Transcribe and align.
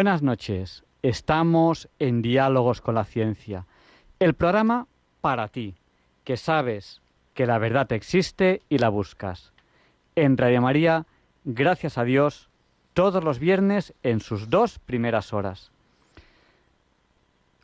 Buenas 0.00 0.22
noches. 0.22 0.82
Estamos 1.02 1.90
en 1.98 2.22
Diálogos 2.22 2.80
con 2.80 2.94
la 2.94 3.04
Ciencia, 3.04 3.66
el 4.18 4.32
programa 4.32 4.86
para 5.20 5.48
ti, 5.48 5.74
que 6.24 6.38
sabes 6.38 7.02
que 7.34 7.44
la 7.44 7.58
verdad 7.58 7.92
existe 7.92 8.62
y 8.70 8.78
la 8.78 8.88
buscas. 8.88 9.52
En 10.16 10.38
Radio 10.38 10.62
María, 10.62 11.04
gracias 11.44 11.98
a 11.98 12.04
Dios, 12.04 12.48
todos 12.94 13.22
los 13.22 13.38
viernes 13.38 13.92
en 14.02 14.20
sus 14.20 14.48
dos 14.48 14.78
primeras 14.78 15.34
horas. 15.34 15.70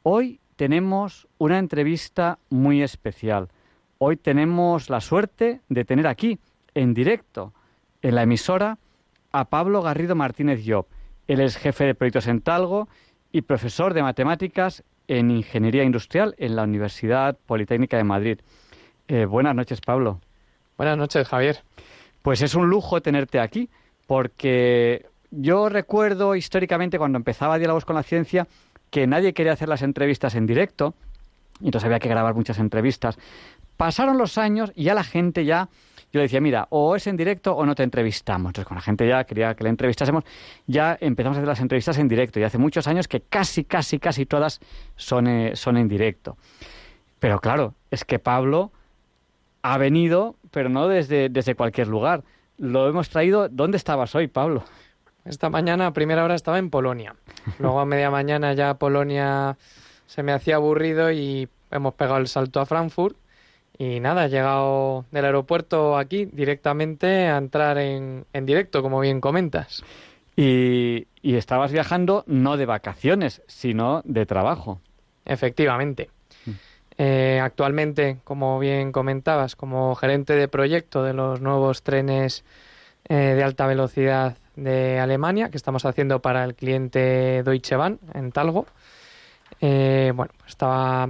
Hoy 0.02 0.38
tenemos 0.56 1.28
una 1.38 1.58
entrevista 1.58 2.38
muy 2.50 2.82
especial. 2.82 3.48
Hoy 3.96 4.18
tenemos 4.18 4.90
la 4.90 5.00
suerte 5.00 5.62
de 5.70 5.86
tener 5.86 6.06
aquí, 6.06 6.38
en 6.74 6.92
directo, 6.92 7.54
en 8.02 8.14
la 8.14 8.24
emisora, 8.24 8.76
a 9.32 9.46
Pablo 9.46 9.80
Garrido 9.80 10.14
Martínez 10.14 10.66
Llop 10.66 10.86
él 11.28 11.40
es 11.40 11.56
jefe 11.56 11.84
de 11.84 11.94
proyectos 11.94 12.26
en 12.26 12.40
Talgo 12.40 12.88
y 13.32 13.42
profesor 13.42 13.94
de 13.94 14.02
matemáticas 14.02 14.84
en 15.08 15.30
Ingeniería 15.30 15.84
Industrial 15.84 16.34
en 16.38 16.56
la 16.56 16.62
Universidad 16.62 17.36
Politécnica 17.46 17.96
de 17.96 18.04
Madrid. 18.04 18.40
Eh, 19.08 19.24
buenas 19.24 19.54
noches, 19.54 19.80
Pablo. 19.80 20.20
Buenas 20.76 20.98
noches, 20.98 21.28
Javier. 21.28 21.62
Pues 22.22 22.42
es 22.42 22.54
un 22.54 22.68
lujo 22.68 23.00
tenerte 23.00 23.40
aquí, 23.40 23.68
porque 24.06 25.06
yo 25.30 25.68
recuerdo 25.68 26.34
históricamente 26.34 26.98
cuando 26.98 27.16
empezaba 27.18 27.58
Diálogos 27.58 27.84
con 27.84 27.96
la 27.96 28.02
Ciencia 28.02 28.46
que 28.90 29.06
nadie 29.06 29.32
quería 29.32 29.52
hacer 29.52 29.68
las 29.68 29.82
entrevistas 29.82 30.34
en 30.34 30.46
directo, 30.46 30.94
y 31.60 31.66
entonces 31.66 31.86
había 31.86 31.98
que 31.98 32.08
grabar 32.08 32.34
muchas 32.34 32.58
entrevistas. 32.58 33.18
Pasaron 33.76 34.18
los 34.18 34.38
años 34.38 34.72
y 34.74 34.84
ya 34.84 34.94
la 34.94 35.04
gente 35.04 35.44
ya 35.44 35.68
yo 36.12 36.20
le 36.20 36.22
decía, 36.22 36.40
mira, 36.40 36.66
o 36.70 36.96
es 36.96 37.06
en 37.06 37.16
directo 37.16 37.54
o 37.54 37.66
no 37.66 37.74
te 37.74 37.82
entrevistamos. 37.82 38.50
Entonces, 38.50 38.66
con 38.66 38.76
la 38.76 38.80
gente 38.80 39.06
ya 39.06 39.24
quería 39.24 39.54
que 39.54 39.64
la 39.64 39.70
entrevistásemos, 39.70 40.24
ya 40.66 40.96
empezamos 41.00 41.36
a 41.36 41.40
hacer 41.40 41.48
las 41.48 41.60
entrevistas 41.60 41.98
en 41.98 42.08
directo. 42.08 42.40
Y 42.40 42.44
hace 42.44 42.58
muchos 42.58 42.86
años 42.86 43.08
que 43.08 43.20
casi, 43.20 43.64
casi, 43.64 43.98
casi 43.98 44.24
todas 44.24 44.60
son, 44.94 45.26
eh, 45.26 45.56
son 45.56 45.76
en 45.76 45.88
directo. 45.88 46.36
Pero 47.18 47.40
claro, 47.40 47.74
es 47.90 48.04
que 48.04 48.18
Pablo 48.18 48.72
ha 49.62 49.78
venido, 49.78 50.36
pero 50.50 50.68
no 50.68 50.88
desde, 50.88 51.28
desde 51.28 51.54
cualquier 51.54 51.88
lugar. 51.88 52.22
Lo 52.56 52.88
hemos 52.88 53.08
traído. 53.10 53.48
¿Dónde 53.48 53.76
estabas 53.76 54.14
hoy, 54.14 54.28
Pablo? 54.28 54.64
Esta 55.24 55.50
mañana, 55.50 55.88
a 55.88 55.92
primera 55.92 56.24
hora, 56.24 56.36
estaba 56.36 56.58
en 56.58 56.70
Polonia. 56.70 57.16
Luego 57.58 57.80
a 57.80 57.84
media 57.84 58.10
mañana 58.10 58.52
ya 58.52 58.74
Polonia 58.74 59.58
se 60.06 60.22
me 60.22 60.32
hacía 60.32 60.56
aburrido 60.56 61.10
y 61.10 61.48
hemos 61.70 61.94
pegado 61.94 62.18
el 62.18 62.28
salto 62.28 62.60
a 62.60 62.66
Frankfurt 62.66 63.16
y 63.78 64.00
nada, 64.00 64.26
he 64.26 64.28
llegado 64.30 65.04
del 65.10 65.24
aeropuerto 65.24 65.96
aquí 65.96 66.26
directamente 66.26 67.26
a 67.26 67.36
entrar 67.36 67.78
en, 67.78 68.24
en 68.32 68.46
directo, 68.46 68.82
como 68.82 69.00
bien 69.00 69.20
comentas. 69.20 69.82
Y, 70.34 71.06
y, 71.22 71.36
estabas 71.36 71.72
viajando 71.72 72.24
no 72.26 72.56
de 72.56 72.66
vacaciones, 72.66 73.42
sino 73.46 74.02
de 74.04 74.26
trabajo. 74.26 74.80
Efectivamente. 75.24 76.10
Mm. 76.44 76.50
Eh, 76.98 77.40
actualmente, 77.42 78.18
como 78.24 78.58
bien 78.58 78.92
comentabas, 78.92 79.56
como 79.56 79.94
gerente 79.94 80.34
de 80.34 80.48
proyecto 80.48 81.02
de 81.02 81.12
los 81.12 81.40
nuevos 81.40 81.82
trenes 81.82 82.44
eh, 83.08 83.14
de 83.14 83.42
alta 83.42 83.66
velocidad 83.66 84.36
de 84.56 84.98
Alemania, 84.98 85.50
que 85.50 85.58
estamos 85.58 85.84
haciendo 85.84 86.20
para 86.20 86.44
el 86.44 86.54
cliente 86.54 87.42
Deutsche 87.42 87.76
Bahn 87.76 87.98
en 88.14 88.32
Talgo, 88.32 88.66
eh, 89.60 90.12
bueno, 90.14 90.32
pues 90.38 90.50
estaba 90.50 91.08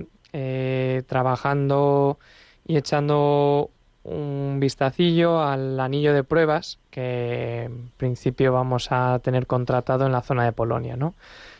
trabajando 1.06 2.18
y 2.66 2.76
echando 2.76 3.70
un 4.04 4.58
vistacillo 4.60 5.42
al 5.42 5.78
anillo 5.80 6.14
de 6.14 6.24
pruebas 6.24 6.78
que 6.90 7.64
en 7.64 7.90
principio 7.96 8.52
vamos 8.52 8.88
a 8.90 9.18
tener 9.20 9.46
contratado 9.46 10.06
en 10.06 10.12
la 10.12 10.22
zona 10.22 10.44
de 10.44 10.52
Polonia, 10.52 10.96
¿no? 10.96 11.14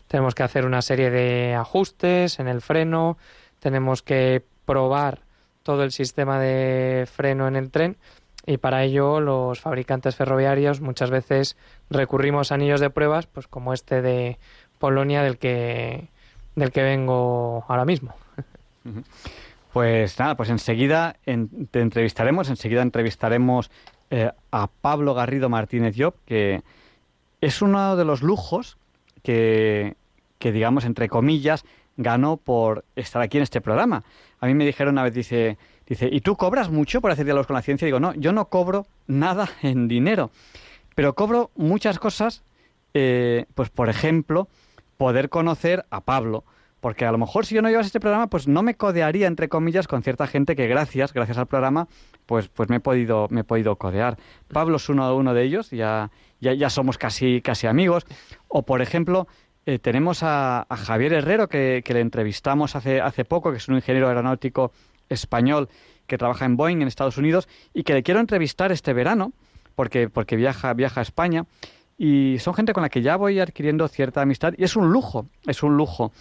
Tenemos 0.07 0.35
que 0.35 0.45
hacer 0.45 0.65
una 0.65 0.83
serie 0.83 1.11
de 1.11 1.55
ajustes 1.55 2.39
en 2.39 2.47
el 2.47 2.61
freno, 2.61 3.19
tenemos 3.59 4.03
que 4.03 4.45
probar 4.65 5.21
todo 5.65 5.83
el 5.83 5.91
sistema 5.91 6.39
de 6.39 7.09
freno 7.13 7.49
en 7.49 7.57
el 7.57 7.71
tren 7.71 7.97
y 8.47 8.59
para 8.59 8.85
ello 8.85 9.21
los 9.21 9.61
fabricantes 9.61 10.15
ferroviarios 10.15 10.81
muchas 10.81 11.11
veces 11.11 11.57
recurrimos 11.91 12.53
a 12.53 12.55
anillos 12.55 12.81
de 12.81 12.91
pruebas, 12.91 13.27
pues 13.27 13.49
como 13.49 13.75
este 13.75 14.03
de 14.03 14.39
Polonia 14.79 15.23
del 15.23 15.39
que 15.39 16.09
del 16.55 16.71
que 16.71 16.83
vengo 16.83 17.65
ahora 17.69 17.85
mismo. 17.85 18.15
Pues 19.77 20.19
nada, 20.19 20.39
pues 20.39 20.49
enseguida 20.49 21.17
te 21.27 21.81
entrevistaremos, 21.83 22.49
enseguida 22.49 22.81
entrevistaremos 22.81 23.71
eh, 24.09 24.31
a 24.51 24.69
Pablo 24.69 25.13
Garrido 25.13 25.51
Martínez 25.51 25.95
Llop, 25.95 26.17
que 26.25 26.63
es 27.43 27.61
uno 27.61 27.95
de 27.95 28.07
los 28.07 28.23
lujos 28.23 28.79
que, 29.23 29.99
que, 30.39 30.51
digamos, 30.51 30.87
entre 30.87 31.11
comillas, 31.11 31.67
ganó 31.99 32.39
por 32.39 32.87
estar 32.97 33.21
aquí 33.21 33.37
en 33.37 33.43
este 33.43 33.61
programa. 33.61 34.03
A 34.41 34.47
mí 34.47 34.55
me 34.55 34.65
dijeron 34.65 34.95
una 34.95 35.03
vez, 35.03 35.13
dice, 35.13 35.59
dice, 35.87 36.09
¿y 36.11 36.23
tú 36.23 36.37
cobras 36.37 36.71
mucho 36.71 37.03
por 37.03 37.11
hacer 37.11 37.27
diálogos 37.27 37.47
con 37.47 37.57
la 37.57 37.61
ciencia? 37.61 37.85
digo, 37.85 38.01
no, 38.01 38.15
yo 38.15 38.33
no 38.33 38.47
cobro 38.47 38.87
nada 39.07 39.47
en 39.63 39.89
dinero, 39.89 40.31
pero 40.95 41.15
cobro 41.15 41.51
muchas 41.55 41.99
cosas, 41.99 42.45
eh, 42.95 43.45
pues 43.55 43.69
por 43.69 43.91
ejemplo, 43.91 44.49
poder 44.97 45.29
conocer 45.29 45.85
a 45.91 46.01
Pablo, 46.01 46.45
porque 46.87 47.05
a 47.05 47.11
lo 47.11 47.19
mejor 47.19 47.45
si 47.45 47.57
yo 47.57 47.63
no 47.63 47.69
llevas 47.69 47.87
este 47.87 47.99
programa, 47.99 48.29
pues 48.29 48.47
no 48.47 48.63
me 48.63 48.77
codearía, 48.77 49.27
entre 49.27 49.49
comillas, 49.49 49.89
con 49.89 50.05
cierta 50.05 50.29
gente 50.29 50.55
que 50.55 50.69
gracias, 50.69 51.13
gracias 51.13 51.37
al 51.37 51.49
programa, 51.49 51.89
pues, 52.27 52.47
pues 52.47 52.69
me, 52.69 52.77
he 52.77 52.81
podido, 52.81 53.27
me 53.29 53.41
he 53.41 53.43
podido 53.43 53.75
codear. 53.75 54.19
Pablo 54.47 54.77
es 54.77 54.89
uno, 54.89 55.17
uno 55.17 55.35
de 55.35 55.43
ellos, 55.43 55.73
ya, 55.73 56.13
ya, 56.41 56.55
ya 56.55 56.71
somos 56.71 56.97
casi, 56.97 57.43
casi 57.43 57.67
amigos. 57.67 58.07
O, 58.47 58.63
por 58.63 58.83
ejemplo, 58.83 59.27
eh, 59.67 59.81
tenemos 59.81 60.21
a, 60.23 60.65
Javier 60.71 61.15
Herrero, 61.15 61.49
que, 61.49 61.83
que, 61.85 61.93
le 61.93 62.03
entrevistamos 62.03 62.77
hace, 62.77 63.01
hace 63.01 63.25
poco, 63.25 63.51
que 63.51 63.57
es 63.57 63.67
un 63.67 63.75
ingeniero 63.75 64.07
aeronáutico 64.07 64.71
español 65.09 65.69
que 66.07 66.19
trabaja 66.19 66.45
en 66.45 66.57
Boeing 66.57 66.83
en 66.83 66.87
Estados 66.87 67.19
Unidos 67.19 67.49
y 67.75 67.83
que 67.83 67.95
le 67.95 68.05
quiero 68.05 68.21
entrevistar 68.21 68.71
este 68.71 68.93
verano, 68.93 69.33
porque, 69.75 70.09
porque 70.09 70.37
viaja, 70.37 70.73
viaja 70.73 71.01
a 71.01 71.03
España. 71.03 71.47
Y 71.99 72.37
son 72.39 72.55
gente 72.55 72.75
con 72.75 72.83
la 72.83 72.91
que 72.91 73.03
ya 73.03 73.17
voy 73.17 73.41
adquiriendo 73.41 73.89
cierta 73.89 74.21
amistad 74.21 74.53
y 74.57 74.63
es 74.63 74.77
un 74.77 74.93
lujo, 74.93 75.27
es 75.47 75.63
un 75.65 75.77
lujo 75.77 76.13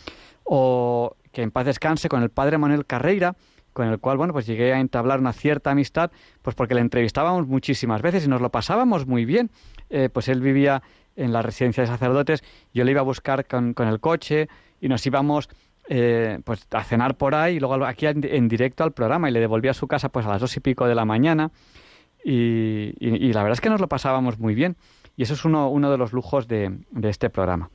o 0.45 1.17
que 1.33 1.41
en 1.41 1.51
paz 1.51 1.65
descanse 1.65 2.07
con 2.07 2.23
el 2.23 2.29
padre 2.29 2.57
Manuel 2.57 2.85
Carreira, 2.85 3.35
con 3.73 3.89
el 3.89 3.99
cual, 3.99 4.17
bueno, 4.17 4.31
pues 4.31 4.45
llegué 4.45 4.71
a 4.71 4.79
entablar 4.79 5.19
una 5.19 5.33
cierta 5.33 5.71
amistad, 5.71 6.09
pues 6.41 6.55
porque 6.55 6.75
le 6.75 6.81
entrevistábamos 6.81 7.45
muchísimas 7.45 8.01
veces 8.01 8.25
y 8.25 8.29
nos 8.29 8.39
lo 8.39 8.49
pasábamos 8.49 9.05
muy 9.05 9.25
bien. 9.25 9.51
Eh, 9.89 10.07
pues 10.07 10.29
él 10.29 10.39
vivía 10.39 10.81
en 11.17 11.33
la 11.33 11.41
residencia 11.41 11.81
de 11.81 11.87
sacerdotes, 11.87 12.43
yo 12.73 12.83
le 12.83 12.91
iba 12.91 13.01
a 13.01 13.03
buscar 13.03 13.45
con, 13.45 13.73
con 13.73 13.87
el 13.87 13.99
coche 13.99 14.47
y 14.79 14.87
nos 14.87 15.05
íbamos 15.05 15.49
eh, 15.87 16.39
pues 16.43 16.67
a 16.71 16.83
cenar 16.83 17.15
por 17.15 17.35
ahí 17.35 17.57
y 17.57 17.59
luego 17.59 17.85
aquí 17.85 18.07
en, 18.07 18.47
directo 18.47 18.83
al 18.83 18.91
programa 18.91 19.29
y 19.29 19.33
le 19.33 19.39
devolví 19.39 19.67
a 19.67 19.73
su 19.73 19.87
casa 19.87 20.09
pues 20.09 20.25
a 20.25 20.29
las 20.29 20.41
dos 20.41 20.55
y 20.57 20.59
pico 20.59 20.87
de 20.87 20.95
la 20.95 21.05
mañana 21.05 21.51
y, 22.23 22.93
y, 22.99 23.33
la 23.33 23.43
verdad 23.43 23.53
es 23.53 23.61
que 23.61 23.69
nos 23.69 23.79
lo 23.79 23.87
pasábamos 23.87 24.39
muy 24.39 24.55
bien 24.55 24.77
y 25.15 25.23
eso 25.23 25.35
es 25.35 25.45
uno, 25.45 25.69
uno 25.69 25.91
de 25.91 25.97
los 25.97 26.11
lujos 26.11 26.47
de, 26.47 26.79
de 26.89 27.09
este 27.09 27.29
programa. 27.29 27.69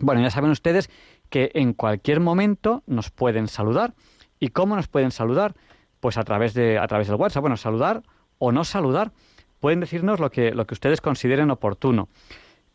Bueno, 0.00 0.20
ya 0.20 0.30
saben 0.30 0.50
ustedes 0.50 0.90
que 1.28 1.50
en 1.54 1.72
cualquier 1.72 2.20
momento 2.20 2.82
nos 2.86 3.10
pueden 3.10 3.48
saludar. 3.48 3.94
¿Y 4.38 4.48
cómo 4.48 4.76
nos 4.76 4.88
pueden 4.88 5.10
saludar? 5.10 5.54
Pues 6.00 6.18
a 6.18 6.24
través, 6.24 6.54
de, 6.54 6.78
a 6.78 6.86
través 6.86 7.08
del 7.08 7.16
WhatsApp. 7.16 7.40
Bueno, 7.40 7.56
saludar 7.56 8.02
o 8.38 8.52
no 8.52 8.64
saludar. 8.64 9.12
Pueden 9.60 9.80
decirnos 9.80 10.20
lo 10.20 10.30
que, 10.30 10.52
lo 10.52 10.66
que 10.66 10.74
ustedes 10.74 11.00
consideren 11.00 11.50
oportuno. 11.50 12.08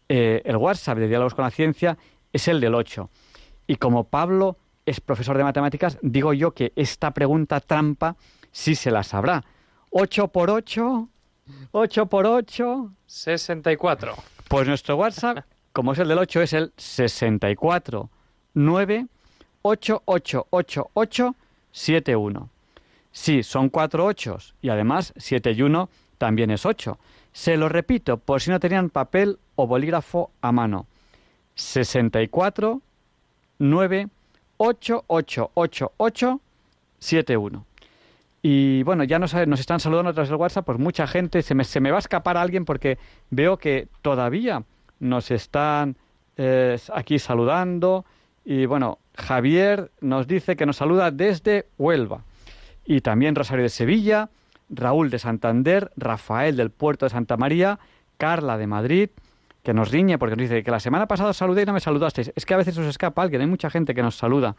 Eh, 0.09 0.41
el 0.45 0.57
WhatsApp 0.57 0.97
de 0.97 1.07
Diálogos 1.07 1.35
con 1.35 1.45
la 1.45 1.51
Ciencia 1.51 1.97
es 2.33 2.47
el 2.47 2.59
del 2.59 2.75
8. 2.75 3.09
Y 3.67 3.75
como 3.75 4.05
Pablo 4.05 4.57
es 4.85 4.99
profesor 4.99 5.37
de 5.37 5.43
matemáticas, 5.43 5.97
digo 6.01 6.33
yo 6.33 6.51
que 6.51 6.73
esta 6.75 7.11
pregunta 7.11 7.59
trampa 7.59 8.17
sí 8.51 8.75
se 8.75 8.91
la 8.91 9.03
sabrá. 9.03 9.43
8 9.91 10.29
por 10.29 10.49
8, 10.49 11.07
8 11.71 12.05
por 12.07 12.25
8. 12.25 12.91
64. 13.05 14.15
Pues 14.47 14.67
nuestro 14.67 14.97
WhatsApp, 14.97 15.45
como 15.71 15.93
es 15.93 15.99
el 15.99 16.07
del 16.07 16.17
8, 16.17 16.41
es 16.41 16.53
el 16.53 16.73
64 16.75 18.09
9 18.53 19.07
8 19.61 20.01
8 20.05 20.47
8 20.49 20.89
8 20.93 21.35
7 21.71 22.15
1. 22.15 22.49
Sí, 23.11 23.43
son 23.43 23.69
cuatro 23.69 24.05
ochos 24.05 24.55
y 24.61 24.69
además 24.69 25.13
7 25.17 25.51
y 25.51 25.61
1 25.61 25.89
también 26.17 26.51
es 26.51 26.65
8. 26.65 26.97
Se 27.33 27.57
lo 27.57 27.69
repito 27.69 28.17
por 28.17 28.41
si 28.41 28.51
no 28.51 28.59
tenían 28.59 28.89
papel 28.89 29.39
o 29.55 29.67
bolígrafo 29.67 30.31
a 30.41 30.51
mano. 30.51 30.87
64 31.55 32.81
9 33.59 34.07
8 34.57 35.03
8 35.07 35.51
8 35.53 35.91
8 35.97 36.41
7 36.99 37.37
1. 37.37 37.65
Y 38.43 38.83
bueno, 38.83 39.03
ya 39.03 39.19
nos, 39.19 39.33
nos 39.33 39.59
están 39.59 39.79
saludando 39.79 40.09
a 40.09 40.13
través 40.13 40.29
del 40.29 40.39
WhatsApp, 40.39 40.65
pues 40.65 40.79
mucha 40.79 41.05
gente, 41.05 41.41
se 41.43 41.53
me, 41.53 41.63
se 41.63 41.79
me 41.79 41.91
va 41.91 41.97
a 41.97 41.99
escapar 41.99 42.37
alguien 42.37 42.65
porque 42.65 42.97
veo 43.29 43.57
que 43.57 43.87
todavía 44.01 44.63
nos 44.99 45.29
están 45.29 45.95
eh, 46.37 46.79
aquí 46.93 47.19
saludando. 47.19 48.05
Y 48.43 48.65
bueno, 48.65 48.99
Javier 49.15 49.91
nos 50.01 50.27
dice 50.27 50.55
que 50.55 50.65
nos 50.65 50.77
saluda 50.77 51.11
desde 51.11 51.67
Huelva. 51.77 52.23
Y 52.85 53.01
también 53.01 53.35
Rosario 53.35 53.63
de 53.63 53.69
Sevilla, 53.69 54.29
Raúl 54.69 55.09
de 55.09 55.19
Santander, 55.19 55.91
Rafael 55.95 56.55
del 56.55 56.71
Puerto 56.71 57.05
de 57.05 57.11
Santa 57.11 57.37
María, 57.37 57.79
Carla 58.17 58.57
de 58.57 58.67
Madrid, 58.67 59.09
que 59.63 59.73
nos 59.73 59.91
riñe 59.91 60.17
porque 60.17 60.35
nos 60.35 60.49
dice 60.49 60.63
que 60.63 60.71
la 60.71 60.79
semana 60.79 61.07
pasada 61.07 61.33
saludé 61.33 61.63
y 61.63 61.65
no 61.65 61.73
me 61.73 61.79
saludasteis. 61.79 62.31
Es 62.35 62.45
que 62.45 62.53
a 62.53 62.57
veces 62.57 62.77
os 62.77 62.87
escapa 62.87 63.21
alguien, 63.21 63.41
hay 63.41 63.47
mucha 63.47 63.69
gente 63.69 63.93
que 63.93 64.01
nos 64.01 64.15
saluda. 64.15 64.55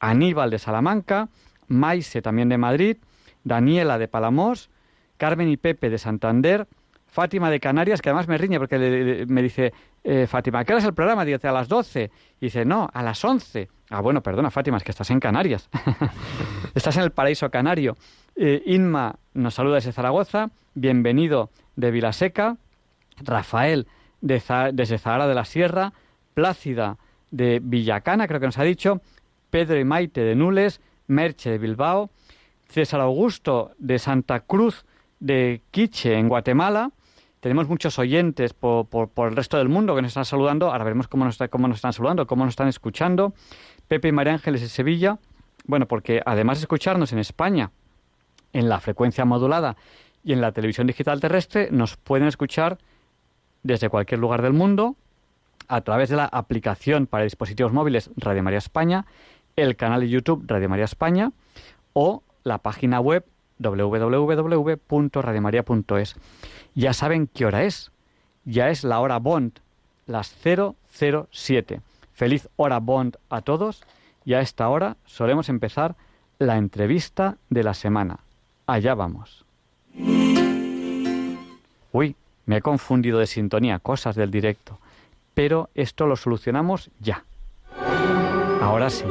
Aníbal 0.00 0.50
de 0.50 0.58
Salamanca, 0.58 1.28
Maise 1.68 2.22
también 2.22 2.48
de 2.48 2.58
Madrid, 2.58 2.96
Daniela 3.44 3.98
de 3.98 4.08
Palamos, 4.08 4.70
Carmen 5.16 5.48
y 5.48 5.56
Pepe 5.56 5.90
de 5.90 5.98
Santander, 5.98 6.66
Fátima 7.06 7.50
de 7.50 7.60
Canarias, 7.60 8.02
que 8.02 8.08
además 8.08 8.26
me 8.26 8.38
riñe 8.38 8.58
porque 8.58 9.26
me 9.28 9.42
dice, 9.42 9.72
eh, 10.04 10.26
Fátima, 10.26 10.64
¿qué 10.64 10.72
hora 10.72 10.80
es 10.80 10.84
el 10.84 10.94
programa? 10.94 11.24
Dice, 11.24 11.46
a 11.48 11.52
las 11.52 11.68
12. 11.68 12.10
Y 12.40 12.46
dice, 12.46 12.64
no, 12.64 12.88
a 12.92 13.02
las 13.02 13.24
11. 13.24 13.68
Ah, 13.90 14.00
bueno, 14.00 14.22
perdona, 14.22 14.50
Fátima, 14.50 14.76
es 14.76 14.84
que 14.84 14.90
estás 14.90 15.10
en 15.10 15.20
Canarias. 15.20 15.68
estás 16.74 16.96
en 16.96 17.02
el 17.02 17.12
paraíso 17.12 17.50
canario. 17.50 17.96
Eh, 18.34 18.62
Inma 18.66 19.16
nos 19.34 19.54
saluda 19.54 19.76
desde 19.76 19.92
Zaragoza. 19.92 20.50
Bienvenido 20.74 21.50
de 21.76 21.90
Vilaseca. 21.90 22.56
Rafael 23.18 23.86
de 24.20 24.42
desde 24.72 24.98
Zahara 24.98 25.28
de 25.28 25.34
la 25.34 25.44
Sierra. 25.44 25.92
Plácida 26.34 26.98
de 27.30 27.60
Villacana, 27.62 28.26
creo 28.26 28.40
que 28.40 28.46
nos 28.46 28.58
ha 28.58 28.64
dicho. 28.64 29.02
Pedro 29.50 29.78
y 29.78 29.84
Maite 29.84 30.22
de 30.22 30.34
Nules. 30.34 30.80
Merche 31.06 31.50
de 31.50 31.58
Bilbao. 31.58 32.10
César 32.68 33.00
Augusto 33.02 33.72
de 33.78 33.98
Santa 33.98 34.40
Cruz 34.40 34.86
de 35.20 35.60
Quiche, 35.70 36.14
en 36.14 36.28
Guatemala. 36.28 36.90
Tenemos 37.42 37.68
muchos 37.68 37.98
oyentes 37.98 38.54
por, 38.54 38.86
por, 38.86 39.28
el 39.28 39.34
resto 39.34 39.58
del 39.58 39.68
mundo 39.68 39.96
que 39.96 40.02
nos 40.02 40.10
están 40.10 40.24
saludando. 40.24 40.70
Ahora 40.70 40.84
veremos 40.84 41.08
cómo 41.08 41.24
nos, 41.24 41.38
cómo 41.50 41.66
nos 41.66 41.78
están 41.78 41.92
saludando, 41.92 42.24
cómo 42.24 42.44
nos 42.44 42.52
están 42.52 42.68
escuchando. 42.68 43.34
Pepe 43.88 44.06
y 44.06 44.12
María 44.12 44.34
Ángeles 44.34 44.60
de 44.60 44.68
Sevilla. 44.68 45.18
Bueno, 45.64 45.88
porque 45.88 46.22
además 46.24 46.58
de 46.58 46.62
escucharnos 46.62 47.12
en 47.12 47.18
España, 47.18 47.72
en 48.52 48.68
la 48.68 48.78
frecuencia 48.78 49.24
modulada 49.24 49.76
y 50.22 50.34
en 50.34 50.40
la 50.40 50.52
televisión 50.52 50.86
digital 50.86 51.18
terrestre, 51.18 51.68
nos 51.72 51.96
pueden 51.96 52.28
escuchar 52.28 52.78
desde 53.64 53.88
cualquier 53.88 54.20
lugar 54.20 54.40
del 54.40 54.52
mundo 54.52 54.94
a 55.66 55.80
través 55.80 56.10
de 56.10 56.16
la 56.18 56.26
aplicación 56.26 57.08
para 57.08 57.24
dispositivos 57.24 57.72
móviles 57.72 58.10
Radio 58.16 58.44
María 58.44 58.58
España, 58.58 59.04
el 59.56 59.74
canal 59.74 60.02
de 60.02 60.10
YouTube 60.10 60.44
Radio 60.46 60.68
María 60.68 60.84
España 60.84 61.32
o 61.92 62.22
la 62.44 62.58
página 62.58 63.00
web 63.00 63.24
www.radiomaria.es. 63.58 66.16
Ya 66.74 66.92
saben 66.92 67.26
qué 67.26 67.46
hora 67.46 67.64
es. 67.64 67.90
Ya 68.44 68.70
es 68.70 68.84
la 68.84 69.00
hora 69.00 69.18
Bond, 69.18 69.58
las 70.06 70.36
007. 70.42 71.80
Feliz 72.12 72.48
hora 72.56 72.78
Bond 72.80 73.16
a 73.30 73.40
todos 73.40 73.82
y 74.24 74.34
a 74.34 74.40
esta 74.40 74.68
hora 74.68 74.96
solemos 75.04 75.48
empezar 75.48 75.96
la 76.38 76.56
entrevista 76.56 77.36
de 77.50 77.62
la 77.62 77.74
semana. 77.74 78.20
Allá 78.66 78.94
vamos. 78.94 79.44
Uy, 81.92 82.16
me 82.46 82.56
he 82.56 82.62
confundido 82.62 83.18
de 83.18 83.26
sintonía, 83.26 83.78
cosas 83.78 84.16
del 84.16 84.30
directo. 84.30 84.78
Pero 85.34 85.70
esto 85.74 86.06
lo 86.06 86.16
solucionamos 86.16 86.90
ya. 87.00 87.24
Ahora 88.60 88.90
sí. 88.90 89.04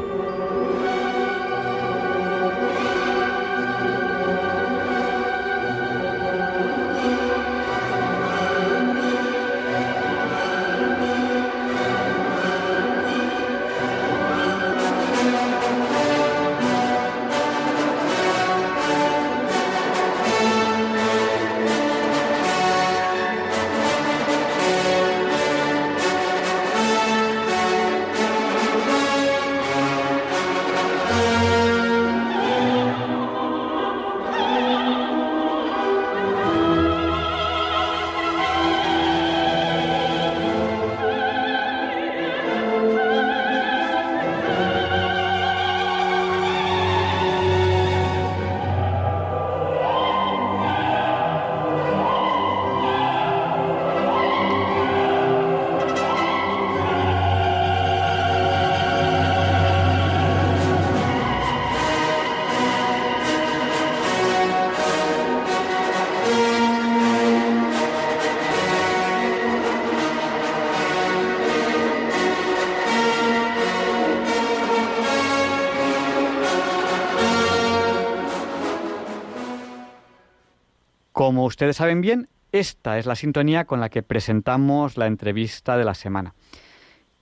Ustedes 81.52 81.76
saben 81.76 82.00
bien, 82.00 82.30
esta 82.54 82.98
es 82.98 83.06
la 83.06 83.16
sintonía 83.16 83.66
con 83.66 83.82
la 83.82 83.90
que 83.90 84.04
presentamos 84.04 84.98
la 84.98 85.06
entrevista 85.06 85.76
de 85.76 85.84
la 85.84 85.94
semana. 85.94 86.34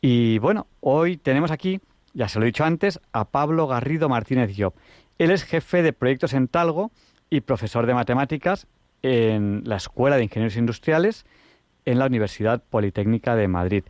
Y 0.01 0.37
bueno, 0.37 0.67
hoy 0.81 1.17
tenemos 1.17 1.49
aquí, 1.49 1.81
ya 2.13 2.27
se 2.27 2.37
lo 2.37 2.45
he 2.45 2.47
dicho 2.47 2.63
antes, 2.63 2.99
a 3.11 3.25
Pablo 3.25 3.65
Garrido 3.65 4.07
Martínez 4.07 4.51
Job. 4.55 4.73
Él 5.17 5.31
es 5.31 5.43
jefe 5.43 5.81
de 5.81 5.93
proyectos 5.93 6.33
en 6.33 6.47
Talgo 6.47 6.91
y 7.31 7.41
profesor 7.41 7.87
de 7.87 7.95
matemáticas 7.95 8.67
en 9.01 9.63
la 9.65 9.77
Escuela 9.77 10.17
de 10.17 10.23
Ingenieros 10.23 10.57
Industriales 10.57 11.25
en 11.85 11.97
la 11.97 12.05
Universidad 12.05 12.61
Politécnica 12.69 13.35
de 13.35 13.47
Madrid. 13.47 13.83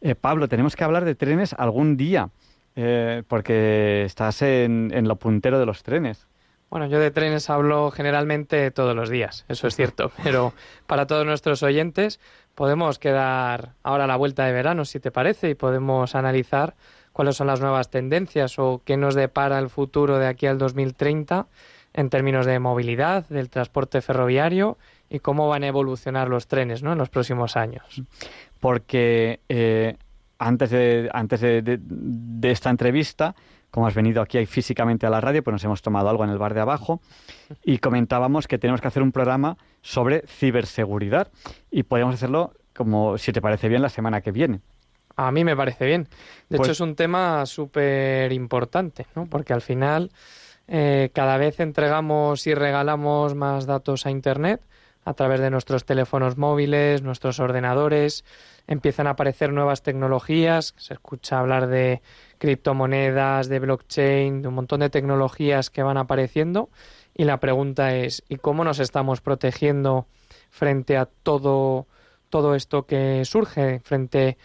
Eh, 0.00 0.16
Pablo, 0.16 0.48
tenemos 0.48 0.74
que 0.74 0.82
hablar 0.82 1.04
de 1.04 1.14
trenes 1.14 1.54
algún 1.54 1.96
día, 1.96 2.30
eh, 2.74 3.22
porque 3.28 4.02
estás 4.04 4.42
en, 4.42 4.90
en 4.92 5.06
lo 5.06 5.16
puntero 5.16 5.60
de 5.60 5.66
los 5.66 5.84
trenes. 5.84 6.26
Bueno, 6.74 6.88
yo 6.88 6.98
de 6.98 7.12
trenes 7.12 7.50
hablo 7.50 7.92
generalmente 7.92 8.72
todos 8.72 8.96
los 8.96 9.08
días, 9.08 9.44
eso 9.46 9.68
es 9.68 9.76
cierto, 9.76 10.10
pero 10.24 10.54
para 10.88 11.06
todos 11.06 11.24
nuestros 11.24 11.62
oyentes 11.62 12.18
podemos 12.56 12.98
quedar 12.98 13.74
ahora 13.84 14.02
a 14.02 14.06
la 14.08 14.16
vuelta 14.16 14.44
de 14.44 14.50
verano, 14.50 14.84
si 14.84 14.98
te 14.98 15.12
parece, 15.12 15.50
y 15.50 15.54
podemos 15.54 16.16
analizar 16.16 16.74
cuáles 17.12 17.36
son 17.36 17.46
las 17.46 17.60
nuevas 17.60 17.90
tendencias 17.90 18.58
o 18.58 18.82
qué 18.84 18.96
nos 18.96 19.14
depara 19.14 19.60
el 19.60 19.70
futuro 19.70 20.18
de 20.18 20.26
aquí 20.26 20.48
al 20.48 20.58
2030 20.58 21.46
en 21.92 22.10
términos 22.10 22.44
de 22.44 22.58
movilidad, 22.58 23.24
del 23.28 23.50
transporte 23.50 24.02
ferroviario 24.02 24.76
y 25.08 25.20
cómo 25.20 25.48
van 25.48 25.62
a 25.62 25.68
evolucionar 25.68 26.28
los 26.28 26.48
trenes 26.48 26.82
¿no? 26.82 26.90
en 26.90 26.98
los 26.98 27.08
próximos 27.08 27.56
años. 27.56 28.02
Porque 28.58 29.38
eh, 29.48 29.96
antes, 30.40 30.70
de, 30.70 31.08
antes 31.12 31.40
de 31.40 32.50
esta 32.50 32.70
entrevista 32.70 33.36
como 33.74 33.88
has 33.88 33.94
venido 33.94 34.22
aquí 34.22 34.46
físicamente 34.46 35.04
a 35.04 35.10
la 35.10 35.20
radio, 35.20 35.42
pues 35.42 35.50
nos 35.50 35.64
hemos 35.64 35.82
tomado 35.82 36.08
algo 36.08 36.22
en 36.22 36.30
el 36.30 36.38
bar 36.38 36.54
de 36.54 36.60
abajo 36.60 37.00
y 37.64 37.78
comentábamos 37.78 38.46
que 38.46 38.56
tenemos 38.56 38.80
que 38.80 38.86
hacer 38.86 39.02
un 39.02 39.10
programa 39.10 39.56
sobre 39.82 40.22
ciberseguridad 40.28 41.32
y 41.72 41.82
podríamos 41.82 42.14
hacerlo 42.14 42.52
como 42.72 43.18
si 43.18 43.32
te 43.32 43.42
parece 43.42 43.68
bien 43.68 43.82
la 43.82 43.88
semana 43.88 44.20
que 44.20 44.30
viene. 44.30 44.60
A 45.16 45.32
mí 45.32 45.42
me 45.42 45.56
parece 45.56 45.86
bien. 45.86 46.04
De 46.48 46.56
hecho, 46.56 46.58
pues 46.58 46.68
es 46.68 46.80
un 46.80 46.94
tema 46.94 47.44
súper 47.46 48.32
importante, 48.32 49.06
¿no? 49.16 49.26
Porque 49.26 49.52
al 49.52 49.60
final 49.60 50.12
eh, 50.68 51.10
cada 51.12 51.36
vez 51.36 51.58
entregamos 51.58 52.46
y 52.46 52.54
regalamos 52.54 53.34
más 53.34 53.66
datos 53.66 54.06
a 54.06 54.10
Internet 54.12 54.60
a 55.04 55.14
través 55.14 55.40
de 55.40 55.50
nuestros 55.50 55.84
teléfonos 55.84 56.38
móviles, 56.38 57.02
nuestros 57.02 57.40
ordenadores. 57.40 58.24
Empiezan 58.66 59.06
a 59.06 59.10
aparecer 59.10 59.52
nuevas 59.52 59.82
tecnologías. 59.82 60.74
Se 60.78 60.94
escucha 60.94 61.38
hablar 61.38 61.66
de 61.66 62.02
criptomonedas, 62.44 63.48
de 63.48 63.58
blockchain, 63.58 64.42
de 64.42 64.48
un 64.48 64.54
montón 64.54 64.80
de 64.80 64.90
tecnologías 64.90 65.70
que 65.70 65.82
van 65.82 65.96
apareciendo. 65.96 66.68
Y 67.14 67.24
la 67.24 67.40
pregunta 67.40 67.96
es, 67.96 68.22
¿y 68.28 68.36
cómo 68.36 68.64
nos 68.64 68.80
estamos 68.80 69.22
protegiendo 69.22 70.06
frente 70.50 70.98
a 70.98 71.06
todo, 71.06 71.86
todo 72.28 72.54
esto 72.54 72.84
que 72.84 73.24
surge, 73.24 73.80
frente 73.80 74.36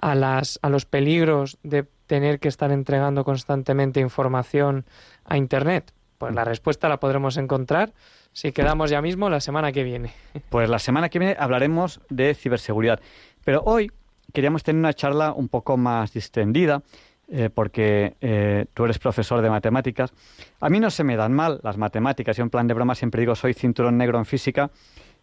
a, 0.00 0.14
las, 0.14 0.60
a 0.62 0.68
los 0.68 0.84
peligros 0.84 1.58
de 1.64 1.84
tener 2.06 2.38
que 2.38 2.46
estar 2.46 2.70
entregando 2.70 3.24
constantemente 3.24 3.98
información 3.98 4.86
a 5.24 5.36
Internet? 5.36 5.92
Pues 6.16 6.36
la 6.36 6.44
respuesta 6.44 6.88
la 6.88 7.00
podremos 7.00 7.38
encontrar 7.38 7.92
si 8.32 8.52
quedamos 8.52 8.88
ya 8.88 9.02
mismo 9.02 9.30
la 9.30 9.40
semana 9.40 9.72
que 9.72 9.82
viene. 9.82 10.12
Pues 10.48 10.70
la 10.70 10.78
semana 10.78 11.08
que 11.08 11.18
viene 11.18 11.36
hablaremos 11.36 12.00
de 12.08 12.36
ciberseguridad. 12.36 13.00
Pero 13.44 13.62
hoy 13.64 13.90
queríamos 14.32 14.62
tener 14.62 14.78
una 14.78 14.94
charla 14.94 15.32
un 15.32 15.48
poco 15.48 15.76
más 15.76 16.12
distendida, 16.12 16.82
eh, 17.30 17.50
porque 17.52 18.16
eh, 18.20 18.66
tú 18.74 18.84
eres 18.84 18.98
profesor 18.98 19.42
de 19.42 19.50
matemáticas. 19.50 20.12
A 20.60 20.68
mí 20.68 20.80
no 20.80 20.90
se 20.90 21.04
me 21.04 21.16
dan 21.16 21.32
mal 21.32 21.60
las 21.62 21.76
matemáticas. 21.76 22.36
Yo 22.36 22.42
en 22.42 22.50
plan 22.50 22.66
de 22.66 22.74
broma 22.74 22.94
siempre 22.94 23.20
digo 23.20 23.34
soy 23.34 23.54
cinturón 23.54 23.98
negro 23.98 24.18
en 24.18 24.24
física. 24.24 24.70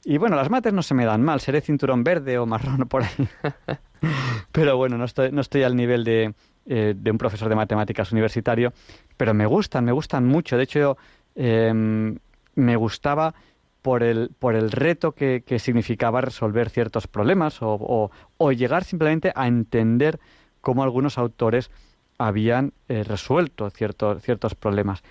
Y 0.03 0.17
bueno, 0.19 0.35
las 0.35 0.51
mates 0.51 0.71
no 0.71 0.83
se 0.83 0.93
me 0.93 1.03
dan 1.03 1.23
mal. 1.23 1.41
Seré 1.41 1.61
cinturón 1.61 2.03
verde 2.03 2.37
o 2.37 2.45
marrón 2.45 2.87
por 2.87 3.03
ahí. 3.03 3.27
Pero 4.51 4.77
bueno, 4.77 4.97
no 4.97 5.05
estoy, 5.05 5.63
al 5.63 5.75
nivel 5.75 6.03
de, 6.03 6.35
eh, 6.67 6.93
de 6.95 7.11
un 7.11 7.17
profesor 7.17 7.49
de 7.49 7.55
matemáticas 7.55 8.11
universitario. 8.11 8.71
Pero 9.17 9.33
me 9.33 9.47
gustan, 9.47 9.83
me 9.83 9.91
gustan 9.91 10.25
mucho. 10.25 10.57
De 10.57 10.63
hecho, 10.63 10.97
em, 11.33 12.17
me 12.53 12.75
gustaba 12.75 13.33
por 13.81 14.01
el, 14.03 14.31
por 14.39 14.55
el 14.55 14.71
reto 14.71 15.11
que, 15.11 15.43
significaba 15.59 16.21
resolver 16.21 16.69
ciertos 16.69 17.07
problemas 17.07 17.57
o, 17.61 18.09
llegar 18.51 18.83
simplemente 18.83 19.31
a 19.35 19.47
entender 19.47 20.19
cómo 20.61 20.83
algunos 20.83 21.19
autores 21.19 21.69
habían 22.17 22.73
eh, 22.87 23.03
resuelto 23.03 23.69
ciertos, 23.69 24.21
ciertos 24.21 24.55
problemas. 24.55 25.03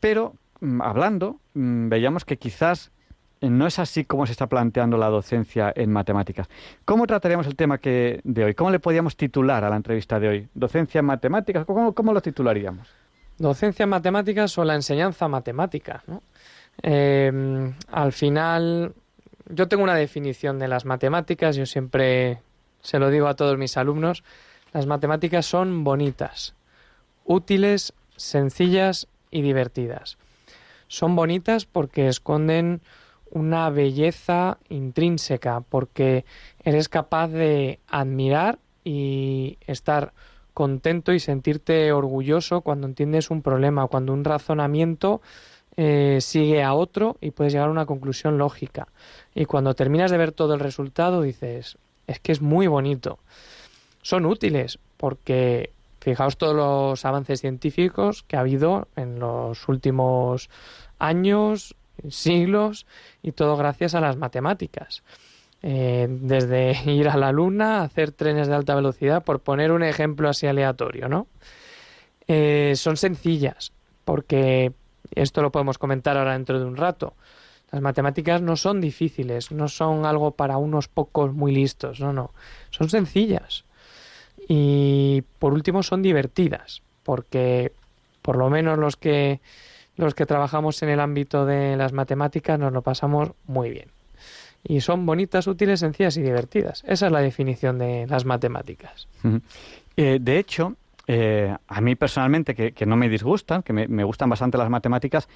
Pero 0.00 0.34
mm, 0.60 0.82
hablando, 0.82 1.36
mm, 1.54 1.88
veíamos 1.88 2.24
que 2.24 2.36
quizás 2.36 2.90
eh, 3.40 3.50
no 3.50 3.66
es 3.66 3.78
así 3.78 4.04
como 4.04 4.26
se 4.26 4.32
está 4.32 4.46
planteando 4.46 4.96
la 4.96 5.08
docencia 5.08 5.72
en 5.74 5.92
matemáticas. 5.92 6.48
¿Cómo 6.84 7.06
trataríamos 7.06 7.46
el 7.46 7.56
tema 7.56 7.78
que, 7.78 8.20
de 8.24 8.44
hoy? 8.44 8.54
¿Cómo 8.54 8.70
le 8.70 8.80
podíamos 8.80 9.16
titular 9.16 9.64
a 9.64 9.70
la 9.70 9.76
entrevista 9.76 10.18
de 10.18 10.28
hoy? 10.28 10.48
¿Docencia 10.54 11.00
en 11.00 11.06
matemáticas? 11.06 11.64
¿Cómo, 11.64 11.94
cómo 11.94 12.12
lo 12.12 12.20
titularíamos? 12.20 12.88
Docencia 13.38 13.84
en 13.84 13.90
matemáticas 13.90 14.56
o 14.58 14.64
la 14.64 14.74
enseñanza 14.74 15.28
matemática, 15.28 16.02
¿no? 16.06 16.22
Eh, 16.82 17.72
al 17.90 18.12
final, 18.12 18.94
yo 19.48 19.68
tengo 19.68 19.82
una 19.82 19.94
definición 19.94 20.58
de 20.58 20.68
las 20.68 20.84
matemáticas, 20.84 21.56
yo 21.56 21.66
siempre 21.66 22.40
se 22.80 22.98
lo 22.98 23.10
digo 23.10 23.26
a 23.26 23.34
todos 23.34 23.58
mis 23.58 23.76
alumnos, 23.76 24.22
las 24.72 24.86
matemáticas 24.86 25.46
son 25.46 25.84
bonitas, 25.84 26.54
útiles, 27.24 27.92
sencillas 28.16 29.08
y 29.30 29.42
divertidas. 29.42 30.18
Son 30.88 31.16
bonitas 31.16 31.66
porque 31.66 32.08
esconden 32.08 32.80
una 33.30 33.70
belleza 33.70 34.58
intrínseca, 34.68 35.60
porque 35.60 36.24
eres 36.64 36.88
capaz 36.88 37.28
de 37.28 37.78
admirar 37.86 38.58
y 38.84 39.58
estar 39.66 40.12
contento 40.54 41.12
y 41.12 41.20
sentirte 41.20 41.92
orgulloso 41.92 42.62
cuando 42.62 42.86
entiendes 42.86 43.30
un 43.30 43.42
problema, 43.42 43.86
cuando 43.86 44.12
un 44.12 44.24
razonamiento 44.24 45.20
eh, 45.76 46.18
sigue 46.20 46.64
a 46.64 46.74
otro 46.74 47.16
y 47.20 47.30
puedes 47.30 47.52
llegar 47.52 47.68
a 47.68 47.72
una 47.72 47.86
conclusión 47.86 48.38
lógica. 48.38 48.88
Y 49.34 49.44
cuando 49.44 49.74
terminas 49.74 50.10
de 50.10 50.18
ver 50.18 50.32
todo 50.32 50.54
el 50.54 50.60
resultado 50.60 51.22
dices, 51.22 51.78
es 52.08 52.18
que 52.18 52.32
es 52.32 52.40
muy 52.40 52.66
bonito. 52.66 53.20
Son 54.02 54.26
útiles 54.26 54.78
porque 54.96 55.72
fijaos 56.00 56.36
todos 56.36 56.54
los 56.54 57.04
avances 57.04 57.40
científicos 57.40 58.22
que 58.22 58.36
ha 58.36 58.40
habido 58.40 58.88
en 58.96 59.18
los 59.18 59.68
últimos 59.68 60.48
años, 60.98 61.74
siglos, 62.08 62.86
y 63.22 63.32
todo 63.32 63.56
gracias 63.56 63.94
a 63.94 64.00
las 64.00 64.16
matemáticas. 64.16 65.02
Eh, 65.62 66.06
desde 66.08 66.78
ir 66.90 67.08
a 67.08 67.16
la 67.16 67.32
luna, 67.32 67.82
hacer 67.82 68.12
trenes 68.12 68.48
de 68.48 68.54
alta 68.54 68.74
velocidad, 68.74 69.24
por 69.24 69.40
poner 69.40 69.72
un 69.72 69.82
ejemplo 69.82 70.28
así 70.28 70.46
aleatorio, 70.46 71.08
¿no? 71.08 71.26
Eh, 72.28 72.74
son 72.76 72.96
sencillas, 72.96 73.72
porque 74.04 74.72
esto 75.14 75.42
lo 75.42 75.50
podemos 75.50 75.78
comentar 75.78 76.16
ahora 76.16 76.34
dentro 76.34 76.58
de 76.58 76.66
un 76.66 76.76
rato. 76.76 77.14
Las 77.70 77.82
matemáticas 77.82 78.40
no 78.40 78.56
son 78.56 78.80
difíciles, 78.80 79.50
no 79.52 79.68
son 79.68 80.06
algo 80.06 80.32
para 80.32 80.56
unos 80.56 80.88
pocos 80.88 81.34
muy 81.34 81.52
listos, 81.52 82.00
no, 82.00 82.12
no. 82.12 82.32
Son 82.70 82.88
sencillas. 82.88 83.64
Y 84.48 85.22
por 85.38 85.52
último 85.52 85.82
son 85.82 86.02
divertidas, 86.02 86.82
porque 87.04 87.72
por 88.22 88.36
lo 88.36 88.50
menos 88.50 88.78
los 88.78 88.96
que 88.96 89.40
los 89.98 90.14
que 90.14 90.26
trabajamos 90.26 90.80
en 90.82 90.88
el 90.88 91.00
ámbito 91.00 91.44
de 91.44 91.76
las 91.76 91.92
matemáticas 91.92 92.58
nos 92.58 92.72
lo 92.72 92.82
pasamos 92.82 93.32
muy 93.46 93.70
bien. 93.70 93.88
Y 94.64 94.80
son 94.80 95.04
bonitas, 95.04 95.46
útiles, 95.46 95.80
sencillas 95.80 96.16
y 96.16 96.22
divertidas. 96.22 96.82
Esa 96.86 97.06
es 97.06 97.12
la 97.12 97.20
definición 97.20 97.78
de 97.78 98.06
las 98.06 98.24
matemáticas. 98.24 99.08
Eh, 99.96 100.18
de 100.20 100.38
hecho, 100.38 100.74
eh, 101.06 101.54
a 101.66 101.80
mí 101.80 101.96
personalmente, 101.96 102.54
que, 102.54 102.86
no 102.86 102.96
me 102.96 103.08
disgustan, 103.08 103.62
que 103.62 103.72
me, 103.72 104.04
gustan 104.04 104.30
bastante 104.30 104.56
las 104.56 104.70
matemáticas, 104.70 105.28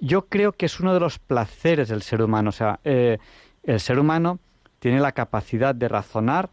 yo 0.00 0.26
creo 0.26 0.52
que 0.52 0.66
es 0.66 0.78
uno 0.78 0.94
de 0.94 1.00
los 1.00 1.18
placeres 1.18 1.88
del 1.88 2.02
ser 2.02 2.22
humano. 2.22 2.50
O 2.50 2.52
sea, 2.52 2.78
eh, 2.84 3.18
el 3.64 3.80
ser 3.80 3.98
humano 3.98 4.38
tiene 4.78 5.00
la 5.00 5.12
capacidad 5.12 5.74
de 5.74 5.88
razonar, 5.88 6.50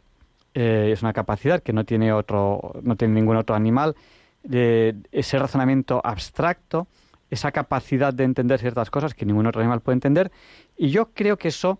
eh, 0.55 0.89
es 0.91 1.03
una 1.03 1.13
capacidad 1.13 1.61
que 1.61 1.73
no 1.73 1.85
tiene 1.85 2.11
otro, 2.11 2.73
no 2.81 2.95
tiene 2.95 3.13
ningún 3.13 3.37
otro 3.37 3.55
animal, 3.55 3.95
ese 4.43 5.39
razonamiento 5.39 6.01
abstracto, 6.03 6.87
esa 7.29 7.51
capacidad 7.51 8.13
de 8.13 8.23
entender 8.23 8.59
ciertas 8.59 8.89
cosas 8.89 9.13
que 9.13 9.25
ningún 9.25 9.45
otro 9.45 9.61
animal 9.61 9.81
puede 9.81 9.95
entender, 9.95 10.31
y 10.77 10.89
yo 10.89 11.11
creo 11.13 11.37
que 11.37 11.49
eso 11.49 11.79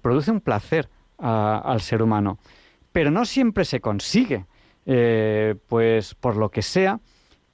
produce 0.00 0.30
un 0.30 0.40
placer 0.40 0.88
al 1.18 1.80
ser 1.80 2.02
humano. 2.02 2.38
Pero 2.92 3.10
no 3.10 3.24
siempre 3.24 3.64
se 3.64 3.80
consigue. 3.80 4.46
Eh, 4.86 5.54
pues 5.68 6.14
por 6.14 6.36
lo 6.36 6.50
que 6.50 6.62
sea, 6.62 7.00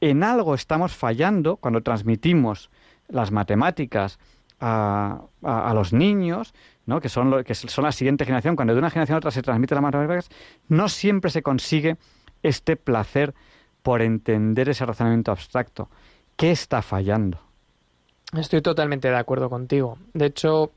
en 0.00 0.24
algo 0.24 0.54
estamos 0.54 0.96
fallando 0.96 1.56
cuando 1.56 1.82
transmitimos 1.82 2.70
las 3.08 3.30
matemáticas 3.30 4.18
a, 4.58 5.22
los 5.74 5.92
niños, 5.92 6.54
¿no? 6.90 7.00
que, 7.00 7.08
son 7.08 7.44
que 7.44 7.54
son 7.54 7.84
la 7.84 7.92
siguiente 7.92 8.24
generación, 8.24 8.56
cuando 8.56 8.74
de 8.74 8.80
una 8.80 8.90
generación 8.90 9.14
a 9.14 9.18
otra 9.18 9.30
se 9.30 9.42
transmiten 9.42 9.76
las 9.76 9.82
matemáticas, 9.82 10.28
no 10.68 10.88
siempre 10.88 11.30
se 11.30 11.40
consigue 11.40 11.96
este 12.42 12.74
placer 12.76 13.32
por 13.82 14.02
entender 14.02 14.68
ese 14.68 14.84
razonamiento 14.84 15.30
abstracto. 15.30 15.88
¿Qué 16.36 16.50
está 16.50 16.82
fallando? 16.82 17.38
Estoy 18.36 18.60
totalmente 18.60 19.08
de 19.08 19.16
acuerdo 19.16 19.48
contigo. 19.48 19.98
De 20.14 20.26
hecho, 20.26 20.72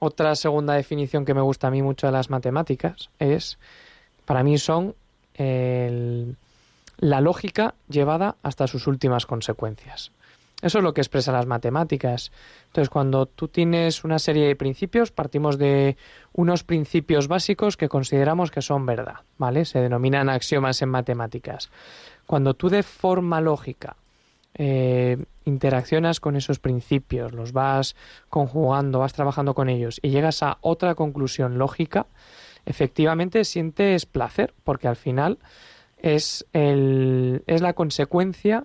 otra 0.00 0.34
segunda 0.34 0.72
definición 0.74 1.26
que 1.26 1.34
me 1.34 1.42
gusta 1.42 1.68
a 1.68 1.70
mí 1.70 1.82
mucho 1.82 2.06
de 2.06 2.12
las 2.14 2.30
matemáticas 2.30 3.10
es, 3.18 3.58
para 4.24 4.42
mí 4.42 4.56
son 4.56 4.94
la 5.36 7.20
lógica 7.20 7.74
llevada 7.90 8.36
hasta 8.42 8.66
sus 8.66 8.86
últimas 8.86 9.26
consecuencias. 9.26 10.10
Eso 10.62 10.78
es 10.78 10.84
lo 10.84 10.94
que 10.94 11.00
expresan 11.00 11.34
las 11.34 11.46
matemáticas. 11.46 12.32
Entonces, 12.66 12.88
cuando 12.88 13.26
tú 13.26 13.48
tienes 13.48 14.02
una 14.04 14.18
serie 14.18 14.46
de 14.46 14.56
principios, 14.56 15.10
partimos 15.10 15.58
de 15.58 15.96
unos 16.32 16.64
principios 16.64 17.28
básicos 17.28 17.76
que 17.76 17.88
consideramos 17.88 18.50
que 18.50 18.62
son 18.62 18.86
verdad, 18.86 19.20
¿vale? 19.36 19.64
Se 19.66 19.80
denominan 19.80 20.30
axiomas 20.30 20.80
en 20.80 20.88
matemáticas. 20.88 21.70
Cuando 22.26 22.54
tú 22.54 22.70
de 22.70 22.82
forma 22.82 23.40
lógica 23.40 23.96
eh, 24.54 25.18
interaccionas 25.44 26.20
con 26.20 26.36
esos 26.36 26.58
principios, 26.58 27.32
los 27.32 27.52
vas 27.52 27.96
conjugando, 28.30 29.00
vas 29.00 29.12
trabajando 29.12 29.54
con 29.54 29.68
ellos 29.68 30.00
y 30.02 30.10
llegas 30.10 30.42
a 30.42 30.58
otra 30.60 30.94
conclusión 30.94 31.58
lógica, 31.58 32.06
efectivamente 32.64 33.44
sientes 33.44 34.06
placer, 34.06 34.54
porque 34.64 34.88
al 34.88 34.96
final 34.96 35.38
es, 35.98 36.46
el, 36.52 37.42
es 37.46 37.60
la 37.60 37.72
consecuencia 37.74 38.64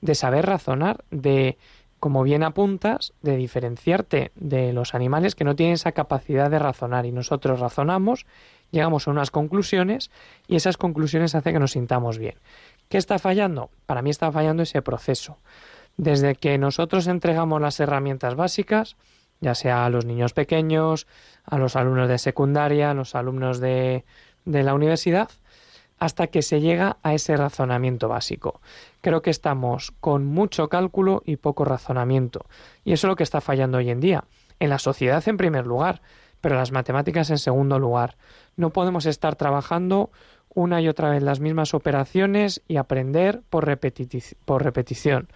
de 0.00 0.14
saber 0.14 0.46
razonar, 0.46 1.04
de, 1.10 1.58
como 2.00 2.22
bien 2.22 2.42
apuntas, 2.42 3.12
de 3.22 3.36
diferenciarte 3.36 4.32
de 4.36 4.72
los 4.72 4.94
animales 4.94 5.34
que 5.34 5.44
no 5.44 5.56
tienen 5.56 5.74
esa 5.74 5.92
capacidad 5.92 6.50
de 6.50 6.58
razonar 6.58 7.06
y 7.06 7.12
nosotros 7.12 7.60
razonamos, 7.60 8.26
llegamos 8.70 9.08
a 9.08 9.10
unas 9.10 9.30
conclusiones 9.30 10.10
y 10.46 10.56
esas 10.56 10.76
conclusiones 10.76 11.34
hacen 11.34 11.54
que 11.54 11.60
nos 11.60 11.72
sintamos 11.72 12.18
bien. 12.18 12.34
¿Qué 12.88 12.98
está 12.98 13.18
fallando? 13.18 13.70
Para 13.86 14.02
mí 14.02 14.10
está 14.10 14.30
fallando 14.30 14.62
ese 14.62 14.82
proceso. 14.82 15.38
Desde 15.96 16.36
que 16.36 16.56
nosotros 16.58 17.06
entregamos 17.08 17.60
las 17.60 17.80
herramientas 17.80 18.36
básicas, 18.36 18.96
ya 19.40 19.54
sea 19.54 19.84
a 19.84 19.90
los 19.90 20.04
niños 20.04 20.32
pequeños, 20.32 21.06
a 21.44 21.58
los 21.58 21.76
alumnos 21.76 22.08
de 22.08 22.18
secundaria, 22.18 22.90
a 22.90 22.94
los 22.94 23.14
alumnos 23.14 23.60
de, 23.60 24.04
de 24.44 24.62
la 24.62 24.74
universidad, 24.74 25.28
hasta 25.98 26.28
que 26.28 26.42
se 26.42 26.60
llega 26.60 26.98
a 27.02 27.14
ese 27.14 27.36
razonamiento 27.36 28.08
básico. 28.08 28.60
Creo 29.00 29.22
que 29.22 29.30
estamos 29.30 29.92
con 30.00 30.26
mucho 30.26 30.68
cálculo 30.68 31.22
y 31.24 31.36
poco 31.36 31.64
razonamiento. 31.64 32.46
Y 32.84 32.92
eso 32.92 33.06
es 33.06 33.10
lo 33.10 33.16
que 33.16 33.22
está 33.24 33.40
fallando 33.40 33.78
hoy 33.78 33.90
en 33.90 34.00
día. 34.00 34.24
En 34.60 34.70
la 34.70 34.78
sociedad 34.78 35.26
en 35.28 35.36
primer 35.36 35.66
lugar, 35.66 36.00
pero 36.40 36.56
las 36.56 36.72
matemáticas 36.72 37.30
en 37.30 37.38
segundo 37.38 37.78
lugar. 37.78 38.16
No 38.56 38.70
podemos 38.70 39.06
estar 39.06 39.36
trabajando 39.36 40.10
una 40.54 40.80
y 40.80 40.88
otra 40.88 41.10
vez 41.10 41.22
las 41.22 41.40
mismas 41.40 41.74
operaciones 41.74 42.62
y 42.68 42.76
aprender 42.76 43.42
por, 43.50 43.78
por 44.44 44.64
repetición. 44.64 45.28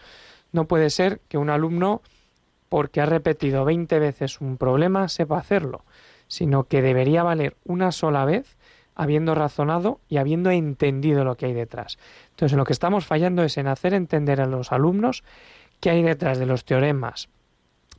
No 0.53 0.67
puede 0.67 0.91
ser 0.91 1.21
que 1.29 1.39
un 1.39 1.51
alumno 1.51 2.03
porque 2.69 3.01
ha 3.01 3.07
repetido 3.07 3.65
20 3.65 3.99
veces 3.99 4.41
un 4.41 4.57
problema, 4.57 5.09
sepa 5.09 5.39
hacerlo. 5.39 5.85
sino 6.27 6.65
que 6.65 6.81
debería 6.81 7.23
valer 7.23 7.59
una 7.65 7.93
sola 7.93 8.25
vez 8.25 8.57
habiendo 8.95 9.35
razonado 9.35 10.01
y 10.09 10.19
habiendo 10.19 10.51
entendido 10.51 11.25
lo 11.25 11.37
que 11.37 11.47
hay 11.47 11.55
detrás. 11.55 11.99
Entonces, 12.31 12.57
lo 12.57 12.65
que 12.65 12.73
estamos 12.73 13.07
fallando 13.07 13.43
es 13.43 13.57
en 13.57 13.67
hacer 13.67 13.95
entender 13.95 14.41
a 14.41 14.47
los 14.47 14.73
alumnos 14.73 15.25
qué 15.81 15.91
hay 15.91 16.03
detrás 16.03 16.39
de 16.39 16.47
los 16.47 16.65
teoremas, 16.65 17.29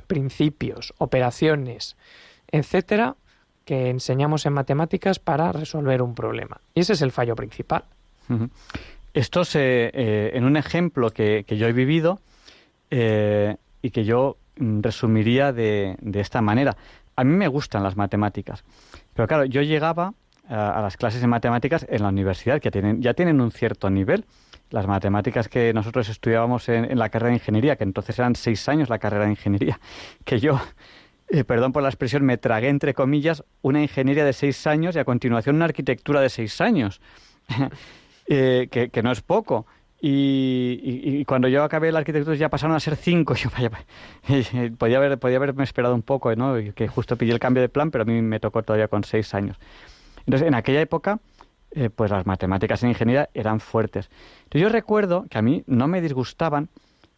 principios, 0.07 0.93
operaciones, 0.97 1.97
etcétera, 2.51 3.15
que 3.65 3.89
enseñamos 3.89 4.45
en 4.45 4.53
matemáticas 4.53 5.19
para 5.19 5.51
resolver 5.51 6.01
un 6.01 6.15
problema. 6.15 6.59
Y 6.73 6.81
ese 6.81 6.93
es 6.93 7.01
el 7.01 7.11
fallo 7.11 7.35
principal. 7.35 7.85
Esto 9.13 9.45
se, 9.45 9.91
eh, 9.93 10.31
en 10.33 10.43
un 10.43 10.57
ejemplo 10.57 11.11
que, 11.11 11.45
yo 11.47 11.67
he 11.67 11.73
vivido 11.73 12.19
eh, 12.89 13.57
y 13.81 13.91
que 13.91 14.05
yo 14.05 14.37
mm, 14.57 14.81
resumiría 14.81 15.53
de, 15.53 15.97
de, 16.01 16.19
esta 16.19 16.41
manera. 16.41 16.75
A 17.15 17.23
mí 17.23 17.35
me 17.35 17.47
gustan 17.47 17.83
las 17.83 17.95
matemáticas, 17.95 18.63
pero 19.13 19.27
claro, 19.27 19.45
yo 19.45 19.61
llegaba 19.61 20.13
a, 20.47 20.81
las 20.81 20.97
clases 20.97 21.21
de 21.21 21.27
matemáticas 21.27 21.85
en 21.89 22.03
la 22.03 22.09
universidad, 22.09 22.61
que 22.61 22.71
tienen, 22.71 23.01
ya 23.01 23.13
tienen 23.13 23.41
un 23.41 23.51
cierto 23.51 23.89
nivel. 23.89 24.25
Las 24.69 24.87
matemáticas 24.87 25.47
que 25.47 25.73
nosotros 25.73 26.09
estudiábamos 26.09 26.67
en, 26.69 26.97
la 26.97 27.09
carrera 27.09 27.29
de 27.29 27.35
ingeniería, 27.35 27.75
que 27.75 27.83
entonces 27.83 28.17
eran 28.17 28.35
seis 28.35 28.67
años 28.67 28.89
la 28.89 28.99
carrera 28.99 29.25
de 29.25 29.31
ingeniería, 29.31 29.79
que 30.25 30.39
yo 30.39 30.59
eh, 31.29 31.43
perdón 31.43 31.71
por 31.71 31.83
la 31.83 31.89
expresión, 31.89 32.23
me 32.23 32.37
tragué 32.37 32.69
entre 32.69 32.93
comillas 32.93 33.43
una 33.61 33.81
ingeniería 33.81 34.25
de 34.25 34.33
seis 34.33 34.67
años 34.67 34.95
y 34.95 34.99
a 34.99 35.05
continuación 35.05 35.55
una 35.55 35.65
arquitectura 35.65 36.21
de 36.21 36.29
seis 36.29 36.61
años. 36.61 37.01
Eh, 38.25 38.69
que, 38.71 39.03
no 39.03 39.11
es 39.11 39.19
poco. 39.19 39.65
Y, 39.99 41.25
cuando 41.25 41.49
yo 41.49 41.61
acabé 41.61 41.91
la 41.91 41.99
arquitectura 41.99 42.37
ya 42.37 42.47
pasaron 42.47 42.73
a 42.73 42.79
ser 42.79 42.95
cinco. 42.95 43.35
Yo, 43.35 43.49
podía, 43.49 44.97
haber, 44.97 45.17
podía 45.17 45.35
haberme 45.35 45.65
esperado 45.65 45.93
un 45.93 46.03
poco, 46.03 46.33
¿no? 46.33 46.55
Que 46.73 46.87
justo 46.87 47.17
pillé 47.17 47.33
el 47.33 47.39
cambio 47.39 47.61
de 47.61 47.67
plan, 47.67 47.91
pero 47.91 48.03
a 48.03 48.05
mí 48.05 48.21
me 48.21 48.39
tocó 48.39 48.63
todavía 48.63 48.87
con 48.87 49.03
seis 49.03 49.33
años. 49.33 49.57
Entonces, 50.25 50.47
en 50.47 50.55
aquella 50.55 50.81
época, 50.81 51.19
eh, 51.71 51.89
pues 51.89 52.11
las 52.11 52.25
matemáticas 52.25 52.83
en 52.83 52.89
ingeniería 52.89 53.29
eran 53.33 53.59
fuertes. 53.59 54.09
Entonces, 54.43 54.61
yo 54.61 54.69
recuerdo 54.69 55.25
que 55.29 55.37
a 55.37 55.41
mí 55.41 55.63
no 55.67 55.87
me 55.87 56.01
disgustaban 56.01 56.69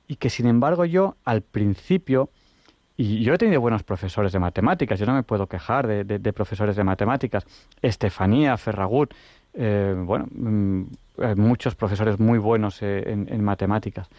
y 0.08 0.16
que, 0.16 0.30
sin 0.30 0.48
embargo, 0.48 0.86
yo 0.86 1.16
al 1.26 1.42
principio, 1.42 2.30
y 2.98 3.24
yo 3.24 3.34
he 3.34 3.38
tenido 3.38 3.60
buenos 3.60 3.84
profesores 3.84 4.32
de 4.32 4.40
matemáticas, 4.40 5.00
yo 5.00 5.06
no 5.06 5.14
me 5.14 5.24
puedo 5.24 5.48
quejar 5.48 5.88
de 5.88 6.34
profesores 6.34 6.76
de 6.76 6.84
matemáticas, 6.84 7.46
Estefanía, 7.82 8.56
Ferragut, 8.58 9.14
eh, 9.58 9.96
bueno, 9.98 10.28
mm, 10.32 10.84
muchos 11.38 11.76
profesores 11.76 12.20
muy 12.20 12.38
buenos 12.38 12.82
eh, 12.82 13.04
en, 13.08 13.44
matemáticas, 13.44 14.10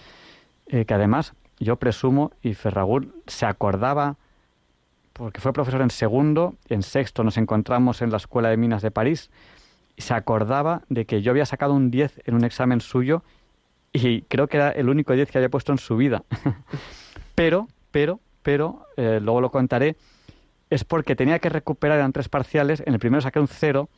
eh, 0.66 0.86
que 0.86 0.94
además 0.94 1.34
yo 1.58 1.76
presumo, 1.76 2.32
y 2.42 2.54
Ferragut 2.54 3.12
se 3.26 3.44
acordaba, 3.44 4.16
porque 5.16 5.40
fue 5.40 5.52
profesor 5.52 5.80
en 5.80 5.90
segundo, 5.90 6.56
en 6.68 6.82
sexto 6.82 7.24
nos 7.24 7.38
encontramos 7.38 8.02
en 8.02 8.10
la 8.10 8.18
Escuela 8.18 8.50
de 8.50 8.56
Minas 8.56 8.82
de 8.82 8.90
París, 8.90 9.30
y 9.96 10.02
se 10.02 10.12
acordaba 10.12 10.82
de 10.90 11.06
que 11.06 11.22
yo 11.22 11.30
había 11.30 11.46
sacado 11.46 11.72
un 11.72 11.90
10 11.90 12.22
en 12.26 12.34
un 12.34 12.44
examen 12.44 12.80
suyo 12.80 13.22
y 13.92 14.22
creo 14.22 14.46
que 14.46 14.58
era 14.58 14.70
el 14.70 14.90
único 14.90 15.14
10 15.14 15.30
que 15.30 15.38
había 15.38 15.48
puesto 15.48 15.72
en 15.72 15.78
su 15.78 15.96
vida. 15.96 16.22
pero, 17.34 17.66
pero, 17.90 18.20
pero, 18.42 18.86
luego 18.96 19.40
lo 19.40 19.50
contaré, 19.50 19.96
es 20.68 20.84
porque 20.84 21.16
tenía 21.16 21.38
que 21.38 21.48
recuperar, 21.48 21.98
eran 21.98 22.12
tres 22.12 22.28
parciales, 22.28 22.82
en 22.84 22.92
el 22.92 22.98
primero 22.98 23.22
saqué 23.22 23.40
un 23.40 23.48
0 23.48 23.88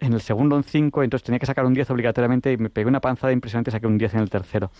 en 0.00 0.12
el 0.12 0.20
segundo 0.20 0.54
un 0.54 0.64
5, 0.64 1.02
entonces 1.02 1.24
tenía 1.24 1.38
que 1.38 1.46
sacar 1.46 1.64
un 1.64 1.72
10 1.72 1.90
obligatoriamente 1.90 2.52
y 2.52 2.58
me 2.58 2.68
pegué 2.68 2.86
una 2.86 3.00
panzada 3.00 3.32
impresionante 3.32 3.70
y 3.70 3.72
saqué 3.72 3.86
un 3.86 3.96
10 3.96 4.14
en 4.14 4.20
el 4.20 4.30
tercero. 4.30 4.70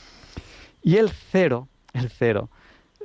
Y 0.83 0.96
el 0.96 1.09
0, 1.11 1.66
el 1.94 2.11
0, 2.11 2.51
mm, 2.51 2.58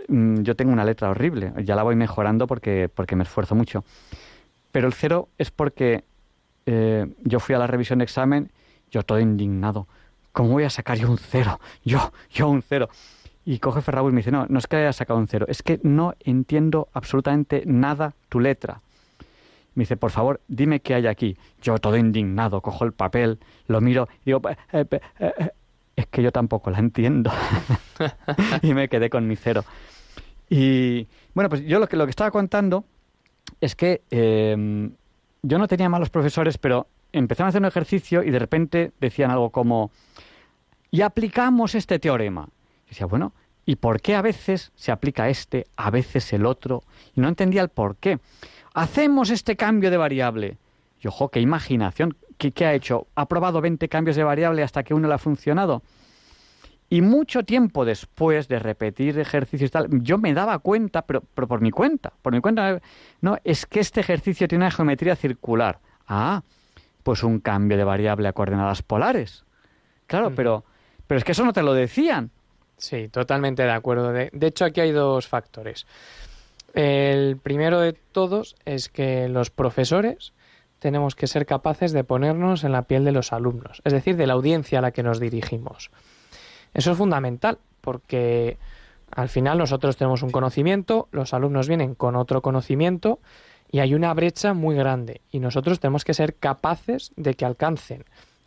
yo 0.07 0.55
tengo 0.55 0.71
una 0.71 0.85
letra 0.85 1.09
horrible, 1.09 1.53
ya 1.63 1.75
la 1.75 1.83
voy 1.83 1.95
mejorando 1.95 2.47
porque, 2.47 2.89
porque 2.93 3.15
me 3.15 3.23
esfuerzo 3.23 3.55
mucho. 3.55 3.83
Pero 4.71 4.87
el 4.87 4.93
0 4.93 5.29
es 5.37 5.51
porque 5.51 6.03
eh, 6.65 7.07
yo 7.23 7.39
fui 7.39 7.55
a 7.55 7.59
la 7.59 7.67
revisión 7.67 7.99
de 7.99 8.05
examen, 8.05 8.51
yo 8.91 9.03
todo 9.03 9.19
indignado. 9.19 9.87
¿Cómo 10.31 10.49
voy 10.49 10.63
a 10.63 10.69
sacar 10.69 10.97
yo 10.97 11.09
un 11.09 11.17
0? 11.17 11.59
Yo, 11.85 12.11
yo 12.31 12.49
un 12.49 12.61
0. 12.61 12.89
Y 13.45 13.59
coge 13.59 13.81
Ferragut 13.81 14.11
y 14.11 14.15
me 14.15 14.19
dice, 14.19 14.31
no, 14.31 14.45
no 14.47 14.57
es 14.57 14.67
que 14.67 14.77
haya 14.77 14.93
sacado 14.93 15.19
un 15.19 15.27
0, 15.27 15.45
es 15.49 15.61
que 15.61 15.79
no 15.83 16.15
entiendo 16.21 16.87
absolutamente 16.93 17.63
nada 17.65 18.13
tu 18.29 18.39
letra. 18.39 18.81
Me 19.75 19.81
dice, 19.81 19.97
por 19.97 20.11
favor, 20.11 20.39
dime 20.47 20.79
qué 20.79 20.93
hay 20.93 21.07
aquí. 21.07 21.37
Yo 21.61 21.77
todo 21.77 21.97
indignado, 21.97 22.61
cojo 22.61 22.85
el 22.85 22.93
papel, 22.93 23.39
lo 23.67 23.81
miro 23.81 24.07
y 24.21 24.31
digo, 24.31 24.41
eh, 24.71 24.85
eh, 25.19 25.49
es 25.95 26.07
que 26.07 26.23
yo 26.23 26.31
tampoco 26.31 26.71
la 26.71 26.79
entiendo. 26.79 27.31
y 28.61 28.73
me 28.73 28.87
quedé 28.87 29.09
con 29.09 29.27
mi 29.27 29.35
cero. 29.35 29.63
Y 30.55 31.07
bueno, 31.33 31.49
pues 31.49 31.65
yo 31.65 31.79
lo 31.79 31.89
que, 31.89 31.97
lo 31.97 32.05
que 32.05 32.11
estaba 32.11 32.29
contando 32.29 32.85
es 33.59 33.75
que 33.75 34.03
em, 34.11 34.91
yo 35.41 35.57
no 35.57 35.67
tenía 35.67 35.89
malos 35.89 36.11
profesores, 36.11 36.59
pero 36.59 36.85
empezaron 37.11 37.47
a 37.47 37.49
hacer 37.49 37.61
un 37.61 37.65
ejercicio 37.65 38.21
y 38.21 38.29
de 38.29 38.37
repente 38.37 38.91
decían 39.01 39.31
algo 39.31 39.49
como, 39.49 39.89
y 40.91 41.01
aplicamos 41.01 41.73
este 41.73 41.97
teorema. 41.97 42.49
Y 42.85 42.89
decía, 42.89 43.07
bueno, 43.07 43.33
¿y 43.65 43.77
por 43.77 43.99
qué 43.99 44.13
a 44.13 44.21
veces 44.21 44.71
se 44.75 44.91
aplica 44.91 45.27
este, 45.27 45.65
a 45.75 45.89
veces 45.89 46.31
el 46.33 46.45
otro? 46.45 46.83
Y 47.15 47.21
no 47.21 47.29
entendía 47.29 47.63
el 47.63 47.69
por 47.69 47.95
qué 47.95 48.19
hacemos 48.75 49.31
este 49.31 49.55
cambio 49.55 49.89
de 49.89 49.97
variable. 49.97 50.57
Y 51.01 51.07
ojo, 51.07 51.29
qué 51.29 51.39
imaginación. 51.39 52.15
¿Qué, 52.37 52.53
ha 52.63 52.75
hecho? 52.75 53.07
Ha 53.15 53.27
probado 53.27 53.59
20 53.59 53.89
cambios 53.89 54.15
de 54.15 54.23
variable 54.23 54.61
hasta 54.61 54.83
que 54.83 54.93
uno 54.93 55.07
le 55.07 55.15
ha 55.15 55.17
funcionado. 55.17 55.81
Y 56.93 57.01
mucho 57.01 57.41
tiempo 57.41 57.85
después 57.85 58.47
de 58.47 58.59
repetir 58.59 59.17
ejercicios 59.17 59.69
y 59.69 59.71
tal, 59.71 59.87
yo 60.03 60.19
me 60.19 60.31
daba 60.35 60.59
cuenta, 60.59 61.01
pero, 61.01 61.21
por 61.21 61.59
mi 61.59 61.71
cuenta, 61.71 62.13
por 62.21 62.33
mi 62.33 62.39
cuenta, 62.39 62.83
no, 63.19 63.35
es 63.43 63.65
que 63.65 63.79
este 63.79 63.99
ejercicio 63.99 64.47
tiene 64.47 64.65
una 64.65 64.69
geometría 64.69 65.15
circular. 65.15 65.79
Ah, 66.07 66.43
pues 67.01 67.23
un 67.23 67.39
cambio 67.39 67.77
de 67.77 67.83
variable 67.83 68.27
a 68.27 68.33
coordenadas 68.33 68.83
polares. 68.83 69.43
Claro, 70.05 70.29
mm. 70.29 70.35
pero, 70.35 70.65
pero 71.07 71.17
es 71.17 71.23
que 71.23 71.31
eso 71.31 71.43
no 71.43 71.51
te 71.51 71.63
lo 71.63 71.73
decían. 71.73 72.29
Sí, 72.77 73.07
totalmente 73.07 73.63
de 73.63 73.71
acuerdo. 73.71 74.13
de 74.13 74.29
hecho, 74.39 74.63
aquí 74.63 74.79
hay 74.79 74.91
dos 74.91 75.27
factores. 75.27 75.87
El 76.75 77.37
primero 77.37 77.79
de 77.79 77.93
todos 77.93 78.55
es 78.65 78.89
que 78.89 79.29
los 79.29 79.49
profesores 79.49 80.31
tenemos 80.77 81.15
que 81.15 81.25
ser 81.25 81.47
capaces 81.47 81.91
de 81.91 82.03
ponernos 82.03 82.63
en 82.63 82.71
la 82.71 82.83
piel 82.83 83.03
de 83.03 83.13
los 83.13 83.33
alumnos, 83.33 83.81
es 83.83 83.93
decir, 83.93 84.15
de 84.15 84.27
la 84.27 84.33
audiencia 84.33 84.77
a 84.77 84.81
la 84.83 84.91
que 84.91 85.01
nos 85.01 85.19
dirigimos. 85.19 85.89
Eso 86.73 86.91
es 86.91 86.97
fundamental 86.97 87.59
porque 87.81 88.57
al 89.11 89.29
final 89.29 89.57
nosotros 89.57 89.97
tenemos 89.97 90.23
un 90.23 90.31
conocimiento, 90.31 91.07
los 91.11 91.33
alumnos 91.33 91.67
vienen 91.67 91.95
con 91.95 92.15
otro 92.15 92.41
conocimiento 92.41 93.19
y 93.71 93.79
hay 93.79 93.93
una 93.93 94.13
brecha 94.13 94.53
muy 94.53 94.75
grande 94.75 95.21
y 95.31 95.39
nosotros 95.39 95.79
tenemos 95.79 96.03
que 96.03 96.13
ser 96.13 96.35
capaces 96.35 97.11
de 97.15 97.33
que 97.35 97.45
alcancen 97.45 98.05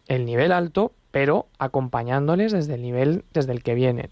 el 0.09 0.25
nivel 0.25 0.53
alto, 0.53 0.93
pero 1.11 1.47
acompañándoles 1.59 2.53
desde 2.53 2.75
el 2.75 2.83
nivel 2.83 3.25
desde 3.33 3.53
el 3.53 3.63
que 3.63 3.75
vienen. 3.75 4.11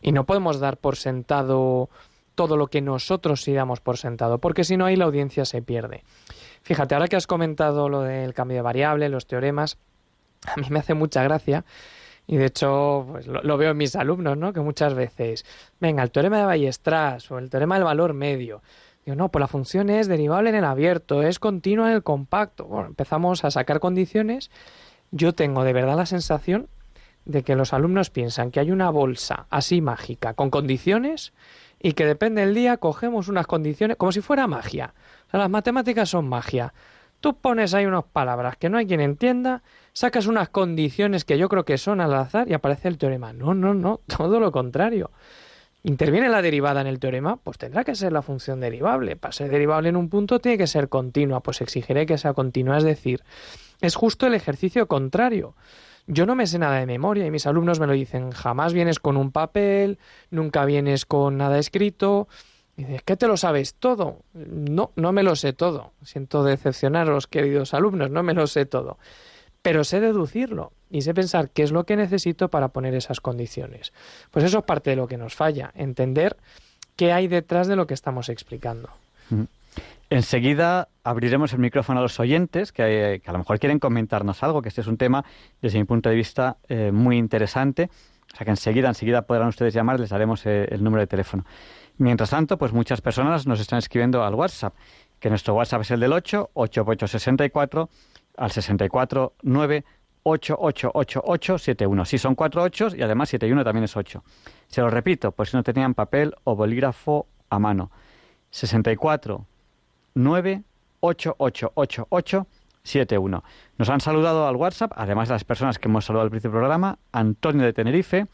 Y 0.00 0.12
no 0.12 0.24
podemos 0.24 0.58
dar 0.58 0.76
por 0.76 0.96
sentado 0.96 1.88
todo 2.34 2.56
lo 2.56 2.68
que 2.68 2.80
nosotros 2.80 3.42
sí 3.42 3.52
damos 3.52 3.80
por 3.80 3.98
sentado, 3.98 4.38
porque 4.38 4.64
si 4.64 4.76
no 4.76 4.86
ahí 4.86 4.96
la 4.96 5.04
audiencia 5.04 5.44
se 5.44 5.62
pierde. 5.62 6.02
Fíjate, 6.62 6.94
ahora 6.94 7.08
que 7.08 7.16
has 7.16 7.26
comentado 7.26 7.88
lo 7.88 8.02
del 8.02 8.34
cambio 8.34 8.56
de 8.56 8.62
variable, 8.62 9.08
los 9.08 9.26
teoremas, 9.26 9.78
a 10.46 10.58
mí 10.60 10.66
me 10.70 10.78
hace 10.78 10.94
mucha 10.94 11.22
gracia 11.22 11.64
y 12.32 12.38
de 12.38 12.46
hecho 12.46 13.06
pues, 13.10 13.26
lo, 13.26 13.58
veo 13.58 13.72
en 13.72 13.76
mis 13.76 13.94
alumnos, 13.94 14.38
¿no? 14.38 14.54
Que 14.54 14.60
muchas 14.60 14.94
veces, 14.94 15.44
venga, 15.80 16.02
el 16.02 16.10
teorema 16.10 16.38
de 16.38 16.46
Ballestras 16.46 17.30
o 17.30 17.36
el 17.36 17.50
teorema 17.50 17.74
del 17.74 17.84
valor 17.84 18.14
medio. 18.14 18.62
Digo, 19.04 19.16
no, 19.16 19.28
pues 19.28 19.40
la 19.40 19.48
función 19.48 19.90
es 19.90 20.08
derivable 20.08 20.48
en 20.48 20.56
el 20.56 20.64
abierto, 20.64 21.22
es 21.22 21.38
continua 21.38 21.90
en 21.90 21.96
el 21.96 22.02
compacto. 22.02 22.64
Bueno, 22.64 22.86
empezamos 22.86 23.44
a 23.44 23.50
sacar 23.50 23.80
condiciones. 23.80 24.50
Yo 25.10 25.34
tengo 25.34 25.62
de 25.62 25.74
verdad 25.74 25.94
la 25.94 26.06
sensación 26.06 26.68
de 27.26 27.42
que 27.42 27.54
los 27.54 27.74
alumnos 27.74 28.08
piensan 28.08 28.50
que 28.50 28.60
hay 28.60 28.70
una 28.70 28.88
bolsa 28.88 29.44
así 29.50 29.82
mágica 29.82 30.32
con 30.32 30.48
condiciones 30.48 31.34
y 31.80 31.92
que 31.92 32.06
depende 32.06 32.40
del 32.46 32.54
día 32.54 32.78
cogemos 32.78 33.28
unas 33.28 33.46
condiciones 33.46 33.98
como 33.98 34.10
si 34.10 34.22
fuera 34.22 34.46
magia. 34.46 34.94
O 35.28 35.30
sea, 35.32 35.40
las 35.40 35.50
matemáticas 35.50 36.08
son 36.08 36.30
magia. 36.30 36.72
Tú 37.22 37.36
pones 37.36 37.72
ahí 37.72 37.86
unas 37.86 38.02
palabras 38.02 38.56
que 38.56 38.68
no 38.68 38.78
hay 38.78 38.86
quien 38.86 39.00
entienda, 39.00 39.62
sacas 39.92 40.26
unas 40.26 40.48
condiciones 40.48 41.24
que 41.24 41.38
yo 41.38 41.48
creo 41.48 41.64
que 41.64 41.78
son 41.78 42.00
al 42.00 42.12
azar 42.14 42.50
y 42.50 42.52
aparece 42.52 42.88
el 42.88 42.98
teorema. 42.98 43.32
No, 43.32 43.54
no, 43.54 43.74
no, 43.74 44.00
todo 44.08 44.40
lo 44.40 44.50
contrario. 44.50 45.12
¿Interviene 45.84 46.28
la 46.28 46.42
derivada 46.42 46.80
en 46.80 46.88
el 46.88 46.98
teorema? 46.98 47.36
Pues 47.36 47.58
tendrá 47.58 47.84
que 47.84 47.94
ser 47.94 48.12
la 48.12 48.22
función 48.22 48.58
derivable. 48.58 49.14
Para 49.14 49.30
ser 49.30 49.50
derivable 49.50 49.88
en 49.88 49.96
un 49.96 50.08
punto 50.08 50.40
tiene 50.40 50.58
que 50.58 50.66
ser 50.66 50.88
continua, 50.88 51.38
pues 51.44 51.60
exigiré 51.60 52.06
que 52.06 52.18
sea 52.18 52.34
continua. 52.34 52.78
Es 52.78 52.84
decir, 52.84 53.22
es 53.80 53.94
justo 53.94 54.26
el 54.26 54.34
ejercicio 54.34 54.88
contrario. 54.88 55.54
Yo 56.08 56.26
no 56.26 56.34
me 56.34 56.48
sé 56.48 56.58
nada 56.58 56.80
de 56.80 56.86
memoria 56.86 57.24
y 57.24 57.30
mis 57.30 57.46
alumnos 57.46 57.78
me 57.78 57.86
lo 57.86 57.92
dicen, 57.92 58.32
jamás 58.32 58.72
vienes 58.72 58.98
con 58.98 59.16
un 59.16 59.30
papel, 59.30 60.00
nunca 60.30 60.64
vienes 60.64 61.06
con 61.06 61.36
nada 61.36 61.60
escrito. 61.60 62.26
Y 62.76 62.84
dices, 62.84 63.02
¿qué 63.04 63.16
te 63.16 63.28
lo 63.28 63.36
sabes 63.36 63.74
todo? 63.74 64.20
No, 64.32 64.92
no 64.96 65.12
me 65.12 65.22
lo 65.22 65.36
sé 65.36 65.52
todo. 65.52 65.92
Siento 66.02 66.42
decepcionaros, 66.42 67.26
queridos 67.26 67.74
alumnos, 67.74 68.10
no 68.10 68.22
me 68.22 68.34
lo 68.34 68.46
sé 68.46 68.64
todo. 68.64 68.98
Pero 69.60 69.84
sé 69.84 70.00
deducirlo 70.00 70.72
y 70.90 71.02
sé 71.02 71.14
pensar 71.14 71.50
qué 71.50 71.62
es 71.62 71.72
lo 71.72 71.84
que 71.84 71.96
necesito 71.96 72.48
para 72.48 72.68
poner 72.68 72.94
esas 72.94 73.20
condiciones. 73.20 73.92
Pues 74.30 74.44
eso 74.44 74.58
es 74.58 74.64
parte 74.64 74.90
de 74.90 74.96
lo 74.96 75.06
que 75.06 75.18
nos 75.18 75.34
falla, 75.34 75.70
entender 75.74 76.36
qué 76.96 77.12
hay 77.12 77.28
detrás 77.28 77.68
de 77.68 77.76
lo 77.76 77.86
que 77.86 77.94
estamos 77.94 78.28
explicando. 78.28 78.90
Enseguida 80.10 80.88
abriremos 81.04 81.52
el 81.54 81.58
micrófono 81.60 82.00
a 82.00 82.02
los 82.02 82.20
oyentes 82.20 82.72
que, 82.72 83.22
a 83.24 83.32
lo 83.32 83.38
mejor 83.38 83.58
quieren 83.58 83.78
comentarnos 83.78 84.42
algo, 84.42 84.60
que 84.60 84.68
este 84.68 84.82
es 84.82 84.86
un 84.86 84.98
tema, 84.98 85.24
desde 85.62 85.78
mi 85.78 85.84
punto 85.84 86.10
de 86.10 86.16
vista, 86.16 86.58
eh, 86.68 86.90
muy 86.92 87.16
interesante. 87.16 87.88
O 88.32 88.36
sea 88.36 88.44
que 88.44 88.50
enseguida, 88.50 88.88
enseguida 88.88 89.22
podrán 89.22 89.48
ustedes 89.48 89.74
llamar, 89.74 90.00
les 90.00 90.10
daremos 90.10 90.44
eh, 90.46 90.66
el 90.70 90.82
número 90.82 91.00
de 91.00 91.06
teléfono. 91.06 91.44
Mientras 91.98 92.30
tanto, 92.30 92.56
pues 92.56 92.72
muchas 92.72 93.00
personas 93.00 93.46
nos 93.46 93.60
están 93.60 93.78
escribiendo 93.78 94.24
al 94.24 94.34
WhatsApp, 94.34 94.74
que 95.20 95.28
nuestro 95.28 95.54
WhatsApp 95.54 95.82
es 95.82 95.90
el 95.90 96.00
del 96.00 96.12
8, 96.12 96.50
8864 96.54 97.90
al 98.36 98.50
64 98.50 99.34
9 99.42 99.84
888871. 100.24 102.04
Sí, 102.04 102.18
son 102.18 102.34
cuatro 102.34 102.62
ochos 102.62 102.94
y 102.94 103.02
además 103.02 103.28
71 103.30 103.64
también 103.64 103.84
es 103.84 103.96
8. 103.96 104.22
Se 104.68 104.80
lo 104.80 104.88
repito, 104.88 105.32
por 105.32 105.48
si 105.48 105.56
no 105.56 105.62
tenían 105.62 105.94
papel 105.94 106.34
o 106.44 106.54
bolígrafo 106.54 107.26
a 107.50 107.58
mano. 107.58 107.90
64 108.50 109.46
9 110.14 110.62
71. 112.84 113.44
Nos 113.78 113.88
han 113.88 114.00
saludado 114.00 114.46
al 114.46 114.56
WhatsApp, 114.56 114.92
además 114.96 115.28
de 115.28 115.34
las 115.34 115.44
personas 115.44 115.78
que 115.78 115.88
hemos 115.88 116.04
saludado 116.04 116.24
al 116.24 116.30
principio 116.30 116.52
del 116.52 116.62
programa, 116.62 116.98
Antonio 117.12 117.64
de 117.64 117.72
Tenerife, 117.72 118.26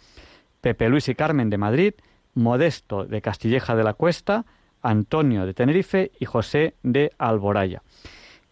Pepe 0.60 0.88
Luis 0.88 1.08
y 1.08 1.14
Carmen 1.14 1.50
de 1.50 1.58
Madrid, 1.58 1.94
Modesto 2.34 3.04
de 3.04 3.20
Castilleja 3.20 3.74
de 3.74 3.84
la 3.84 3.94
Cuesta, 3.94 4.44
Antonio 4.82 5.46
de 5.46 5.54
Tenerife 5.54 6.12
y 6.18 6.24
José 6.24 6.74
de 6.82 7.12
Alboraya. 7.18 7.82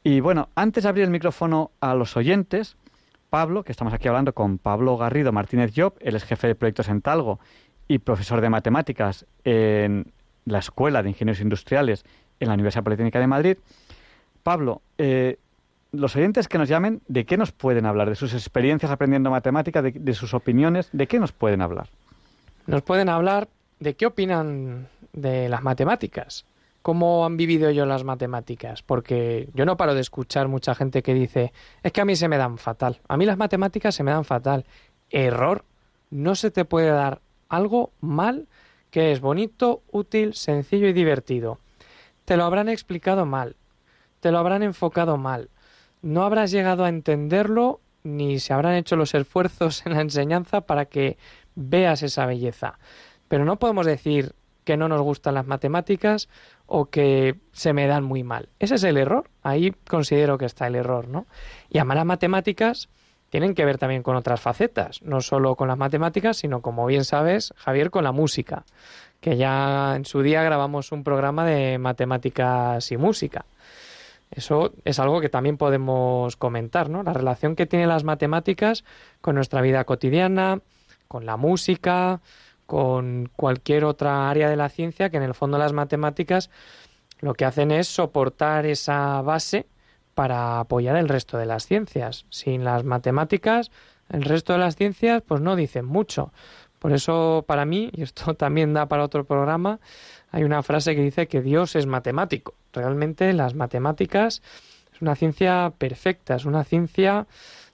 Y 0.02 0.20
bueno, 0.20 0.48
antes 0.54 0.84
de 0.84 0.88
abrir 0.88 1.04
el 1.04 1.10
micrófono 1.10 1.72
a 1.80 1.94
los 1.94 2.16
oyentes, 2.16 2.76
Pablo, 3.30 3.64
que 3.64 3.72
estamos 3.72 3.92
aquí 3.92 4.08
hablando 4.08 4.34
con 4.34 4.58
Pablo 4.58 4.96
Garrido 4.96 5.32
Martínez 5.32 5.72
Job, 5.74 5.94
él 6.00 6.14
es 6.14 6.24
jefe 6.24 6.46
de 6.46 6.54
proyectos 6.54 6.88
en 6.88 7.02
Talgo 7.02 7.40
y 7.88 7.98
profesor 7.98 8.40
de 8.40 8.50
matemáticas 8.50 9.26
en 9.44 10.12
la 10.44 10.58
Escuela 10.58 11.02
de 11.02 11.08
Ingenieros 11.10 11.40
Industriales 11.40 12.04
en 12.38 12.48
la 12.48 12.54
Universidad 12.54 12.84
Politécnica 12.84 13.18
de 13.18 13.26
Madrid. 13.26 13.58
Pablo, 14.42 14.82
eh, 14.98 15.38
los 15.92 16.16
oyentes 16.16 16.48
que 16.48 16.58
nos 16.58 16.68
llamen, 16.68 17.02
¿de 17.08 17.24
qué 17.24 17.36
nos 17.36 17.52
pueden 17.52 17.86
hablar? 17.86 18.08
¿De 18.08 18.16
sus 18.16 18.34
experiencias 18.34 18.90
aprendiendo 18.90 19.30
matemáticas? 19.30 19.84
De, 19.94 20.14
sus 20.14 20.34
opiniones? 20.34 20.88
¿De 20.92 21.06
qué 21.06 21.18
nos 21.18 21.32
pueden 21.32 21.62
hablar? 21.62 21.88
Nos 22.66 22.82
pueden 22.82 23.08
hablar 23.08 23.48
de 23.80 23.94
qué 23.94 24.06
opinan 24.06 24.88
de 25.12 25.48
las 25.48 25.62
matemáticas. 25.62 26.44
¿Cómo 26.82 27.24
han 27.24 27.36
vivido 27.36 27.68
ellos 27.68 27.86
las 27.86 28.04
matemáticas? 28.04 28.82
Porque 28.82 29.48
yo 29.54 29.64
no 29.64 29.76
paro 29.76 29.94
de 29.94 30.00
escuchar 30.00 30.48
mucha 30.48 30.74
gente 30.74 31.02
que 31.02 31.14
dice, 31.14 31.52
es 31.82 31.92
que 31.92 32.00
a 32.00 32.04
mí 32.04 32.14
se 32.14 32.28
me 32.28 32.36
dan 32.36 32.58
fatal. 32.58 33.00
A 33.08 33.16
mí 33.16 33.26
las 33.26 33.38
matemáticas 33.38 33.94
se 33.94 34.02
me 34.02 34.12
dan 34.12 34.24
fatal. 34.24 34.64
Error. 35.10 35.64
No 36.10 36.36
se 36.36 36.50
te 36.52 36.64
puede 36.64 36.88
dar 36.88 37.20
algo 37.48 37.90
mal 38.00 38.46
que 38.90 39.10
es 39.10 39.20
bonito, 39.20 39.82
útil, 39.90 40.34
sencillo 40.34 40.86
y 40.86 40.92
divertido. 40.92 41.58
Te 42.24 42.36
lo 42.36 42.44
habrán 42.44 42.68
explicado 42.68 43.26
mal. 43.26 43.56
Te 44.20 44.30
lo 44.30 44.38
habrán 44.38 44.62
enfocado 44.62 45.16
mal 45.16 45.50
no 46.06 46.22
habrás 46.22 46.52
llegado 46.52 46.84
a 46.84 46.88
entenderlo 46.88 47.80
ni 48.04 48.38
se 48.38 48.52
habrán 48.52 48.74
hecho 48.74 48.94
los 48.94 49.12
esfuerzos 49.14 49.84
en 49.86 49.94
la 49.94 50.00
enseñanza 50.00 50.60
para 50.60 50.84
que 50.84 51.18
veas 51.56 52.04
esa 52.04 52.26
belleza. 52.26 52.78
Pero 53.26 53.44
no 53.44 53.58
podemos 53.58 53.86
decir 53.86 54.34
que 54.62 54.76
no 54.76 54.88
nos 54.88 55.02
gustan 55.02 55.34
las 55.34 55.46
matemáticas 55.46 56.28
o 56.66 56.86
que 56.86 57.40
se 57.52 57.72
me 57.72 57.88
dan 57.88 58.04
muy 58.04 58.22
mal. 58.22 58.48
Ese 58.60 58.76
es 58.76 58.84
el 58.84 58.96
error. 58.96 59.30
Ahí 59.42 59.72
considero 59.88 60.38
que 60.38 60.44
está 60.44 60.68
el 60.68 60.76
error, 60.76 61.08
¿no? 61.08 61.26
Y 61.68 61.78
amar 61.78 61.96
las 61.96 62.06
matemáticas 62.06 62.88
tienen 63.28 63.54
que 63.54 63.64
ver 63.64 63.78
también 63.78 64.04
con 64.04 64.14
otras 64.14 64.40
facetas, 64.40 65.02
no 65.02 65.20
solo 65.20 65.56
con 65.56 65.66
las 65.66 65.76
matemáticas, 65.76 66.36
sino 66.36 66.62
como 66.62 66.86
bien 66.86 67.04
sabes, 67.04 67.52
Javier, 67.56 67.90
con 67.90 68.04
la 68.04 68.12
música, 68.12 68.64
que 69.20 69.36
ya 69.36 69.96
en 69.96 70.04
su 70.04 70.22
día 70.22 70.44
grabamos 70.44 70.92
un 70.92 71.02
programa 71.02 71.44
de 71.44 71.78
matemáticas 71.78 72.92
y 72.92 72.96
música. 72.96 73.44
Eso 74.36 74.74
es 74.84 74.98
algo 74.98 75.22
que 75.22 75.30
también 75.30 75.56
podemos 75.56 76.36
comentar, 76.36 76.90
¿no? 76.90 77.02
La 77.02 77.14
relación 77.14 77.56
que 77.56 77.64
tienen 77.64 77.88
las 77.88 78.04
matemáticas 78.04 78.84
con 79.22 79.34
nuestra 79.34 79.62
vida 79.62 79.84
cotidiana, 79.84 80.60
con 81.08 81.24
la 81.24 81.38
música, 81.38 82.20
con 82.66 83.30
cualquier 83.34 83.86
otra 83.86 84.28
área 84.28 84.50
de 84.50 84.56
la 84.56 84.68
ciencia, 84.68 85.08
que 85.08 85.16
en 85.16 85.22
el 85.22 85.32
fondo 85.32 85.56
las 85.56 85.72
matemáticas 85.72 86.50
lo 87.20 87.32
que 87.32 87.46
hacen 87.46 87.70
es 87.70 87.88
soportar 87.88 88.66
esa 88.66 89.22
base 89.22 89.66
para 90.14 90.60
apoyar 90.60 90.96
el 90.96 91.08
resto 91.08 91.38
de 91.38 91.46
las 91.46 91.64
ciencias. 91.64 92.26
Sin 92.28 92.62
las 92.62 92.84
matemáticas, 92.84 93.70
el 94.10 94.22
resto 94.22 94.52
de 94.52 94.58
las 94.58 94.76
ciencias 94.76 95.22
pues 95.26 95.40
no 95.40 95.56
dicen 95.56 95.86
mucho. 95.86 96.30
Por 96.78 96.92
eso 96.92 97.44
para 97.46 97.64
mí, 97.64 97.90
y 97.92 98.02
esto 98.02 98.34
también 98.36 98.74
da 98.74 98.86
para 98.86 99.04
otro 99.04 99.24
programa, 99.24 99.80
hay 100.30 100.44
una 100.44 100.62
frase 100.62 100.94
que 100.94 101.02
dice 101.02 101.28
que 101.28 101.40
Dios 101.40 101.76
es 101.76 101.86
matemático. 101.86 102.54
Realmente 102.72 103.32
las 103.32 103.54
matemáticas 103.54 104.42
es 104.92 105.02
una 105.02 105.14
ciencia 105.14 105.72
perfecta, 105.78 106.34
es 106.34 106.44
una 106.44 106.64
ciencia 106.64 107.26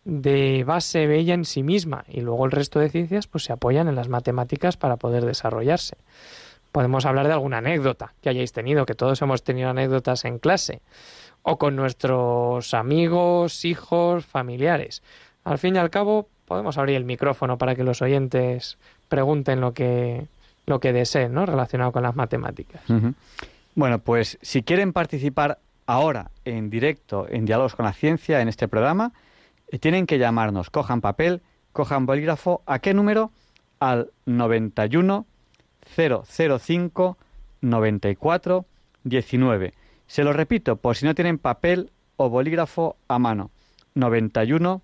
de 0.05 0.65
base 0.65 1.07
bella 1.07 1.35
en 1.35 1.45
sí 1.45 1.63
misma 1.63 2.05
y 2.09 2.21
luego 2.21 2.45
el 2.45 2.51
resto 2.51 2.81
de 2.81 2.89
ciencias 2.89 3.27
pues 3.29 3.45
se 3.45 3.53
apoyan 3.53 3.89
en 3.89 3.95
las 3.95 4.09
matemáticas 4.09 4.77
para 4.77 4.97
poder 4.97 5.25
desarrollarse. 5.25 5.97
Podemos 6.73 7.05
hablar 7.05 7.27
de 7.27 7.35
alguna 7.35 7.59
anécdota 7.59 8.15
que 8.21 8.31
hayáis 8.31 8.53
tenido, 8.53 8.87
que 8.87 8.95
todos 8.95 9.21
hemos 9.23 9.45
tenido 9.45 9.71
anécdotas 9.71 10.25
en 10.25 10.39
clase 10.39 10.81
o 11.43 11.59
con 11.59 11.77
nuestros 11.77 12.73
amigos, 12.75 13.65
hijos, 13.65 14.25
familiares. 14.25 15.03
Al 15.45 15.59
fin 15.59 15.77
y 15.77 15.79
al 15.79 15.91
cabo, 15.91 16.29
podemos 16.53 16.77
abrir 16.77 16.97
el 16.97 17.07
micrófono 17.07 17.57
para 17.57 17.75
que 17.75 17.83
los 17.83 18.03
oyentes 18.03 18.77
pregunten 19.09 19.63
lo 19.63 19.73
que 19.73 20.27
lo 20.67 20.81
que 20.81 20.93
deseen, 20.93 21.33
¿no? 21.33 21.47
Relacionado 21.47 21.93
con 21.93 22.03
las 22.03 22.15
matemáticas. 22.15 22.83
Bueno, 23.75 24.01
pues 24.01 24.39
si 24.43 24.63
quieren 24.63 24.93
participar 24.93 25.61
ahora 25.87 26.31
en 26.45 26.69
directo 26.69 27.27
en 27.27 27.47
Diálogos 27.47 27.75
con 27.75 27.87
la 27.87 27.95
Ciencia 27.95 28.43
en 28.43 28.49
este 28.49 28.69
programa, 28.69 29.13
eh, 29.69 29.79
tienen 29.79 30.05
que 30.05 30.19
llamarnos. 30.19 30.69
Cojan 30.69 31.01
papel, 31.01 31.41
cojan 31.73 32.05
bolígrafo. 32.05 32.61
¿A 32.67 32.81
qué 32.81 32.93
número? 32.93 33.31
Al 33.81 34.11
91 34.27 35.25
005 35.97 37.17
94 37.63 38.67
19. 39.05 39.73
Se 40.07 40.23
lo 40.23 40.35
repito 40.35 40.77
por 40.77 40.97
si 40.97 41.07
no 41.07 41.15
tienen 41.15 41.39
papel 41.39 41.89
o 42.19 42.29
bolígrafo 42.29 42.97
a 43.09 43.19
mano. 43.19 43.51
91 43.95 44.83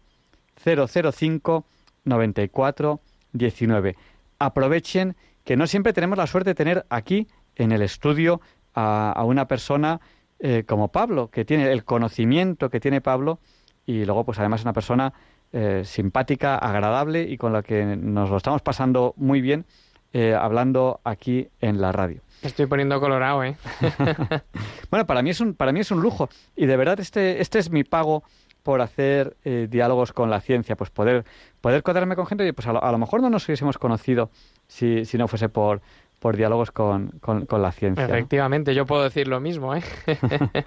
005 0.62 1.64
94 2.04 3.00
19. 3.32 3.96
Aprovechen 4.38 5.16
que 5.44 5.56
no 5.56 5.66
siempre 5.66 5.92
tenemos 5.92 6.18
la 6.18 6.26
suerte 6.26 6.50
de 6.50 6.54
tener 6.54 6.86
aquí 6.90 7.28
en 7.56 7.72
el 7.72 7.82
estudio 7.82 8.40
a, 8.74 9.22
una 9.24 9.48
persona 9.48 10.00
eh, 10.38 10.64
como 10.66 10.88
Pablo, 10.88 11.30
que 11.30 11.44
tiene 11.44 11.72
el 11.72 11.84
conocimiento 11.84 12.70
que 12.70 12.80
tiene 12.80 13.00
Pablo 13.00 13.40
y 13.86 14.04
luego 14.04 14.24
pues 14.24 14.38
además 14.38 14.62
una 14.62 14.72
persona 14.72 15.12
eh, 15.52 15.82
simpática, 15.84 16.56
agradable 16.56 17.22
y 17.22 17.38
con 17.38 17.52
la 17.52 17.62
que 17.62 17.96
nos 17.96 18.30
lo 18.30 18.36
estamos 18.36 18.62
pasando 18.62 19.14
muy 19.16 19.40
bien 19.40 19.64
eh, 20.12 20.34
hablando 20.34 21.00
aquí 21.04 21.48
en 21.60 21.80
la 21.80 21.92
radio. 21.92 22.22
Estoy 22.42 22.66
poniendo 22.66 23.00
colorado, 23.00 23.42
¿eh? 23.44 23.56
bueno, 24.90 25.06
para 25.06 25.22
mí 25.22 25.30
es 25.30 25.40
un 25.40 25.54
para 25.54 25.72
mí 25.72 25.80
es 25.80 25.90
un 25.90 26.00
lujo 26.00 26.28
y 26.54 26.66
de 26.66 26.76
verdad 26.76 27.00
este 27.00 27.40
este 27.40 27.58
es 27.58 27.70
mi 27.70 27.82
pago 27.82 28.22
por 28.68 28.82
hacer 28.82 29.34
diálogos 29.70 30.12
con 30.12 30.28
la 30.28 30.42
ciencia, 30.42 30.76
pues 30.76 30.90
poder 30.90 31.24
poder 31.60 31.82
cuadrarme 31.82 32.16
con 32.16 32.26
gente 32.26 32.46
y 32.46 32.52
pues 32.52 32.66
a 32.66 32.72
lo, 32.72 32.98
mejor 32.98 33.22
no 33.22 33.30
nos 33.30 33.46
hubiésemos 33.46 33.78
conocido 33.78 34.30
si, 34.66 35.06
si 35.06 35.16
no 35.16 35.26
fuese 35.26 35.48
por, 35.48 35.80
por 36.18 36.36
diálogos 36.36 36.70
con, 36.70 37.12
con, 37.20 37.62
la 37.62 37.72
ciencia. 37.72 38.04
Efectivamente, 38.04 38.74
yo 38.74 38.86
puedo 38.86 39.02
decir 39.02 39.28
lo 39.28 39.40
mismo. 39.40 39.74
¿eh? 39.74 39.82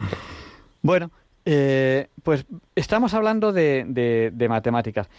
bueno, 0.81 1.11
eh, 1.45 2.07
pues 2.23 2.45
estamos 2.75 3.13
hablando 3.13 3.51
de, 3.51 3.85
de, 4.33 4.49
matemáticas. 4.49 5.09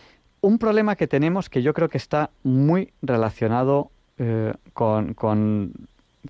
Un 0.41 0.59
problema 0.59 0.97
que 0.97 1.07
tenemos 1.07 1.49
que 1.49 1.63
yo 1.63 1.73
creo 1.75 1.89
que 1.89 1.99
está 1.99 2.31
muy 2.43 2.93
relacionado 3.01 3.91
eh, 4.19 4.53
con, 4.73 5.15
con, 5.15 5.73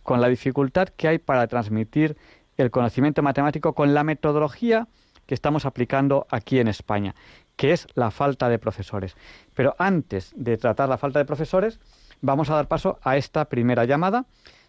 con 0.03 0.21
la 0.21 0.29
dificultad 0.29 0.89
que 0.89 1.09
hay 1.09 1.19
para 1.19 1.47
transmitir 1.47 2.17
el 2.59 2.71
conocimiento 2.71 3.23
matemático 3.23 3.73
con 3.73 3.95
la 3.95 4.05
metodología 4.05 4.87
que 5.33 5.35
estamos 5.35 5.65
aplicando 5.65 6.27
aquí 6.29 6.59
en 6.59 6.69
España, 6.69 7.15
que 7.57 7.73
es 7.73 7.87
la 7.95 8.11
falta 8.11 8.51
de 8.51 8.59
profesores. 8.59 9.17
Pero 9.55 9.75
antes 9.79 10.31
de 10.37 10.59
tratar 10.59 10.91
la 10.91 10.99
falta 10.99 11.21
de 11.21 11.25
profesores, 11.25 11.81
vamos 12.21 12.51
a 12.51 12.55
dar 12.57 12.69
paso 12.69 12.99
a 13.03 13.17
esta 13.17 13.47
primera 13.47 13.87
llamada 13.87 14.27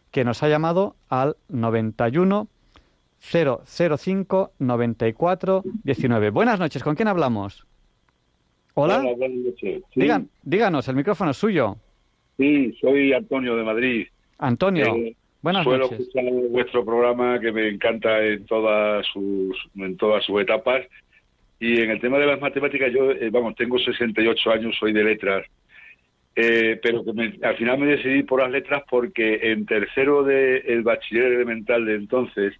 que 0.09 0.23
nos 0.23 0.41
ha 0.41 0.47
llamado 0.47 0.95
al 1.09 1.35
91 1.49 2.47
005 3.19 4.51
94 4.57 5.63
19. 5.83 6.29
Buenas 6.29 6.61
noches, 6.61 6.81
¿con 6.81 6.95
quién 6.95 7.09
hablamos? 7.09 7.67
Hola. 8.75 9.01
buenas 9.17 9.39
noches. 9.39 9.83
díganos, 10.43 10.87
el 10.87 10.95
micrófono 10.95 11.31
es 11.31 11.37
suyo. 11.37 11.75
Sí, 12.37 12.73
soy 12.79 13.11
Antonio 13.11 13.57
de 13.57 13.63
Madrid. 13.65 14.07
Antonio, 14.37 14.95
eh, 14.95 15.17
buenas 15.43 15.63
suelo 15.63 15.83
noches. 15.83 15.99
escuchar 15.99 16.23
vuestro 16.49 16.83
programa 16.83 17.39
que 17.39 17.51
me 17.51 17.67
encanta 17.67 18.19
en 18.25 18.45
todas 18.47 19.05
sus 19.13 19.55
en 19.75 19.95
todas 19.97 20.25
sus 20.25 20.41
etapas 20.41 20.81
y 21.59 21.79
en 21.79 21.91
el 21.91 22.01
tema 22.01 22.17
de 22.17 22.25
las 22.25 22.41
matemáticas 22.41 22.91
yo 22.91 23.11
eh, 23.11 23.29
vamos, 23.29 23.55
tengo 23.55 23.77
68 23.77 24.51
años, 24.51 24.75
soy 24.79 24.93
de 24.93 25.03
letras 25.03 25.45
eh, 26.35 26.79
pero 26.81 27.03
que 27.05 27.11
al 27.45 27.57
final 27.57 27.77
me 27.77 27.85
decidí 27.85 28.23
por 28.23 28.41
las 28.41 28.49
letras 28.49 28.81
porque 28.89 29.51
en 29.51 29.67
tercero 29.67 30.23
del 30.23 30.81
bachiller 30.81 31.33
elemental 31.33 31.85
de 31.85 31.93
entonces 31.93 32.55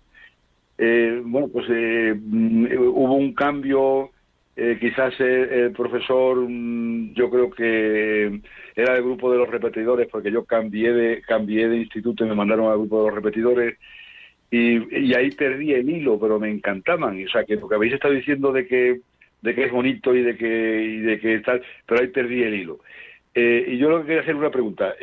eh, 0.77 1.21
bueno, 1.23 1.47
pues 1.49 1.65
eh, 1.69 2.13
mm, 2.15 2.65
hubo 2.77 3.13
un 3.13 3.33
cambio, 3.33 4.11
eh, 4.55 4.77
quizás 4.79 5.19
el, 5.19 5.71
profesor, 5.71 6.37
mm, 6.47 7.13
yo 7.13 7.29
creo 7.29 7.49
que 7.49 8.41
era 8.75 8.93
del 8.93 9.03
grupo 9.03 9.31
de 9.31 9.37
los 9.39 9.49
repetidores, 9.49 10.07
porque 10.11 10.31
yo 10.31 10.45
cambié 10.45 10.93
de, 10.93 11.21
cambié 11.21 11.67
de 11.67 11.77
instituto 11.77 12.23
y 12.23 12.29
me 12.29 12.35
mandaron 12.35 12.71
al 12.71 12.77
grupo 12.77 12.99
de 12.99 13.07
los 13.07 13.15
repetidores, 13.15 13.77
y, 14.51 15.13
ahí 15.15 15.31
perdí 15.31 15.73
el 15.73 15.89
hilo, 15.89 16.19
pero 16.19 16.39
me 16.39 16.51
encantaban. 16.51 17.23
O 17.25 17.29
sea, 17.29 17.43
que 17.43 17.55
lo 17.55 17.67
que 17.67 17.75
habéis 17.75 17.93
estado 17.93 18.13
diciendo 18.13 18.51
de 18.51 18.67
que, 18.67 19.01
de 19.41 19.55
que 19.55 19.65
es 19.65 19.71
bonito 19.71 20.13
y 20.13 20.21
de 20.21 20.37
que, 20.37 20.83
y 20.83 20.99
de 20.99 21.19
que 21.19 21.39
tal, 21.39 21.63
pero 21.87 22.01
ahí 22.01 22.07
perdí 22.07 22.43
el 22.43 22.53
hilo. 22.53 22.79
y 23.35 23.77
yo 23.77 23.89
lo 23.89 24.01
que 24.01 24.07
quería 24.07 24.21
hacer 24.21 24.35
una 24.35 24.51
pregunta. 24.51 24.93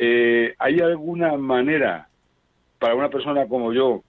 ¿Hay 0.59 0.81
alguna 0.81 1.37
manera 1.37 2.09
para 2.79 2.95
una 2.95 3.11
persona 3.11 3.47
como 3.49 3.73
yo 3.73 4.05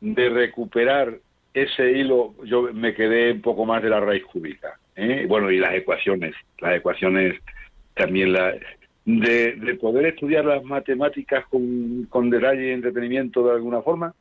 de 0.00 0.28
recuperar 0.28 1.18
ese 1.54 1.92
hilo, 1.92 2.34
yo 2.44 2.72
me 2.72 2.94
quedé 2.94 3.32
un 3.32 3.40
poco 3.40 3.64
más 3.64 3.82
de 3.82 3.90
la 3.90 4.00
raíz 4.00 4.24
cúbica. 4.24 4.78
¿eh? 4.96 5.26
Bueno, 5.28 5.50
y 5.50 5.58
las 5.58 5.74
ecuaciones, 5.74 6.34
las 6.60 6.76
ecuaciones 6.76 7.40
también 7.94 8.32
la 8.32 8.54
de, 9.04 9.78
poder 9.80 10.06
estudiar 10.06 10.44
las 10.44 10.62
matemáticas 10.62 11.44
con, 11.46 12.06
con 12.08 12.30
detalle 12.30 12.68
y 12.68 12.72
entretenimiento 12.72 13.44
de 13.44 13.52
alguna 13.52 13.82
forma. 13.82 14.14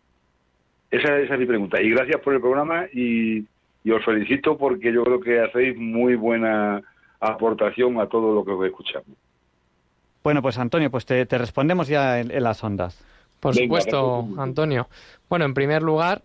Esa, 0.90 1.20
esa, 1.20 1.36
es 1.36 1.40
mi 1.40 1.46
pregunta. 1.46 1.82
Y 1.82 1.92
gracias 1.92 2.20
por 2.22 2.34
el 2.34 2.42
programa 2.42 2.86
y, 2.92 3.46
os 3.92 4.06
felicito 4.06 4.56
porque 4.56 4.94
yo 4.94 5.04
creo 5.04 5.20
que 5.20 5.42
hacéis 5.42 5.76
muy 5.76 6.16
buena 6.16 6.82
aportación 7.20 8.00
a 8.00 8.08
todo 8.08 8.36
lo 8.36 8.46
que 8.46 8.52
os 8.52 8.66
escuchamos. 8.66 9.18
Bueno, 10.24 10.44
pues 10.44 10.60
Antonio, 10.60 10.92
pues 10.92 11.06
te, 11.06 11.26
respondemos 11.26 11.88
ya 11.88 12.20
en 12.20 12.44
las 12.44 12.64
ondas. 12.64 13.04
Por 13.40 13.56
supuesto, 13.56 14.28
Antonio. 14.38 14.90
Bueno, 15.30 15.46
en 15.46 15.54
primer 15.54 15.82
lugar, 15.82 16.22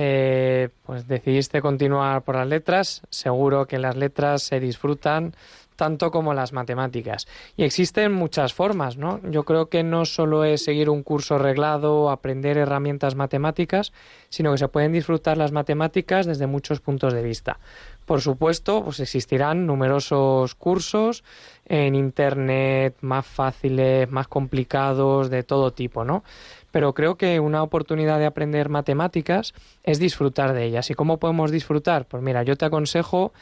eh, 0.00 0.68
pues 0.86 1.08
decidiste 1.08 1.60
continuar 1.60 2.22
por 2.22 2.36
las 2.36 2.46
letras. 2.46 3.02
Seguro 3.10 3.66
que 3.66 3.80
las 3.80 3.96
letras 3.96 4.44
se 4.44 4.60
disfrutan 4.60 5.34
tanto 5.74 6.12
como 6.12 6.34
las 6.34 6.52
matemáticas. 6.52 7.26
Y 7.56 7.64
existen 7.64 8.12
muchas 8.12 8.52
formas, 8.54 8.96
¿no? 8.96 9.20
Yo 9.28 9.42
creo 9.42 9.68
que 9.68 9.82
no 9.82 10.04
solo 10.04 10.44
es 10.44 10.62
seguir 10.62 10.88
un 10.88 11.02
curso 11.02 11.36
reglado, 11.38 12.10
aprender 12.10 12.58
herramientas 12.58 13.16
matemáticas, 13.16 13.92
sino 14.28 14.52
que 14.52 14.58
se 14.58 14.68
pueden 14.68 14.92
disfrutar 14.92 15.36
las 15.36 15.50
matemáticas 15.50 16.26
desde 16.26 16.46
muchos 16.46 16.80
puntos 16.80 17.12
de 17.12 17.22
vista. 17.22 17.58
Por 18.06 18.20
supuesto, 18.20 18.84
pues 18.84 19.00
existirán 19.00 19.66
numerosos 19.66 20.54
cursos 20.54 21.22
en 21.66 21.94
internet 21.94 22.96
más 23.00 23.26
fáciles, 23.26 24.10
más 24.10 24.26
complicados, 24.26 25.28
de 25.28 25.42
todo 25.42 25.72
tipo, 25.72 26.04
¿no? 26.04 26.24
Pero 26.70 26.92
creo 26.92 27.16
que 27.16 27.40
una 27.40 27.62
oportunidad 27.62 28.18
de 28.18 28.26
aprender 28.26 28.68
matemáticas 28.68 29.54
es 29.84 29.98
disfrutar 29.98 30.52
de 30.52 30.64
ellas. 30.64 30.90
¿Y 30.90 30.94
cómo 30.94 31.18
podemos 31.18 31.50
disfrutar? 31.50 32.06
Pues 32.06 32.22
mira, 32.22 32.42
yo 32.42 32.56
te 32.56 32.66
aconsejo 32.66 33.32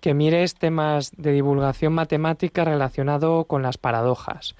que 0.00 0.12
mires 0.12 0.54
temas 0.54 1.12
de 1.16 1.32
divulgación 1.32 1.94
matemática 1.94 2.64
relacionado 2.64 3.44
con 3.44 3.62
las 3.62 3.78
paradojas, 3.78 4.54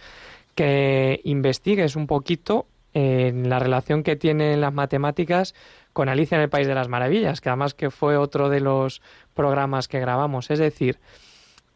que 0.55 1.21
investigues 1.25 1.97
un 1.97 2.07
poquito 2.07 2.67
en 2.95 3.51
la 3.51 3.59
relación 3.59 4.03
que 4.05 4.17
tienen 4.17 4.61
las 4.61 4.73
matemáticas 4.73 5.55
con 5.93 6.09
Alicia 6.09 6.37
en 6.37 6.43
el 6.43 6.49
País 6.49 6.67
de 6.67 6.75
las 6.75 6.89
Maravillas, 6.89 7.41
que 7.41 7.51
además 7.51 7.75
que 7.75 7.91
fue 7.91 8.17
otro 8.17 8.49
de 8.49 8.61
los 8.61 9.03
programas 9.35 9.89
que 9.89 10.01
grabamos. 10.01 10.51
Es 10.51 10.61
decir, 10.61 10.99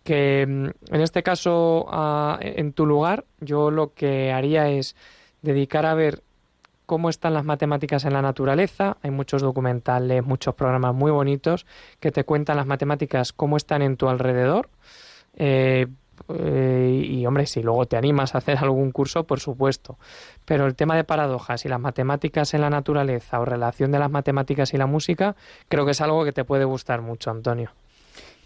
que 0.05 0.47
mm, 0.47 0.95
en 0.95 1.01
este 1.01 1.23
caso, 1.23 1.87
en 2.41 2.73
tu 2.73 2.87
lugar, 2.87 3.25
yo 3.41 3.71
lo 3.71 3.93
que 3.93 4.33
haría 4.33 4.71
es 4.71 4.97
dedicar 5.43 5.85
a 5.87 5.95
ver 5.95 6.23
cómo 6.89 7.11
están 7.11 7.35
las 7.35 7.45
matemáticas 7.45 8.07
en 8.07 8.15
la 8.15 8.23
naturaleza. 8.23 8.97
Hay 9.03 9.11
muchos 9.11 9.43
documentales, 9.43 10.25
muchos 10.25 10.55
programas 10.55 10.95
muy 10.95 11.11
bonitos 11.11 11.67
que 12.01 12.11
te 12.11 12.25
cuentan 12.25 12.57
las 12.57 12.65
matemáticas 12.65 13.35
cómo 13.35 13.59
están 13.59 13.83
en 13.83 13.99
tu 13.99 14.09
alrededor. 14.09 14.71
Eh, 15.37 15.87
eh, 16.31 17.03
y 17.05 17.27
hombre, 17.27 17.45
si 17.45 17.63
luego 17.63 17.85
te 17.85 17.99
animas 17.99 18.35
a 18.35 18.39
hacer 18.39 18.57
algún 18.63 18.91
curso, 18.91 19.25
por 19.25 19.39
supuesto. 19.39 19.99
Pero 20.47 20.65
el 20.65 20.77
tema 20.77 20.97
de 20.97 21.05
paradojas 21.05 21.67
y 21.67 21.69
las 21.69 21.79
matemáticas 21.79 22.55
en 22.55 22.63
la 22.63 22.71
naturaleza 22.71 23.39
o 23.39 23.45
relación 23.45 23.93
de 23.93 23.99
las 23.99 24.11
matemáticas 24.11 24.73
y 24.73 24.79
la 24.79 24.87
música, 24.87 25.37
creo 25.69 25.85
que 25.85 25.91
es 25.91 26.01
algo 26.01 26.25
que 26.25 26.33
te 26.33 26.47
puede 26.47 26.65
gustar 26.65 27.03
mucho, 27.03 27.31
Antonio. 27.31 27.71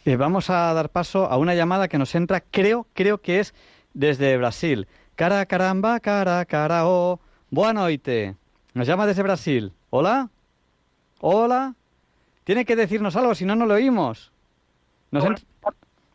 Eh, 0.05 0.17
vamos 0.17 0.51
a 0.51 0.75
dar 0.75 0.89
paso 0.89 1.27
a 1.27 1.37
una 1.37 1.55
llamada 1.55 1.87
que 1.87 1.97
nos 1.97 2.17
entra, 2.17 2.41
creo, 2.41 2.89
creo 2.93 3.19
que 3.19 3.39
es 3.39 3.55
desde 3.95 4.37
Brasil. 4.37 4.89
Cara 5.15 5.47
caramba, 5.47 6.01
cara 6.01 6.45
cara 6.45 6.89
o. 6.89 7.21
Boa 7.53 7.75
noite. 7.75 8.35
Nos 8.73 8.87
llama 8.87 9.07
desde 9.07 9.23
Brasil. 9.23 9.73
¿Hola? 9.91 10.31
¿Hola? 11.21 11.75
Tiene 12.45 12.65
que 12.65 12.75
decirnos 12.75 13.15
algo, 13.15 13.35
si 13.35 13.45
no, 13.45 13.55
no 13.55 13.67
lo 13.67 13.75
oímos. 13.75 14.33
Nos 15.11 15.23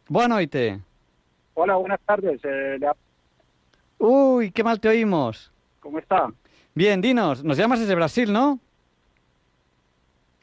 Boa 0.08 0.28
noite. 0.28 0.80
Hola, 1.54 1.76
buenas 1.76 2.00
tardes. 2.08 2.42
Eh, 2.44 2.80
Uy, 4.00 4.50
qué 4.50 4.64
mal 4.64 4.80
te 4.80 4.90
oímos. 4.90 5.52
¿Cómo 5.80 6.00
está? 6.00 6.34
Bien, 6.74 7.02
dinos, 7.02 7.44
nos 7.44 7.56
llamas 7.56 7.82
desde 7.82 7.94
Brasil, 7.94 8.34
¿no? 8.34 8.60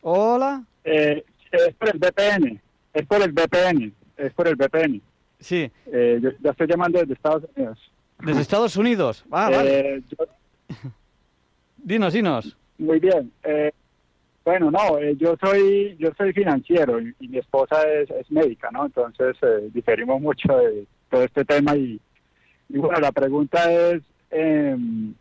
Hola. 0.02 0.62
Eh, 0.84 1.24
es 1.50 1.74
por 1.74 1.88
el 1.88 1.98
VPN, 1.98 2.60
es 2.92 3.06
por 3.06 3.20
el 3.20 3.32
VPN, 3.32 3.92
es 4.16 4.32
por 4.32 4.46
el 4.46 4.54
VPN. 4.54 5.02
Sí. 5.40 5.68
Eh, 5.86 6.20
yo 6.22 6.50
estoy 6.50 6.68
llamando 6.68 7.00
desde 7.00 7.14
Estados 7.14 7.42
Unidos. 7.56 7.90
¿Desde 8.20 8.42
Estados 8.42 8.76
Unidos? 8.76 9.24
Ah, 9.32 9.50
vale. 9.50 10.04
Dinos, 11.76 12.12
dinos. 12.14 12.56
Muy 12.78 12.98
bien. 12.98 13.30
Bueno, 14.44 14.70
no, 14.70 14.98
eh, 14.98 15.16
yo 15.16 15.36
soy 15.40 15.96
yo 15.98 16.10
soy 16.18 16.32
financiero 16.34 17.00
y, 17.00 17.14
mi 17.28 17.38
esposa 17.38 17.82
es, 17.90 18.30
médica, 18.30 18.70
¿no? 18.70 18.84
Entonces 18.84 19.36
eh, 19.40 19.70
diferimos 19.72 20.20
mucho 20.20 20.54
de 20.58 20.86
todo 21.10 21.22
este 21.22 21.44
tema 21.46 21.74
y, 21.74 21.98
bueno, 22.68 23.00
la 23.00 23.10
pregunta 23.10 23.72
es 23.72 24.02
em, 24.30 25.14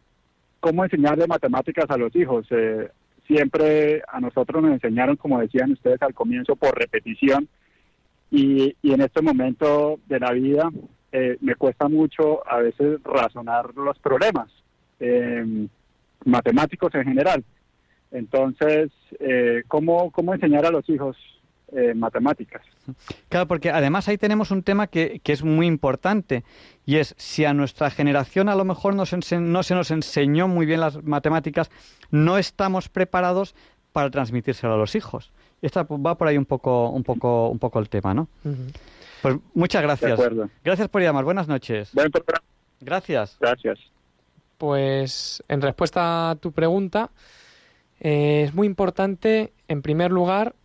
cómo 0.60 0.84
enseñarle 0.84 1.26
matemáticas 1.26 1.86
a 1.90 1.98
los 1.98 2.14
hijos. 2.16 2.46
Eh, 2.50 2.90
siempre 3.26 4.02
a 4.10 4.20
nosotros 4.20 4.62
nos 4.62 4.74
enseñaron, 4.74 5.16
como 5.16 5.40
decían 5.40 5.72
ustedes 5.72 6.02
al 6.02 6.14
comienzo, 6.14 6.58
por 6.58 6.78
repetición 6.78 7.48
y, 8.30 8.76
y 8.82 8.92
en 8.92 9.02
este 9.02 9.22
momento 9.22 10.00
de 10.08 10.20
la 10.20 10.32
vida 10.34 10.70
me 11.42 11.54
cuesta 11.54 11.88
mucho 11.88 12.42
a 12.50 12.58
veces 12.58 13.00
razonar 13.04 13.76
los 13.76 14.00
problemas 14.00 14.50
em, 15.04 15.68
matemáticos 16.26 16.94
en 16.96 17.04
general. 17.04 17.44
Entonces, 18.12 18.92
eh, 19.20 19.64
¿cómo, 19.68 20.12
¿cómo 20.12 20.34
enseñar 20.34 20.66
a 20.66 20.72
los 20.72 20.88
hijos 20.88 21.18
eh, 21.72 21.94
matemáticas? 21.96 22.62
Claro, 23.30 23.48
porque 23.48 23.72
además 23.72 24.08
ahí 24.08 24.18
tenemos 24.18 24.52
un 24.52 24.62
tema 24.64 24.88
que, 24.88 25.20
que, 25.24 25.34
es 25.34 25.44
muy 25.44 25.66
importante 25.66 26.44
y 26.86 26.98
es 26.98 27.16
si 27.18 27.46
a 27.46 27.54
nuestra 27.54 27.90
generación 27.90 28.50
a 28.50 28.56
lo 28.56 28.66
mejor 28.66 28.96
no 28.96 29.06
se 29.06 29.40
nos 29.40 29.92
enseñó 29.92 30.48
muy 30.48 30.66
bien 30.66 30.80
las 30.80 31.04
matemáticas, 31.04 31.72
no 32.12 32.38
estamos 32.38 32.90
preparados 32.90 33.56
para 33.92 34.10
transmitírselo 34.10 34.74
a 34.74 34.78
los 34.78 34.96
hijos. 34.96 35.32
Esta 35.62 35.84
va 35.84 36.18
por 36.18 36.28
ahí 36.28 36.38
un 36.38 36.46
poco, 36.46 36.90
un 36.90 37.04
poco, 37.04 37.50
un 37.50 37.60
poco 37.60 37.80
el 37.80 37.88
tema, 37.88 38.14
¿no? 38.14 38.28
Pues 39.22 39.38
muchas 39.54 39.82
gracias. 39.82 40.20
Gracias 40.64 40.90
por 40.90 41.02
llamar. 41.02 41.24
Buenas 41.24 41.48
noches. 41.48 41.92
Gracias. 42.82 43.38
Gracias. 43.40 43.93
Pues 44.64 45.44
en 45.50 45.62
respuesta 45.62 46.30
a 46.30 46.36
tu 46.38 46.54
pregunta, 46.54 47.12
eh, 48.00 48.44
es 48.46 48.54
muy 48.54 48.66
importante, 48.66 49.52
en 49.68 49.82
primer 49.82 50.10
lugar, 50.10 50.56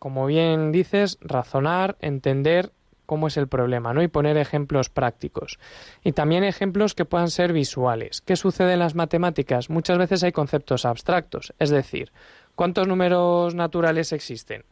como 0.00 0.26
bien 0.26 0.72
dices, 0.72 1.18
razonar, 1.20 1.96
entender 2.00 2.72
cómo 3.06 3.28
es 3.28 3.36
el 3.36 3.46
problema, 3.46 3.94
¿no? 3.94 4.02
Y 4.02 4.08
poner 4.08 4.38
ejemplos 4.38 4.88
prácticos. 4.88 5.60
Y 6.02 6.10
también 6.10 6.42
ejemplos 6.42 6.96
que 6.96 7.04
puedan 7.04 7.30
ser 7.30 7.52
visuales. 7.52 8.22
¿Qué 8.22 8.34
sucede 8.34 8.72
en 8.72 8.80
las 8.80 8.96
matemáticas? 8.96 9.70
Muchas 9.70 9.98
veces 9.98 10.24
hay 10.24 10.32
conceptos 10.32 10.84
abstractos, 10.84 11.54
es 11.60 11.70
decir, 11.70 12.10
¿cuántos 12.56 12.88
números 12.88 13.54
naturales 13.54 14.12
existen? 14.12 14.64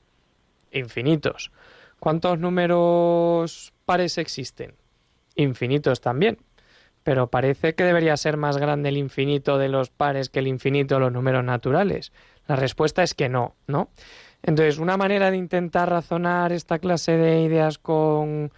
Infinitos. 0.73 1.53
¿Cuántos 2.01 2.37
números 2.41 3.73
pares 3.85 4.19
existen? 4.19 4.75
Infinitos 5.37 6.01
también 6.01 6.39
pero 7.03 7.29
parece 7.29 7.75
que 7.75 7.85
debería 7.85 8.17
ser 8.17 8.37
más 8.37 8.59
grande 8.59 8.89
el 8.89 8.97
infinito 8.97 9.59
de 9.59 9.69
los 9.69 9.91
pares 9.91 10.29
que 10.29 10.41
el 10.41 10.47
infinito 10.47 10.97
de 10.97 11.01
los 11.01 11.13
números 11.13 11.45
naturales. 11.45 12.13
La 12.47 12.57
respuesta 12.57 13.03
es 13.03 13.15
que 13.15 13.29
no, 13.29 13.55
¿no? 13.67 13.91
Entonces, 14.43 14.79
una 14.79 14.97
manera 14.97 15.31
de 15.31 15.37
intentar 15.37 15.89
razonar 15.89 16.53
esta 16.53 16.79
clase 16.79 17.13
de 17.13 17.43
ideas 17.43 17.79
con, 17.79 18.53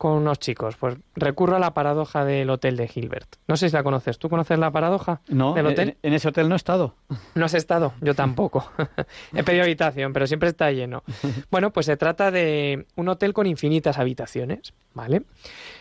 con 0.00 0.12
unos 0.12 0.38
chicos, 0.38 0.76
pues 0.76 0.96
recurro 1.14 1.56
a 1.56 1.58
la 1.58 1.74
paradoja 1.74 2.24
del 2.24 2.48
hotel 2.48 2.74
de 2.78 2.90
Hilbert. 2.94 3.36
No 3.46 3.58
sé 3.58 3.68
si 3.68 3.76
la 3.76 3.82
conoces. 3.82 4.18
¿Tú 4.18 4.30
conoces 4.30 4.58
la 4.58 4.70
paradoja 4.70 5.20
no, 5.28 5.52
del 5.52 5.66
hotel? 5.66 5.90
En, 5.90 5.96
en 6.04 6.14
ese 6.14 6.26
hotel 6.26 6.48
no 6.48 6.54
he 6.54 6.56
estado. 6.56 6.94
No 7.34 7.44
has 7.44 7.52
estado, 7.52 7.92
yo 8.00 8.14
tampoco. 8.14 8.72
He 9.34 9.44
pedido 9.44 9.64
habitación, 9.64 10.14
pero 10.14 10.26
siempre 10.26 10.48
está 10.48 10.72
lleno. 10.72 11.02
Bueno, 11.50 11.70
pues 11.70 11.84
se 11.84 11.98
trata 11.98 12.30
de 12.30 12.86
un 12.96 13.10
hotel 13.10 13.34
con 13.34 13.46
infinitas 13.46 13.98
habitaciones, 13.98 14.72
¿vale? 14.94 15.24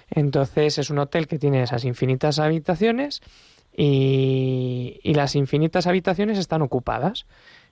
Entonces 0.10 0.78
es 0.80 0.90
un 0.90 1.00
hotel 1.00 1.26
que 1.26 1.40
tiene 1.40 1.64
esas 1.64 1.86
infinitas 1.86 2.40
habitaciones 2.40 3.22
y, 3.74 5.00
las 5.06 5.36
infinitas 5.36 5.88
habitaciones 5.88 6.38
están 6.38 6.62
ocupadas. 6.62 7.26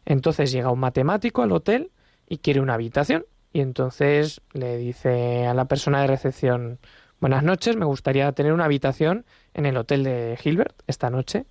Entonces 0.06 0.54
llega 0.54 0.72
un 0.72 0.80
matemático 0.80 1.42
al 1.42 1.52
hotel 1.52 1.92
y 2.30 2.38
quiere 2.38 2.62
una 2.62 2.76
habitación. 2.76 3.26
Y 3.58 3.62
entonces 3.62 4.40
le 4.54 4.78
dice 4.78 5.48
a 5.48 5.56
la 5.56 5.66
persona 5.66 6.02
de 6.02 6.06
recepción, 6.06 6.78
buenas 7.20 7.42
noches, 7.42 7.76
me 7.76 7.86
gustaría 7.86 8.32
tener 8.34 8.54
una 8.54 8.66
habitación 8.66 9.26
en 9.56 9.66
el 9.66 9.78
hotel 9.78 10.04
de 10.04 10.38
Gilbert 10.40 10.84
esta 10.86 11.10
noche. 11.10 11.48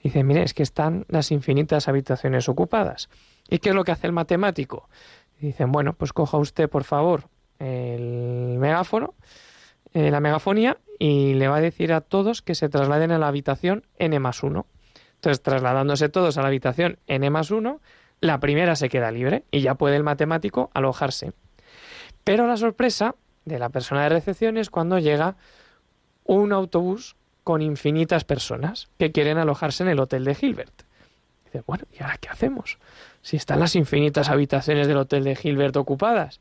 Y 0.00 0.04
dice, 0.04 0.24
mire, 0.24 0.44
es 0.44 0.54
que 0.54 0.62
están 0.62 1.04
las 1.10 1.30
infinitas 1.30 1.88
habitaciones 1.88 2.48
ocupadas. 2.48 3.10
¿Y 3.50 3.58
qué 3.58 3.68
es 3.68 3.74
lo 3.74 3.84
que 3.84 3.92
hace 3.92 4.06
el 4.06 4.14
matemático? 4.14 4.88
dicen, 5.42 5.72
bueno, 5.72 5.92
pues 5.92 6.14
coja 6.14 6.38
usted, 6.38 6.70
por 6.70 6.84
favor, 6.84 7.24
el 7.58 8.56
megáfono, 8.58 9.12
eh, 9.92 10.10
la 10.10 10.20
megafonía, 10.20 10.78
y 10.98 11.34
le 11.34 11.48
va 11.48 11.56
a 11.56 11.60
decir 11.60 11.92
a 11.92 12.00
todos 12.00 12.40
que 12.40 12.54
se 12.54 12.70
trasladen 12.70 13.10
a 13.10 13.18
la 13.18 13.28
habitación 13.28 13.84
N 13.98 14.18
más 14.20 14.42
1. 14.42 14.64
Entonces, 15.16 15.42
trasladándose 15.42 16.08
todos 16.08 16.38
a 16.38 16.40
la 16.40 16.48
habitación 16.48 16.98
N 17.08 17.28
más 17.28 17.50
1, 17.50 17.78
la 18.22 18.38
primera 18.38 18.76
se 18.76 18.88
queda 18.88 19.10
libre 19.10 19.44
y 19.50 19.60
ya 19.60 19.74
puede 19.74 19.96
el 19.96 20.04
matemático 20.04 20.70
alojarse. 20.74 21.32
Pero 22.22 22.46
la 22.46 22.56
sorpresa 22.56 23.16
de 23.44 23.58
la 23.58 23.68
persona 23.68 24.04
de 24.04 24.10
recepción 24.10 24.56
es 24.56 24.70
cuando 24.70 25.00
llega 25.00 25.34
un 26.24 26.52
autobús 26.52 27.16
con 27.42 27.60
infinitas 27.60 28.22
personas 28.22 28.88
que 28.96 29.10
quieren 29.10 29.38
alojarse 29.38 29.82
en 29.82 29.88
el 29.88 29.98
hotel 29.98 30.24
de 30.24 30.36
Gilbert. 30.36 30.84
Dice, 31.46 31.64
bueno, 31.66 31.84
¿y 31.92 32.00
ahora 32.00 32.16
qué 32.18 32.28
hacemos? 32.28 32.78
Si 33.22 33.36
están 33.36 33.58
las 33.58 33.74
infinitas 33.74 34.28
habitaciones 34.28 34.86
del 34.86 34.98
hotel 34.98 35.24
de 35.24 35.34
Gilbert 35.34 35.76
ocupadas. 35.76 36.40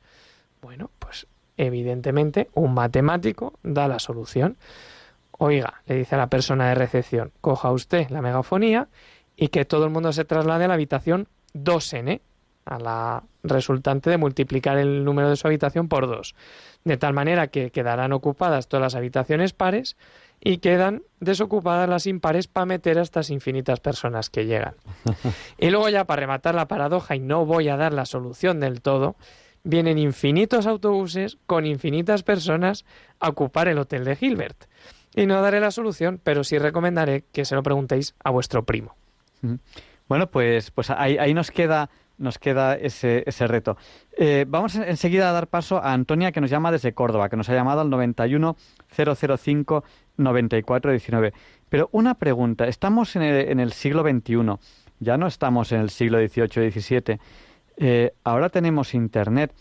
Bueno, 0.62 0.92
pues 1.00 1.26
evidentemente 1.58 2.52
un 2.54 2.76
matemático 2.76 3.54
da 3.64 3.88
la 3.88 3.98
solución. 3.98 4.56
Oiga, 5.32 5.82
le 5.88 5.96
dice 5.96 6.14
a 6.14 6.20
la 6.20 6.28
persona 6.28 6.70
de 6.70 6.76
recepción, 6.76 7.32
coja 7.42 7.72
usted 7.72 8.08
la 8.12 8.22
megafonía 8.22 8.88
y 9.36 9.48
que 9.48 9.66
todo 9.66 9.86
el 9.86 9.90
mundo 9.90 10.14
se 10.14 10.26
traslade 10.26 10.66
a 10.66 10.68
la 10.68 10.76
habitación 10.76 11.28
2n, 11.54 12.22
a 12.66 12.80
la 12.80 13.24
resultante 13.44 14.10
de 14.10 14.18
multiplicar 14.18 14.78
el 14.78 15.04
número 15.04 15.30
de 15.30 15.36
su 15.36 15.48
habitación 15.48 15.88
por 15.88 16.08
2. 16.08 16.36
De 16.84 16.98
tal 16.98 17.14
manera 17.14 17.48
que 17.48 17.72
quedarán 17.72 18.14
ocupadas 18.14 18.68
todas 18.68 18.82
las 18.82 18.96
habitaciones 18.96 19.54
pares 19.54 19.98
y 20.40 20.58
quedan 20.58 21.04
desocupadas 21.20 21.88
las 21.88 22.08
impares 22.08 22.48
para 22.48 22.66
meter 22.66 22.98
a 22.98 23.04
estas 23.04 23.30
infinitas 23.30 23.80
personas 23.80 24.30
que 24.30 24.46
llegan. 24.46 24.76
Y 25.58 25.70
luego 25.70 25.90
ya 25.90 26.06
para 26.06 26.22
rematar 26.22 26.56
la 26.56 26.68
paradoja, 26.68 27.16
y 27.16 27.20
no 27.20 27.46
voy 27.46 27.70
a 27.70 27.78
dar 27.78 27.94
la 27.94 28.06
solución 28.06 28.60
del 28.60 28.82
todo, 28.82 29.16
vienen 29.64 30.00
infinitos 30.00 30.66
autobuses 30.66 31.38
con 31.46 31.66
infinitas 31.66 32.24
personas 32.24 32.86
a 33.20 33.30
ocupar 33.30 33.68
el 33.68 33.78
hotel 33.78 34.06
de 34.06 34.16
Gilbert. 34.16 34.66
Y 35.16 35.26
no 35.26 35.42
daré 35.42 35.60
la 35.60 35.72
solución, 35.72 36.20
pero 36.24 36.44
sí 36.44 36.58
recomendaré 36.58 37.26
que 37.32 37.46
se 37.46 37.54
lo 37.54 37.62
preguntéis 37.62 38.16
a 38.24 38.32
vuestro 38.32 38.64
primo. 38.64 38.96
Bueno, 40.12 40.30
pues, 40.30 40.72
pues 40.72 40.90
ahí, 40.90 41.18
ahí 41.18 41.34
nos 41.34 41.52
queda 41.52 41.90
nos 42.18 42.38
queda 42.38 42.76
ese, 42.76 43.24
ese 43.26 43.48
reto. 43.48 43.78
Eh, 44.18 44.44
vamos 44.46 44.76
enseguida 44.76 45.30
a 45.30 45.32
dar 45.32 45.48
paso 45.48 45.78
a 45.78 45.94
Antonia, 45.94 46.34
que 46.34 46.42
nos 46.42 46.50
llama 46.50 46.70
desde 46.70 46.92
Córdoba, 46.92 47.30
que 47.30 47.38
nos 47.38 47.48
ha 47.48 47.54
llamado 47.54 47.80
al 47.80 47.90
91 47.90 48.58
005 48.94 49.86
9419. 50.18 51.34
Pero 51.70 51.88
una 51.94 52.16
pregunta, 52.16 52.68
estamos 52.68 53.16
en 53.16 53.22
el, 53.58 53.72
siglo 53.72 54.04
XXI, 54.04 54.36
ya 55.00 55.16
no 55.16 55.28
estamos 55.28 55.72
en 55.72 55.80
el 55.80 55.90
siglo 55.90 56.18
XVIII 56.18 56.72
XVII, 56.72 57.18
eh, 57.78 58.12
ahora 58.26 58.50
tenemos 58.50 58.94
Internet. 58.94 59.54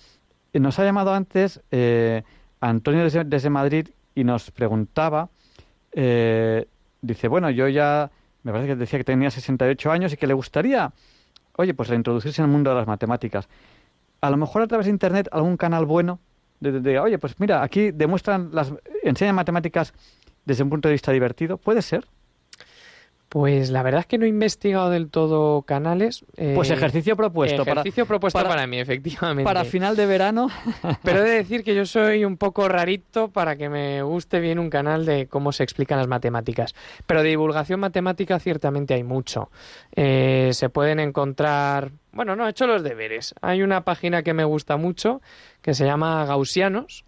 Nos 0.52 0.80
ha 0.80 0.84
llamado 0.84 1.14
antes 1.14 1.62
eh, 1.70 2.24
Antonio 2.60 3.08
desde, 3.08 3.50
Madrid 3.50 3.90
y 4.16 4.24
nos 4.24 4.50
preguntaba, 4.50 5.28
dice, 5.92 7.28
bueno, 7.28 7.50
yo 7.50 7.68
ya, 7.68 8.10
me 8.42 8.52
parece 8.52 8.68
que 8.68 8.76
decía 8.76 8.98
que 8.98 9.04
tenía 9.04 9.30
68 9.30 9.90
años 9.90 10.12
y 10.12 10.16
que 10.16 10.26
le 10.26 10.34
gustaría, 10.34 10.92
oye, 11.56 11.74
pues 11.74 11.88
reintroducirse 11.88 12.40
en 12.40 12.46
el 12.46 12.52
mundo 12.52 12.70
de 12.70 12.76
las 12.76 12.86
matemáticas. 12.86 13.48
A 14.20 14.30
lo 14.30 14.36
mejor 14.36 14.62
a 14.62 14.66
través 14.66 14.86
de 14.86 14.90
Internet 14.90 15.28
algún 15.32 15.56
canal 15.56 15.86
bueno, 15.86 16.20
de, 16.60 16.98
oye, 16.98 17.18
pues 17.18 17.38
mira, 17.40 17.62
aquí 17.62 17.90
demuestran, 17.90 18.50
las, 18.52 18.72
enseñan 19.02 19.34
matemáticas 19.34 19.94
desde 20.44 20.62
un 20.62 20.70
punto 20.70 20.88
de 20.88 20.92
vista 20.92 21.12
divertido? 21.12 21.58
¿Puede 21.58 21.82
ser? 21.82 22.06
Pues 23.30 23.70
la 23.70 23.84
verdad 23.84 24.00
es 24.00 24.06
que 24.06 24.18
no 24.18 24.24
he 24.24 24.28
investigado 24.28 24.90
del 24.90 25.08
todo 25.08 25.62
canales. 25.62 26.24
pues 26.34 26.68
eh, 26.68 26.74
ejercicio 26.74 27.16
propuesto. 27.16 27.62
Ejercicio 27.62 28.04
propuesto 28.04 28.42
para, 28.42 28.66
mí, 28.66 28.80
efectivamente. 28.80 29.44
Para 29.44 29.64
final 29.64 29.94
de 29.94 30.04
verano. 30.04 30.48
Pero 31.04 31.20
he 31.20 31.30
de 31.30 31.36
decir 31.36 31.62
que 31.62 31.76
yo 31.76 31.86
soy 31.86 32.24
un 32.24 32.36
poco 32.36 32.68
rarito 32.68 33.28
para 33.28 33.54
que 33.54 33.68
me 33.68 34.02
guste 34.02 34.40
bien 34.40 34.58
un 34.58 34.68
canal 34.68 35.06
de 35.06 35.28
cómo 35.28 35.52
se 35.52 35.62
explican 35.62 35.98
las 35.98 36.08
matemáticas. 36.08 36.74
Pero 37.06 37.22
de 37.22 37.28
divulgación 37.28 37.78
matemática 37.78 38.40
ciertamente 38.40 38.94
hay 38.94 39.04
mucho. 39.04 39.48
Eh, 39.94 40.50
se 40.52 40.68
pueden 40.68 40.98
encontrar... 40.98 41.92
Bueno, 42.10 42.34
no, 42.34 42.48
he 42.48 42.50
hecho 42.50 42.66
los 42.66 42.82
deberes. 42.82 43.36
Hay 43.42 43.62
una 43.62 43.84
página 43.84 44.24
que 44.24 44.34
me 44.34 44.42
gusta 44.42 44.76
mucho 44.76 45.22
que 45.62 45.74
se 45.74 45.84
llama 45.84 46.24
Gaussianos 46.24 47.04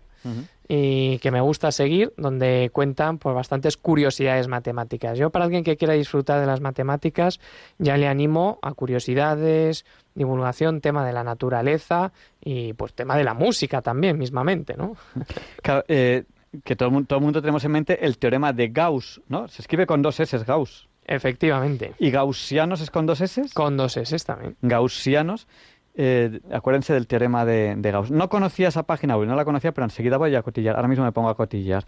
y 0.69 1.19
que 1.19 1.31
me 1.31 1.41
gusta 1.41 1.73
seguir, 1.73 2.13
donde 2.17 2.71
cuentan 2.73 3.19
pues, 3.19 3.35
bastantes 3.35 3.77
curiosidades 3.77 4.49
matemáticas. 4.49 5.19
Yo, 5.19 5.31
para 5.31 5.45
alguien 5.45 5.65
que 5.65 5.77
quiera 5.77 5.95
disfrutar 5.95 6.41
de 6.41 6.47
las 6.47 6.61
matemáticas, 6.61 7.41
ya 7.79 7.97
le 7.97 8.09
animo 8.09 8.59
a 8.63 8.73
curiosidades, 8.73 9.85
divulgación, 10.15 10.81
tema 10.81 11.05
de 11.05 11.13
la 11.13 11.25
naturaleza 11.25 12.13
y 12.41 12.73
pues 12.75 12.95
tema 12.95 13.17
de 13.17 13.25
la 13.25 13.35
música 13.35 13.83
también, 13.83 14.19
mismamente, 14.19 14.77
¿no? 14.77 14.97
Eh, 15.89 16.25
que 16.65 16.77
todo, 16.77 16.91
todo 17.05 17.19
el 17.19 17.25
mundo 17.25 17.41
tenemos 17.41 17.65
en 17.65 17.73
mente 17.73 18.05
el 18.05 18.19
teorema 18.19 18.53
de 18.53 18.69
Gauss, 18.69 19.23
¿no? 19.29 19.49
Se 19.49 19.63
escribe 19.63 19.87
con 19.87 20.03
dos 20.03 20.21
S, 20.21 20.37
Gauss. 20.45 20.89
Efectivamente. 21.05 21.95
¿Y 21.99 22.11
gaussianos 22.11 22.81
es 22.81 22.91
con 22.91 23.07
dos 23.07 23.21
S? 23.21 23.43
Con 23.55 23.77
dos 23.77 23.97
S 23.97 24.17
también. 24.25 24.57
Gaussianos. 24.63 25.49
Eh, 25.95 26.41
acuérdense 26.51 26.95
del 26.95 27.07
teorema 27.07 27.45
de, 27.45 27.77
Gauss. 27.83 28.11
No 28.11 28.29
conocía 28.29 28.69
esa 28.69 28.85
página 28.85 29.17
web, 29.17 29.29
no 29.29 29.37
la 29.37 29.45
conocía, 29.45 29.73
pero 29.73 29.85
enseguida 29.85 30.17
voy 30.17 30.35
a 30.35 30.43
cotillar. 30.43 30.77
Ahora 30.77 30.89
mismo 30.89 31.05
me 31.05 31.13
pongo 31.13 31.29
a 31.29 31.37
cotillar. 31.37 31.85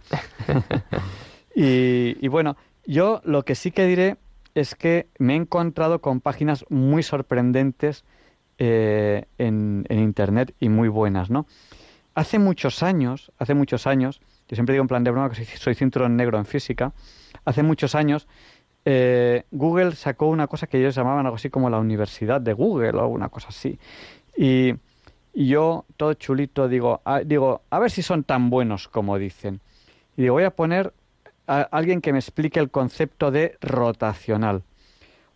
y, 1.55 2.27
bueno, 2.27 2.55
yo 2.85 3.21
lo 3.23 3.43
que 3.43 3.55
sí 3.55 3.71
que 3.71 3.85
diré 3.85 4.17
es 4.53 4.75
que 4.75 5.07
me 5.17 5.33
he 5.33 5.37
encontrado 5.37 6.01
con 6.01 6.21
páginas 6.21 6.65
muy 6.69 7.03
sorprendentes 7.03 8.05
eh, 8.57 9.25
en, 9.37 9.85
Internet 9.89 10.53
y 10.59 10.69
muy 10.69 10.87
buenas, 10.87 11.29
¿no? 11.29 11.45
Hace 12.13 12.39
muchos 12.39 12.83
años, 12.83 13.33
hace 13.37 13.53
muchos 13.53 13.87
años, 13.87 14.21
yo 14.47 14.55
siempre 14.55 14.73
digo 14.73 14.83
en 14.83 14.87
plan 14.87 15.03
de 15.03 15.11
broma 15.11 15.29
que 15.29 15.43
soy 15.43 15.75
cinturón 15.75 16.15
negro 16.15 16.37
en 16.37 16.45
física, 16.45 16.93
hace 17.43 17.63
muchos 17.63 17.95
años 17.95 18.27
eh, 18.85 19.43
Google 19.49 19.95
sacó 19.95 20.27
una 20.27 20.45
cosa 20.45 20.67
que 20.67 20.77
ellos 20.77 20.93
llamaban 20.93 21.25
algo 21.25 21.35
así 21.35 21.49
como 21.49 21.69
la 21.69 21.79
universidad 21.79 22.39
de 22.39 22.53
Google 22.53 22.91
o 22.91 23.01
alguna 23.01 23.29
cosa 23.29 23.47
así. 23.49 23.79
Y, 24.37 24.75
yo, 25.33 25.85
todo 25.97 26.13
chulito, 26.13 26.69
digo 26.69 27.01
a, 27.03 27.19
digo, 27.19 27.63
a 27.69 27.79
ver 27.79 27.91
si 27.91 28.01
son 28.01 28.23
tan 28.23 28.49
buenos 28.49 28.87
como 28.87 29.17
dicen. 29.17 29.59
Y 30.15 30.21
digo, 30.21 30.35
voy 30.35 30.43
a 30.43 30.51
poner 30.51 30.93
a 31.47 31.61
alguien 31.61 31.99
que 31.99 32.13
me 32.13 32.19
explique 32.19 32.59
el 32.59 32.69
concepto 32.69 33.31
de 33.31 33.57
rotacional. 33.59 34.63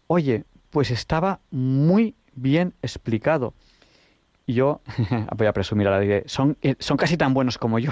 Oye, 0.08 0.46
pues 0.70 0.92
estaba 0.92 1.40
muy 1.52 2.16
bien 2.36 2.74
explicado. 2.82 3.54
Y 4.46 4.54
yo, 4.54 4.82
voy 5.36 5.48
a 5.48 5.54
presumir 5.54 5.88
ahora, 5.88 6.04
la 6.04 6.22
son, 6.28 6.58
eh, 6.62 6.76
son 6.80 6.98
casi 6.98 7.18
tan 7.18 7.34
buenos 7.34 7.58
como 7.58 7.78
yo. 7.78 7.92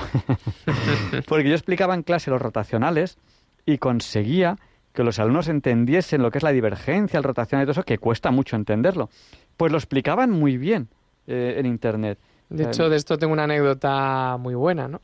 Porque 1.28 1.50
yo 1.50 1.56
explicaba 1.56 1.94
en 1.94 2.04
clase 2.04 2.32
los 2.32 2.42
rotacionales 2.42 3.18
y 3.66 3.80
conseguía 3.80 4.58
que 4.98 5.04
los 5.04 5.20
alumnos 5.20 5.48
entendiesen 5.48 6.24
lo 6.24 6.32
que 6.32 6.40
es 6.40 6.44
la 6.44 6.52
divergencia, 6.52 7.20
el 7.20 7.24
rotación 7.24 7.62
y 7.62 7.66
todo 7.66 7.74
eso, 7.74 7.84
que 7.84 8.00
cuesta 8.00 8.32
mucho 8.32 8.56
entenderlo. 8.56 9.12
Pues 9.56 9.72
lo 9.72 9.78
explicaban 9.78 10.32
muy 10.32 10.58
bien 10.58 10.88
eh, 11.28 11.54
en 11.58 11.68
Internet. 11.68 12.18
De 12.50 12.64
hecho, 12.64 12.90
de 12.90 12.96
esto 12.96 13.16
tengo 13.20 13.32
una 13.32 13.44
anécdota 13.44 14.38
muy 14.40 14.56
buena, 14.56 14.88
¿no? 14.88 15.02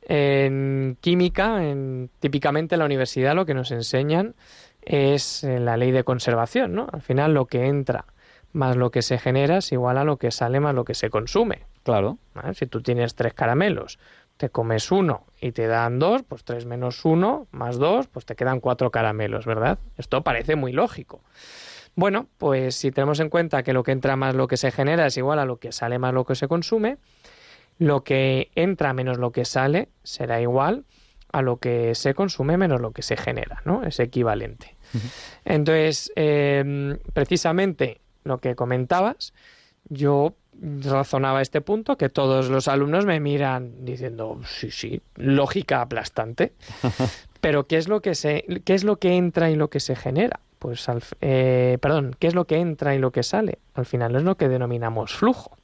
En 0.00 0.96
química, 0.98 1.62
en, 1.62 2.08
típicamente 2.20 2.76
en 2.76 2.78
la 2.78 2.86
universidad 2.86 3.34
lo 3.34 3.44
que 3.44 3.52
nos 3.52 3.70
enseñan 3.70 4.34
es 4.80 5.44
eh, 5.44 5.60
la 5.60 5.76
ley 5.76 5.90
de 5.90 6.04
conservación, 6.04 6.74
¿no? 6.74 6.88
Al 6.90 7.02
final 7.02 7.34
lo 7.34 7.44
que 7.44 7.66
entra 7.66 8.06
más 8.54 8.76
lo 8.76 8.90
que 8.90 9.02
se 9.02 9.18
genera 9.18 9.58
es 9.58 9.72
igual 9.72 9.98
a 9.98 10.04
lo 10.04 10.16
que 10.16 10.30
sale 10.30 10.58
más 10.58 10.74
lo 10.74 10.84
que 10.84 10.94
se 10.94 11.10
consume. 11.10 11.66
Claro. 11.82 12.16
Si 12.54 12.66
tú 12.66 12.80
tienes 12.80 13.14
tres 13.14 13.34
caramelos 13.34 13.98
te 14.36 14.50
comes 14.50 14.90
uno 14.90 15.26
y 15.40 15.52
te 15.52 15.66
dan 15.66 15.98
dos, 15.98 16.22
pues 16.22 16.44
tres 16.44 16.66
menos 16.66 17.04
uno 17.04 17.46
más 17.50 17.76
dos, 17.76 18.08
pues 18.08 18.26
te 18.26 18.34
quedan 18.34 18.60
cuatro 18.60 18.90
caramelos, 18.90 19.46
¿verdad? 19.46 19.78
Esto 19.96 20.22
parece 20.22 20.56
muy 20.56 20.72
lógico. 20.72 21.22
Bueno, 21.96 22.26
pues 22.38 22.74
si 22.74 22.90
tenemos 22.90 23.20
en 23.20 23.28
cuenta 23.28 23.62
que 23.62 23.72
lo 23.72 23.84
que 23.84 23.92
entra 23.92 24.16
más 24.16 24.34
lo 24.34 24.48
que 24.48 24.56
se 24.56 24.72
genera 24.72 25.06
es 25.06 25.16
igual 25.16 25.38
a 25.38 25.44
lo 25.44 25.58
que 25.58 25.70
sale 25.70 25.98
más 25.98 26.12
lo 26.12 26.24
que 26.24 26.34
se 26.34 26.48
consume, 26.48 26.98
lo 27.78 28.02
que 28.02 28.50
entra 28.54 28.92
menos 28.92 29.18
lo 29.18 29.30
que 29.30 29.44
sale 29.44 29.88
será 30.02 30.40
igual 30.40 30.84
a 31.32 31.42
lo 31.42 31.58
que 31.58 31.94
se 31.94 32.14
consume 32.14 32.56
menos 32.56 32.80
lo 32.80 32.92
que 32.92 33.02
se 33.02 33.16
genera, 33.16 33.60
¿no? 33.64 33.82
Es 33.84 33.98
equivalente. 33.98 34.76
Entonces, 35.44 36.12
em, 36.14 36.98
precisamente 37.12 38.00
lo 38.22 38.38
que 38.38 38.54
comentabas, 38.54 39.34
yo 39.88 40.36
razonaba 40.60 41.42
este 41.42 41.60
punto 41.60 41.96
que 41.96 42.08
todos 42.08 42.48
los 42.48 42.68
alumnos 42.68 43.06
me 43.06 43.20
miran 43.20 43.84
diciendo 43.84 44.40
sí 44.46 44.70
sí 44.70 45.02
lógica 45.16 45.80
aplastante 45.80 46.52
pero 47.40 47.66
qué 47.66 47.76
es 47.76 47.88
lo 47.88 48.00
que 48.00 48.14
se 48.14 48.44
qué 48.64 48.74
es 48.74 48.84
lo 48.84 48.96
que 48.96 49.16
entra 49.16 49.50
y 49.50 49.56
lo 49.56 49.68
que 49.68 49.80
se 49.80 49.96
genera 49.96 50.40
pues 50.64 50.88
al, 50.88 51.02
eh, 51.20 51.76
perdón, 51.82 52.16
qué 52.18 52.26
es 52.26 52.34
lo 52.34 52.46
que 52.46 52.56
entra 52.56 52.94
y 52.94 52.98
lo 52.98 53.12
que 53.12 53.22
sale. 53.22 53.58
Al 53.74 53.84
final 53.84 54.16
es 54.16 54.22
lo 54.22 54.38
que 54.38 54.48
denominamos 54.48 55.12
flujo. 55.12 55.58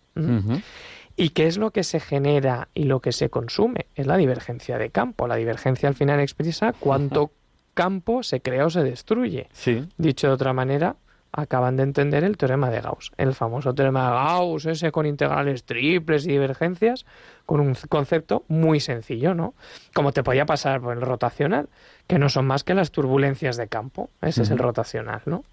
¿Y 1.16 1.30
qué 1.30 1.46
es 1.46 1.56
lo 1.56 1.70
que 1.70 1.84
se 1.84 2.00
genera 2.00 2.68
y 2.74 2.84
lo 2.84 3.00
que 3.00 3.12
se 3.12 3.30
consume? 3.30 3.86
Es 3.94 4.06
la 4.06 4.18
divergencia 4.18 4.76
de 4.76 4.90
campo. 4.90 5.26
La 5.26 5.36
divergencia 5.36 5.88
al 5.88 5.94
final 5.94 6.20
expresa 6.20 6.74
cuánto 6.78 7.30
campo 7.72 8.22
se 8.22 8.42
crea 8.42 8.66
o 8.66 8.70
se 8.70 8.82
destruye. 8.82 9.48
Sí. 9.52 9.88
Dicho 9.96 10.26
de 10.26 10.34
otra 10.34 10.52
manera, 10.52 10.96
acaban 11.32 11.76
de 11.76 11.84
entender 11.84 12.24
el 12.24 12.36
teorema 12.36 12.70
de 12.70 12.80
Gauss, 12.80 13.12
el 13.16 13.34
famoso 13.34 13.74
teorema 13.74 14.06
de 14.06 14.14
Gauss, 14.14 14.66
ese 14.66 14.90
con 14.90 15.06
integrales 15.06 15.64
triples 15.64 16.26
y 16.26 16.30
divergencias, 16.30 17.06
con 17.46 17.60
un 17.60 17.76
concepto 17.88 18.44
muy 18.48 18.80
sencillo, 18.80 19.34
¿no? 19.34 19.54
Como 19.94 20.12
te 20.12 20.22
podía 20.22 20.46
pasar 20.46 20.80
por 20.80 20.96
el 20.96 21.02
rotacional, 21.02 21.68
que 22.06 22.18
no 22.18 22.28
son 22.28 22.46
más 22.46 22.64
que 22.64 22.74
las 22.74 22.90
turbulencias 22.90 23.56
de 23.56 23.68
campo. 23.68 24.10
Ese 24.22 24.42
es 24.42 24.50
el 24.50 24.58
rotacional, 24.58 25.22
¿no? 25.26 25.44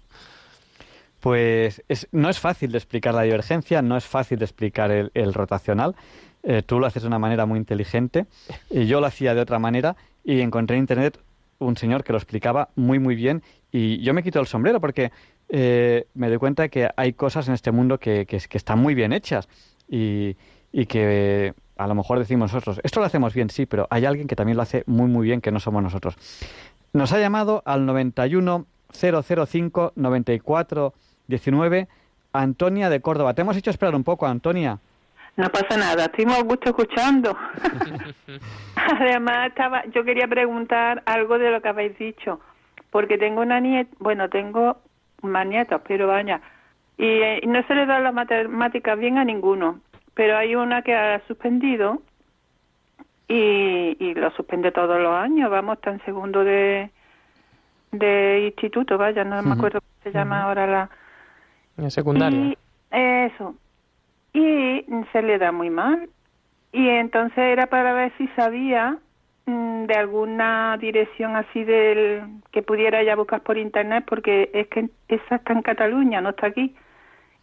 Pues 1.20 1.82
no 2.12 2.28
es 2.28 2.38
fácil 2.38 2.70
de 2.72 2.78
explicar 2.78 3.14
la 3.14 3.22
divergencia, 3.22 3.82
no 3.82 3.96
es 3.96 4.04
fácil 4.04 4.38
de 4.38 4.44
explicar 4.44 4.90
el, 4.90 5.34
rotacional. 5.34 5.96
Eh, 6.44 6.62
tú 6.64 6.78
lo 6.78 6.86
haces 6.86 7.02
de 7.02 7.08
una 7.08 7.18
manera 7.18 7.46
muy 7.46 7.58
inteligente 7.58 8.26
y 8.70 8.86
yo 8.86 9.00
lo 9.00 9.06
hacía 9.06 9.34
de 9.34 9.40
otra 9.40 9.58
manera 9.58 9.96
y 10.24 10.40
encontré 10.40 10.76
en 10.76 10.82
internet 10.82 11.18
un 11.58 11.76
señor 11.76 12.04
que 12.04 12.12
lo 12.12 12.18
explicaba 12.18 12.68
muy 12.76 13.00
muy 13.00 13.16
bien 13.16 13.42
y 13.72 14.00
yo 14.00 14.14
me 14.14 14.22
quito 14.22 14.38
el 14.38 14.46
sombrero 14.46 14.80
porque 14.80 15.10
eh, 15.48 16.06
me 16.14 16.28
doy 16.28 16.38
cuenta 16.38 16.62
de 16.64 16.70
que 16.70 16.88
hay 16.96 17.12
cosas 17.12 17.48
en 17.48 17.54
este 17.54 17.72
mundo 17.72 17.98
que, 17.98 18.26
que, 18.26 18.36
están 18.36 18.78
muy 18.78 18.94
bien 18.94 19.12
hechas 19.12 19.48
y, 19.88 20.36
y 20.72 20.86
que 20.86 21.54
a 21.76 21.86
lo 21.86 21.94
mejor 21.94 22.18
decimos 22.18 22.52
nosotros, 22.52 22.80
esto 22.82 23.00
lo 23.00 23.06
hacemos 23.06 23.34
bien, 23.34 23.50
sí, 23.50 23.66
pero 23.66 23.86
hay 23.90 24.04
alguien 24.04 24.26
que 24.26 24.36
también 24.36 24.56
lo 24.56 24.62
hace 24.62 24.82
muy 24.86 25.08
muy 25.08 25.26
bien 25.26 25.40
que 25.40 25.50
no 25.50 25.60
somos 25.60 25.82
nosotros. 25.82 26.16
Nos 26.92 27.12
ha 27.12 27.18
llamado 27.18 27.62
al 27.64 27.86
91 27.86 28.66
005 28.92 29.92
94 29.94 30.94
19 31.26 31.88
Antonia 32.32 32.88
de 32.90 33.00
Córdoba. 33.00 33.34
Te 33.34 33.42
hemos 33.42 33.56
hecho 33.56 33.70
esperar 33.70 33.94
un 33.94 34.04
poco, 34.04 34.26
Antonia. 34.26 34.78
No 35.36 35.48
pasa 35.50 35.76
nada, 35.76 36.10
muy 36.26 36.42
gusto 36.42 36.70
escuchando. 36.70 37.36
Además, 38.74 39.48
estaba, 39.48 39.84
yo 39.86 40.04
quería 40.04 40.26
preguntar 40.26 41.02
algo 41.06 41.38
de 41.38 41.52
lo 41.52 41.62
que 41.62 41.68
habéis 41.68 41.96
dicho, 41.96 42.40
porque 42.90 43.18
tengo 43.18 43.42
una 43.42 43.60
nieta, 43.60 43.94
bueno, 44.00 44.28
tengo 44.28 44.78
más 45.22 45.46
nietos, 45.46 45.80
pero 45.86 46.06
vaya, 46.06 46.40
y, 46.96 47.04
eh, 47.04 47.40
no 47.46 47.62
se 47.64 47.74
le 47.74 47.86
da 47.86 48.00
las 48.00 48.14
matemáticas 48.14 48.98
bien 48.98 49.18
a 49.18 49.24
ninguno, 49.24 49.80
pero 50.14 50.36
hay 50.36 50.54
una 50.54 50.82
que 50.82 50.94
ha 50.94 51.20
suspendido 51.26 52.02
y, 53.28 53.96
y 53.98 54.14
lo 54.14 54.30
suspende 54.32 54.72
todos 54.72 55.00
los 55.00 55.14
años, 55.14 55.50
vamos, 55.50 55.76
está 55.76 55.90
en 55.90 56.04
segundo 56.04 56.44
de, 56.44 56.90
de 57.92 58.46
instituto, 58.46 58.98
vaya, 58.98 59.24
no 59.24 59.42
me 59.42 59.52
acuerdo 59.52 59.80
cómo 59.80 60.02
se 60.02 60.12
llama 60.12 60.42
ahora 60.42 60.66
la... 60.66 60.90
En 61.76 61.90
secundaria. 61.90 62.38
Y 62.40 62.58
eso, 62.90 63.54
y 64.32 64.84
se 65.12 65.22
le 65.22 65.38
da 65.38 65.52
muy 65.52 65.70
mal. 65.70 66.08
Y 66.72 66.88
entonces 66.88 67.38
era 67.38 67.66
para 67.66 67.92
ver 67.92 68.12
si 68.18 68.28
sabía 68.28 68.98
de 69.48 69.94
alguna 69.94 70.76
dirección 70.78 71.36
así 71.36 71.64
del 71.64 72.22
que 72.52 72.62
pudiera 72.62 73.02
ya 73.02 73.16
buscar 73.16 73.42
por 73.42 73.58
internet 73.58 74.04
porque 74.06 74.50
es 74.52 74.68
que 74.68 74.90
esa 75.08 75.36
está 75.36 75.52
en 75.52 75.62
Cataluña, 75.62 76.20
no 76.20 76.30
está 76.30 76.48
aquí. 76.48 76.74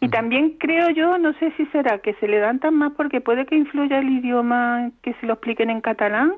Y 0.02 0.10
también 0.10 0.58
creo 0.60 0.90
yo, 0.90 1.18
no 1.18 1.34
sé 1.34 1.52
si 1.58 1.66
será 1.68 2.00
que 2.00 2.14
se 2.16 2.28
le 2.28 2.40
dan 2.40 2.60
tan 2.60 2.76
más 2.76 2.94
porque 2.96 3.22
puede 3.22 3.46
que 3.46 3.56
influya 3.56 4.00
el 4.00 4.10
idioma 4.10 4.92
que 5.02 5.14
se 5.16 5.26
lo 5.26 5.34
expliquen 5.34 5.70
en 5.70 5.82
catalán 5.82 6.34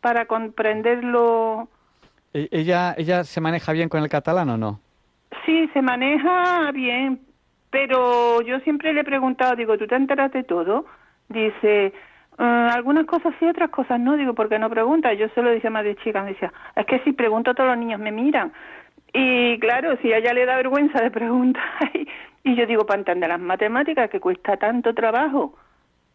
para 0.00 0.26
comprenderlo. 0.26 1.68
¿E-, 2.34 2.48
¿Ella, 2.50 2.94
ella 2.98 3.24
se 3.24 3.40
maneja 3.40 3.72
bien 3.72 3.88
con 3.88 4.02
el 4.02 4.08
catalán 4.08 4.50
o 4.50 4.58
no? 4.58 4.80
Sí, 5.46 5.68
se 5.72 5.80
maneja 5.82 6.70
bien, 6.72 7.20
pero 7.70 8.42
yo 8.42 8.60
siempre 8.60 8.92
le 8.92 9.00
he 9.00 9.04
preguntado, 9.04 9.56
digo, 9.56 9.78
¿tú 9.78 9.86
te 9.86 9.94
enteras 9.94 10.32
de 10.32 10.42
todo? 10.42 10.84
Dice, 11.28 11.92
eh, 12.38 12.68
algunas 12.72 13.06
cosas 13.06 13.34
sí, 13.38 13.46
otras 13.46 13.70
cosas 13.70 14.00
no. 14.00 14.16
Digo, 14.16 14.34
¿por 14.34 14.48
qué 14.48 14.58
no 14.58 14.70
preguntas? 14.70 15.16
Yo 15.18 15.28
se 15.28 15.42
lo 15.42 15.50
decía 15.50 15.70
más 15.70 15.84
de 15.84 15.96
chica, 15.96 16.22
me 16.22 16.30
decía, 16.30 16.52
es 16.74 16.86
que 16.86 16.98
si 17.00 17.12
pregunto 17.12 17.54
todos 17.54 17.70
los 17.70 17.78
niños 17.78 18.00
me 18.00 18.10
miran. 18.12 18.52
Y 19.12 19.58
claro, 19.60 19.96
si 20.02 20.12
a 20.12 20.18
ella 20.18 20.34
le 20.34 20.44
da 20.44 20.56
vergüenza 20.56 21.00
de 21.00 21.10
preguntar, 21.10 21.62
y 22.44 22.56
yo 22.56 22.66
digo, 22.66 22.84
para 22.86 22.98
entender 22.98 23.28
las 23.28 23.40
matemáticas, 23.40 24.10
que 24.10 24.20
cuesta 24.20 24.56
tanto 24.56 24.94
trabajo, 24.94 25.56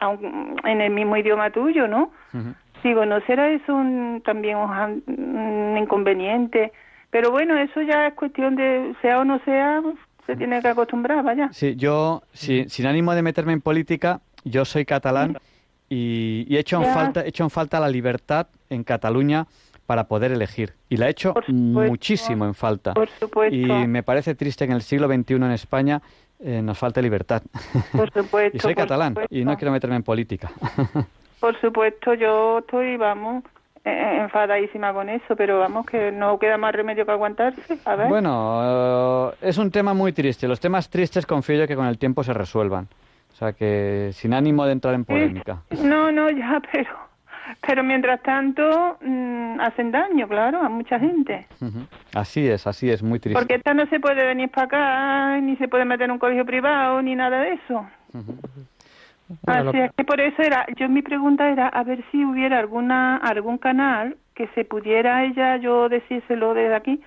en 0.02 0.82
el 0.82 0.92
mismo 0.92 1.18
idioma 1.18 1.50
tuyo, 1.52 1.88
¿no? 1.88 2.12
Digo, 2.84 3.06
¿no 3.06 3.20
será 3.22 3.50
eso 3.50 3.74
también 4.24 4.58
un, 4.58 5.76
inconveniente? 5.78 6.72
Pero 7.10 7.32
bueno, 7.32 7.58
eso 7.58 7.82
ya 7.82 8.08
es 8.08 8.14
cuestión 8.14 8.56
de, 8.56 8.96
sea 9.02 9.20
o 9.20 9.26
no 9.26 9.40
sea, 9.40 9.82
se 10.26 10.38
tiene 10.38 10.62
que 10.62 10.70
acostumbrar, 10.70 11.22
vaya. 11.24 11.50
Sí, 11.52 11.76
yo, 11.76 12.22
sin 12.32 12.86
ánimo 12.86 13.14
de 13.14 13.24
meterme 13.24 13.52
en 13.52 13.62
política, 13.62 14.22
yo 14.46 14.64
soy 14.64 14.86
catalán 14.86 15.38
y, 15.90 16.56
he, 16.56 16.60
hecho 16.60 16.82
en 16.82 16.94
falta, 16.94 17.24
falta 17.50 17.80
la 17.80 17.90
libertad 17.90 18.48
en 18.70 18.84
Cataluña 18.84 19.48
para 19.86 20.08
poder 20.08 20.32
elegir. 20.32 20.74
Y 20.88 20.98
la 20.98 21.08
he 21.08 21.10
hecho 21.10 21.34
muchísimo 21.48 22.46
en 22.46 22.54
falta. 22.54 22.94
Por 22.94 23.10
supuesto. 23.10 23.56
Y 23.56 23.66
me 23.88 24.04
parece 24.04 24.36
triste 24.36 24.66
que 24.66 24.72
en 24.72 24.76
el 24.76 24.84
siglo 24.84 25.08
XXI 25.08 25.34
en 25.34 25.52
España 25.52 26.02
eh, 26.40 26.62
nos 26.62 26.78
falte 26.78 27.02
libertad. 27.02 27.42
Por 27.92 28.12
supuesto. 28.14 28.56
y 28.58 28.60
soy 28.60 28.76
catalán 28.76 29.16
y 29.30 29.44
no 29.44 29.58
quiero 29.58 29.72
meterme 29.72 29.96
en 29.96 30.04
política. 30.04 30.52
por 31.40 31.60
supuesto, 31.60 32.14
yo 32.14 32.60
estoy, 32.60 32.98
vamos, 32.98 33.44
eh, 33.84 34.20
enfadadísima 34.22 34.94
con 34.94 35.10
eso, 35.10 35.36
pero 35.36 35.60
vamos, 35.60 35.88
que 35.88 36.12
no 36.12 36.38
queda 36.38 36.58
más 36.58 36.74
remedio 36.76 37.06
que 37.06 37.12
aguantarse. 37.12 37.80
A 37.84 37.96
ver. 37.96 38.10
Bueno, 38.10 39.32
eh, 39.32 39.50
es 39.50 39.58
un 39.58 39.72
tema 39.72 39.96
muy 39.96 40.14
triste. 40.14 40.48
Los 40.48 40.60
temas 40.60 40.90
tristes 40.90 41.26
confío 41.26 41.56
yo 41.58 41.68
que 41.68 41.76
con 41.76 41.88
el 41.88 41.98
tiempo 41.98 42.24
se 42.24 42.34
resuelvan. 42.34 42.88
O 43.40 43.46
sea 43.46 43.54
que 43.54 44.10
sin 44.12 44.34
ánimo 44.34 44.66
de 44.66 44.74
entrar 44.74 44.94
en 44.94 45.06
polémica. 45.06 45.62
No, 45.82 46.12
no, 46.12 46.30
ya, 46.30 46.62
pero 46.74 46.90
pero 47.66 47.84
mientras 47.84 48.22
tanto 48.22 48.98
mm, 49.02 49.62
hacen 49.62 49.92
daño, 49.92 50.28
claro, 50.28 50.62
a 50.62 50.68
mucha 50.68 51.00
gente. 51.00 51.48
Así 52.14 52.46
es, 52.46 52.68
así 52.68 52.90
es, 52.90 53.02
muy 53.02 53.22
triste. 53.22 53.40
Porque 53.40 53.56
esta 53.56 53.74
no 53.74 53.86
se 53.86 54.02
puede 54.02 54.26
venir 54.26 54.50
para 54.50 54.66
acá, 54.66 55.42
ni 55.42 55.56
se 55.56 55.70
puede 55.70 55.86
meter 55.86 56.06
en 56.06 56.12
un 56.12 56.20
colegio 56.20 56.46
privado, 56.46 57.02
ni 57.02 57.16
nada 57.16 57.40
de 57.40 57.54
eso. 57.54 57.88
Así 59.48 59.78
es 59.78 59.92
que 59.94 60.04
por 60.04 60.20
eso 60.20 60.42
era, 60.42 60.66
yo 60.76 60.90
mi 60.90 61.02
pregunta 61.02 61.50
era 61.50 61.70
a 61.70 61.84
ver 61.84 62.04
si 62.12 62.26
hubiera 62.26 62.60
alguna 62.60 63.16
algún 63.16 63.58
canal 63.58 64.18
que 64.36 64.48
se 64.50 64.66
pudiera 64.66 65.24
ella, 65.24 65.56
yo 65.56 65.88
decírselo 65.88 66.54
desde 66.54 66.76
aquí, 66.76 67.02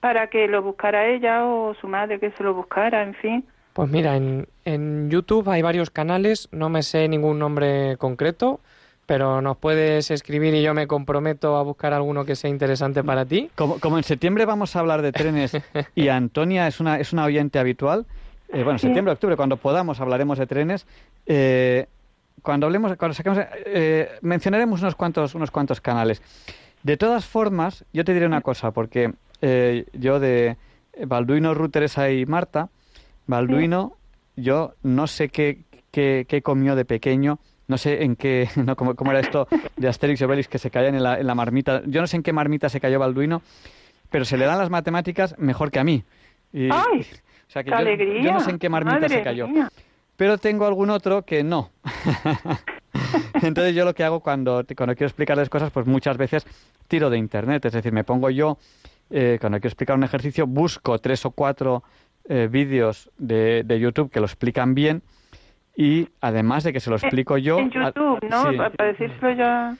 para 0.00 0.26
que 0.26 0.48
lo 0.48 0.62
buscara 0.62 1.06
ella 1.06 1.46
o 1.46 1.74
su 1.74 1.86
madre 1.86 2.18
que 2.18 2.32
se 2.32 2.42
lo 2.42 2.54
buscara, 2.54 3.04
en 3.04 3.14
fin. 3.14 3.44
Pues 3.74 3.90
mira, 3.90 4.16
en, 4.16 4.48
en 4.64 5.10
YouTube 5.10 5.48
hay 5.50 5.60
varios 5.60 5.90
canales, 5.90 6.48
no 6.52 6.70
me 6.70 6.82
sé 6.82 7.06
ningún 7.08 7.38
nombre 7.38 7.96
concreto, 7.98 8.60
pero 9.04 9.42
nos 9.42 9.58
puedes 9.58 10.10
escribir 10.10 10.54
y 10.54 10.62
yo 10.62 10.72
me 10.72 10.86
comprometo 10.86 11.56
a 11.56 11.62
buscar 11.62 11.92
alguno 11.92 12.24
que 12.24 12.36
sea 12.36 12.48
interesante 12.48 13.04
para 13.04 13.26
ti. 13.26 13.50
Como, 13.54 13.78
como 13.80 13.98
en 13.98 14.04
septiembre 14.04 14.46
vamos 14.46 14.74
a 14.76 14.80
hablar 14.80 15.02
de 15.02 15.12
trenes 15.12 15.52
y 15.94 16.08
Antonia 16.08 16.66
es 16.66 16.80
una, 16.80 16.98
es 16.98 17.12
una 17.12 17.24
oyente 17.24 17.58
habitual, 17.58 18.06
eh, 18.54 18.62
bueno, 18.62 18.78
septiembre, 18.78 19.12
octubre, 19.12 19.36
cuando 19.36 19.56
podamos 19.56 20.00
hablaremos 20.00 20.38
de 20.38 20.46
trenes. 20.46 20.86
Eh, 21.26 21.86
cuando 22.42 22.66
hablemos, 22.66 22.96
cuando 22.96 23.14
saquemos, 23.14 23.38
eh, 23.40 24.08
mencionaremos 24.20 24.80
unos 24.80 24.94
cuantos, 24.94 25.34
unos 25.34 25.50
cuantos 25.50 25.80
canales. 25.80 26.22
De 26.84 26.96
todas 26.96 27.24
formas, 27.24 27.84
yo 27.92 28.04
te 28.04 28.12
diré 28.14 28.26
una 28.26 28.42
cosa, 28.42 28.70
porque 28.70 29.12
yo 29.92 30.20
de 30.20 30.56
Balduino, 31.06 31.52
Ruth, 31.52 31.70
Teresa 31.70 32.10
y 32.10 32.24
Marta, 32.24 32.68
Balduino, 33.26 33.96
yo 34.36 34.74
no 34.82 35.06
sé 35.06 35.28
qué, 35.28 35.64
qué, 35.90 36.42
comió 36.42 36.76
de 36.76 36.84
pequeño, 36.84 37.38
no 37.68 37.78
sé 37.78 38.04
en 38.04 38.16
qué, 38.16 38.48
no, 38.56 38.76
cómo, 38.76 38.94
cómo, 38.94 39.10
era 39.10 39.20
esto 39.20 39.48
de 39.76 39.88
Asterix 39.88 40.20
y 40.20 40.24
Obelix 40.24 40.48
que 40.48 40.58
se 40.58 40.70
caían 40.70 40.94
en 40.94 41.02
la, 41.02 41.18
en 41.18 41.26
la 41.26 41.34
marmita. 41.34 41.82
Yo 41.86 42.00
no 42.00 42.06
sé 42.06 42.16
en 42.16 42.22
qué 42.22 42.32
marmita 42.32 42.68
se 42.68 42.80
cayó 42.80 42.98
Balduino, 42.98 43.42
pero 44.10 44.24
se 44.24 44.36
le 44.36 44.44
dan 44.44 44.58
las 44.58 44.70
matemáticas 44.70 45.34
mejor 45.38 45.70
que 45.70 45.78
a 45.78 45.84
mí. 45.84 46.04
Y, 46.52 46.68
¡Ay! 46.70 47.06
O 47.46 47.52
sea 47.54 47.62
que 47.62 47.70
yo, 48.22 48.32
no 48.32 48.40
sé 48.40 48.50
en 48.50 48.58
qué 48.58 48.68
marmita 48.68 49.08
se 49.08 49.22
cayó. 49.22 49.46
Pero 50.16 50.38
tengo 50.38 50.66
algún 50.66 50.90
otro 50.90 51.22
que 51.22 51.44
no. 51.44 51.70
Entonces 53.42 53.74
yo 53.74 53.84
lo 53.84 53.94
que 53.94 54.04
hago 54.04 54.20
cuando, 54.20 54.64
cuando 54.76 54.94
quiero 54.94 55.08
explicarles 55.08 55.48
cosas, 55.48 55.70
pues 55.70 55.86
muchas 55.86 56.16
veces 56.16 56.46
tiro 56.88 57.10
de 57.10 57.18
internet. 57.18 57.64
Es 57.64 57.72
decir, 57.72 57.92
me 57.92 58.02
pongo 58.02 58.30
yo, 58.30 58.58
eh, 59.10 59.38
cuando 59.40 59.58
quiero 59.58 59.68
explicar 59.68 59.96
un 59.96 60.04
ejercicio, 60.04 60.46
busco 60.46 60.98
tres 60.98 61.24
o 61.26 61.30
cuatro 61.32 61.82
eh, 62.28 62.48
vídeos 62.50 63.10
de, 63.18 63.62
de 63.64 63.80
YouTube 63.80 64.10
que 64.10 64.20
lo 64.20 64.26
explican 64.26 64.74
bien 64.74 65.02
y 65.76 66.08
además 66.20 66.62
de 66.62 66.72
que 66.72 66.80
se 66.80 66.88
lo 66.88 66.96
explico 66.96 67.36
yo 67.36 67.58
en 67.58 67.70
YouTube 67.70 68.20
no 68.30 68.56
para 68.56 68.92
decírselo 68.92 69.32
ya. 69.32 69.76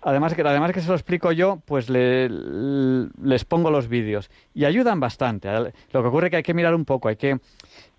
Además 0.00 0.34
que 0.34 0.42
además 0.42 0.72
que 0.72 0.80
se 0.80 0.88
lo 0.88 0.94
explico 0.94 1.32
yo 1.32 1.58
pues 1.66 1.90
le, 1.90 2.28
les 2.28 3.44
pongo 3.44 3.70
los 3.70 3.88
vídeos 3.88 4.30
y 4.54 4.64
ayudan 4.64 5.00
bastante 5.00 5.48
lo 5.50 6.02
que 6.02 6.08
ocurre 6.08 6.26
es 6.26 6.30
que 6.30 6.36
hay 6.36 6.42
que 6.44 6.54
mirar 6.54 6.74
un 6.74 6.84
poco 6.84 7.08
hay 7.08 7.16
que 7.16 7.38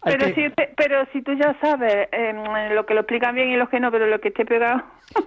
pero 0.03 0.25
si 0.33 0.49
pero 0.77 1.05
si 1.11 1.21
tú 1.21 1.33
ya 1.33 1.55
sabes 1.59 2.07
em, 2.11 2.73
lo 2.73 2.85
que 2.85 2.93
lo 2.93 3.01
explican 3.01 3.35
bien 3.35 3.49
y 3.49 3.57
lo 3.57 3.67
que 3.67 3.79
no 3.79 3.91
pero 3.91 4.07
lo 4.07 4.19
que 4.19 4.29
esté 4.29 4.45
pegado 4.45 4.81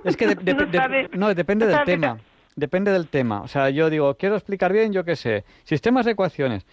es 0.04 0.16
que 0.16 0.26
no, 1.12 1.34
depende 1.34 1.66
del 1.66 1.84
tema 1.84 2.16
depende 2.54 2.92
del 2.92 3.08
tema 3.08 3.42
o 3.42 3.48
sea 3.48 3.68
yo 3.68 3.90
digo 3.90 4.14
quiero 4.14 4.36
explicar 4.36 4.72
bien 4.72 4.92
yo 4.92 5.04
qué 5.04 5.16
sé 5.16 5.44
sistemas 5.64 6.06
de 6.06 6.12
ecuaciones 6.12 6.66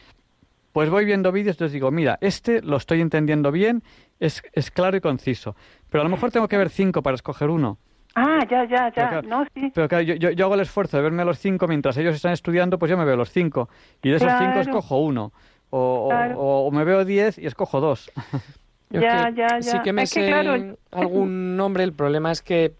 pues 0.73 0.89
voy 0.89 1.05
viendo 1.05 1.31
vídeos, 1.31 1.53
entonces 1.55 1.71
digo, 1.73 1.89
mira, 1.91 2.17
este 2.19 2.61
lo 2.61 2.75
estoy 2.77 2.99
entendiendo 2.99 3.51
bien, 3.51 3.83
es, 4.19 4.41
es 4.51 4.69
claro 4.71 4.97
y 4.97 5.01
conciso. 5.01 5.55
Pero 5.89 6.01
a 6.01 6.03
lo 6.03 6.09
mejor 6.09 6.31
tengo 6.31 6.47
que 6.49 6.57
ver 6.57 6.69
cinco 6.69 7.01
para 7.01 7.15
escoger 7.15 7.49
uno. 7.49 7.77
Ah, 8.15 8.39
ya, 8.49 8.65
ya, 8.67 8.91
Pero 8.93 9.07
ya. 9.07 9.09
claro, 9.09 9.27
no, 9.27 9.45
sí. 9.55 9.71
Pero 9.73 9.87
claro, 9.87 10.03
yo, 10.03 10.15
yo, 10.15 10.31
yo 10.31 10.45
hago 10.45 10.55
el 10.55 10.59
esfuerzo 10.61 10.97
de 10.97 11.03
verme 11.03 11.23
los 11.25 11.39
cinco 11.39 11.67
mientras 11.67 11.95
ellos 11.97 12.15
están 12.15 12.33
estudiando, 12.33 12.77
pues 12.77 12.89
yo 12.89 12.97
me 12.97 13.05
veo 13.05 13.15
los 13.15 13.31
cinco. 13.31 13.69
Y 14.01 14.09
de 14.09 14.17
esos 14.17 14.31
cinco 14.37 14.59
escojo 14.59 14.97
uno. 14.97 15.31
O, 15.69 15.79
o- 15.79 16.09
Claro. 16.09 16.39
o- 16.39 16.67
o 16.67 16.71
me 16.71 16.83
veo 16.83 17.05
diez 17.05 17.37
y 17.39 17.45
escojo 17.47 17.79
dos. 17.79 18.11
Yo 18.91 19.01
Ya, 19.01 19.31
que 19.31 19.35
ya, 19.35 19.61
Sí 19.61 19.71
ya. 19.77 19.81
que 19.81 19.93
me 19.93 20.03
Es 20.03 20.13
que, 20.13 20.21
sé 20.21 20.27
claro, 20.27 20.75
algún 20.91 21.55
nombre, 21.57 21.83
el 21.83 21.93
problema 21.93 22.31
es 22.31 22.43
que 22.43 22.73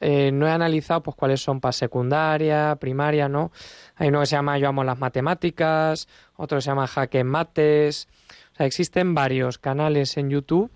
eh, 0.00 0.30
no 0.32 0.46
he 0.46 0.50
analizado 0.50 1.02
pues 1.02 1.16
cuáles 1.16 1.40
son 1.42 1.60
para 1.60 1.72
secundaria, 1.72 2.76
primaria, 2.80 3.28
¿no? 3.28 3.52
Hay 3.96 4.08
uno 4.08 4.20
que 4.20 4.26
se 4.26 4.36
llama 4.36 4.58
Yo 4.58 4.68
amo 4.68 4.82
las 4.84 4.98
matemáticas, 4.98 6.08
otro 6.36 6.58
que 6.58 6.62
se 6.62 6.70
llama 6.70 6.86
Jaque 6.86 7.22
Mates. 7.24 8.08
O 8.52 8.56
sea, 8.56 8.66
existen 8.66 9.14
varios 9.14 9.58
canales 9.58 10.16
en 10.16 10.30
YouTube 10.30 10.70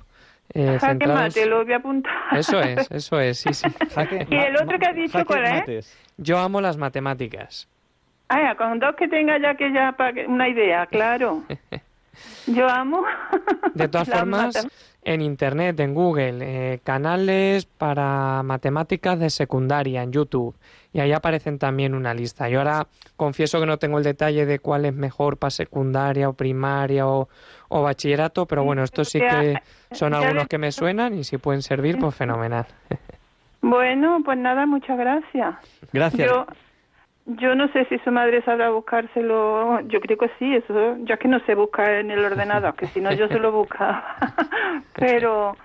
eh, 0.52 0.66
Jaque 0.78 0.86
centrados... 0.86 1.20
mate, 1.22 1.46
lo 1.46 1.64
voy 1.64 1.72
a 1.72 1.76
apuntar. 1.76 2.12
Eso 2.32 2.60
es, 2.60 2.90
eso 2.90 3.18
es, 3.18 3.38
sí, 3.38 3.54
sí. 3.54 3.66
Jaque- 3.94 4.26
¿Y 4.30 4.34
el 4.36 4.56
otro 4.56 4.78
que 4.78 4.86
has 4.86 4.94
dicho 4.94 5.24
cuál 5.26 5.44
es? 5.44 5.52
mates. 5.52 5.98
Yo 6.18 6.38
amo 6.38 6.60
las 6.60 6.76
matemáticas. 6.76 7.66
Ah, 8.28 8.40
ya, 8.42 8.54
con 8.56 8.78
dos 8.78 8.94
que 8.96 9.08
tenga 9.08 9.38
ya 9.40 9.54
que 9.54 9.72
ya 9.72 9.94
una 10.28 10.48
idea, 10.48 10.86
claro. 10.86 11.42
Yo 12.46 12.68
amo. 12.68 13.02
De 13.74 13.88
todas 13.88 14.08
las 14.08 14.18
formas, 14.18 14.68
en 15.04 15.20
Internet, 15.20 15.78
en 15.80 15.94
Google, 15.94 16.38
eh, 16.40 16.80
canales 16.82 17.66
para 17.66 18.42
matemáticas 18.42 19.18
de 19.18 19.30
secundaria 19.30 20.02
en 20.02 20.12
YouTube. 20.12 20.54
Y 20.92 21.00
ahí 21.00 21.12
aparecen 21.12 21.58
también 21.58 21.94
una 21.94 22.14
lista. 22.14 22.48
Yo 22.48 22.60
ahora 22.60 22.86
confieso 23.16 23.60
que 23.60 23.66
no 23.66 23.78
tengo 23.78 23.98
el 23.98 24.04
detalle 24.04 24.46
de 24.46 24.58
cuál 24.58 24.86
es 24.86 24.94
mejor 24.94 25.36
para 25.36 25.50
secundaria 25.50 26.28
o 26.28 26.32
primaria 26.32 27.06
o, 27.06 27.28
o 27.68 27.82
bachillerato, 27.82 28.46
pero 28.46 28.64
bueno, 28.64 28.82
estos 28.82 29.08
sí 29.08 29.20
que 29.20 29.56
son 29.92 30.14
algunos 30.14 30.46
que 30.46 30.58
me 30.58 30.72
suenan 30.72 31.14
y 31.18 31.24
si 31.24 31.38
pueden 31.38 31.62
servir, 31.62 31.98
pues 31.98 32.14
fenomenal. 32.14 32.66
Bueno, 33.60 34.20
pues 34.22 34.36
nada, 34.36 34.66
muchas 34.66 34.98
gracias. 34.98 35.54
Gracias. 35.90 36.30
Yo, 36.30 36.46
yo 37.26 37.54
no 37.54 37.68
sé 37.68 37.86
si 37.86 37.98
su 38.00 38.10
madre 38.10 38.42
sabrá 38.42 38.70
buscárselo. 38.70 39.80
Yo 39.88 40.00
creo 40.00 40.18
que 40.18 40.30
sí, 40.38 40.54
eso. 40.54 40.96
Ya 41.04 41.16
que 41.16 41.28
no 41.28 41.40
sé 41.40 41.54
buscar 41.54 41.90
en 41.90 42.10
el 42.10 42.24
ordenador, 42.24 42.74
que 42.74 42.86
si 42.88 43.00
no 43.00 43.12
yo 43.12 43.28
se 43.28 43.38
lo 43.38 43.50
buscaba. 43.50 44.16
Pero, 44.94 45.56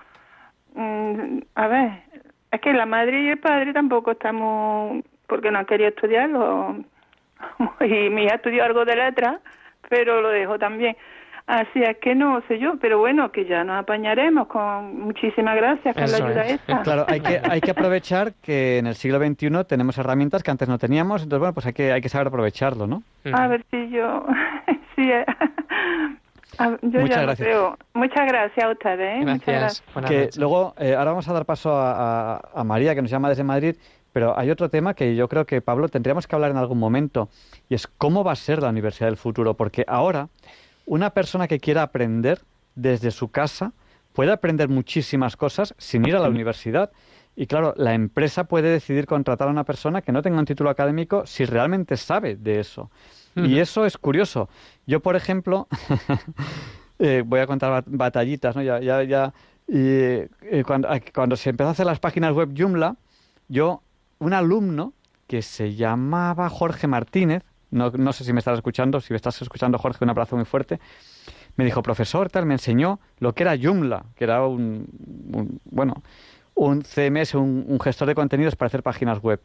mm, 0.74 1.38
a 1.54 1.68
ver, 1.68 2.02
es 2.50 2.60
que 2.60 2.72
la 2.72 2.86
madre 2.86 3.22
y 3.22 3.28
el 3.28 3.38
padre 3.38 3.72
tampoco 3.72 4.12
estamos, 4.12 5.04
porque 5.26 5.50
no 5.50 5.58
han 5.58 5.66
querido 5.66 5.90
estudiarlo. 5.90 6.76
Y 7.80 8.10
mi 8.10 8.24
hija 8.24 8.34
estudió 8.34 8.64
algo 8.64 8.84
de 8.84 8.96
letras, 8.96 9.40
pero 9.88 10.20
lo 10.20 10.28
dejó 10.28 10.58
también. 10.58 10.94
Así 11.52 11.82
es 11.82 11.96
que 11.98 12.14
no 12.14 12.40
sé 12.46 12.60
yo, 12.60 12.74
pero 12.80 12.98
bueno, 13.00 13.32
que 13.32 13.44
ya 13.44 13.64
nos 13.64 13.80
apañaremos 13.82 14.46
con 14.46 15.00
muchísimas 15.00 15.56
gracias 15.56 15.94
con 15.94 16.04
Eso 16.04 16.18
la 16.20 16.26
ayuda 16.28 16.44
es. 16.46 16.52
esta. 16.60 16.82
Claro, 16.84 17.04
hay 17.08 17.20
que, 17.20 17.40
hay 17.42 17.60
que 17.60 17.72
aprovechar 17.72 18.34
que 18.40 18.78
en 18.78 18.86
el 18.86 18.94
siglo 18.94 19.18
XXI 19.18 19.64
tenemos 19.66 19.98
herramientas 19.98 20.44
que 20.44 20.50
antes 20.52 20.68
no 20.68 20.78
teníamos, 20.78 21.22
entonces 21.24 21.40
bueno, 21.40 21.52
pues 21.54 21.66
hay 21.66 21.72
que, 21.72 21.90
hay 21.92 22.00
que 22.00 22.08
saber 22.08 22.28
aprovecharlo, 22.28 22.86
¿no? 22.86 23.02
A 23.32 23.48
ver 23.48 23.64
si 23.70 23.90
yo. 23.90 24.24
sí, 24.96 25.10
eh. 25.10 25.24
Yo 26.82 27.00
Muchas 27.00 27.16
ya 27.16 27.22
gracias. 27.22 27.48
creo. 27.48 27.78
Muchas 27.94 28.26
gracias 28.26 28.66
a 28.66 28.70
ustedes. 28.70 29.22
¿eh? 29.22 29.24
Muchas 29.24 29.46
Gracias. 29.46 29.82
Que 30.06 30.28
luego, 30.38 30.74
eh, 30.78 30.94
ahora 30.94 31.12
vamos 31.12 31.26
a 31.28 31.32
dar 31.32 31.46
paso 31.46 31.72
a, 31.74 32.34
a- 32.36 32.40
a 32.54 32.64
María, 32.64 32.94
que 32.94 33.00
nos 33.02 33.10
llama 33.10 33.28
desde 33.30 33.44
Madrid, 33.44 33.76
pero 34.12 34.38
hay 34.38 34.50
otro 34.50 34.68
tema 34.68 34.92
que 34.94 35.16
yo 35.16 35.26
creo 35.28 35.46
que, 35.46 35.62
Pablo, 35.62 35.88
tendríamos 35.88 36.26
que 36.26 36.34
hablar 36.36 36.50
en 36.50 36.58
algún 36.58 36.78
momento, 36.78 37.28
y 37.70 37.74
es 37.76 37.86
cómo 37.86 38.24
va 38.24 38.32
a 38.32 38.36
ser 38.36 38.60
la 38.62 38.68
universidad 38.68 39.06
del 39.08 39.16
futuro, 39.16 39.54
porque 39.54 39.84
ahora 39.88 40.28
una 40.90 41.10
persona 41.10 41.46
que 41.46 41.60
quiera 41.60 41.82
aprender 41.82 42.40
desde 42.74 43.12
su 43.12 43.28
casa 43.28 43.72
puede 44.12 44.32
aprender 44.32 44.68
muchísimas 44.68 45.36
cosas 45.36 45.72
sin 45.78 46.04
ir 46.04 46.16
a 46.16 46.18
la 46.18 46.28
universidad. 46.28 46.90
Y 47.36 47.46
claro, 47.46 47.74
la 47.76 47.94
empresa 47.94 48.44
puede 48.44 48.68
decidir 48.70 49.06
contratar 49.06 49.46
a 49.46 49.52
una 49.52 49.62
persona 49.62 50.02
que 50.02 50.10
no 50.10 50.20
tenga 50.20 50.40
un 50.40 50.46
título 50.46 50.68
académico 50.68 51.24
si 51.26 51.44
realmente 51.44 51.96
sabe 51.96 52.34
de 52.34 52.58
eso. 52.58 52.90
Y 53.36 53.60
eso 53.60 53.86
es 53.86 53.96
curioso. 53.96 54.48
Yo, 54.84 54.98
por 54.98 55.14
ejemplo, 55.14 55.68
eh, 56.98 57.22
voy 57.24 57.38
a 57.38 57.46
contar 57.46 57.70
bat- 57.70 57.84
batallitas, 57.86 58.56
¿no? 58.56 58.62
Ya, 58.62 58.80
ya, 58.80 59.04
ya. 59.04 59.32
y, 59.68 59.78
eh, 59.78 60.64
cuando, 60.66 60.88
cuando 61.14 61.36
se 61.36 61.50
empezó 61.50 61.68
a 61.68 61.72
hacer 61.72 61.86
las 61.86 62.00
páginas 62.00 62.34
web 62.34 62.50
Joomla, 62.56 62.96
yo, 63.48 63.82
un 64.18 64.32
alumno 64.32 64.92
que 65.28 65.42
se 65.42 65.76
llamaba 65.76 66.48
Jorge 66.48 66.88
Martínez, 66.88 67.44
no, 67.70 67.90
no 67.90 68.12
sé 68.12 68.24
si 68.24 68.32
me 68.32 68.38
estás 68.40 68.56
escuchando, 68.58 69.00
si 69.00 69.12
me 69.12 69.16
estás 69.16 69.40
escuchando 69.42 69.78
Jorge, 69.78 70.04
un 70.04 70.10
abrazo 70.10 70.36
muy 70.36 70.44
fuerte, 70.44 70.80
me 71.56 71.64
dijo, 71.64 71.82
profesor, 71.82 72.30
tal, 72.30 72.46
me 72.46 72.54
enseñó 72.54 73.00
lo 73.18 73.34
que 73.34 73.42
era 73.42 73.56
Joomla, 73.60 74.04
que 74.16 74.24
era 74.24 74.46
un, 74.46 74.86
un- 75.32 75.60
bueno, 75.64 76.02
un 76.54 76.82
CMS, 76.82 77.34
un, 77.36 77.64
un 77.68 77.80
gestor 77.80 78.08
de 78.08 78.14
contenidos 78.14 78.56
para 78.56 78.66
hacer 78.68 78.82
páginas 78.82 79.20
web. 79.22 79.40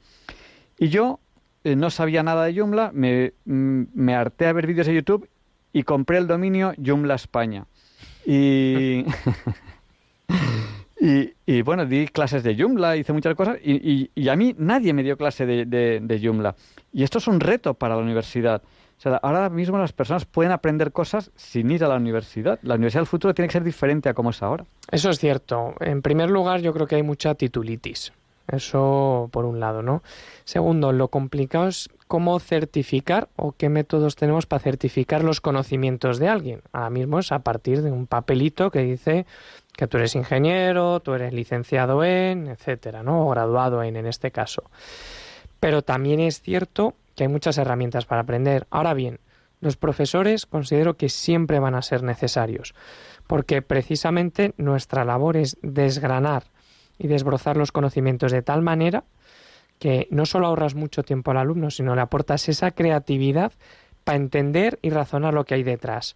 Y 0.78 0.90
yo 0.90 1.20
eh, 1.64 1.76
no 1.76 1.90
sabía 1.90 2.24
nada 2.24 2.46
de 2.46 2.54
Joomla, 2.58 2.92
me, 2.94 3.34
mm, 3.46 3.84
me 3.94 4.16
harté 4.16 4.48
a 4.48 4.54
ver 4.54 4.68
vídeos 4.68 4.88
de 4.88 4.94
YouTube 4.96 5.30
y 5.74 5.84
compré 5.84 6.18
el 6.18 6.28
dominio 6.28 6.74
Joomla 6.84 7.16
España. 7.16 7.66
Y, 8.26 9.06
y, 11.06 11.34
y, 11.46 11.62
bueno, 11.62 11.86
di 11.86 12.08
clases 12.08 12.42
de 12.44 12.56
Joomla, 12.56 12.96
hice 12.98 13.14
muchas 13.14 13.36
cosas 13.36 13.58
y, 13.64 13.74
y- 13.76 14.12
y 14.16 14.30
a 14.30 14.36
mí 14.36 14.56
nadie 14.58 14.94
me 14.94 15.04
dio 15.04 15.18
clase 15.18 15.46
de, 15.46 15.66
de, 15.66 16.00
de 16.02 16.20
Joomla. 16.20 16.56
Y 16.94 17.04
esto 17.04 17.18
es 17.20 17.28
un 17.28 17.40
reto 17.40 17.74
para 17.74 17.96
la 17.96 18.02
universidad. 18.02 18.62
O 18.98 19.02
sea, 19.02 19.18
ahora 19.18 19.50
mismo 19.50 19.78
las 19.78 19.92
personas 19.92 20.26
pueden 20.26 20.52
aprender 20.54 20.92
cosas 20.94 21.32
sin 21.36 21.70
ir 21.70 21.84
a 21.84 21.90
la 21.90 21.96
universidad. 21.98 22.60
La 22.64 22.76
universidad 22.76 23.02
del 23.02 23.08
futuro 23.08 23.34
tiene 23.34 23.48
que 23.50 23.54
ser 23.54 23.64
diferente 23.64 24.08
a 24.10 24.14
como 24.14 24.30
es 24.30 24.42
ahora. 24.42 24.66
Eso 24.90 25.10
es 25.10 25.20
cierto. 25.20 25.76
En 25.82 26.02
primer 26.02 26.30
lugar, 26.30 26.62
yo 26.62 26.74
creo 26.74 26.88
que 26.88 26.96
hay 26.96 27.04
mucha 27.04 27.36
titulitis. 27.36 28.14
Eso 28.48 29.28
por 29.32 29.46
un 29.46 29.60
lado, 29.60 29.82
¿no? 29.82 30.02
Segundo, 30.44 30.92
lo 30.94 31.08
complicado 31.10 31.68
es 31.68 31.90
cómo 32.08 32.40
certificar 32.40 33.28
o 33.36 33.52
qué 33.52 33.70
métodos 33.70 34.16
tenemos 34.16 34.46
para 34.46 34.60
certificar 34.62 35.24
los 35.24 35.42
conocimientos 35.42 36.20
de 36.20 36.30
alguien. 36.30 36.62
Ahora 36.72 36.92
mismo 36.92 37.20
es 37.20 37.32
a 37.32 37.40
partir 37.40 37.82
de 37.82 37.92
un 37.92 38.06
papelito 38.08 38.70
que 38.70 38.80
dice 38.84 39.26
que 39.76 39.88
tú 39.88 39.98
eres 39.98 40.16
ingeniero, 40.16 41.00
tú 41.02 41.14
eres 41.14 41.34
licenciado 41.34 42.04
en, 42.04 42.48
etcétera, 42.48 43.04
¿no? 43.04 43.28
O 43.28 43.30
graduado 43.30 43.84
en, 43.84 43.96
en 43.96 44.06
este 44.06 44.32
caso. 44.32 44.64
Pero 45.60 45.82
también 45.82 46.20
es 46.20 46.42
cierto 46.42 46.96
que 47.16 47.24
hay 47.24 47.30
muchas 47.30 47.58
herramientas 47.58 48.06
para 48.06 48.22
aprender. 48.22 48.68
Ahora 48.70 48.94
bien, 48.94 49.20
los 49.62 49.78
profesores 49.78 50.46
considero 50.46 50.96
que 50.96 51.10
siempre 51.10 51.60
van 51.60 51.76
a 51.76 51.82
ser 51.82 52.04
necesarios, 52.04 52.76
porque 53.28 53.62
precisamente 53.62 54.54
nuestra 54.58 55.06
labor 55.06 55.38
es 55.38 55.58
desgranar 55.62 56.44
y 56.98 57.08
desbrozar 57.08 57.58
los 57.58 57.72
conocimientos 57.72 58.32
de 58.32 58.42
tal 58.42 58.62
manera 58.62 59.04
que 59.80 60.08
no 60.10 60.26
solo 60.26 60.48
ahorras 60.48 60.76
mucho 60.76 61.04
tiempo 61.04 61.32
al 61.32 61.38
alumno, 61.38 61.70
sino 61.70 61.96
le 61.96 62.02
aportas 62.02 62.48
esa 62.48 62.72
creatividad 62.72 63.52
para 64.04 64.18
entender 64.18 64.80
y 64.82 64.90
razonar 64.90 65.34
lo 65.34 65.46
que 65.46 65.56
hay 65.56 65.64
detrás. 65.64 66.16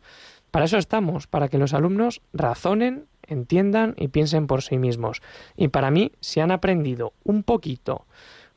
Para 0.52 0.66
eso 0.66 0.78
estamos, 0.78 1.28
para 1.28 1.50
que 1.50 1.58
los 1.58 1.74
alumnos 1.74 2.22
razonen, 2.34 3.08
entiendan 3.34 3.96
y 3.98 4.10
piensen 4.10 4.48
por 4.48 4.62
sí 4.62 4.78
mismos. 4.78 5.22
Y 5.56 5.70
para 5.70 5.92
mí, 5.92 6.12
si 6.20 6.40
han 6.40 6.52
aprendido 6.52 7.14
un 7.24 7.44
poquito 7.44 8.06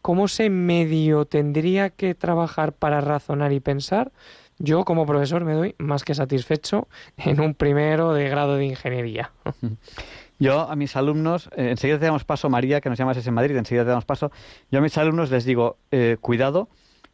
cómo 0.02 0.28
se 0.28 0.50
medio 0.50 1.24
tendría 1.24 1.90
que 1.90 2.14
trabajar 2.14 2.72
para 2.72 3.00
razonar 3.00 3.52
y 3.52 3.60
pensar, 3.60 4.12
yo 4.58 4.84
como 4.84 5.06
profesor 5.06 5.44
me 5.44 5.54
doy 5.54 5.74
más 5.78 6.04
que 6.04 6.14
satisfecho 6.14 6.88
en 7.16 7.40
un 7.40 7.54
primero 7.54 8.12
de 8.12 8.28
grado 8.28 8.56
de 8.56 8.66
ingeniería. 8.66 9.32
Yo 10.38 10.68
a 10.68 10.74
mis 10.74 10.96
alumnos, 10.96 11.48
eh, 11.56 11.70
enseguida 11.70 12.00
te 12.00 12.06
damos 12.06 12.24
paso, 12.24 12.50
María, 12.50 12.80
que 12.80 12.88
nos 12.88 12.98
llamas 12.98 13.24
en 13.24 13.32
Madrid, 13.32 13.56
enseguida 13.56 13.84
te 13.84 13.90
damos 13.90 14.04
paso. 14.04 14.32
Yo 14.72 14.80
a 14.80 14.82
mis 14.82 14.98
alumnos 14.98 15.30
les 15.30 15.44
digo, 15.44 15.76
eh, 15.92 16.16
cuidado, 16.20 16.68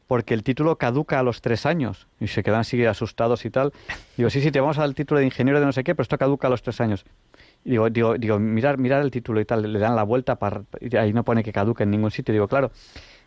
porque 0.07 0.33
el 0.33 0.43
título 0.43 0.77
caduca 0.79 1.19
a 1.19 1.23
los 1.23 1.43
tres 1.43 1.67
años. 1.67 2.09
Y 2.19 2.29
se 2.29 2.43
quedan 2.43 2.61
así 2.61 2.83
asustados 2.87 3.45
y 3.45 3.51
tal. 3.51 3.75
Digo, 4.17 4.31
sí, 4.31 4.41
sí, 4.41 4.51
te 4.51 4.61
vamos 4.61 4.79
a 4.79 4.81
dar 4.81 4.89
el 4.89 4.95
título 4.95 5.21
de 5.21 5.27
ingeniero 5.27 5.61
de 5.61 5.67
no 5.67 5.73
sé 5.73 5.85
qué, 5.85 5.95
pero 5.95 6.05
esto 6.05 6.17
caduca 6.17 6.47
a 6.47 6.51
los 6.51 6.63
tres 6.63 6.81
años. 6.81 7.05
Digo, 7.65 7.91
digo, 7.91 8.17
digo 8.17 8.39
mirar, 8.39 8.79
mirar 8.79 9.03
el 9.03 9.11
título 9.11 9.41
y 9.41 9.45
tal, 9.45 9.71
le 9.71 9.79
dan 9.79 9.95
la 9.95 10.03
vuelta 10.03 10.39
para... 10.39 10.63
y 10.81 10.97
ahí 10.97 11.13
no 11.13 11.25
pone 11.25 11.43
que 11.43 11.53
caduca 11.53 11.85
en 11.85 11.91
ningún 11.91 12.11
sitio. 12.11 12.33
Digo, 12.33 12.49
claro, 12.49 12.71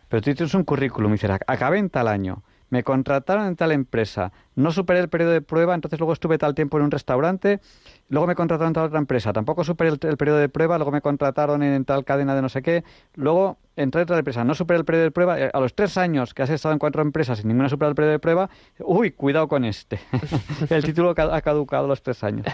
pero 0.08 0.20
tú 0.20 0.34
tienes 0.34 0.54
un 0.54 0.64
currículum 0.64 1.12
y 1.12 1.14
dices, 1.14 1.30
acabé 1.46 1.78
en 1.78 1.88
tal 1.88 2.08
año, 2.08 2.42
me 2.72 2.84
contrataron 2.84 3.46
en 3.46 3.54
tal 3.54 3.70
empresa, 3.70 4.32
no 4.56 4.72
superé 4.72 5.00
el 5.00 5.10
periodo 5.10 5.32
de 5.32 5.42
prueba, 5.42 5.74
entonces 5.74 6.00
luego 6.00 6.14
estuve 6.14 6.38
tal 6.38 6.54
tiempo 6.54 6.78
en 6.78 6.84
un 6.84 6.90
restaurante, 6.90 7.60
luego 8.08 8.26
me 8.26 8.34
contrataron 8.34 8.68
en 8.68 8.72
tal 8.72 8.84
otra 8.84 8.98
empresa, 8.98 9.32
tampoco 9.34 9.62
superé 9.62 9.90
el, 9.90 9.98
el 10.02 10.16
periodo 10.16 10.38
de 10.38 10.48
prueba, 10.48 10.78
luego 10.78 10.90
me 10.90 11.02
contrataron 11.02 11.62
en, 11.62 11.84
tal 11.84 12.06
cadena 12.06 12.34
de 12.34 12.40
no 12.40 12.48
sé 12.48 12.62
qué, 12.62 12.82
luego 13.14 13.58
entré 13.76 14.00
en 14.00 14.04
otra 14.04 14.18
empresa, 14.18 14.42
no 14.42 14.54
superé 14.54 14.78
el 14.78 14.86
periodo 14.86 15.04
de 15.04 15.10
prueba, 15.10 15.38
eh, 15.38 15.50
a 15.52 15.60
los 15.60 15.74
tres 15.74 15.98
años 15.98 16.32
que 16.32 16.42
has 16.42 16.48
estado 16.48 16.72
en 16.72 16.78
cuatro 16.78 17.02
empresas 17.02 17.44
y 17.44 17.46
ninguna 17.46 17.68
superado 17.68 17.90
el 17.90 17.94
periodo 17.94 18.12
de 18.12 18.18
prueba, 18.20 18.48
uy, 18.78 19.10
cuidado 19.10 19.48
con 19.48 19.66
este, 19.66 20.00
el 20.70 20.82
título 20.82 21.10
ha 21.10 21.40
caducado 21.42 21.84
a 21.84 21.88
los 21.88 22.02
tres 22.02 22.24
años. 22.24 22.46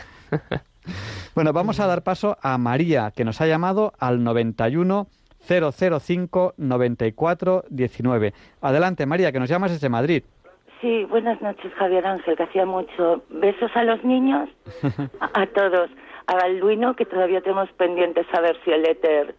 Bueno, 1.35 1.53
vamos 1.53 1.81
a 1.81 1.87
dar 1.87 2.03
paso 2.03 2.37
a 2.43 2.59
María, 2.59 3.13
que 3.15 3.25
nos 3.25 3.41
ha 3.41 3.47
llamado 3.47 3.93
al 3.99 4.23
91 4.25 5.07
005 5.49 6.55
94 6.57 7.65
19. 7.71 8.33
Adelante, 8.61 9.07
María, 9.07 9.33
que 9.33 9.41
nos 9.41 9.49
llamas 9.49 9.71
desde 9.71 9.89
Madrid. 9.89 10.23
sí, 10.81 11.05
buenas 11.05 11.41
noches, 11.43 11.73
Javier 11.75 12.07
Ángel, 12.07 12.37
que 12.37 12.43
hacía 12.43 12.67
mucho. 12.67 13.23
Besos 13.31 13.71
a 13.75 13.85
los 13.85 14.03
niños, 14.05 14.49
a, 15.21 15.43
a 15.43 15.47
todos. 15.47 15.91
A 16.27 16.35
Balduino, 16.35 16.95
que 16.95 17.07
todavía 17.07 17.41
tenemos 17.41 17.71
pendiente 17.79 18.23
saber 18.31 18.55
si 18.63 18.71
el 18.71 18.85
éter, 18.87 19.35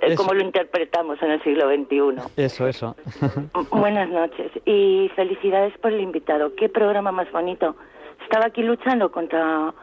eh, 0.00 0.14
cómo 0.14 0.32
lo 0.32 0.42
interpretamos 0.44 1.20
en 1.22 1.32
el 1.32 1.42
siglo 1.42 1.68
XXI. 1.68 2.22
Eso, 2.36 2.68
eso. 2.68 2.94
Buenas 3.72 4.08
noches 4.10 4.52
y 4.64 5.10
felicidades 5.16 5.76
por 5.78 5.92
el 5.92 6.00
invitado. 6.00 6.54
Qué 6.54 6.68
programa 6.68 7.10
más 7.10 7.30
bonito. 7.32 7.74
Estaba 8.22 8.46
aquí 8.46 8.62
luchando 8.62 9.10
contra, 9.10 9.74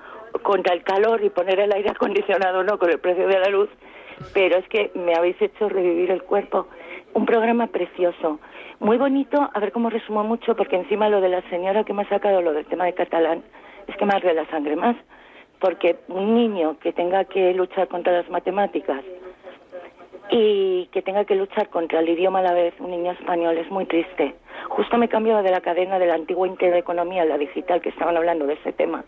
contra 0.44 0.74
el 0.74 0.84
calor 0.84 1.24
y 1.24 1.30
poner 1.30 1.60
el 1.60 1.72
aire 1.72 1.90
acondicionado, 1.90 2.64
no, 2.64 2.78
con 2.78 2.90
el 2.90 3.00
precio 3.00 3.28
de 3.28 3.40
la 3.40 3.50
luz, 3.50 3.70
pero 4.34 4.58
es 4.58 4.68
que 4.68 4.92
me 4.96 5.16
habéis 5.16 5.42
hecho 5.42 5.70
revivir 5.70 6.12
el 6.12 6.24
cuerpo. 6.24 6.68
Un 7.14 7.26
programa 7.26 7.68
precioso. 7.68 8.40
Muy 8.80 8.98
bonito, 8.98 9.50
a 9.54 9.60
ver 9.60 9.72
cómo 9.72 9.90
resumo 9.90 10.24
mucho, 10.24 10.56
porque 10.56 10.76
encima 10.76 11.10
lo 11.10 11.22
de 11.22 11.30
la 11.30 11.42
señora 11.50 11.84
que 11.84 11.94
me 11.94 12.04
ha 12.04 12.10
sacado 12.10 12.42
lo 12.42 12.54
del 12.54 12.66
tema 12.66 12.86
de 12.86 12.94
catalán, 12.94 13.44
es 13.88 13.96
que 13.96 14.06
me 14.06 14.14
arde 14.14 14.34
la 14.34 14.48
sangre 14.48 14.76
más. 14.76 14.96
Porque 15.60 15.98
un 16.08 16.34
niño 16.34 16.80
que 16.80 16.92
tenga 16.92 17.26
que 17.26 17.54
luchar 17.54 17.88
contra 17.88 18.14
las 18.14 18.30
matemáticas 18.30 19.04
y 20.32 20.88
que 20.88 21.02
tenga 21.02 21.26
que 21.26 21.36
luchar 21.36 21.70
contra 21.70 22.00
el 22.00 22.10
idioma 22.10 22.40
a 22.40 22.44
la 22.44 22.54
vez, 22.54 22.74
un 22.80 22.90
niño 22.90 23.12
español, 23.12 23.58
es 23.58 23.70
muy 23.70 23.86
triste. 23.86 24.34
Justo 24.70 24.98
me 24.98 25.10
cambio 25.10 25.44
de 25.44 25.52
la 25.52 25.62
cadena 25.62 26.00
de 26.00 26.08
la 26.08 26.16
antigua 26.16 26.48
intereconomía 26.48 27.24
a 27.24 27.26
la 27.26 27.38
digital, 27.38 27.82
que 27.82 27.90
estaban 27.90 28.18
hablando 28.18 28.48
de 28.48 28.54
ese 28.54 28.72
tema, 28.72 29.04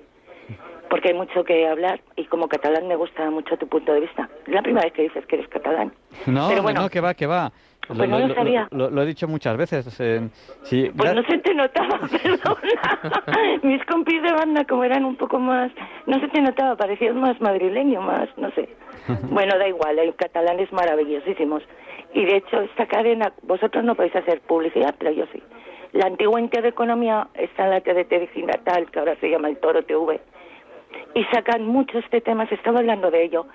porque 0.94 1.08
hay 1.10 1.16
mucho 1.16 1.44
que 1.44 1.68
hablar 1.68 2.00
y 2.16 2.26
como 2.26 2.48
catalán 2.48 2.88
me 2.88 2.96
gusta 2.96 3.28
mucho 3.32 3.58
tu 3.58 3.68
punto 3.68 3.92
de 3.96 4.02
vista. 4.02 4.30
Es 4.46 4.54
la 4.54 4.62
primera 4.62 4.84
vez 4.86 4.94
que 4.94 5.02
dices 5.02 5.26
que 5.26 5.38
eres 5.38 5.48
catalán. 5.48 5.92
No, 6.28 6.46
Pero 6.50 6.58
no, 6.58 6.62
bueno, 6.62 6.82
no, 6.82 6.90
que 6.90 7.02
va, 7.02 7.16
que 7.16 7.26
va. 7.26 7.52
Pues 7.88 8.08
no 8.08 8.20
lo 8.20 8.32
sabía. 8.36 8.68
lo- 8.70 8.92
lo 8.92 9.02
he 9.02 9.06
dicho 9.08 9.28
muchas 9.28 9.58
veces. 9.58 10.00
eh, 10.00 10.30
sí, 10.62 10.92
Pues 10.96 11.16
no 11.16 11.24
se 11.24 11.40
te 11.40 11.56
notaba, 11.56 11.98
perdona. 12.24 13.60
Mis 13.64 13.84
compis 13.86 14.22
de 14.22 14.34
banda, 14.34 14.66
como 14.66 14.84
eran 14.84 15.04
un 15.04 15.16
poco 15.16 15.40
más. 15.40 15.72
No 16.06 16.20
se 16.20 16.28
te 16.28 16.40
notaba, 16.42 16.76
parecías 16.76 17.16
más 17.16 17.42
madrileño, 17.42 18.00
más, 18.02 18.30
no 18.38 18.52
sé. 18.52 18.70
Bueno, 19.32 19.58
da 19.58 19.68
igual, 19.68 19.98
hay 19.98 20.12
catalanes 20.14 20.72
maravillosísimos. 20.72 21.64
Y 22.14 22.24
de 22.26 22.36
hecho, 22.38 22.62
esta 22.62 22.86
cadena, 22.86 23.34
vosotros 23.42 23.84
no 23.84 23.96
podéis 23.96 24.16
hacer 24.16 24.42
publicidad, 24.42 24.94
pero 25.00 25.10
yo 25.10 25.26
sí. 25.34 25.42
La 25.94 26.06
antigua 26.06 26.40
Intereconomía 26.40 27.28
está 27.34 27.64
en 27.66 27.70
la 27.72 27.82
TDT 27.82 28.12
digital, 28.20 28.92
que 28.92 29.00
ahora 29.00 29.16
se 29.20 29.30
llama 29.30 29.50
el 29.50 29.58
Toro 29.58 29.84
TV. 29.84 30.22
Y 31.16 31.24
sacan 31.26 31.66
mucho 31.66 32.00
este 32.00 32.22
tema, 32.22 32.48
se 32.48 32.56
estaba 32.56 32.80
hablando 32.80 33.12
de 33.12 33.24
ello. 33.24 33.46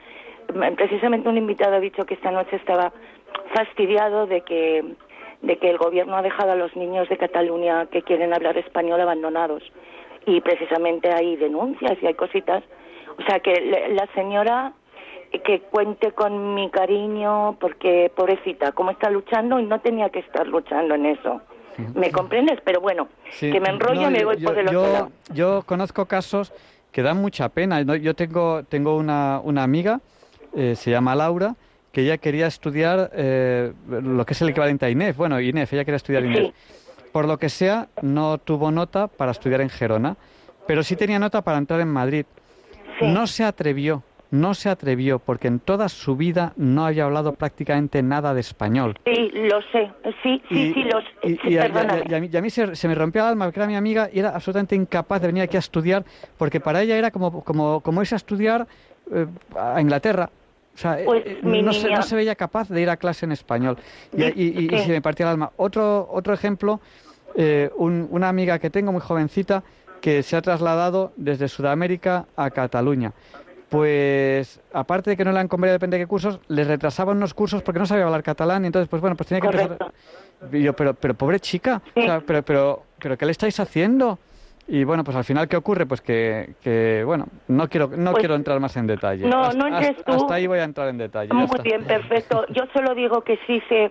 Precisamente 0.77 1.29
un 1.29 1.37
invitado 1.37 1.77
ha 1.77 1.81
dicho 1.81 2.07
que 2.07 2.15
esta 2.15 2.31
noche 2.31 2.57
estaba 2.57 2.93
fastidiado 3.55 4.27
de 4.27 4.41
que 4.43 4.85
de 5.43 5.57
que 5.59 5.71
el 5.71 5.79
gobierno 5.79 6.17
ha 6.17 6.23
dejado 6.23 6.51
a 6.53 6.57
los 6.57 6.75
niños 6.75 7.09
de 7.09 7.17
Cataluña 7.17 7.87
que 7.87 8.03
quieren 8.03 8.35
hablar 8.35 8.59
español 8.59 9.01
abandonados. 9.01 9.63
Y 10.27 10.41
precisamente 10.41 11.13
hay 11.13 11.37
denuncias 11.37 11.97
y 12.03 12.07
hay 12.07 12.15
cositas. 12.15 12.65
O 13.19 13.23
sea 13.23 13.39
que 13.41 13.53
la 13.91 14.07
señora 14.15 14.73
eh, 15.31 15.41
que 15.41 15.61
cuente 15.61 16.13
con 16.13 16.55
mi 16.55 16.71
cariño 16.71 17.57
porque 17.61 18.11
pobrecita 18.17 18.73
cómo 18.73 18.91
está 18.91 19.11
luchando 19.11 19.61
y 19.61 19.65
no 19.65 19.81
tenía 19.81 20.11
que 20.11 20.21
estar 20.21 20.47
luchando 20.47 20.95
en 20.97 21.07
eso. 21.07 21.41
Me 21.95 22.11
comprendes 22.11 22.59
pero 22.65 22.81
bueno 22.81 23.07
Sí, 23.31 23.53
que 23.53 23.61
me 23.61 23.69
enrollo 23.69 24.01
no, 24.03 24.11
y 24.11 24.13
me 24.15 24.25
voy 24.25 24.37
yo, 24.39 24.49
por 24.49 24.59
el 24.59 24.69
yo, 24.69 24.81
otro 24.81 24.93
lado. 24.93 25.11
yo 25.33 25.63
conozco 25.65 26.07
casos 26.07 26.53
que 26.93 27.03
dan 27.03 27.19
mucha 27.19 27.49
pena. 27.49 27.81
Yo 27.83 28.15
tengo, 28.15 28.63
tengo 28.65 28.97
una, 28.97 29.41
una 29.43 29.63
amiga, 29.63 30.01
eh, 30.55 30.75
se 30.77 30.91
llama 30.91 31.15
Laura, 31.15 31.57
que 31.93 32.03
ella 32.03 32.19
quería 32.19 32.47
estudiar 32.47 33.11
eh, 33.15 33.73
lo 33.89 34.25
que 34.27 34.35
es 34.35 34.43
el 34.43 34.51
equivalente 34.51 34.87
a 34.87 34.91
INEF. 34.91 35.17
Bueno, 35.17 35.41
INEF, 35.41 35.73
ella 35.73 35.85
quería 35.85 35.97
estudiar. 35.97 36.25
INEF. 36.25 36.55
Por 37.13 37.27
lo 37.27 37.39
que 37.39 37.49
sea, 37.49 37.89
no 38.03 38.39
tuvo 38.39 38.71
nota 38.71 39.09
para 39.09 39.33
estudiar 39.33 39.61
en 39.61 39.71
Gerona, 39.71 40.17
pero 40.67 40.83
sí 40.83 40.97
tenía 40.97 41.19
nota 41.19 41.43
para 41.43 41.59
entrar 41.59 41.81
en 41.81 41.89
Madrid. 41.89 42.27
No 43.01 43.27
se 43.27 43.45
atrevió, 43.45 44.03
no 44.31 44.53
se 44.55 44.69
atrevió, 44.69 45.19
porque 45.19 45.49
en 45.49 45.59
toda 45.59 45.89
su 45.89 46.17
vida 46.17 46.53
no 46.57 46.85
había 46.85 47.05
hablado 47.05 47.33
prácticamente 47.35 48.03
nada 48.03 48.35
de 48.35 48.41
español. 48.41 48.95
sí 49.05 49.31
lo 49.33 49.61
sé 49.73 49.91
sí 50.23 50.43
sí 50.49 50.73
sí 50.75 50.83
los 50.85 51.03
y- 51.23 51.29
sí, 51.37 51.39
y 51.45 51.47
a, 51.47 51.51
y 51.51 51.57
a- 51.57 51.63
perdóname. 51.73 52.03
y 52.09 52.15
a 52.15 52.21
mí, 52.21 52.31
y 52.33 52.37
a 52.37 52.43
mí 52.43 52.51
se, 52.51 52.77
se 52.77 52.89
me 52.89 52.95
rompió 52.95 53.23
el 53.23 53.29
alma 53.29 53.47
porque 53.47 53.61
era 53.61 53.67
mi 53.67 53.77
amiga 53.77 54.11
y 54.13 54.19
era 54.19 54.31
absolutamente 54.31 54.75
incapaz 54.77 55.21
de 55.23 55.29
venir 55.29 55.43
aquí 55.45 55.57
a 55.57 55.61
estudiar 55.61 56.05
porque 56.37 56.61
para 56.61 56.83
ella 56.83 56.97
era 56.99 57.11
como, 57.11 57.43
como, 57.43 57.81
como 57.81 58.03
irse 58.03 58.15
a 58.15 58.17
estudiar 58.17 58.67
eh, 59.13 59.27
a 59.57 59.81
Inglaterra. 59.81 60.31
O 60.75 60.79
sea, 60.81 60.99
Pues, 61.05 61.23
eh, 61.27 61.39
mi 61.43 61.63
no, 61.63 61.73
se, 61.73 61.91
no 61.91 62.03
se 62.03 62.15
veía 62.15 62.35
capaz 62.37 62.69
de 62.69 62.81
ir 62.81 62.89
a 62.91 62.97
clase 62.97 63.25
en 63.27 63.33
español. 63.33 63.77
Y, 64.13 64.69
se 64.79 64.91
me 64.91 65.03
partía 65.03 65.27
el 65.27 65.31
alma. 65.33 65.51
Otro, 65.57 66.07
otro 66.13 66.33
ejemplo, 66.35 66.81
eh, 67.35 67.71
un- 67.77 68.07
una 68.11 68.29
amiga 68.29 68.59
que 68.61 68.71
tengo 68.71 68.93
muy 68.93 69.01
jovencita 69.01 69.65
que 70.01 70.23
se 70.23 70.37
ha 70.37 70.43
trasladado 70.43 71.13
desde 71.17 71.49
Sudamérica 71.49 72.27
a 72.37 72.51
Cataluña. 72.51 73.13
Pues 73.69 74.61
aparte 74.73 75.11
de 75.11 75.17
que 75.17 75.25
no 75.25 75.33
le 75.33 75.41
han 75.41 75.49
convenido 75.49 75.75
depende 75.75 75.99
de 75.99 76.05
qué 76.05 76.07
cursos, 76.09 76.41
les 76.49 76.67
retrasaban 76.67 77.17
unos 77.19 77.35
cursos 77.35 77.63
porque 77.63 77.79
no 77.79 77.87
sabía 77.87 78.05
hablar 78.07 78.23
catalán 78.23 78.65
y 78.65 78.69
entonces 78.69 78.89
pues 78.89 79.01
bueno, 79.03 79.15
pues 79.17 79.29
tenía 79.29 79.41
que 79.43 79.47
empezar 79.49 79.77
Correcto. 79.77 79.93
y 80.57 80.63
yo, 80.63 80.73
pero, 80.75 80.95
pero 80.95 81.15
pobre 81.15 81.39
chica, 81.39 81.83
Sí. 81.95 82.01
o 82.01 82.03
sea, 82.05 82.21
pero, 82.21 82.43
pero, 82.43 82.83
pero 82.99 83.19
¿qué 83.19 83.27
le 83.27 83.33
estáis 83.33 83.61
haciendo? 83.61 84.19
Y 84.71 84.85
bueno, 84.85 85.03
pues 85.05 85.17
al 85.17 85.25
final, 85.25 85.49
¿qué 85.49 85.57
ocurre? 85.57 85.87
Pues 85.87 86.01
que, 86.01 86.55
que 86.63 87.03
bueno, 87.05 87.27
no 87.49 87.69
quiero, 87.69 87.89
no 87.89 88.11
Pues, 88.13 88.21
quiero 88.21 88.35
entrar 88.35 88.59
más 88.61 88.77
en 88.77 88.87
detalle. 88.87 89.27
no, 89.27 89.41
hasta, 89.43 89.59
no 89.59 89.67
entres 89.67 90.05
tú. 90.05 90.13
hasta 90.13 90.35
ahí 90.35 90.47
voy 90.47 90.59
a 90.59 90.65
entrar 90.65 90.89
en 90.89 90.99
detalle. 90.99 91.33
Muy 91.33 91.47
bien, 91.63 91.85
perfecto. 91.85 92.45
Yo 92.51 92.65
solo 92.75 92.95
digo 92.95 93.23
que 93.23 93.39
sí 93.47 93.63
sé, 93.69 93.91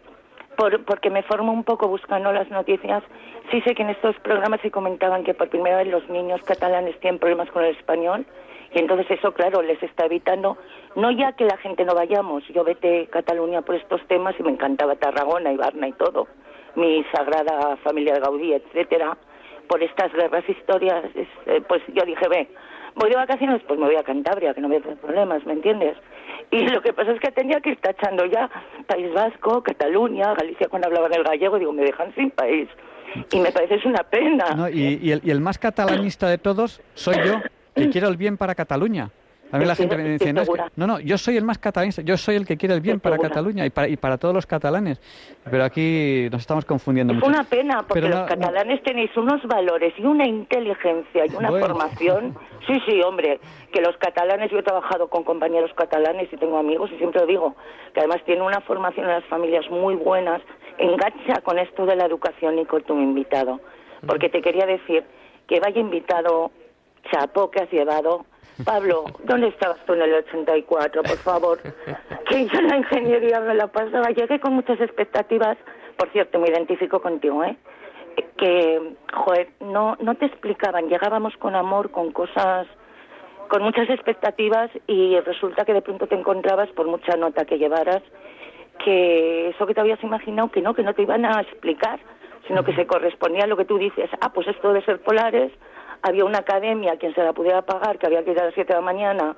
por, 0.56 0.84
porque 0.86 1.10
me 1.10 1.24
formo 1.24 1.52
un 1.52 1.64
poco 1.64 1.88
buscando 1.88 2.32
las 2.32 2.50
noticias, 2.52 3.04
sí 3.52 3.62
sé 3.62 3.74
que 3.76 3.82
en 3.84 3.90
estos 3.90 4.16
programas 4.20 4.60
se 4.62 4.70
comentaban 4.72 5.24
que 5.24 5.34
por 5.34 5.50
primera 5.50 5.78
vez 5.78 5.88
los 5.88 6.08
niños 6.10 6.42
catalanes 6.44 7.00
tienen 7.00 7.20
problemas 7.20 7.50
con 7.52 7.64
el 7.64 7.76
español 7.76 8.26
entonces 8.80 9.10
eso, 9.12 9.34
claro, 9.34 9.62
les 9.62 9.82
está 9.82 10.06
evitando, 10.06 10.58
no 10.96 11.12
ya 11.12 11.34
que 11.34 11.46
la 11.46 11.58
gente 11.58 11.86
no 11.86 11.96
vayamos, 11.96 12.44
yo 12.50 12.64
vete 12.64 13.04
a 13.04 13.12
Cataluña 13.12 13.62
por 13.62 13.76
estos 13.76 14.06
temas 14.08 14.36
y 14.40 14.44
me 14.44 14.52
encantaba 14.52 14.96
Tarragona 14.96 15.52
y 15.52 15.58
Varna 15.58 15.88
y 15.88 15.94
todo, 15.94 16.28
mi 16.76 17.04
sagrada 17.14 17.78
familia 17.78 18.14
de 18.14 18.20
Gaudí, 18.20 18.54
etcétera, 18.54 19.18
por 19.68 19.84
estas 19.84 20.12
guerras 20.14 20.48
historias, 20.48 21.06
eh, 21.16 21.62
pues 21.68 21.82
yo 21.94 22.04
dije, 22.06 22.28
ve, 22.30 22.48
voy 22.96 23.10
de 23.10 23.16
vacaciones, 23.16 23.62
pues 23.68 23.80
me 23.80 23.86
voy 23.86 23.96
a 23.96 24.04
Cantabria, 24.04 24.54
que 24.54 24.62
no 24.62 24.68
voy 24.68 24.78
a 24.78 24.82
tener 24.82 24.98
problemas, 24.98 25.46
¿me 25.46 25.54
entiendes? 25.54 25.98
Y 26.52 26.66
lo 26.68 26.82
que 26.82 26.94
pasa 26.94 27.12
es 27.12 27.20
que 27.20 27.32
tenía 27.32 27.60
que 27.60 27.72
ir 27.72 27.78
tachando 27.78 28.26
ya 28.26 28.50
País 28.88 29.14
Vasco, 29.14 29.62
Cataluña, 29.64 30.34
Galicia 30.34 30.68
cuando 30.70 30.88
hablaban 30.88 31.14
el 31.14 31.24
gallego, 31.24 31.60
digo, 31.60 31.74
me 31.74 31.84
dejan 31.84 32.14
sin 32.16 32.32
país. 32.32 32.70
Y 33.32 33.40
me 33.40 33.52
parece 33.52 33.76
es 33.76 33.86
una 33.86 34.04
pena. 34.04 34.70
Y 34.72 35.12
el 35.12 35.42
más 35.42 35.58
catalanista 35.58 36.28
de 36.28 36.38
todos 36.38 36.82
soy 36.94 37.16
yo, 37.26 37.42
que 37.78 37.90
quiero 37.90 38.08
el 38.10 38.18
bien 38.18 38.38
para 38.38 38.56
Cataluña. 38.56 39.10
A 39.50 39.58
mí 39.58 39.64
la 39.64 39.76
gente 39.76 39.96
me 39.96 40.04
dice, 40.04 40.34
no, 40.34 40.42
es 40.42 40.50
que- 40.50 40.56
segura. 40.56 40.72
no, 40.76 40.88
no, 40.88 41.00
yo 41.00 41.18
soy 41.18 41.38
el 41.38 41.46
más 41.46 41.58
catalanista, 41.58 42.02
yo 42.02 42.18
soy 42.18 42.36
el 42.36 42.46
que 42.46 42.58
quiere 42.58 42.76
el 42.76 42.82
bien 42.82 43.00
para. 43.00 43.18
Cataluña 43.18 43.66
y 43.66 43.70
para, 43.70 43.88
y 43.88 43.96
para 43.96 44.18
todos 44.18 44.36
los 44.36 44.46
catalanes. 44.46 45.00
Pero 45.50 45.64
aquí 45.64 46.28
nos 46.30 46.42
estamos 46.42 46.66
confundiendo 46.66 47.14
Es 47.14 47.20
mucho. 47.20 47.30
una 47.30 47.46
pena, 47.46 47.78
porque 47.88 47.94
Pero 48.02 48.10
los 48.10 48.20
no- 48.20 48.26
catalanes 48.26 48.84
tenéis 48.84 49.16
unos 49.16 49.42
valores 49.48 49.94
y 49.98 50.04
una 50.06 50.28
inteligencia 50.28 51.26
y 51.26 51.34
una 51.34 51.50
Bueno. 51.50 51.66
formación. 51.66 52.36
Sí, 52.68 52.74
sí, 52.86 53.02
hombre, 53.02 53.40
que 53.72 53.80
los 53.80 53.96
catalanes, 53.96 54.52
yo 54.52 54.60
he 54.60 54.64
trabajado 54.64 55.08
con 55.08 55.24
compañeros 55.24 55.72
catalanes 55.78 56.28
y 56.34 56.36
tengo 56.36 56.58
amigos 56.58 56.92
y 56.94 56.98
siempre 56.98 57.22
lo 57.22 57.26
digo, 57.26 57.56
que 57.94 58.02
además 58.02 58.18
tienen 58.26 58.44
una 58.44 58.60
formación 58.60 59.06
en 59.06 59.14
las 59.14 59.24
familias 59.28 59.64
muy 59.72 59.96
buenas. 59.96 60.42
Engancha 60.78 61.40
con 61.44 61.58
esto 61.60 61.86
de 61.86 61.96
la 61.96 62.06
educación 62.06 62.60
y 62.60 62.66
con 62.66 62.84
tu 62.84 63.00
invitado. 63.00 63.62
Porque 64.06 64.28
te 64.28 64.42
quería 64.42 64.66
decir 64.66 65.06
que 65.48 65.62
vaya 65.62 65.80
invitado, 65.80 66.52
chapo 67.12 67.50
que 67.52 67.62
has 67.62 67.72
llevado. 67.72 68.26
Pablo, 68.66 69.06
¿dónde 69.24 69.50
estabas 69.50 69.78
tú 69.86 69.94
en 69.94 70.02
el 70.02 70.14
84, 70.16 71.04
por 71.04 71.18
favor? 71.18 71.60
Que 72.28 72.48
yo 72.48 72.60
en 72.60 72.68
la 72.68 72.78
ingeniería 72.78 73.40
me 73.40 73.54
la 73.54 73.68
pasaba. 73.68 74.10
Llegué 74.10 74.40
con 74.40 74.54
muchas 74.54 74.82
expectativas. 74.82 75.58
Por 75.98 76.12
cierto, 76.12 76.40
me 76.40 76.50
identifico 76.50 77.00
contigo, 77.00 77.44
¿eh? 77.44 77.56
Que, 78.36 78.96
joder, 79.14 79.50
no, 79.60 79.96
no 80.00 80.16
te 80.16 80.26
explicaban. 80.26 80.90
Llegábamos 80.90 81.38
con 81.38 81.56
amor, 81.56 81.92
con 81.92 82.12
cosas, 82.12 82.68
con 83.48 83.64
muchas 83.64 83.90
expectativas 83.90 84.70
y 84.88 85.20
resulta 85.20 85.66
que 85.66 85.74
de 85.74 85.82
pronto 85.82 86.08
te 86.08 86.16
encontrabas, 86.16 86.70
por 86.70 86.88
mucha 86.88 87.16
nota 87.16 87.46
que 87.46 87.58
llevaras, 87.58 88.02
que 88.84 89.50
eso 89.50 89.66
que 89.66 89.74
te 89.74 89.82
habías 89.82 90.04
imaginado, 90.04 90.52
que 90.52 90.62
no, 90.62 90.74
que 90.74 90.84
no 90.84 90.94
te 90.94 91.04
iban 91.04 91.26
a 91.26 91.42
explicar, 91.42 92.00
sino 92.48 92.64
que 92.64 92.76
se 92.76 92.88
correspondía 92.88 93.44
a 93.44 93.48
lo 93.48 93.58
que 93.58 93.66
tú 93.66 93.78
dices. 93.78 94.10
Ah, 94.22 94.32
pues 94.34 94.48
esto 94.48 94.74
de 94.74 94.84
ser 94.84 95.00
polares, 95.02 95.52
había 96.02 96.26
una 96.26 96.40
academia 96.40 96.94
a 96.94 96.98
quien 96.98 97.14
se 97.14 97.24
la 97.24 97.34
pudiera 97.34 97.62
pagar, 97.64 97.98
que 97.98 98.08
había 98.08 98.24
que 98.24 98.32
ir 98.32 98.40
a 98.40 98.46
las 98.46 98.54
7 98.54 98.74
de 98.74 98.80
la 98.80 98.86
mañana, 98.86 99.36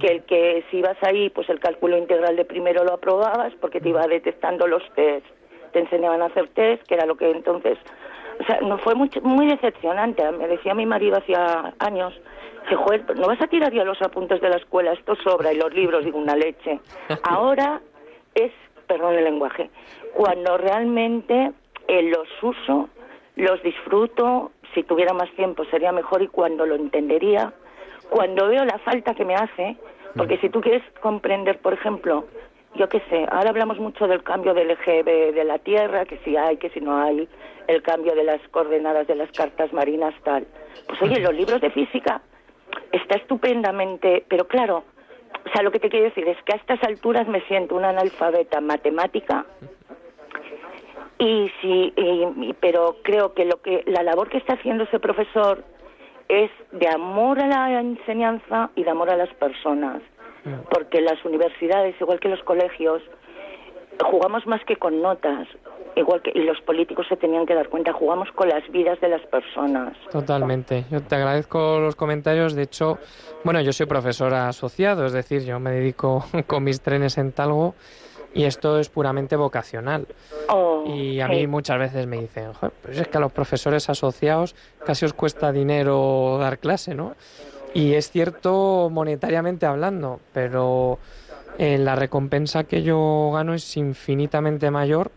que 0.00 0.06
el 0.06 0.22
que 0.24 0.64
si 0.70 0.78
ibas 0.78 0.96
ahí, 1.02 1.30
pues 1.30 1.48
el 1.48 1.60
cálculo 1.60 1.96
integral 1.96 2.36
de 2.36 2.44
primero 2.44 2.84
lo 2.84 2.94
aprobabas, 2.94 3.52
porque 3.60 3.80
te 3.80 3.88
iba 3.88 4.06
detectando 4.06 4.66
los 4.66 4.82
test, 4.94 5.26
te 5.72 5.80
enseñaban 5.80 6.22
a 6.22 6.26
hacer 6.26 6.48
test, 6.48 6.82
que 6.86 6.94
era 6.94 7.06
lo 7.06 7.16
que 7.16 7.30
entonces... 7.30 7.78
O 8.40 8.44
sea, 8.44 8.60
no 8.60 8.78
fue 8.78 8.94
muy, 8.94 9.10
muy 9.22 9.48
decepcionante. 9.48 10.22
Me 10.30 10.46
decía 10.46 10.72
mi 10.72 10.86
marido 10.86 11.16
hacía 11.16 11.74
años, 11.80 12.14
que 12.68 12.76
joder, 12.76 13.18
no 13.18 13.26
vas 13.26 13.40
a 13.40 13.48
tirar 13.48 13.72
ya 13.72 13.82
los 13.82 14.00
apuntes 14.02 14.40
de 14.40 14.48
la 14.48 14.56
escuela, 14.56 14.92
esto 14.92 15.16
sobra, 15.16 15.52
y 15.52 15.56
los 15.56 15.74
libros, 15.74 16.04
digo, 16.04 16.18
una 16.18 16.36
leche. 16.36 16.78
Ahora 17.24 17.80
es, 18.34 18.52
perdón 18.86 19.14
el 19.14 19.24
lenguaje, 19.24 19.70
cuando 20.14 20.56
realmente 20.56 21.52
eh, 21.88 22.02
los 22.02 22.28
uso, 22.42 22.88
los 23.36 23.62
disfruto, 23.62 24.52
si 24.78 24.84
tuviera 24.84 25.12
más 25.12 25.28
tiempo 25.32 25.64
sería 25.64 25.90
mejor 25.90 26.22
y 26.22 26.28
cuando 26.28 26.64
lo 26.64 26.76
entendería, 26.76 27.52
cuando 28.10 28.46
veo 28.46 28.64
la 28.64 28.78
falta 28.78 29.12
que 29.12 29.24
me 29.24 29.34
hace, 29.34 29.76
porque 30.16 30.38
si 30.38 30.50
tú 30.50 30.60
quieres 30.60 30.84
comprender, 31.00 31.58
por 31.58 31.72
ejemplo, 31.72 32.26
yo 32.76 32.88
qué 32.88 33.02
sé, 33.10 33.26
ahora 33.28 33.50
hablamos 33.50 33.80
mucho 33.80 34.06
del 34.06 34.22
cambio 34.22 34.54
del 34.54 34.70
eje 34.70 35.02
de 35.02 35.44
la 35.44 35.58
Tierra, 35.58 36.04
que 36.04 36.18
si 36.18 36.36
hay, 36.36 36.58
que 36.58 36.70
si 36.70 36.80
no 36.80 36.96
hay, 36.96 37.28
el 37.66 37.82
cambio 37.82 38.14
de 38.14 38.22
las 38.22 38.40
coordenadas 38.50 39.08
de 39.08 39.16
las 39.16 39.32
cartas 39.32 39.72
marinas, 39.72 40.14
tal. 40.22 40.46
Pues 40.86 41.02
oye, 41.02 41.18
los 41.18 41.34
libros 41.34 41.60
de 41.60 41.70
física 41.70 42.22
está 42.92 43.16
estupendamente, 43.16 44.24
pero 44.28 44.46
claro, 44.46 44.84
o 45.44 45.52
sea, 45.52 45.62
lo 45.62 45.72
que 45.72 45.80
te 45.80 45.88
quiero 45.88 46.04
decir 46.04 46.28
es 46.28 46.40
que 46.44 46.52
a 46.52 46.56
estas 46.56 46.80
alturas 46.84 47.26
me 47.26 47.40
siento 47.48 47.74
una 47.74 47.88
analfabeta 47.88 48.60
matemática 48.60 49.44
y 51.18 51.50
sí, 51.60 51.92
pero 52.60 52.96
creo 53.02 53.34
que 53.34 53.44
lo 53.44 53.60
que 53.60 53.82
la 53.86 54.02
labor 54.02 54.28
que 54.28 54.38
está 54.38 54.54
haciendo 54.54 54.84
ese 54.84 55.00
profesor 55.00 55.64
es 56.28 56.50
de 56.72 56.88
amor 56.88 57.40
a 57.40 57.46
la 57.46 57.80
enseñanza 57.80 58.70
y 58.76 58.84
de 58.84 58.90
amor 58.90 59.10
a 59.10 59.16
las 59.16 59.32
personas, 59.34 60.02
porque 60.70 61.00
las 61.00 61.22
universidades, 61.24 62.00
igual 62.00 62.20
que 62.20 62.28
los 62.28 62.42
colegios, 62.44 63.02
jugamos 64.04 64.46
más 64.46 64.64
que 64.64 64.76
con 64.76 65.02
notas, 65.02 65.48
igual 65.96 66.22
que 66.22 66.30
y 66.34 66.44
los 66.44 66.60
políticos 66.60 67.06
se 67.08 67.16
tenían 67.16 67.46
que 67.46 67.54
dar 67.54 67.68
cuenta, 67.68 67.92
jugamos 67.92 68.30
con 68.32 68.48
las 68.48 68.62
vidas 68.70 69.00
de 69.00 69.08
las 69.08 69.22
personas. 69.22 69.96
Totalmente. 70.12 70.84
Yo 70.90 71.02
te 71.02 71.16
agradezco 71.16 71.80
los 71.80 71.96
comentarios. 71.96 72.54
De 72.54 72.62
hecho, 72.62 72.98
bueno, 73.42 73.60
yo 73.60 73.72
soy 73.72 73.86
profesor 73.86 74.32
asociado, 74.34 75.06
es 75.06 75.12
decir, 75.12 75.44
yo 75.44 75.58
me 75.58 75.72
dedico 75.72 76.24
con 76.46 76.62
mis 76.62 76.80
trenes 76.80 77.18
en 77.18 77.32
Talgo 77.32 77.74
y 78.38 78.44
esto 78.44 78.78
es 78.78 78.88
puramente 78.88 79.34
vocacional. 79.34 80.06
Oh, 80.48 80.84
y 80.86 81.20
a 81.20 81.26
mí 81.26 81.48
muchas 81.48 81.76
veces 81.76 82.06
me 82.06 82.20
dicen, 82.20 82.52
pues 82.82 82.96
es 82.96 83.08
que 83.08 83.18
a 83.18 83.20
los 83.20 83.32
profesores 83.32 83.90
asociados 83.90 84.54
casi 84.86 85.06
os 85.06 85.12
cuesta 85.12 85.50
dinero 85.50 86.38
dar 86.38 86.60
clase, 86.60 86.94
¿no? 86.94 87.16
Y 87.74 87.94
es 87.94 88.12
cierto 88.12 88.90
monetariamente 88.92 89.66
hablando, 89.66 90.20
pero 90.32 91.00
eh, 91.58 91.78
la 91.78 91.96
recompensa 91.96 92.62
que 92.62 92.84
yo 92.84 93.32
gano 93.34 93.54
es 93.54 93.76
infinitamente 93.76 94.70
mayor 94.70 95.10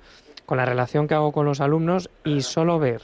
con 0.48 0.58
la 0.58 0.66
relación 0.66 1.08
que 1.08 1.14
hago 1.14 1.32
con 1.32 1.46
los 1.46 1.62
alumnos 1.62 2.10
y 2.24 2.42
solo 2.42 2.80
ver 2.80 3.04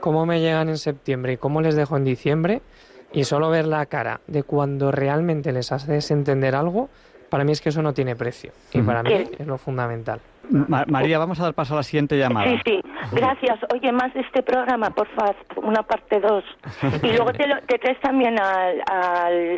cómo 0.00 0.26
me 0.26 0.40
llegan 0.40 0.70
en 0.70 0.78
septiembre 0.78 1.34
y 1.34 1.36
cómo 1.36 1.60
les 1.60 1.76
dejo 1.76 1.96
en 1.96 2.02
diciembre 2.02 2.62
y 3.12 3.22
solo 3.22 3.48
ver 3.48 3.66
la 3.66 3.86
cara 3.86 4.22
de 4.26 4.42
cuando 4.42 4.90
realmente 4.90 5.52
les 5.52 5.70
haces 5.70 6.10
entender 6.10 6.56
algo, 6.56 6.88
para 7.32 7.44
mí 7.44 7.52
es 7.52 7.62
que 7.62 7.70
eso 7.70 7.80
no 7.80 7.94
tiene 7.94 8.14
precio 8.14 8.52
y 8.74 8.82
para 8.82 9.02
mí 9.02 9.10
es 9.38 9.46
lo 9.46 9.56
fundamental. 9.56 10.20
María, 10.50 11.18
vamos 11.18 11.40
a 11.40 11.44
dar 11.44 11.54
paso 11.54 11.72
a 11.72 11.78
la 11.78 11.82
siguiente 11.82 12.18
llamada. 12.18 12.50
Sí, 12.50 12.60
sí, 12.62 12.82
gracias. 13.10 13.58
Oye, 13.72 13.90
más 13.90 14.12
de 14.12 14.20
este 14.20 14.42
programa, 14.42 14.90
por 14.90 15.08
favor, 15.14 15.34
una 15.56 15.82
parte 15.82 16.20
dos. 16.20 16.44
Y 17.02 17.06
luego 17.06 17.32
te, 17.32 17.44
te 17.68 17.78
traes 17.78 17.98
también 18.00 18.38
al, 18.38 18.82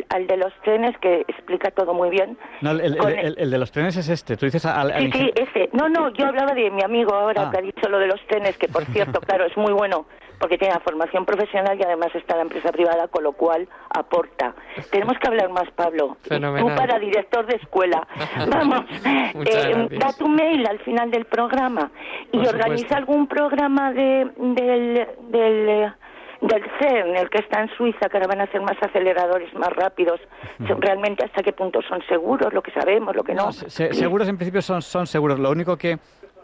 al, 0.07 0.25
de 0.25 0.37
los 0.37 0.53
trenes, 0.63 0.97
que 0.99 1.25
explica 1.27 1.69
todo 1.71 1.93
muy 1.93 2.09
bien. 2.09 2.37
No, 2.61 2.71
el, 2.71 3.35
el, 3.37 3.51
de 3.51 3.57
los 3.57 3.73
trenes 3.73 3.97
es 3.97 4.07
este, 4.07 4.37
tú 4.37 4.45
dices 4.45 4.65
al... 4.65 4.93
sí, 4.97 5.11
sí, 5.11 5.31
ese. 5.35 5.69
No, 5.73 5.89
no, 5.89 6.13
yo 6.13 6.27
hablaba 6.27 6.53
de 6.53 6.71
mi 6.71 6.81
amigo 6.81 7.13
ahora, 7.13 7.47
ah. 7.47 7.51
que 7.51 7.57
ha 7.57 7.61
dicho 7.61 7.89
lo 7.89 7.99
de 7.99 8.07
los 8.07 8.25
trenes, 8.27 8.57
que 8.57 8.69
por 8.69 8.85
cierto, 8.85 9.19
claro, 9.27 9.43
es 9.43 9.57
muy 9.57 9.73
bueno 9.73 10.05
porque 10.39 10.57
tiene 10.57 10.73
la 10.73 10.79
formación 10.79 11.25
profesional 11.25 11.77
y 11.79 11.83
además 11.83 12.13
está 12.15 12.35
la 12.35 12.43
empresa 12.43 12.71
privada, 12.71 13.07
con 13.07 13.23
lo 13.23 13.33
cual 13.33 13.67
aporta. 13.89 14.53
Tenemos 14.91 15.17
que 15.19 15.27
hablar 15.27 15.49
más, 15.49 15.69
Pablo. 15.75 16.17
Tú 16.23 16.67
para 16.75 16.99
director 16.99 17.45
de 17.45 17.55
escuela. 17.55 18.07
Vamos, 18.49 18.85
eh, 19.03 19.87
da 19.99 20.13
tu 20.13 20.27
mail 20.27 20.65
al 20.67 20.79
final 20.79 21.11
del 21.11 21.25
programa 21.25 21.91
y 22.31 22.45
organiza 22.45 22.97
algún 22.97 23.27
programa 23.27 23.91
de, 23.91 24.31
del, 24.37 25.07
del 25.29 25.93
del 26.41 26.63
CERN, 26.79 27.15
el 27.15 27.29
que 27.29 27.39
está 27.39 27.61
en 27.61 27.69
Suiza, 27.75 28.09
que 28.09 28.17
ahora 28.17 28.27
van 28.27 28.41
a 28.41 28.51
ser 28.51 28.61
más 28.61 28.77
aceleradores, 28.81 29.53
más 29.53 29.69
rápidos, 29.69 30.19
realmente 30.59 31.23
hasta 31.25 31.41
qué 31.41 31.53
punto 31.53 31.81
son 31.81 32.01
seguros, 32.07 32.53
lo 32.53 32.61
que 32.61 32.71
sabemos, 32.71 33.15
lo 33.15 33.23
que 33.23 33.33
no. 33.33 33.51
seguros 33.51 34.27
en 34.27 34.37
principio 34.37 34.61
son, 34.61 34.81
son 34.81 35.07
seguros, 35.07 35.39
lo 35.39 35.49
único 35.49 35.77
que 35.77 35.97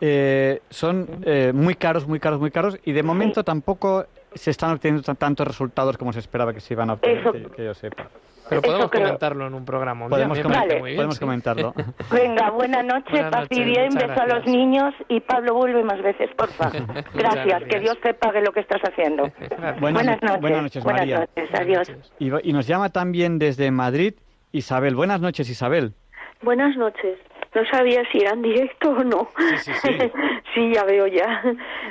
eh, 0.03 0.61
son 0.71 1.07
eh, 1.25 1.51
muy 1.53 1.75
caros, 1.75 2.07
muy 2.07 2.19
caros, 2.19 2.39
muy 2.39 2.49
caros 2.49 2.79
y 2.83 2.91
de 2.91 3.03
momento 3.03 3.43
tampoco 3.43 4.07
se 4.33 4.49
están 4.49 4.71
obteniendo 4.71 5.13
tantos 5.13 5.47
resultados 5.47 5.95
como 5.95 6.11
se 6.11 6.19
esperaba 6.19 6.53
que 6.53 6.59
se 6.59 6.73
iban 6.73 6.89
a 6.89 6.93
obtener, 6.93 7.51
que, 7.55 7.65
yo 7.65 7.73
sepa. 7.75 8.09
Pero 8.49 8.63
podemos 8.63 8.91
comentarlo 8.91 9.47
en 9.47 9.53
un 9.53 9.63
programa. 9.63 10.09
podemos, 10.09 10.39
podemos 10.39 11.19
comentarlo. 11.19 11.73
Venga, 12.11 12.49
buena 12.49 12.81
noche, 12.81 13.23
papi, 13.29 13.63
bien, 13.63 13.93
beso 13.93 14.19
a 14.19 14.25
los 14.25 14.45
niños 14.45 14.93
y 15.07 15.19
Pablo 15.21 15.53
vuelve 15.53 15.83
más 15.83 16.01
veces, 16.01 16.29
porfa. 16.35 16.71
Gracias, 17.13 17.63
que 17.65 17.79
Dios 17.79 17.97
te 18.01 18.13
pague 18.15 18.41
lo 18.41 18.51
que 18.51 18.61
estás 18.61 18.81
haciendo. 18.81 19.31
buenas, 19.79 20.21
noches. 20.21 20.41
Buenas 20.41 20.63
noches, 20.63 20.83
María. 20.83 21.17
Buenas 21.17 21.29
noches, 21.37 21.59
adiós. 21.61 21.91
Y, 22.19 22.49
y 22.49 22.53
nos 22.53 22.65
llama 22.65 22.89
también 22.89 23.37
desde 23.37 23.69
Madrid 23.69 24.15
Isabel. 24.51 24.95
Buenas 24.95 25.21
noches, 25.21 25.47
Isabel. 25.49 25.93
Buenas 26.41 26.75
noches. 26.75 27.19
No 27.53 27.65
sabía 27.65 28.03
si 28.11 28.19
eran 28.19 28.41
directo 28.41 28.91
o 28.91 29.03
no. 29.03 29.29
Sí, 29.57 29.73
sí, 29.73 29.89
sí. 30.53 30.73
ya 30.73 30.83
veo 30.85 31.07
ya. 31.07 31.43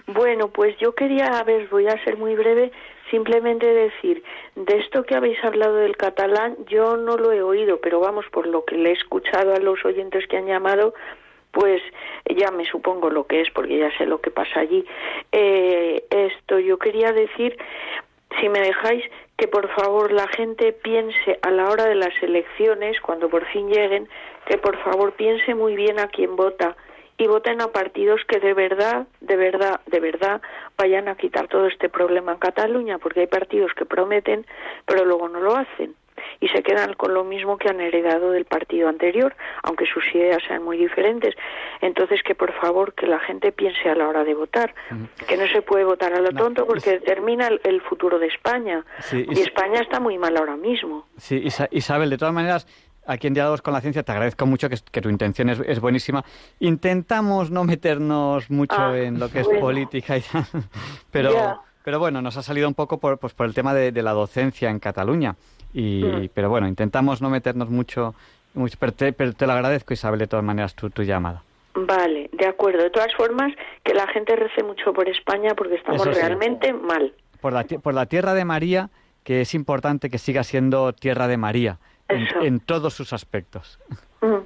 Bueno, 0.06 0.48
pues 0.48 0.76
yo 0.78 0.94
quería, 0.94 1.26
a 1.38 1.44
ver, 1.44 1.68
voy 1.68 1.86
a 1.86 2.02
ser 2.04 2.16
muy 2.16 2.34
breve, 2.34 2.72
simplemente 3.10 3.66
decir, 3.66 4.22
de 4.54 4.78
esto 4.78 5.02
que 5.02 5.14
habéis 5.14 5.42
hablado 5.44 5.76
del 5.76 5.96
catalán, 5.96 6.56
yo 6.66 6.96
no 6.96 7.16
lo 7.16 7.32
he 7.32 7.42
oído, 7.42 7.80
pero 7.80 8.00
vamos, 8.00 8.24
por 8.30 8.46
lo 8.46 8.64
que 8.64 8.76
le 8.76 8.90
he 8.90 8.92
escuchado 8.92 9.54
a 9.54 9.58
los 9.58 9.84
oyentes 9.84 10.26
que 10.28 10.38
han 10.38 10.46
llamado, 10.46 10.94
pues 11.50 11.82
ya 12.36 12.50
me 12.50 12.64
supongo 12.64 13.10
lo 13.10 13.26
que 13.26 13.40
es, 13.40 13.50
porque 13.50 13.78
ya 13.78 13.96
sé 13.98 14.06
lo 14.06 14.20
que 14.20 14.30
pasa 14.30 14.60
allí. 14.60 14.84
Eh, 15.32 16.04
esto 16.10 16.58
yo 16.58 16.78
quería 16.78 17.12
decir, 17.12 17.58
si 18.40 18.48
me 18.48 18.60
dejáis, 18.60 19.04
que 19.36 19.48
por 19.48 19.68
favor 19.74 20.12
la 20.12 20.28
gente 20.28 20.72
piense 20.72 21.38
a 21.42 21.50
la 21.50 21.68
hora 21.70 21.86
de 21.86 21.94
las 21.94 22.14
elecciones, 22.22 23.00
cuando 23.00 23.28
por 23.28 23.46
fin 23.46 23.68
lleguen, 23.68 24.08
que 24.50 24.58
por 24.58 24.76
favor 24.82 25.12
piense 25.12 25.54
muy 25.54 25.76
bien 25.76 26.00
a 26.00 26.08
quién 26.08 26.34
vota 26.34 26.76
y 27.16 27.28
voten 27.28 27.60
a 27.60 27.68
partidos 27.68 28.20
que 28.26 28.40
de 28.40 28.52
verdad, 28.52 29.06
de 29.20 29.36
verdad, 29.36 29.80
de 29.86 30.00
verdad 30.00 30.42
vayan 30.76 31.06
a 31.06 31.14
quitar 31.14 31.46
todo 31.46 31.68
este 31.68 31.88
problema 31.88 32.32
en 32.32 32.38
Cataluña, 32.38 32.98
porque 32.98 33.20
hay 33.20 33.26
partidos 33.28 33.72
que 33.74 33.84
prometen, 33.84 34.44
pero 34.86 35.04
luego 35.04 35.28
no 35.28 35.38
lo 35.38 35.54
hacen 35.54 35.94
y 36.40 36.48
se 36.48 36.64
quedan 36.64 36.94
con 36.94 37.14
lo 37.14 37.22
mismo 37.22 37.58
que 37.58 37.68
han 37.68 37.80
heredado 37.80 38.32
del 38.32 38.44
partido 38.44 38.88
anterior, 38.88 39.36
aunque 39.62 39.86
sus 39.86 40.04
ideas 40.14 40.42
sean 40.48 40.64
muy 40.64 40.78
diferentes. 40.78 41.34
Entonces, 41.80 42.20
que 42.24 42.34
por 42.34 42.52
favor, 42.54 42.94
que 42.94 43.06
la 43.06 43.20
gente 43.20 43.52
piense 43.52 43.88
a 43.88 43.94
la 43.94 44.08
hora 44.08 44.24
de 44.24 44.34
votar, 44.34 44.74
que 45.28 45.36
no 45.36 45.46
se 45.46 45.62
puede 45.62 45.84
votar 45.84 46.12
a 46.12 46.20
lo 46.20 46.32
tonto 46.32 46.66
porque 46.66 46.90
determina 46.98 47.48
el, 47.62 47.80
futuro 47.82 48.18
de 48.18 48.26
España. 48.26 48.84
y 49.12 49.40
España 49.40 49.80
está 49.80 50.00
muy 50.00 50.18
mal 50.18 50.36
ahora 50.36 50.56
mismo. 50.56 51.06
Sí, 51.16 51.42
Isabel, 51.70 52.10
de 52.10 52.18
todas 52.18 52.34
maneras, 52.34 52.66
aquí 53.10 53.26
en 53.26 53.34
Diálogos 53.34 53.60
con 53.60 53.74
la 53.74 53.80
Ciencia, 53.80 54.02
te 54.02 54.12
agradezco 54.12 54.46
mucho 54.46 54.68
que, 54.68 55.00
tu 55.00 55.08
intención 55.08 55.50
es, 55.50 55.80
buenísima. 55.80 56.24
Intentamos 56.60 57.50
no 57.50 57.64
meternos 57.64 58.50
mucho 58.50 58.76
ah, 58.78 58.96
en 58.96 59.18
lo 59.18 59.28
que 59.30 59.40
es 59.40 59.48
política 59.48 60.16
y 60.16 60.22
pero, 61.10 61.62
pero 61.84 61.98
bueno, 61.98 62.22
nos 62.22 62.36
ha 62.36 62.42
salido 62.42 62.68
un 62.68 62.74
poco 62.74 62.98
por, 62.98 63.18
pues, 63.18 63.34
por 63.34 63.46
el 63.46 63.54
tema 63.54 63.74
de, 63.74 63.90
la 64.02 64.12
docencia 64.12 64.70
en 64.70 64.78
Cataluña. 64.78 65.34
Y, 65.74 66.04
mm. 66.04 66.28
Pero 66.32 66.50
bueno, 66.50 66.68
intentamos 66.68 67.20
no 67.20 67.30
meternos 67.30 67.68
mucho, 67.68 68.14
mucho 68.54 68.76
pero, 68.78 68.92
te, 69.32 69.46
lo 69.46 69.52
agradezco, 69.52 69.92
Isabel, 69.92 70.20
de 70.20 70.26
todas 70.26 70.44
maneras, 70.44 70.74
tu, 70.74 70.90
tu 70.90 71.02
llamada. 71.02 71.42
Vale, 71.74 72.30
de 72.32 72.46
acuerdo. 72.46 72.82
De 72.82 72.90
todas 72.90 73.14
formas, 73.14 73.52
que 73.84 73.94
la 73.94 74.06
gente 74.08 74.36
rece 74.36 74.62
mucho 74.62 74.92
por 74.92 75.08
España 75.08 75.54
porque 75.56 75.76
estamos 75.76 76.06
realmente 76.06 76.72
mal. 76.72 77.12
Por 77.40 77.52
la, 77.52 77.64
por 77.64 77.94
la 77.94 78.06
tierra 78.06 78.34
de 78.34 78.44
María, 78.44 78.90
que 79.24 79.40
es 79.40 79.54
importante 79.54 80.10
que 80.10 80.18
siga 80.18 80.44
siendo 80.44 80.92
tierra 80.92 81.28
de 81.28 81.36
María 81.36 81.78
en, 82.10 82.60
todos 82.60 82.94
sus 82.94 83.12
aspectos. 83.12 83.78
Mm. 84.20 84.36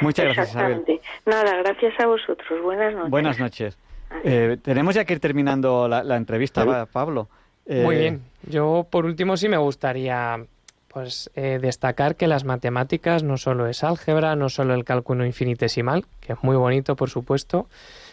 Muchas 0.00 0.24
gracias, 0.26 0.50
Isabel. 0.50 0.84
Nada, 1.26 1.56
gracias 1.56 1.98
a 2.00 2.06
vosotros. 2.06 2.62
Buenas 2.62 2.94
noches. 2.94 3.10
Buenas 3.10 3.38
noches. 3.38 3.78
Eh, 4.24 4.58
tenemos 4.62 4.94
ya 4.94 5.04
que 5.04 5.14
ir 5.14 5.20
terminando 5.20 5.88
la, 5.88 6.16
entrevista, 6.16 6.86
Pablo. 6.86 7.28
Muy 7.66 7.96
eh, 7.96 7.98
bien. 7.98 8.22
Yo, 8.42 8.86
por 8.90 9.06
último, 9.06 9.36
sí 9.36 9.48
me 9.48 9.56
gustaría 9.56 10.44
pues 10.92 11.30
eh, 11.34 11.58
destacar 11.60 12.16
que 12.16 12.26
las 12.26 12.44
matemáticas 12.44 13.22
no 13.22 13.38
solo 13.38 13.66
es 13.66 13.82
álgebra, 13.82 14.36
no 14.36 14.50
solo 14.50 14.74
el 14.74 14.84
cálculo 14.84 15.24
infinitesimal, 15.24 16.04
que 16.20 16.34
es 16.34 16.38
muy 16.42 16.54
bonito, 16.54 16.96
por 16.96 17.08
supuesto, 17.08 17.66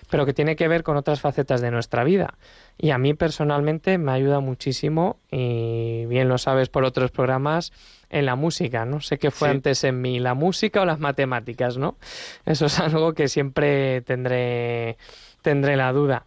pero 0.09 0.25
que 0.25 0.33
tiene 0.33 0.55
que 0.55 0.69
ver 0.69 0.83
con 0.83 0.95
otras 0.95 1.19
facetas 1.19 1.59
de 1.59 1.71
nuestra 1.71 2.05
vida. 2.05 2.35
Y 2.77 2.91
a 2.91 2.97
mí 2.97 3.13
personalmente 3.13 3.97
me 3.97 4.13
ayuda 4.13 4.39
muchísimo, 4.39 5.17
y 5.29 6.05
bien 6.05 6.29
lo 6.29 6.37
sabes 6.37 6.69
por 6.69 6.85
otros 6.85 7.11
programas, 7.11 7.73
en 8.09 8.25
la 8.25 8.35
música, 8.35 8.85
¿no? 8.85 9.01
Sé 9.01 9.17
qué 9.17 9.31
fue 9.31 9.49
antes 9.49 9.83
en 9.83 10.01
mí, 10.01 10.19
la 10.19 10.33
música 10.33 10.81
o 10.81 10.85
las 10.85 10.99
matemáticas, 10.99 11.77
¿no? 11.77 11.97
Eso 12.45 12.65
es 12.65 12.79
algo 12.79 13.13
que 13.13 13.27
siempre 13.27 14.01
tendré, 14.01 14.97
tendré 15.41 15.75
la 15.75 15.91
duda. 15.91 16.25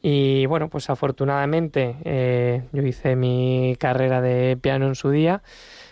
Y 0.00 0.46
bueno, 0.46 0.68
pues 0.68 0.90
afortunadamente 0.90 1.96
eh, 2.04 2.62
yo 2.72 2.82
hice 2.82 3.16
mi 3.16 3.76
carrera 3.78 4.20
de 4.20 4.56
piano 4.56 4.86
en 4.86 4.94
su 4.94 5.10
día 5.10 5.42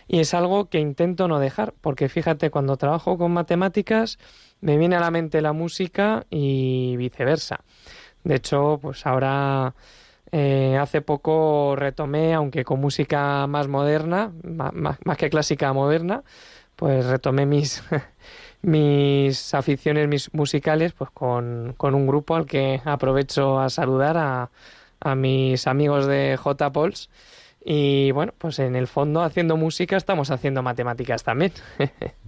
y 0.07 0.21
es 0.21 0.33
algo 0.35 0.69
que 0.69 0.79
intento 0.79 1.27
no 1.27 1.41
dejar, 1.41 1.75
porque 1.81 2.09
fíjate, 2.09 2.51
cuando 2.51 2.77
trabajo 2.77 3.19
con 3.19 3.33
matemáticas 3.33 4.19
me 4.61 4.79
viene 4.79 4.97
a 4.97 5.01
la 5.01 5.11
mente 5.11 5.43
la 5.43 5.53
música 5.53 6.25
y 6.31 6.97
viceversa. 6.97 7.65
De 8.23 8.37
hecho, 8.37 8.79
pues 8.81 9.07
ahora 9.07 9.75
Eh, 10.33 10.77
hace 10.81 11.03
poco 11.03 11.77
retomé, 11.77 12.35
aunque 12.35 12.65
con 12.65 12.81
música 12.81 13.47
más 13.47 13.69
moderna, 13.69 14.33
más, 14.43 15.17
que 15.17 15.31
clásica 15.31 15.73
moderna, 15.73 16.23
pues 16.75 17.07
retomé 17.07 17.47
mis, 17.47 17.83
mis 18.63 19.55
aficiones 19.55 20.09
mis 20.09 20.35
musicales 20.35 20.93
pues 20.93 21.11
con, 21.11 21.75
con, 21.77 21.95
un 21.95 22.07
grupo 22.07 22.35
al 22.35 22.47
que 22.47 22.81
aprovecho 22.85 23.61
a 23.61 23.71
saludar 23.71 24.17
a, 24.17 24.51
a 25.01 25.15
mis 25.15 25.67
amigos 25.67 26.07
de 26.07 26.37
J. 26.37 26.73
Pauls. 26.73 27.09
Y 27.65 28.13
bueno, 28.13 28.33
pues 28.39 28.59
en 28.61 28.77
el 28.77 28.87
fondo 28.87 29.23
haciendo 29.23 29.57
música 29.57 29.97
estamos 29.97 30.31
haciendo 30.31 30.63
matemáticas 30.63 31.25
también. 31.25 31.53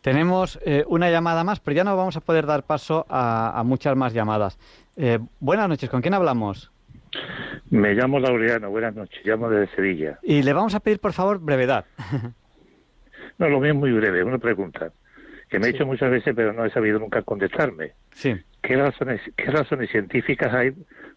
Tenemos 0.00 0.58
eh, 0.64 0.84
una 0.86 1.10
llamada 1.10 1.42
más, 1.42 1.58
pero 1.58 1.76
ya 1.76 1.84
no 1.84 1.96
vamos 1.96 2.16
a 2.16 2.20
poder 2.20 2.46
dar 2.46 2.62
paso 2.62 3.06
a, 3.08 3.60
muchas 3.64 3.96
más 3.96 4.12
llamadas. 4.12 4.56
Eh, 4.96 5.18
buenas 5.40 5.68
noches, 5.68 5.90
¿con 5.90 6.00
quién 6.00 6.14
hablamos? 6.14 6.70
Me 7.70 7.94
llamo 7.94 8.18
Laureano, 8.20 8.70
buenas 8.70 8.94
noches, 8.94 9.24
llamo 9.24 9.50
desde 9.50 9.74
Sevilla. 9.74 10.18
Y 10.22 10.42
le 10.42 10.52
vamos 10.52 10.74
a 10.74 10.80
pedir, 10.80 11.00
por 11.00 11.12
favor, 11.12 11.40
brevedad. 11.40 11.84
no, 13.38 13.48
lo 13.48 13.60
mío 13.60 13.72
es 13.72 13.78
muy 13.78 13.92
breve, 13.92 14.22
una 14.22 14.38
pregunta 14.38 14.92
que 15.48 15.58
me 15.58 15.68
he 15.68 15.70
hecho 15.70 15.86
muchas 15.86 16.10
veces, 16.10 16.34
pero 16.34 16.52
no 16.52 16.64
he 16.64 16.70
sabido 16.70 16.98
nunca 16.98 17.22
contestarme. 17.22 17.92
Sí. 18.12 18.34
¿Qué 18.62 18.76
razones, 18.76 19.20
¿Qué 19.36 19.46
razones 19.46 19.90
científicas 19.90 20.52
hay 20.52 20.72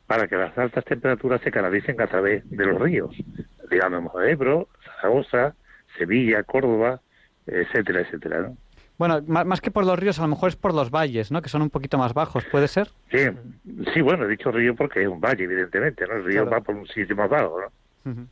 para 0.06 0.28
que 0.28 0.36
las 0.36 0.56
altas 0.58 0.86
temperaturas 0.86 1.41
se 1.41 1.52
canalicen 1.52 2.00
a 2.02 2.08
través 2.08 2.47
de 2.50 2.66
los 2.66 2.80
ríos? 2.80 3.16
Digamos, 3.72 4.12
Ebro, 4.24 4.68
Zaragoza, 4.84 5.56
Sevilla, 5.97 6.43
Córdoba, 6.43 7.02
etcétera, 7.47 8.02
etcétera, 8.02 8.41
¿no? 8.41 8.58
Bueno, 9.00 9.22
más, 9.26 9.62
que 9.62 9.72
por 9.72 9.86
los 9.86 9.97
ríos, 9.97 10.20
a 10.20 10.24
lo 10.24 10.28
mejor 10.28 10.50
es 10.50 10.58
por 10.58 10.74
los 10.74 10.91
valles, 10.91 11.32
¿no? 11.32 11.41
Que 11.41 11.47
son 11.47 11.62
un 11.62 11.70
poquito 11.70 11.97
más 11.97 12.14
bajos, 12.14 12.43
¿puede 12.52 12.68
ser? 12.68 12.89
Sí, 13.10 13.30
sí 13.93 14.02
bueno, 14.02 14.26
he 14.26 14.28
dicho 14.28 14.52
río 14.52 14.76
porque 14.76 15.04
es 15.04 15.08
un 15.08 15.22
valle, 15.22 15.45
evidentemente, 15.45 16.06
¿no? 16.06 16.16
El 16.16 16.26
río 16.26 16.45
va 16.45 16.60
por 16.60 16.76
un 16.76 16.86
sitio 16.86 17.16
más 17.16 17.30
bajo, 17.30 17.62
¿no? 17.62 18.28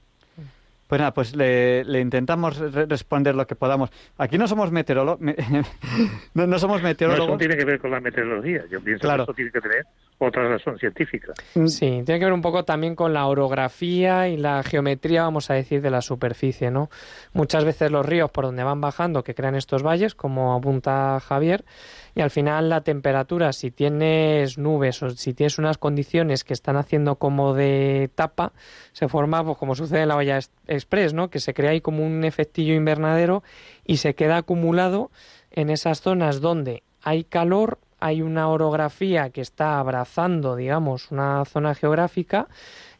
Pues 0.87 0.99
nada, 0.99 1.13
pues 1.13 1.33
le, 1.37 2.01
intentamos 2.01 2.59
responder 2.89 3.33
lo 3.33 3.47
que 3.47 3.55
podamos. 3.55 3.91
Aquí 4.17 4.37
no 4.37 4.45
somos 4.45 4.69
meteorólogos. 4.71 5.21
no, 6.33 6.59
somos 6.59 6.83
meteorólogos. 6.83 7.27
No, 7.27 7.33
eso 7.35 7.39
tiene 7.39 7.55
que 7.55 7.63
ver 7.63 7.79
con 7.79 7.91
la 7.91 8.01
meteorología. 8.01 8.65
Yo 8.69 8.81
pienso 8.81 9.07
que 9.07 9.21
eso 9.23 9.33
tiene 9.33 9.51
que 9.51 9.61
tener 9.61 9.85
otra 10.19 10.47
razón 10.47 10.79
científica. 10.79 11.33
Mm. 11.53 11.67
Sí, 11.67 12.01
tiene 12.05 12.19
que 12.19 12.25
ver 12.25 12.33
un 12.33 12.41
poco 12.41 12.65
también 12.65 12.95
con 12.95 13.13
la 13.13 13.27
orografía 13.27 14.27
y 14.29 14.37
la 14.37 14.63
geometría, 14.63 15.23
vamos 15.23 15.51
a 15.51 15.53
decir, 15.53 15.81
de 15.81 15.91
la 15.91 16.01
superficie, 16.01 16.71
¿no? 16.71 16.89
Muchas 17.33 17.63
veces 17.63 17.91
los 17.91 18.05
ríos 18.05 18.31
por 18.31 18.45
donde 18.45 18.63
van 18.63 18.81
bajando 18.81 19.23
que 19.23 19.35
crean 19.35 19.55
estos 19.55 19.83
valles, 19.83 20.15
como 20.15 20.55
apunta 20.55 21.19
Javier, 21.19 21.65
y 22.15 22.21
al 22.21 22.31
final 22.31 22.69
la 22.69 22.81
temperatura, 22.81 23.53
si 23.53 23.69
tienes 23.69 24.57
nubes 24.57 25.03
o 25.03 25.11
si 25.11 25.35
tienes 25.35 25.59
unas 25.59 25.77
condiciones 25.77 26.43
que 26.43 26.53
están 26.53 26.77
haciendo 26.77 27.17
como 27.17 27.53
de 27.53 28.09
tapa, 28.15 28.53
se 28.93 29.07
forma, 29.07 29.43
pues 29.43 29.57
como 29.57 29.75
sucede 29.75 30.01
en 30.01 30.07
la 30.07 30.15
olla 30.15 30.39
express, 30.65 31.13
¿no? 31.13 31.29
Que 31.29 31.39
se 31.39 31.53
crea 31.53 31.71
ahí 31.71 31.81
como 31.81 32.03
un 32.03 32.23
efectillo 32.23 32.73
invernadero 32.73 33.43
y 33.85 33.97
se 33.97 34.15
queda 34.15 34.37
acumulado 34.37 35.11
en 35.51 35.69
esas 35.69 36.01
zonas 36.01 36.41
donde 36.41 36.81
hay 37.03 37.23
calor, 37.23 37.77
hay 37.99 38.21
una 38.21 38.49
orografía 38.49 39.29
que 39.29 39.41
está 39.41 39.79
abrazando, 39.79 40.55
digamos, 40.55 41.11
una 41.11 41.43
zona 41.45 41.75
geográfica 41.75 42.47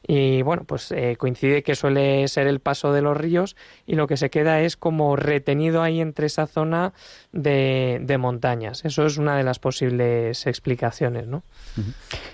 y 0.05 0.41
bueno, 0.41 0.63
pues 0.63 0.91
eh, 0.91 1.15
coincide 1.17 1.63
que 1.63 1.75
suele 1.75 2.27
ser 2.27 2.47
el 2.47 2.59
paso 2.59 2.93
de 2.93 3.01
los 3.01 3.17
ríos 3.17 3.55
y 3.85 3.95
lo 3.95 4.07
que 4.07 4.15
se 4.15 4.29
queda 4.29 4.61
es 4.61 4.77
como 4.77 5.15
retenido 5.15 5.81
ahí 5.81 5.99
entre 5.99 6.27
esa 6.27 6.47
zona 6.47 6.93
de, 7.33 8.17
montañas. 8.19 8.85
Eso 8.85 9.05
es 9.05 9.17
una 9.17 9.37
de 9.37 9.43
las 9.43 9.59
posibles 9.59 10.47
explicaciones, 10.47 11.27
¿no? 11.27 11.43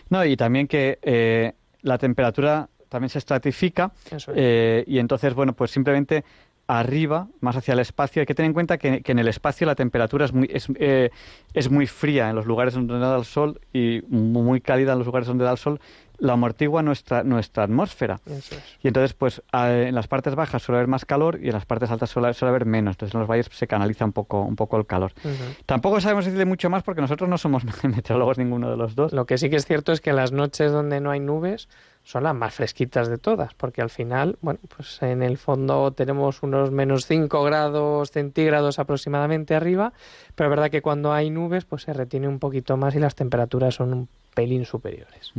No, 0.09 0.24
y 0.24 0.38
también 0.38 0.68
que 0.68 0.99
eh, 1.01 1.53
la 1.82 1.97
temperatura 1.97 2.70
también 2.89 3.09
se 3.09 3.18
estratifica 3.18 3.91
eh, 4.36 4.84
y 4.86 4.99
entonces, 4.99 5.34
bueno, 5.34 5.53
pues 5.53 5.72
simplemente 5.72 6.24
arriba, 6.68 7.28
más 7.41 7.55
hacia 7.57 7.74
el 7.74 7.80
espacio. 7.80 8.22
Hay 8.22 8.26
que 8.26 8.36
tener 8.36 8.49
en 8.49 8.53
cuenta 8.53 8.78
que, 8.78 9.01
en 9.03 9.20
el 9.20 9.28
espacio 9.28 9.68
la 9.68 9.76
temperatura 9.76 10.26
es 10.26 10.34
muy, 10.34 10.49
es, 10.51 10.68
eh, 10.76 11.09
es, 11.53 11.70
muy 11.70 11.88
fría 11.88 12.30
en 12.30 12.36
los 12.36 12.45
lugares 12.45 12.74
donde 12.74 12.97
da 12.99 13.18
el 13.18 13.26
sol 13.26 13.59
y 13.74 14.01
muy 14.07 14.61
cálida 14.61 14.93
en 14.93 14.99
los 14.99 15.05
lugares 15.05 15.28
donde 15.28 15.43
da 15.43 15.51
el 15.51 15.57
sol. 15.57 15.80
La 16.20 16.34
amortigua 16.34 16.82
nuestra, 16.82 17.24
nuestra 17.24 17.64
atmósfera. 17.64 18.20
Y 18.82 18.88
entonces, 18.88 19.14
pues 19.14 19.41
en 19.51 19.95
las 19.95 20.07
partes 20.07 20.36
bajas 20.36 20.61
suele 20.61 20.78
haber 20.78 20.88
más 20.88 21.05
calor 21.05 21.39
y 21.41 21.47
en 21.47 21.53
las 21.53 21.66
partes 21.66 21.89
altas 21.91 22.09
suele, 22.09 22.34
haber 22.41 22.66
menos. 22.66 22.93
Entonces 22.93 23.14
en 23.14 23.20
los 23.22 23.30
valles 23.30 23.49
se 23.51 23.68
canaliza 23.68 24.05
un 24.05 24.14
poco, 24.14 24.41
un 24.41 24.55
poco 24.55 24.78
el 24.78 24.86
calor. 24.86 25.14
Tampoco 25.66 25.99
sabemos 26.01 26.26
decirle 26.26 26.45
mucho 26.45 26.70
más 26.70 26.84
porque 26.84 27.01
nosotros 27.01 27.30
no 27.30 27.38
somos 27.38 27.64
meteorólogos 27.84 28.38
ninguno 28.38 28.70
de 28.70 28.78
los 28.78 28.95
dos. 28.95 29.14
Lo 29.14 29.26
que 29.26 29.38
sí 29.38 29.49
que 29.49 29.55
es 29.57 29.66
cierto 29.66 29.91
es 29.91 30.01
que 30.01 30.11
en 30.11 30.18
las 30.18 30.32
noches 30.32 30.72
donde 30.72 31.01
no 31.01 31.11
hay 31.11 31.20
nubes 31.20 31.68
son 32.03 32.24
las 32.24 32.36
más 32.36 32.53
fresquitas 32.53 33.07
de 33.07 33.18
todas, 33.18 33.53
porque 33.53 33.82
al 33.82 33.89
final, 33.89 34.38
bueno, 34.41 34.59
pues 34.76 35.01
en 35.01 35.24
el 35.24 35.38
fondo 35.38 35.91
tenemos 35.93 36.43
unos 36.43 36.70
menos 36.72 37.05
5 37.05 37.43
grados 37.43 38.11
centígrados 38.11 38.78
aproximadamente 38.78 39.55
arriba, 39.55 39.93
pero 40.36 40.49
es 40.49 40.51
verdad 40.51 40.70
que 40.70 40.82
cuando 40.82 41.14
hay 41.14 41.30
nubes, 41.30 41.66
pues 41.66 41.84
se 41.84 41.93
retiene 41.93 42.28
un 42.28 42.39
poquito 42.39 42.76
más 42.76 42.95
y 42.95 42.99
las 42.99 43.16
temperaturas 43.16 43.76
son 43.76 43.93
un 43.93 44.09
pelín 44.34 44.66
superiores. 44.66 45.32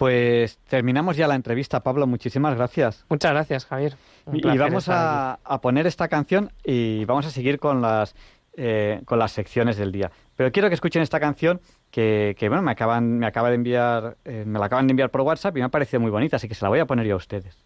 Pues 0.00 0.56
terminamos 0.66 1.18
ya 1.18 1.28
la 1.28 1.34
entrevista, 1.34 1.80
Pablo. 1.80 2.06
Muchísimas 2.06 2.54
gracias. 2.54 3.04
Muchas 3.10 3.32
gracias, 3.32 3.66
Javier. 3.66 3.96
y 4.32 4.56
vamos 4.56 4.86
a, 4.88 5.38
poner 5.60 5.86
esta 5.86 6.08
canción 6.08 6.52
y 6.64 7.04
vamos 7.04 7.26
a 7.26 7.30
seguir 7.30 7.58
con 7.58 7.82
las, 7.82 8.14
eh, 8.56 9.02
con 9.04 9.18
las 9.18 9.32
secciones 9.32 9.76
del 9.76 9.92
día. 9.92 10.10
Pero 10.36 10.52
quiero 10.52 10.70
que 10.70 10.74
escuchen 10.74 11.02
esta 11.02 11.20
canción 11.20 11.60
que, 11.90 12.34
bueno, 12.48 12.62
me 12.62 12.70
acaban, 12.70 13.18
me 13.18 13.26
acaba 13.26 13.50
de 13.50 13.56
enviar, 13.56 14.16
eh, 14.24 14.44
me 14.46 14.58
la 14.58 14.64
acaban 14.64 14.86
de 14.86 14.92
enviar 14.92 15.10
por 15.10 15.20
WhatsApp 15.20 15.54
y 15.58 15.60
me 15.60 15.66
ha 15.66 15.68
parecido 15.68 16.00
muy 16.00 16.10
bonita, 16.10 16.36
así 16.36 16.48
que 16.48 16.54
se 16.54 16.64
la 16.64 16.70
voy 16.70 16.78
a 16.78 16.86
poner 16.86 17.04
yo 17.06 17.16
a 17.16 17.18
ustedes. 17.18 17.58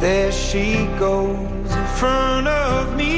There 0.00 0.30
she 0.30 0.86
goes 1.00 1.53
front 2.04 2.46
of 2.46 2.94
me, 2.96 3.14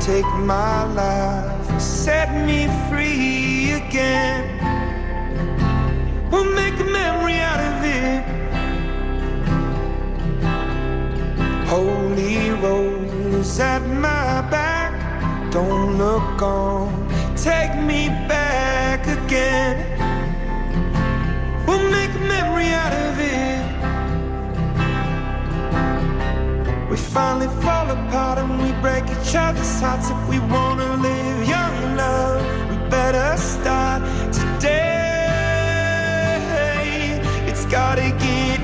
take 0.00 0.30
my 0.54 0.82
life, 0.94 1.78
set 1.78 2.28
me 2.48 2.60
free 2.88 3.72
again. 3.82 4.44
We'll 6.30 6.50
make 6.62 6.76
a 6.86 6.88
memory 7.00 7.38
out 7.50 7.60
of 7.70 7.76
it. 8.00 8.20
Holy 11.74 12.50
rose 12.64 13.60
at 13.60 13.82
my 14.06 14.40
back. 14.56 14.92
Don't 15.52 15.98
look 15.98 16.40
on, 16.40 16.88
take 17.36 17.74
me 17.90 18.08
back 18.34 19.00
again. 19.18 19.76
We'll 21.66 21.90
make 21.90 22.12
a 22.22 22.24
memory 22.34 22.70
out 22.82 22.94
of 23.06 23.18
it. 23.20 23.57
Finally 26.98 27.48
fall 27.62 27.90
apart 27.90 28.38
and 28.38 28.60
we 28.62 28.72
break 28.80 29.04
each 29.04 29.34
other's 29.34 29.80
hearts. 29.80 30.10
If 30.10 30.28
we 30.28 30.38
wanna 30.38 30.96
live 30.96 31.48
young, 31.48 31.96
love, 31.96 32.42
we 32.70 32.76
better 32.90 33.36
start 33.36 34.02
today. 34.32 34.88
It's 37.46 37.64
gotta 37.66 38.10
get 38.18 38.57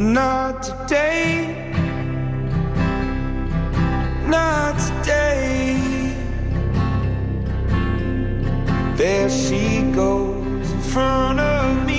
not 0.00 0.62
today. 0.62 1.72
Not 4.26 4.78
today. 4.78 6.16
There 8.96 9.28
she 9.28 9.82
goes 9.92 10.70
in 10.72 10.80
front 10.80 11.38
of 11.38 11.86
me. 11.86 11.89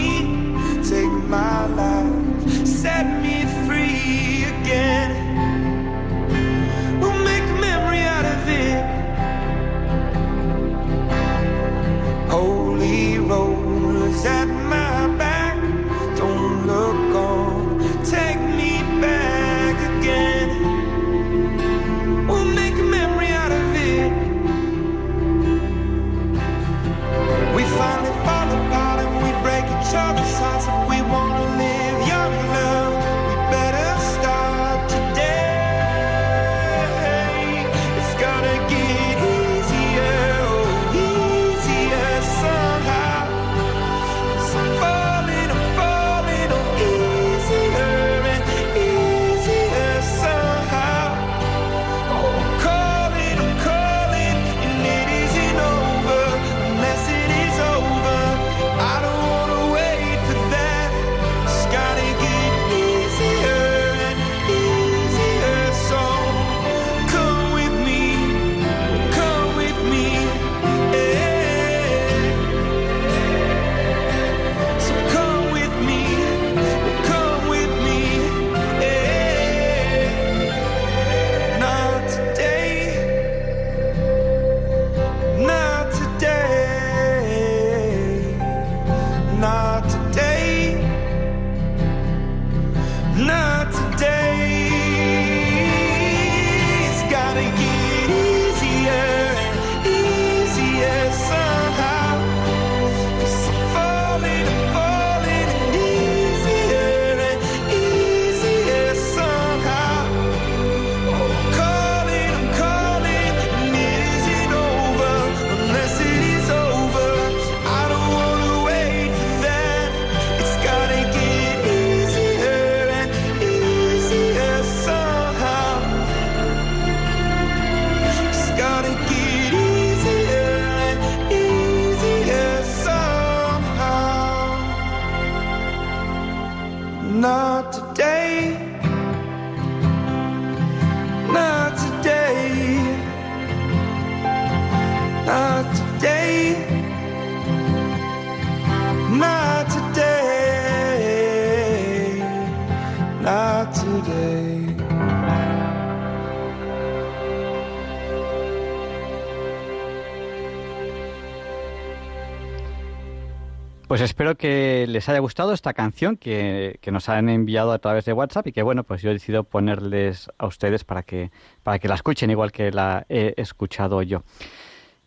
Pues 164.01 164.09
espero 164.09 164.35
que 164.35 164.87
les 164.87 165.07
haya 165.09 165.19
gustado 165.19 165.53
esta 165.53 165.75
canción 165.75 166.17
que, 166.17 166.79
que, 166.81 166.91
nos 166.91 167.07
han 167.07 167.29
enviado 167.29 167.71
a 167.71 167.77
través 167.77 168.03
de 168.03 168.13
WhatsApp 168.13 168.47
y 168.47 168.51
que 168.51 168.63
bueno, 168.63 168.83
pues 168.83 169.03
yo 169.03 169.11
he 169.11 169.13
decidido 169.13 169.43
ponerles 169.43 170.27
a 170.39 170.47
ustedes 170.47 170.83
para 170.83 171.03
que, 171.03 171.29
para 171.61 171.77
que 171.77 171.87
la 171.87 171.93
escuchen 171.93 172.31
igual 172.31 172.51
que 172.51 172.71
la 172.71 173.05
he 173.09 173.35
escuchado 173.37 174.01
yo. 174.01 174.23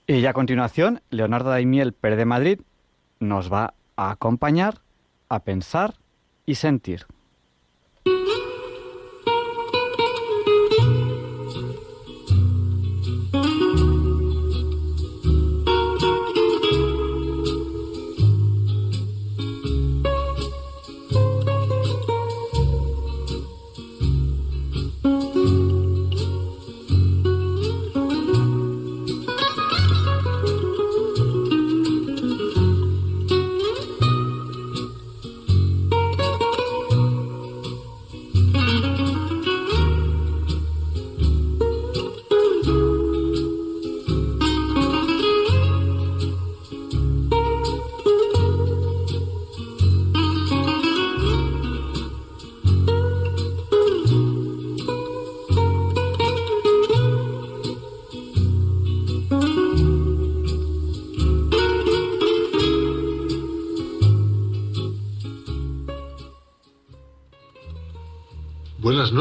Y 0.06 0.24
a 0.26 0.32
continuación, 0.32 1.02
Leonardo 1.10 1.50
Daimiel 1.50 1.92
Pérez 1.92 2.18
de 2.18 2.24
Madrid 2.24 2.60
nos 3.18 3.52
va 3.52 3.74
a 3.96 4.12
acompañar 4.12 4.82
a 5.28 5.40
pensar 5.40 5.94
y 6.46 6.54
sentir. 6.54 7.04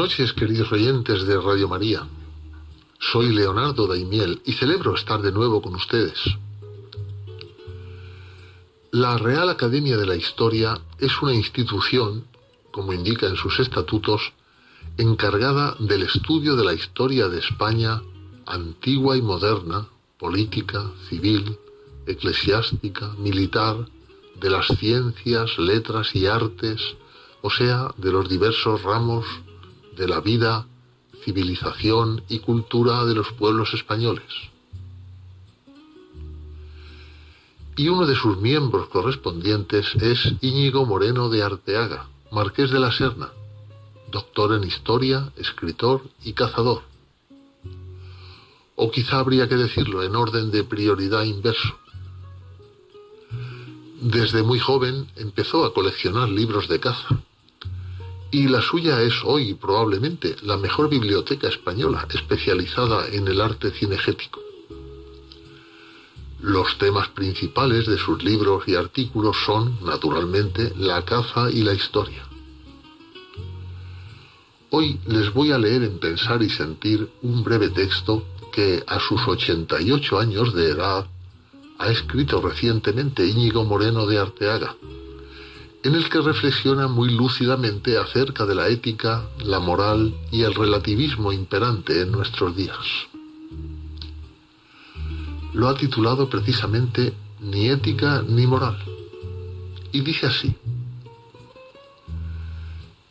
Noches, 0.04 0.34
queridos 0.34 0.70
oyentes 0.70 1.26
de 1.26 1.40
Radio 1.40 1.66
María. 1.66 2.06
Soy 2.98 3.34
Leonardo 3.34 3.86
Daimiel 3.86 4.42
y 4.44 4.52
celebro 4.52 4.94
estar 4.94 5.22
de 5.22 5.32
nuevo 5.32 5.62
con 5.62 5.74
ustedes. 5.74 6.18
La 8.90 9.16
Real 9.16 9.48
Academia 9.48 9.96
de 9.96 10.04
la 10.04 10.14
Historia 10.14 10.78
es 10.98 11.22
una 11.22 11.32
institución, 11.32 12.26
como 12.70 12.92
indica 12.92 13.26
en 13.28 13.36
sus 13.36 13.58
estatutos, 13.60 14.34
encargada 14.98 15.74
del 15.78 16.02
estudio 16.02 16.54
de 16.54 16.64
la 16.64 16.74
historia 16.74 17.30
de 17.30 17.38
España 17.38 18.02
antigua 18.44 19.16
y 19.16 19.22
moderna, 19.22 19.88
política, 20.18 20.84
civil, 21.08 21.56
eclesiástica, 22.06 23.14
militar, 23.16 23.88
de 24.38 24.50
las 24.50 24.66
ciencias, 24.66 25.56
letras 25.56 26.14
y 26.14 26.26
artes, 26.26 26.82
o 27.40 27.48
sea, 27.48 27.88
de 27.96 28.12
los 28.12 28.28
diversos 28.28 28.82
ramos 28.82 29.24
de 29.96 30.08
la 30.08 30.20
vida, 30.20 30.66
civilización 31.24 32.22
y 32.28 32.40
cultura 32.40 33.04
de 33.04 33.14
los 33.14 33.32
pueblos 33.32 33.74
españoles. 33.74 34.24
Y 37.76 37.88
uno 37.88 38.06
de 38.06 38.14
sus 38.14 38.38
miembros 38.38 38.88
correspondientes 38.88 39.94
es 39.96 40.34
Íñigo 40.40 40.86
Moreno 40.86 41.28
de 41.28 41.42
Arteaga, 41.42 42.08
marqués 42.30 42.70
de 42.70 42.78
la 42.78 42.92
Serna, 42.92 43.30
doctor 44.12 44.54
en 44.54 44.64
historia, 44.64 45.32
escritor 45.36 46.02
y 46.24 46.34
cazador. 46.34 46.82
O 48.76 48.90
quizá 48.90 49.18
habría 49.18 49.48
que 49.48 49.56
decirlo 49.56 50.02
en 50.02 50.14
orden 50.14 50.50
de 50.50 50.62
prioridad 50.62 51.24
inverso. 51.24 51.76
Desde 54.00 54.42
muy 54.42 54.58
joven 54.58 55.10
empezó 55.16 55.64
a 55.64 55.72
coleccionar 55.72 56.28
libros 56.28 56.68
de 56.68 56.78
caza 56.78 57.22
y 58.34 58.48
la 58.48 58.60
suya 58.60 59.00
es 59.00 59.14
hoy 59.22 59.54
probablemente 59.54 60.34
la 60.42 60.56
mejor 60.56 60.88
biblioteca 60.88 61.46
española 61.46 62.08
especializada 62.12 63.06
en 63.12 63.28
el 63.28 63.40
arte 63.40 63.70
cinegético. 63.70 64.40
Los 66.40 66.76
temas 66.76 67.06
principales 67.10 67.86
de 67.86 67.96
sus 67.96 68.24
libros 68.24 68.64
y 68.66 68.74
artículos 68.74 69.36
son, 69.46 69.78
naturalmente, 69.84 70.72
la 70.76 71.04
caza 71.04 71.48
y 71.48 71.62
la 71.62 71.74
historia. 71.74 72.26
Hoy 74.70 74.98
les 75.06 75.32
voy 75.32 75.52
a 75.52 75.58
leer 75.58 75.84
en 75.84 76.00
Pensar 76.00 76.42
y 76.42 76.50
Sentir 76.50 77.08
un 77.22 77.44
breve 77.44 77.68
texto 77.68 78.24
que 78.52 78.82
a 78.84 78.98
sus 78.98 79.28
88 79.28 80.18
años 80.18 80.52
de 80.54 80.70
edad 80.70 81.06
ha 81.78 81.88
escrito 81.88 82.42
recientemente 82.42 83.24
Íñigo 83.24 83.64
Moreno 83.64 84.06
de 84.06 84.18
Arteaga, 84.18 84.74
en 85.84 85.94
el 85.94 86.08
que 86.08 86.18
reflexiona 86.22 86.88
muy 86.88 87.10
lúcidamente 87.10 87.98
acerca 87.98 88.46
de 88.46 88.54
la 88.54 88.68
ética, 88.68 89.28
la 89.44 89.60
moral 89.60 90.14
y 90.32 90.42
el 90.42 90.54
relativismo 90.54 91.30
imperante 91.30 92.00
en 92.00 92.10
nuestros 92.10 92.56
días. 92.56 92.78
Lo 95.52 95.68
ha 95.68 95.74
titulado 95.74 96.28
precisamente 96.28 97.12
Ni 97.40 97.68
ética 97.68 98.24
ni 98.26 98.46
moral. 98.46 98.78
Y 99.92 100.00
dice 100.00 100.26
así. 100.26 100.56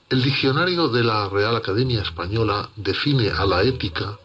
El 0.09 0.23
diccionario 0.23 0.87
de 0.87 1.03
la 1.03 1.29
Real 1.29 1.55
Academia 1.55 2.01
Española 2.01 2.67
define 2.75 3.29
a 3.29 3.45
la 3.45 3.61
ética 3.61 4.17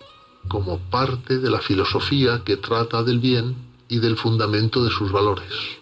como 0.49 0.79
parte 0.79 1.39
de 1.39 1.51
la 1.51 1.61
filosofía 1.61 2.43
que 2.43 2.57
trata 2.57 3.03
del 3.03 3.19
bien 3.19 3.55
y 3.89 3.99
del 3.99 4.17
fundamento 4.17 4.83
de 4.83 4.91
sus 4.91 5.13
valores 5.13 5.78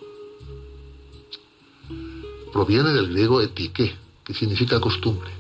proviene 2.57 2.95
del 2.95 3.09
griego 3.09 3.43
etique, 3.43 3.95
que 4.25 4.33
significa 4.33 4.81
costumbre. 4.81 5.31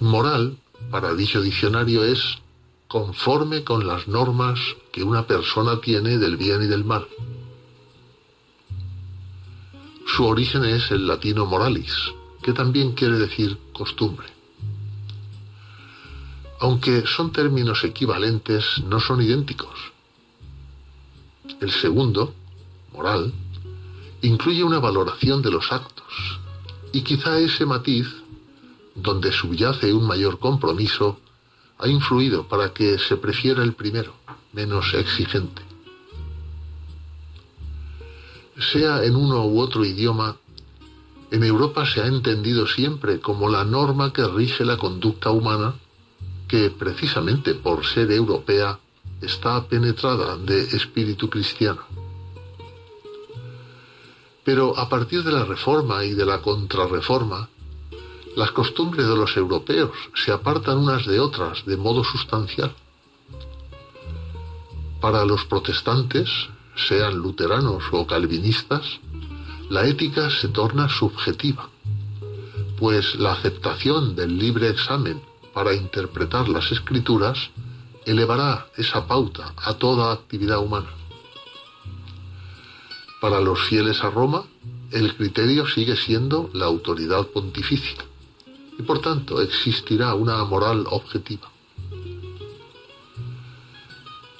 Moral, 0.00 0.58
para 0.90 1.14
dicho 1.14 1.40
diccionario, 1.40 2.02
es 2.02 2.38
conforme 2.88 3.62
con 3.62 3.86
las 3.86 4.08
normas 4.08 4.58
que 4.90 5.04
una 5.04 5.28
persona 5.28 5.80
tiene 5.80 6.18
del 6.18 6.36
bien 6.36 6.64
y 6.64 6.66
del 6.66 6.84
mal. 6.84 7.06
Su 10.04 10.26
origen 10.26 10.64
es 10.64 10.90
el 10.90 11.06
latino 11.06 11.46
moralis, 11.46 11.94
que 12.42 12.52
también 12.52 12.94
quiere 12.94 13.18
decir 13.18 13.56
costumbre. 13.72 14.26
Aunque 16.58 17.06
son 17.06 17.30
términos 17.30 17.84
equivalentes, 17.84 18.82
no 18.84 18.98
son 18.98 19.22
idénticos. 19.22 19.78
El 21.60 21.70
segundo, 21.70 22.34
moral, 22.92 23.32
incluye 24.22 24.64
una 24.64 24.78
valoración 24.78 25.42
de 25.42 25.50
los 25.50 25.72
actos 25.72 26.40
y 26.92 27.02
quizá 27.02 27.38
ese 27.38 27.66
matiz, 27.66 28.08
donde 28.94 29.32
subyace 29.32 29.92
un 29.92 30.06
mayor 30.06 30.38
compromiso, 30.38 31.20
ha 31.78 31.86
influido 31.86 32.48
para 32.48 32.72
que 32.72 32.98
se 32.98 33.16
prefiera 33.16 33.62
el 33.62 33.74
primero, 33.74 34.14
menos 34.52 34.94
exigente. 34.94 35.62
Sea 38.58 39.04
en 39.04 39.14
uno 39.14 39.46
u 39.46 39.60
otro 39.60 39.84
idioma, 39.84 40.36
en 41.30 41.44
Europa 41.44 41.86
se 41.86 42.00
ha 42.00 42.06
entendido 42.06 42.66
siempre 42.66 43.20
como 43.20 43.48
la 43.48 43.64
norma 43.64 44.12
que 44.12 44.26
rige 44.26 44.64
la 44.64 44.76
conducta 44.76 45.30
humana, 45.30 45.74
que 46.48 46.70
precisamente 46.70 47.54
por 47.54 47.84
ser 47.84 48.10
europea 48.10 48.80
está 49.20 49.64
penetrada 49.66 50.36
de 50.38 50.62
espíritu 50.62 51.28
cristiano. 51.28 51.82
Pero 54.48 54.78
a 54.78 54.88
partir 54.88 55.22
de 55.24 55.30
la 55.30 55.44
reforma 55.44 56.06
y 56.06 56.14
de 56.14 56.24
la 56.24 56.40
contrarreforma, 56.40 57.50
las 58.34 58.50
costumbres 58.50 59.06
de 59.06 59.14
los 59.14 59.36
europeos 59.36 59.90
se 60.14 60.32
apartan 60.32 60.78
unas 60.78 61.04
de 61.04 61.20
otras 61.20 61.66
de 61.66 61.76
modo 61.76 62.02
sustancial. 62.02 62.74
Para 65.02 65.26
los 65.26 65.44
protestantes, 65.44 66.30
sean 66.74 67.18
luteranos 67.18 67.82
o 67.92 68.06
calvinistas, 68.06 69.00
la 69.68 69.84
ética 69.84 70.30
se 70.30 70.48
torna 70.48 70.88
subjetiva, 70.88 71.68
pues 72.78 73.16
la 73.16 73.32
aceptación 73.32 74.16
del 74.16 74.38
libre 74.38 74.70
examen 74.70 75.20
para 75.52 75.74
interpretar 75.74 76.48
las 76.48 76.72
escrituras 76.72 77.50
elevará 78.06 78.68
esa 78.78 79.06
pauta 79.06 79.52
a 79.58 79.74
toda 79.74 80.10
actividad 80.10 80.60
humana. 80.60 80.88
Para 83.20 83.40
los 83.40 83.60
fieles 83.68 84.02
a 84.04 84.10
Roma, 84.10 84.44
el 84.92 85.14
criterio 85.16 85.66
sigue 85.66 85.96
siendo 85.96 86.50
la 86.52 86.66
autoridad 86.66 87.26
pontificia 87.26 87.98
y 88.78 88.82
por 88.82 89.00
tanto 89.00 89.42
existirá 89.42 90.14
una 90.14 90.42
moral 90.44 90.86
objetiva. 90.90 91.50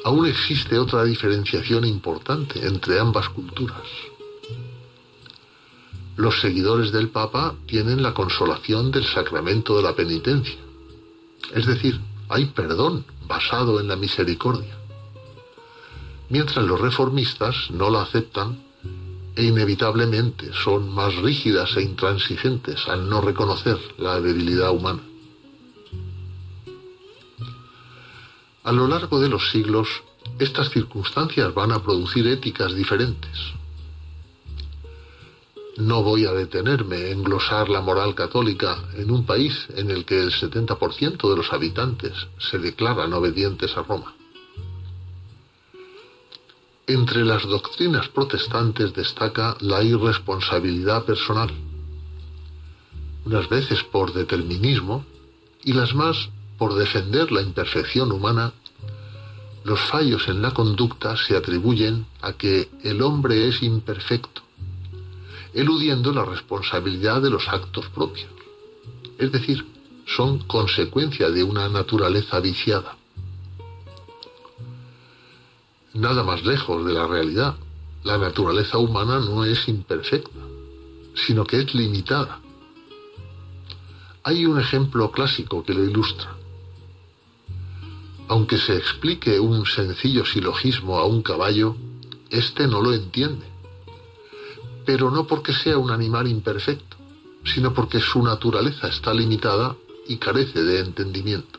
aún 0.08 0.26
existe 0.26 0.78
otra 0.78 1.04
diferenciación 1.04 1.84
importante 1.84 2.66
entre 2.66 2.98
ambas 2.98 3.28
culturas. 3.28 3.86
Los 6.16 6.40
seguidores 6.40 6.92
del 6.92 7.10
Papa 7.10 7.54
tienen 7.66 8.02
la 8.02 8.14
consolación 8.14 8.90
del 8.90 9.04
sacramento 9.04 9.76
de 9.76 9.82
la 9.82 9.94
penitencia. 9.94 10.58
Es 11.54 11.66
decir, 11.66 12.00
hay 12.30 12.46
perdón 12.46 13.04
basado 13.26 13.80
en 13.80 13.88
la 13.88 13.96
misericordia. 13.96 14.78
Mientras 16.30 16.64
los 16.64 16.80
reformistas 16.80 17.70
no 17.70 17.90
la 17.90 18.02
aceptan 18.02 18.64
inevitablemente 19.42 20.50
son 20.52 20.92
más 20.92 21.14
rígidas 21.16 21.76
e 21.76 21.82
intransigentes 21.82 22.88
al 22.88 23.08
no 23.08 23.20
reconocer 23.20 23.78
la 23.98 24.20
debilidad 24.20 24.70
humana. 24.70 25.02
A 28.64 28.72
lo 28.72 28.86
largo 28.86 29.20
de 29.20 29.28
los 29.28 29.50
siglos, 29.50 29.88
estas 30.38 30.70
circunstancias 30.70 31.54
van 31.54 31.72
a 31.72 31.82
producir 31.82 32.26
éticas 32.26 32.74
diferentes. 32.74 33.30
No 35.78 36.02
voy 36.02 36.26
a 36.26 36.32
detenerme 36.32 37.10
en 37.10 37.22
glosar 37.22 37.68
la 37.68 37.80
moral 37.80 38.14
católica 38.14 38.84
en 38.96 39.10
un 39.10 39.24
país 39.24 39.68
en 39.76 39.90
el 39.90 40.04
que 40.04 40.20
el 40.20 40.32
70% 40.32 41.30
de 41.30 41.36
los 41.36 41.52
habitantes 41.52 42.12
se 42.38 42.58
declaran 42.58 43.12
obedientes 43.12 43.76
a 43.76 43.84
Roma. 43.84 44.17
Entre 46.88 47.22
las 47.22 47.42
doctrinas 47.42 48.08
protestantes 48.08 48.94
destaca 48.94 49.58
la 49.60 49.82
irresponsabilidad 49.82 51.04
personal, 51.04 51.50
unas 53.26 53.46
veces 53.50 53.84
por 53.84 54.14
determinismo 54.14 55.04
y 55.62 55.74
las 55.74 55.94
más 55.94 56.30
por 56.56 56.74
defender 56.76 57.30
la 57.30 57.42
imperfección 57.42 58.10
humana, 58.10 58.54
los 59.64 59.78
fallos 59.80 60.28
en 60.28 60.40
la 60.40 60.52
conducta 60.52 61.14
se 61.18 61.36
atribuyen 61.36 62.06
a 62.22 62.32
que 62.32 62.70
el 62.82 63.02
hombre 63.02 63.48
es 63.48 63.62
imperfecto, 63.62 64.40
eludiendo 65.52 66.10
la 66.14 66.24
responsabilidad 66.24 67.20
de 67.20 67.28
los 67.28 67.48
actos 67.48 67.86
propios. 67.90 68.30
Es 69.18 69.30
decir, 69.30 69.66
son 70.06 70.38
consecuencia 70.38 71.28
de 71.28 71.44
una 71.44 71.68
naturaleza 71.68 72.40
viciada. 72.40 72.96
Nada 75.98 76.22
más 76.22 76.44
lejos 76.44 76.84
de 76.86 76.94
la 76.94 77.06
realidad. 77.06 77.56
La 78.04 78.16
naturaleza 78.16 78.78
humana 78.78 79.18
no 79.18 79.44
es 79.44 79.68
imperfecta, 79.68 80.40
sino 81.14 81.44
que 81.44 81.60
es 81.60 81.74
limitada. 81.74 82.40
Hay 84.22 84.46
un 84.46 84.58
ejemplo 84.58 85.10
clásico 85.10 85.62
que 85.62 85.74
lo 85.74 85.84
ilustra 85.84 86.38
aunque 88.28 88.58
se 88.58 88.76
explique 88.76 89.40
un 89.40 89.64
sencillo 89.66 90.24
silogismo 90.24 90.98
a 90.98 91.06
un 91.06 91.22
caballo, 91.22 91.76
éste 92.30 92.68
no 92.68 92.82
lo 92.82 92.92
entiende. 92.92 93.46
Pero 94.84 95.10
no 95.10 95.26
porque 95.26 95.52
sea 95.52 95.78
un 95.78 95.90
animal 95.90 96.28
imperfecto, 96.28 96.96
sino 97.44 97.72
porque 97.72 98.00
su 98.00 98.22
naturaleza 98.22 98.88
está 98.88 99.14
limitada 99.14 99.76
y 100.06 100.16
carece 100.16 100.62
de 100.62 100.80
entendimiento. 100.80 101.57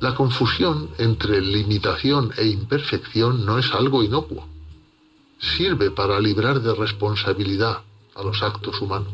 La 0.00 0.14
confusión 0.14 0.88
entre 0.96 1.42
limitación 1.42 2.32
e 2.38 2.46
imperfección 2.46 3.44
no 3.44 3.58
es 3.58 3.70
algo 3.74 4.02
inocuo. 4.02 4.48
Sirve 5.38 5.90
para 5.90 6.18
librar 6.18 6.62
de 6.62 6.74
responsabilidad 6.74 7.82
a 8.14 8.22
los 8.22 8.42
actos 8.42 8.80
humanos. 8.80 9.12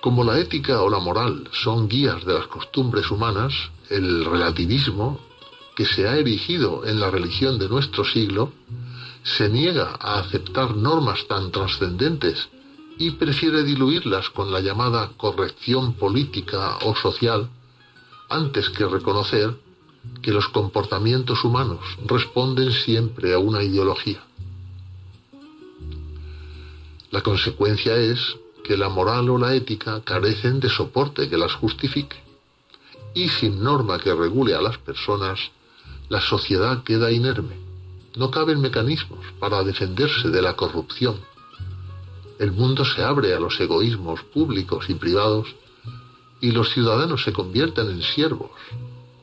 Como 0.00 0.22
la 0.22 0.38
ética 0.38 0.80
o 0.80 0.88
la 0.88 1.00
moral 1.00 1.48
son 1.50 1.88
guías 1.88 2.24
de 2.24 2.34
las 2.34 2.46
costumbres 2.46 3.10
humanas, 3.10 3.52
el 3.90 4.24
relativismo, 4.24 5.18
que 5.74 5.86
se 5.86 6.06
ha 6.06 6.16
erigido 6.16 6.86
en 6.86 7.00
la 7.00 7.10
religión 7.10 7.58
de 7.58 7.68
nuestro 7.68 8.04
siglo, 8.04 8.52
se 9.24 9.48
niega 9.48 9.96
a 10.00 10.20
aceptar 10.20 10.76
normas 10.76 11.26
tan 11.26 11.50
trascendentes 11.50 12.48
y 12.96 13.10
prefiere 13.10 13.64
diluirlas 13.64 14.30
con 14.30 14.52
la 14.52 14.60
llamada 14.60 15.10
corrección 15.16 15.94
política 15.94 16.78
o 16.84 16.94
social 16.94 17.50
antes 18.28 18.70
que 18.70 18.86
reconocer 18.86 19.54
que 20.22 20.32
los 20.32 20.48
comportamientos 20.48 21.44
humanos 21.44 21.80
responden 22.04 22.72
siempre 22.72 23.34
a 23.34 23.38
una 23.38 23.62
ideología. 23.62 24.22
La 27.10 27.22
consecuencia 27.22 27.96
es 27.96 28.36
que 28.64 28.76
la 28.76 28.88
moral 28.88 29.30
o 29.30 29.38
la 29.38 29.54
ética 29.54 30.02
carecen 30.02 30.60
de 30.60 30.68
soporte 30.68 31.28
que 31.28 31.38
las 31.38 31.54
justifique. 31.54 32.16
Y 33.14 33.28
sin 33.28 33.62
norma 33.62 33.98
que 33.98 34.14
regule 34.14 34.54
a 34.54 34.60
las 34.60 34.76
personas, 34.78 35.38
la 36.08 36.20
sociedad 36.20 36.82
queda 36.82 37.12
inerme. 37.12 37.56
No 38.16 38.30
caben 38.30 38.60
mecanismos 38.60 39.24
para 39.38 39.62
defenderse 39.62 40.28
de 40.30 40.42
la 40.42 40.56
corrupción. 40.56 41.16
El 42.38 42.52
mundo 42.52 42.84
se 42.84 43.02
abre 43.02 43.34
a 43.34 43.40
los 43.40 43.58
egoísmos 43.60 44.22
públicos 44.22 44.90
y 44.90 44.94
privados 44.94 45.54
y 46.40 46.50
los 46.50 46.70
ciudadanos 46.70 47.22
se 47.22 47.32
convierten 47.32 47.90
en 47.90 48.02
siervos, 48.02 48.50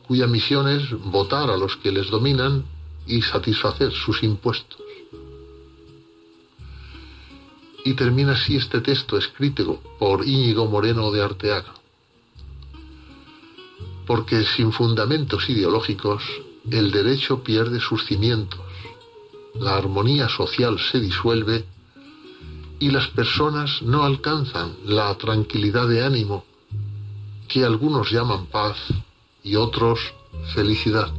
cuya 0.07 0.27
misión 0.27 0.67
es 0.67 0.91
votar 0.91 1.49
a 1.49 1.57
los 1.57 1.77
que 1.77 1.91
les 1.91 2.09
dominan 2.09 2.65
y 3.05 3.21
satisfacer 3.21 3.91
sus 3.91 4.23
impuestos. 4.23 4.79
Y 7.85 7.93
termina 7.93 8.33
así 8.33 8.55
este 8.55 8.79
texto 8.81 9.17
escrito 9.17 9.81
por 9.99 10.25
Íñigo 10.25 10.67
Moreno 10.67 11.11
de 11.11 11.21
Arteaga. 11.21 11.73
Porque 14.07 14.45
sin 14.45 14.71
fundamentos 14.71 15.49
ideológicos, 15.49 16.23
el 16.69 16.91
derecho 16.91 17.43
pierde 17.43 17.79
sus 17.81 18.05
cimientos, 18.05 18.59
la 19.55 19.75
armonía 19.75 20.29
social 20.29 20.79
se 20.79 20.99
disuelve 20.99 21.65
y 22.79 22.89
las 22.89 23.07
personas 23.09 23.81
no 23.81 24.03
alcanzan 24.03 24.75
la 24.85 25.15
tranquilidad 25.17 25.87
de 25.87 26.03
ánimo 26.03 26.45
que 27.47 27.63
algunos 27.63 28.11
llaman 28.11 28.45
paz 28.47 28.77
y 29.43 29.55
otros 29.55 30.13
felicidad. 30.53 31.11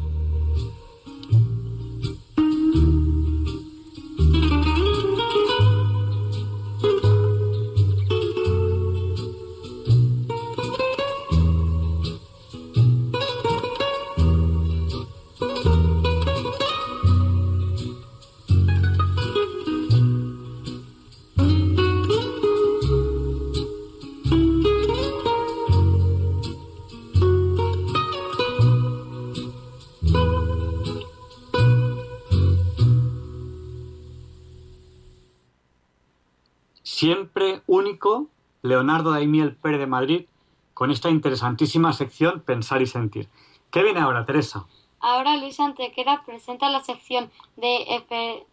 Leonardo 38.62 39.10
Daimiel 39.10 39.55
Pérez 39.56 39.78
de 39.78 39.86
Madrid 39.86 40.26
con 40.72 40.90
esta 40.90 41.10
interesantísima 41.10 41.93
sección 41.93 42.40
Pensar 42.40 42.81
y 42.81 42.86
Sentir. 42.86 43.28
¿Qué 43.70 43.82
viene 43.82 44.01
ahora, 44.01 44.24
Teresa? 44.24 44.64
Ahora 45.01 45.36
Luis 45.36 45.60
Antequera 45.60 46.22
presenta 46.24 46.70
la 46.70 46.82
sección 46.82 47.31
de 47.56 48.02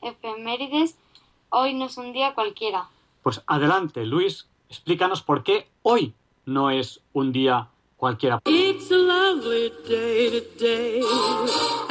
efemérides 0.02 0.98
Hoy 1.50 1.74
no 1.74 1.86
es 1.86 1.98
un 1.98 2.12
día 2.14 2.34
cualquiera. 2.34 2.90
Pues 3.24 3.42
adelante, 3.48 4.06
Luis, 4.06 4.48
explícanos 4.70 5.22
por 5.22 5.44
qué 5.44 5.70
hoy 5.82 6.14
no 6.46 6.72
es 6.72 7.02
un 7.14 7.32
día 7.32 7.70
cualquiera. 7.98 8.42
It's 8.46 8.92
a 8.92 8.98
lovely 8.98 9.72
day 9.88 10.30
today, 10.30 11.02
and 11.90 11.91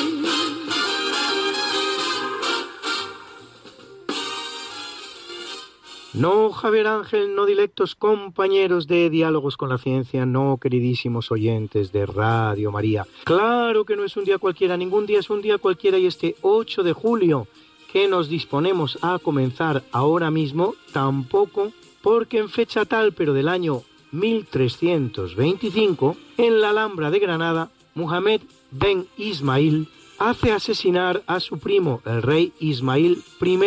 No, 6.21 6.51
Javier 6.51 6.85
Ángel, 6.85 7.33
no 7.33 7.47
dilectos 7.47 7.95
compañeros 7.95 8.85
de 8.85 9.09
Diálogos 9.09 9.57
con 9.57 9.69
la 9.69 9.79
Ciencia, 9.79 10.23
no, 10.23 10.59
queridísimos 10.61 11.31
oyentes 11.31 11.91
de 11.91 12.05
Radio 12.05 12.71
María. 12.71 13.07
Claro 13.23 13.85
que 13.85 13.95
no 13.95 14.03
es 14.03 14.15
un 14.15 14.25
día 14.25 14.37
cualquiera, 14.37 14.77
ningún 14.77 15.07
día 15.07 15.17
es 15.17 15.31
un 15.31 15.41
día 15.41 15.57
cualquiera 15.57 15.97
y 15.97 16.05
este 16.05 16.35
8 16.43 16.83
de 16.83 16.93
julio 16.93 17.47
que 17.91 18.07
nos 18.07 18.29
disponemos 18.29 18.99
a 19.01 19.17
comenzar 19.17 19.81
ahora 19.91 20.29
mismo, 20.29 20.75
tampoco, 20.93 21.71
porque 22.03 22.37
en 22.37 22.49
fecha 22.49 22.85
tal, 22.85 23.13
pero 23.13 23.33
del 23.33 23.47
año 23.47 23.81
1325, 24.11 26.17
en 26.37 26.61
la 26.61 26.69
Alhambra 26.69 27.09
de 27.09 27.17
Granada, 27.17 27.71
Muhammad 27.95 28.41
ben 28.69 29.07
Ismail 29.17 29.87
hace 30.19 30.51
asesinar 30.51 31.23
a 31.25 31.39
su 31.39 31.57
primo, 31.57 32.03
el 32.05 32.21
rey 32.21 32.53
Ismail 32.59 33.23
I, 33.41 33.57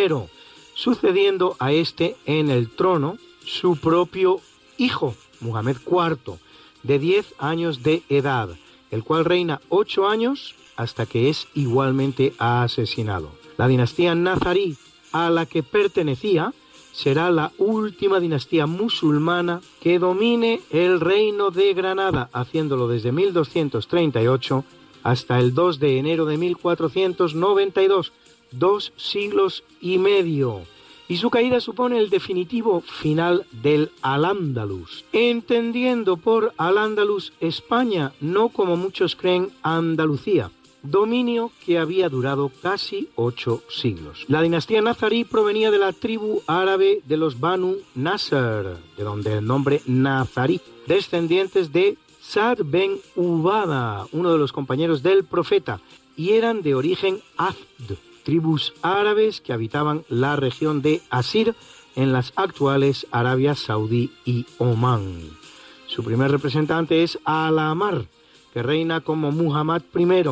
sucediendo 0.75 1.55
a 1.57 1.71
este 1.71 2.15
en 2.27 2.51
el 2.51 2.69
trono 2.69 3.17
su 3.43 3.77
propio 3.77 4.39
hijo, 4.77 5.15
Muhammad 5.39 5.77
IV, 5.85 6.37
de 6.83 6.99
10 6.99 7.33
años 7.39 7.81
de 7.81 8.03
edad, 8.09 8.49
el 8.91 9.03
cual 9.03 9.25
reina 9.25 9.61
8 9.69 10.07
años 10.07 10.55
hasta 10.75 11.07
que 11.07 11.29
es 11.29 11.47
igualmente 11.55 12.33
asesinado. 12.37 13.31
La 13.57 13.67
dinastía 13.67 14.13
nazarí 14.13 14.75
a 15.11 15.29
la 15.29 15.45
que 15.45 15.63
pertenecía 15.63 16.53
será 16.91 17.29
la 17.31 17.51
última 17.57 18.19
dinastía 18.19 18.67
musulmana 18.67 19.61
que 19.81 19.99
domine 19.99 20.61
el 20.69 20.99
reino 20.99 21.51
de 21.51 21.73
Granada, 21.73 22.29
haciéndolo 22.33 22.87
desde 22.87 23.11
1238 23.11 24.63
hasta 25.03 25.39
el 25.39 25.53
2 25.53 25.79
de 25.79 25.99
enero 25.99 26.25
de 26.25 26.37
1492, 26.37 28.11
dos 28.57 28.93
siglos 28.95 29.63
y 29.81 29.97
medio. 29.97 30.61
Y 31.07 31.17
su 31.17 31.29
caída 31.29 31.59
supone 31.59 31.99
el 31.99 32.09
definitivo 32.09 32.81
final 32.81 33.45
del 33.51 33.91
Al-Ándalus, 34.01 35.05
entendiendo 35.13 36.17
por 36.17 36.53
Al-Ándalus 36.57 37.31
España, 37.39 38.13
no 38.21 38.49
como 38.49 38.75
muchos 38.75 39.15
creen 39.15 39.51
Andalucía, 39.61 40.49
dominio 40.81 41.51
que 41.63 41.77
había 41.77 42.09
durado 42.09 42.51
casi 42.61 43.09
ocho 43.15 43.61
siglos. 43.69 44.25
La 44.27 44.41
dinastía 44.41 44.81
nazarí 44.81 45.25
provenía 45.25 45.69
de 45.69 45.77
la 45.77 45.93
tribu 45.93 46.41
árabe 46.47 47.01
de 47.05 47.17
los 47.17 47.39
Banu 47.39 47.77
Nasser, 47.93 48.77
de 48.97 49.03
donde 49.03 49.37
el 49.37 49.45
nombre 49.45 49.81
nazarí, 49.85 50.59
descendientes 50.87 51.71
de 51.71 51.97
Sad 52.19 52.59
ben 52.65 52.97
Ubada, 53.15 54.07
uno 54.11 54.31
de 54.31 54.39
los 54.39 54.51
compañeros 54.51 55.03
del 55.03 55.23
profeta, 55.23 55.79
y 56.17 56.31
eran 56.31 56.63
de 56.63 56.73
origen 56.73 57.19
Azd, 57.37 57.97
tribus 58.25 58.73
árabes 58.81 59.39
que 59.39 59.53
habitaban 59.53 60.03
la 60.09 60.35
región 60.35 60.81
de 60.81 61.01
Asir 61.09 61.55
en 61.95 62.11
las 62.11 62.33
actuales 62.35 63.07
Arabia 63.11 63.55
Saudí 63.55 64.11
y 64.25 64.45
Omán. 64.57 65.21
Su 65.87 66.03
primer 66.03 66.31
representante 66.31 67.03
es 67.03 67.19
Alamar, 67.23 68.07
que 68.51 68.63
reina 68.63 68.99
como 69.01 69.31
Muhammad 69.31 69.83
I, 69.95 70.23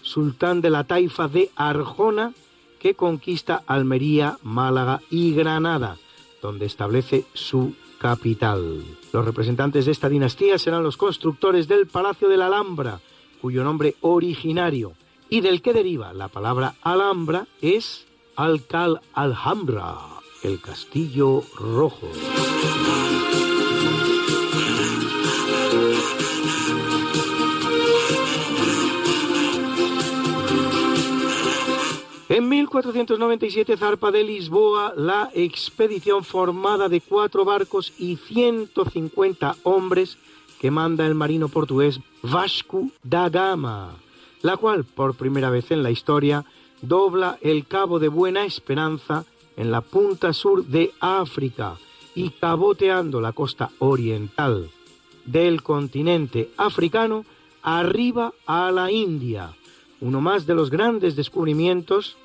sultán 0.00 0.60
de 0.60 0.70
la 0.70 0.84
taifa 0.84 1.28
de 1.28 1.50
Arjona, 1.56 2.32
que 2.78 2.94
conquista 2.94 3.62
Almería, 3.66 4.38
Málaga 4.42 5.00
y 5.10 5.34
Granada, 5.34 5.96
donde 6.40 6.66
establece 6.66 7.26
su 7.34 7.74
capital. 7.98 8.82
Los 9.12 9.24
representantes 9.24 9.86
de 9.86 9.92
esta 9.92 10.08
dinastía 10.08 10.56
serán 10.56 10.84
los 10.84 10.96
constructores 10.96 11.68
del 11.68 11.86
Palacio 11.86 12.28
de 12.28 12.36
la 12.36 12.46
Alhambra, 12.46 13.00
cuyo 13.42 13.64
nombre 13.64 13.96
originario 14.00 14.94
y 15.30 15.40
del 15.40 15.62
que 15.62 15.72
deriva 15.72 16.12
la 16.12 16.28
palabra 16.28 16.74
Alhambra 16.82 17.46
es 17.62 18.04
Alcal 18.36 19.00
Alhambra, 19.14 19.96
el 20.42 20.60
castillo 20.60 21.42
rojo. 21.56 22.08
En 32.28 32.48
1497 32.48 33.76
zarpa 33.76 34.10
de 34.10 34.22
Lisboa 34.24 34.94
la 34.96 35.30
expedición 35.34 36.24
formada 36.24 36.88
de 36.88 37.00
cuatro 37.00 37.44
barcos 37.44 37.92
y 37.98 38.16
150 38.16 39.56
hombres 39.64 40.16
que 40.60 40.70
manda 40.70 41.06
el 41.06 41.14
marino 41.14 41.48
portugués 41.48 42.00
Vasco 42.22 42.86
da 43.02 43.28
Gama, 43.28 43.96
la 44.42 44.56
cual 44.56 44.84
por 44.84 45.14
primera 45.14 45.50
vez 45.50 45.70
en 45.70 45.82
la 45.82 45.90
historia 45.90 46.44
dobla 46.82 47.38
el 47.40 47.66
Cabo 47.66 47.98
de 47.98 48.08
Buena 48.08 48.44
Esperanza 48.44 49.24
en 49.56 49.70
la 49.70 49.80
punta 49.80 50.32
sur 50.32 50.64
de 50.64 50.92
África 51.00 51.76
y 52.14 52.30
caboteando 52.30 53.20
la 53.20 53.32
costa 53.32 53.70
oriental 53.78 54.70
del 55.24 55.62
continente 55.62 56.50
africano 56.56 57.24
arriba 57.62 58.32
a 58.46 58.70
la 58.70 58.90
India 58.90 59.54
uno 60.00 60.20
más 60.20 60.46
de 60.46 60.54
los 60.54 60.70
grandes 60.70 61.14
descubrimientos 61.14 62.16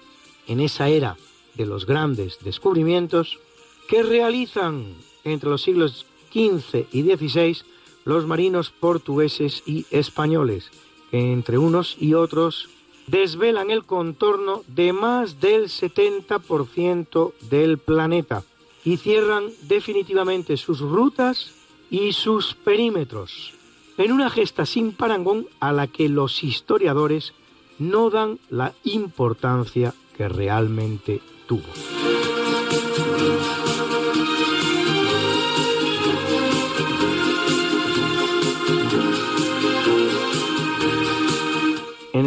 en 0.48 0.60
esa 0.60 0.90
era 0.90 1.18
de 1.56 1.66
los 1.66 1.86
grandes 1.86 2.40
descubrimientos 2.44 3.40
que 3.88 4.04
realizan 4.04 4.96
entre 5.24 5.50
los 5.50 5.64
siglos 5.64 6.06
XV 6.32 6.88
y 6.92 7.04
XVI 7.04 7.58
los 8.06 8.26
marinos 8.28 8.70
portugueses 8.70 9.64
y 9.66 9.86
españoles, 9.90 10.70
entre 11.12 11.58
unos 11.58 11.98
y 12.00 12.14
otros 12.14 12.70
desvelan 13.08 13.70
el 13.72 13.84
contorno 13.86 14.64
de 14.68 14.94
más 14.94 15.40
del 15.40 15.66
70% 15.66 17.34
del 17.50 17.78
planeta 17.78 18.44
y 18.84 18.98
cierran 18.98 19.46
definitivamente 19.64 20.58
sus 20.58 20.80
rutas 20.80 21.52
y 21.90 22.14
sus 22.14 22.54
perímetros, 22.56 23.54
en 23.98 24.12
una 24.12 24.30
gesta 24.30 24.66
sin 24.66 24.92
parangón 24.92 25.48
a 25.60 25.72
la 25.72 25.88
que 25.88 26.10
los 26.10 26.44
historiadores 26.44 27.34
no 27.80 28.10
dan 28.10 28.40
la 28.50 28.74
importancia 28.84 29.94
que 30.18 30.30
realmente 30.30 31.22
tuvo. 31.48 32.45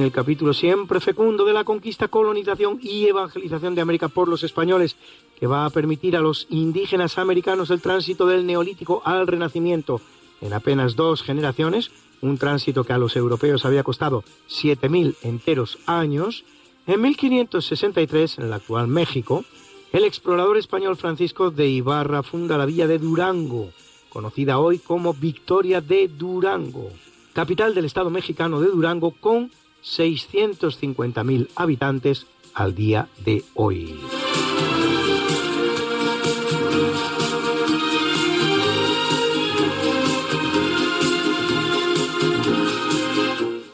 El 0.08 0.12
capítulo 0.14 0.54
siempre 0.54 1.00
fecundo 1.00 1.44
de 1.44 1.52
la 1.52 1.64
conquista, 1.64 2.08
colonización 2.08 2.78
y 2.82 3.04
evangelización 3.04 3.74
de 3.74 3.82
América 3.82 4.08
por 4.08 4.26
los 4.26 4.42
españoles, 4.42 4.96
que 5.38 5.46
va 5.46 5.66
a 5.66 5.70
permitir 5.70 6.16
a 6.16 6.20
los 6.20 6.46
indígenas 6.48 7.18
americanos 7.18 7.70
el 7.70 7.82
tránsito 7.82 8.26
del 8.26 8.46
neolítico 8.46 9.02
al 9.04 9.26
renacimiento. 9.26 10.00
En 10.40 10.54
apenas 10.54 10.96
dos 10.96 11.22
generaciones, 11.22 11.90
un 12.22 12.38
tránsito 12.38 12.84
que 12.84 12.94
a 12.94 12.98
los 12.98 13.16
europeos 13.16 13.66
había 13.66 13.82
costado 13.82 14.24
7.000 14.48 15.16
enteros 15.22 15.78
años, 15.84 16.42
en 16.86 17.02
1563, 17.02 18.38
en 18.38 18.44
el 18.46 18.52
actual 18.54 18.88
México, 18.88 19.44
el 19.92 20.04
explorador 20.04 20.56
español 20.56 20.96
Francisco 20.96 21.50
de 21.50 21.68
Ibarra 21.68 22.22
funda 22.22 22.56
la 22.56 22.64
villa 22.64 22.86
de 22.86 22.98
Durango, 22.98 23.72
conocida 24.08 24.58
hoy 24.58 24.78
como 24.78 25.12
Victoria 25.12 25.82
de 25.82 26.08
Durango, 26.08 26.88
capital 27.34 27.74
del 27.74 27.84
estado 27.84 28.08
mexicano 28.08 28.58
de 28.58 28.68
Durango 28.68 29.10
con 29.10 29.50
650.000 29.84 31.48
habitantes 31.54 32.26
al 32.54 32.74
día 32.74 33.08
de 33.24 33.44
hoy. 33.54 33.94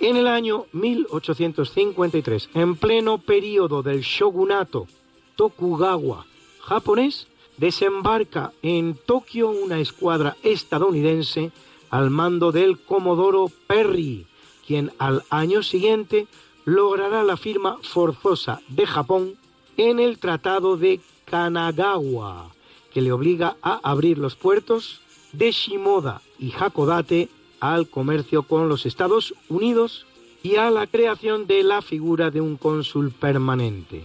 En 0.00 0.16
el 0.16 0.26
año 0.26 0.66
1853, 0.72 2.50
en 2.54 2.76
pleno 2.76 3.18
periodo 3.18 3.82
del 3.82 4.02
shogunato 4.02 4.86
Tokugawa 5.34 6.26
japonés, 6.60 7.26
desembarca 7.56 8.52
en 8.62 8.94
Tokio 8.94 9.50
una 9.50 9.78
escuadra 9.78 10.36
estadounidense 10.42 11.52
al 11.90 12.10
mando 12.10 12.52
del 12.52 12.78
Comodoro 12.78 13.50
Perry, 13.66 14.26
quien 14.66 14.92
al 14.98 15.22
año 15.30 15.62
siguiente 15.62 16.26
logrará 16.64 17.22
la 17.24 17.36
firma 17.36 17.78
forzosa 17.82 18.60
de 18.68 18.86
Japón 18.86 19.34
en 19.76 19.98
el 19.98 20.18
Tratado 20.18 20.76
de 20.76 21.00
Kanagawa, 21.24 22.50
que 22.92 23.02
le 23.02 23.12
obliga 23.12 23.56
a 23.62 23.80
abrir 23.82 24.18
los 24.18 24.36
puertos 24.36 25.00
de 25.32 25.50
Shimoda 25.50 26.22
y 26.38 26.52
Hakodate 26.52 27.28
al 27.60 27.88
comercio 27.88 28.44
con 28.44 28.68
los 28.68 28.86
Estados 28.86 29.34
Unidos 29.48 30.06
y 30.42 30.56
a 30.56 30.70
la 30.70 30.86
creación 30.86 31.46
de 31.46 31.62
la 31.62 31.82
figura 31.82 32.30
de 32.30 32.40
un 32.40 32.56
cónsul 32.56 33.10
permanente. 33.10 34.04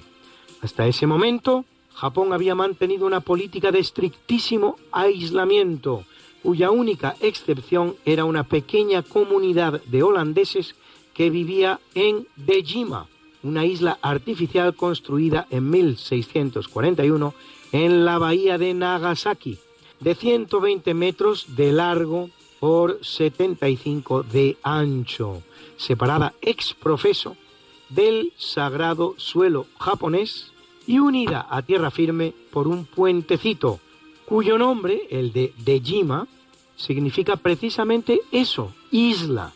Hasta 0.61 0.87
ese 0.87 1.05
momento, 1.05 1.65
Japón 1.93 2.31
había 2.31 2.55
mantenido 2.55 3.05
una 3.05 3.19
política 3.19 3.71
de 3.71 3.79
estrictísimo 3.79 4.77
aislamiento, 4.91 6.05
cuya 6.43 6.71
única 6.71 7.15
excepción 7.19 7.95
era 8.05 8.25
una 8.25 8.43
pequeña 8.43 9.03
comunidad 9.03 9.81
de 9.85 10.03
holandeses 10.03 10.75
que 11.13 11.29
vivía 11.29 11.79
en 11.95 12.27
Dejima, 12.35 13.07
una 13.43 13.65
isla 13.65 13.99
artificial 14.01 14.75
construida 14.75 15.47
en 15.49 15.69
1641 15.69 17.33
en 17.71 18.05
la 18.05 18.17
bahía 18.17 18.57
de 18.57 18.73
Nagasaki, 18.73 19.59
de 19.99 20.15
120 20.15 20.93
metros 20.93 21.55
de 21.55 21.71
largo 21.71 22.29
por 22.59 23.03
75 23.03 24.23
de 24.23 24.57
ancho, 24.63 25.43
separada 25.77 26.33
ex 26.41 26.73
profeso 26.73 27.35
del 27.89 28.33
sagrado 28.37 29.15
suelo 29.17 29.65
japonés 29.79 30.51
y 30.85 30.99
unida 30.99 31.47
a 31.49 31.61
tierra 31.61 31.91
firme 31.91 32.33
por 32.51 32.67
un 32.67 32.85
puentecito, 32.85 33.79
cuyo 34.29 34.59
nombre, 34.59 35.07
el 35.09 35.33
de 35.33 35.53
Dejima, 35.57 36.27
significa 36.75 37.35
precisamente 37.35 38.21
eso, 38.31 38.71
isla, 38.91 39.53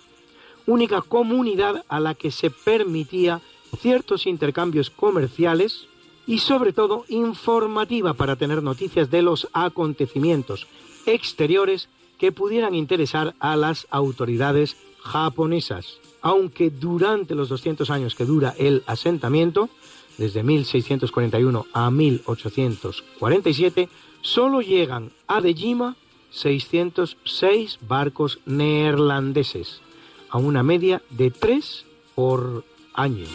única 0.66 1.04
comunidad 1.04 1.86
a 1.88 2.00
la 2.00 2.16
que 2.16 2.32
se 2.32 2.50
permitía 2.50 3.40
ciertos 3.80 4.26
intercambios 4.26 4.90
comerciales 4.90 5.86
y 6.26 6.40
sobre 6.40 6.74
todo 6.74 7.06
informativa 7.08 8.16
para 8.16 8.36
tener 8.36 8.64
noticias 8.64 9.12
de 9.12 9.22
los 9.22 9.48
acontecimientos 9.54 10.66
exteriores 11.06 11.88
que 12.18 12.32
pudieran 12.32 12.74
interesar 12.74 13.36
a 13.40 13.56
las 13.56 13.86
autoridades 13.92 14.76
japonesas. 15.04 16.00
Aunque 16.24 16.72
durante 16.72 17.36
los 17.36 17.50
200 17.50 17.92
años 17.92 18.16
que 18.16 18.26
dura 18.26 18.56
el 18.58 18.82
asentamiento, 18.88 19.70
desde 20.18 20.44
1641 20.44 21.66
a 21.74 21.92
1847, 21.92 23.90
solo 24.22 24.62
llegan 24.62 25.12
a 25.28 25.42
Dejima 25.42 25.96
606 26.32 27.80
barcos 27.82 28.40
neerlandeses, 28.46 29.82
a 30.30 30.38
una 30.38 30.64
media 30.64 31.02
de 31.10 31.32
3 31.32 31.86
por 32.16 32.66
año. 32.94 33.28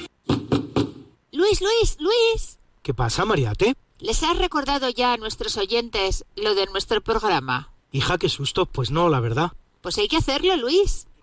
Luis, 1.33 1.61
Luis, 1.61 1.97
Luis. 2.01 2.59
¿Qué 2.83 2.95
pasa, 2.95 3.25
Mariate? 3.25 3.75
¿Les 4.01 4.23
has 4.23 4.37
recordado 4.39 4.89
ya 4.91 5.13
a 5.13 5.17
nuestros 5.17 5.57
oyentes 5.57 6.25
lo 6.37 6.55
de 6.55 6.67
nuestro 6.67 7.01
programa? 7.01 7.73
Hija, 7.93 8.19
qué 8.19 8.29
susto. 8.29 8.67
Pues 8.67 8.91
no, 8.91 9.09
la 9.09 9.21
verdad. 9.21 9.53
Pues 9.81 9.99
hay 9.99 10.09
que 10.09 10.17
hacerlo, 10.17 10.57
Luis. 10.57 11.07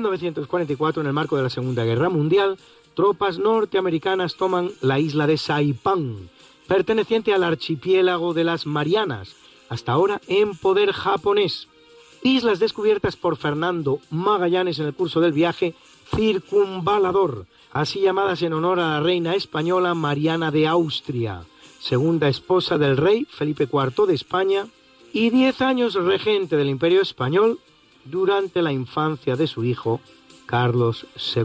1944, 0.00 1.02
en 1.02 1.06
el 1.06 1.12
marco 1.12 1.36
de 1.36 1.42
la 1.42 1.50
Segunda 1.50 1.84
Guerra 1.84 2.08
Mundial, 2.08 2.58
tropas 2.94 3.38
norteamericanas 3.38 4.34
toman 4.34 4.70
la 4.80 4.98
isla 4.98 5.26
de 5.26 5.38
Saipán, 5.38 6.30
perteneciente 6.66 7.32
al 7.34 7.44
archipiélago 7.44 8.34
de 8.34 8.44
las 8.44 8.66
Marianas, 8.66 9.36
hasta 9.68 9.92
ahora 9.92 10.20
en 10.26 10.56
poder 10.56 10.92
japonés. 10.92 11.68
Islas 12.22 12.58
descubiertas 12.58 13.16
por 13.16 13.36
Fernando 13.36 14.00
Magallanes 14.10 14.78
en 14.78 14.86
el 14.86 14.94
curso 14.94 15.20
del 15.20 15.32
viaje 15.32 15.74
Circunvalador, 16.14 17.46
así 17.72 18.00
llamadas 18.00 18.42
en 18.42 18.52
honor 18.52 18.80
a 18.80 18.90
la 18.90 19.00
reina 19.00 19.34
española 19.34 19.94
Mariana 19.94 20.50
de 20.50 20.66
Austria, 20.66 21.42
segunda 21.78 22.28
esposa 22.28 22.78
del 22.78 22.96
rey 22.96 23.26
Felipe 23.30 23.68
IV 23.72 24.06
de 24.06 24.14
España 24.14 24.66
y 25.12 25.30
diez 25.30 25.60
años 25.60 25.94
regente 25.94 26.56
del 26.56 26.68
Imperio 26.68 27.00
Español 27.00 27.58
durante 28.04 28.62
la 28.62 28.72
infancia 28.72 29.36
de 29.36 29.46
su 29.46 29.64
hijo 29.64 30.00
Carlos 30.46 31.06
II. 31.36 31.44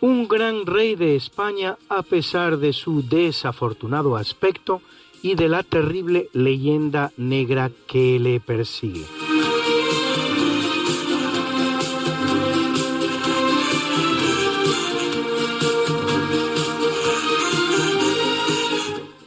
Un 0.00 0.28
gran 0.28 0.66
rey 0.66 0.94
de 0.96 1.16
España 1.16 1.78
a 1.88 2.02
pesar 2.02 2.58
de 2.58 2.72
su 2.72 3.02
desafortunado 3.02 4.16
aspecto 4.16 4.82
y 5.22 5.36
de 5.36 5.48
la 5.48 5.62
terrible 5.62 6.28
leyenda 6.32 7.12
negra 7.16 7.70
que 7.86 8.18
le 8.18 8.40
persigue. 8.40 9.06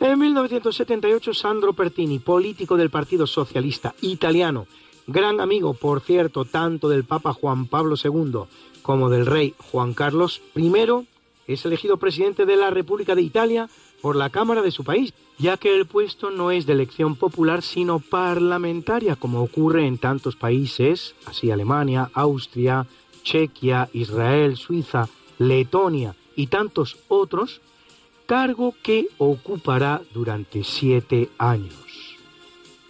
En 0.01 0.19
1978, 0.19 1.33
Sandro 1.33 1.73
Pertini, 1.73 2.19
político 2.19 2.77
del 2.77 2.89
Partido 2.89 3.25
Socialista 3.25 3.95
Italiano, 4.01 4.67
gran 5.07 5.39
amigo, 5.39 5.73
por 5.73 6.01
cierto, 6.01 6.45
tanto 6.45 6.89
del 6.89 7.03
Papa 7.03 7.33
Juan 7.33 7.67
Pablo 7.67 7.95
II 8.01 8.41
como 8.81 9.09
del 9.09 9.25
rey 9.25 9.55
Juan 9.71 9.93
Carlos 9.93 10.41
I, 10.55 10.71
es 11.47 11.65
elegido 11.65 11.97
presidente 11.97 12.45
de 12.45 12.55
la 12.55 12.69
República 12.69 13.15
de 13.15 13.21
Italia 13.21 13.69
por 14.01 14.15
la 14.15 14.29
Cámara 14.29 14.61
de 14.61 14.71
su 14.71 14.83
país, 14.83 15.13
ya 15.37 15.57
que 15.57 15.75
el 15.75 15.85
puesto 15.85 16.29
no 16.29 16.51
es 16.51 16.65
de 16.65 16.73
elección 16.73 17.15
popular, 17.15 17.61
sino 17.61 17.99
parlamentaria, 17.99 19.15
como 19.15 19.41
ocurre 19.41 19.87
en 19.87 19.97
tantos 19.97 20.35
países, 20.35 21.15
así 21.25 21.51
Alemania, 21.51 22.09
Austria, 22.13 22.85
Chequia, 23.23 23.89
Israel, 23.93 24.57
Suiza, 24.57 25.09
Letonia 25.39 26.15
y 26.35 26.47
tantos 26.47 26.97
otros, 27.07 27.61
cargo 28.25 28.75
que 28.81 29.07
ocupará 29.17 30.01
durante 30.13 30.63
siete 30.63 31.29
años. 31.37 32.17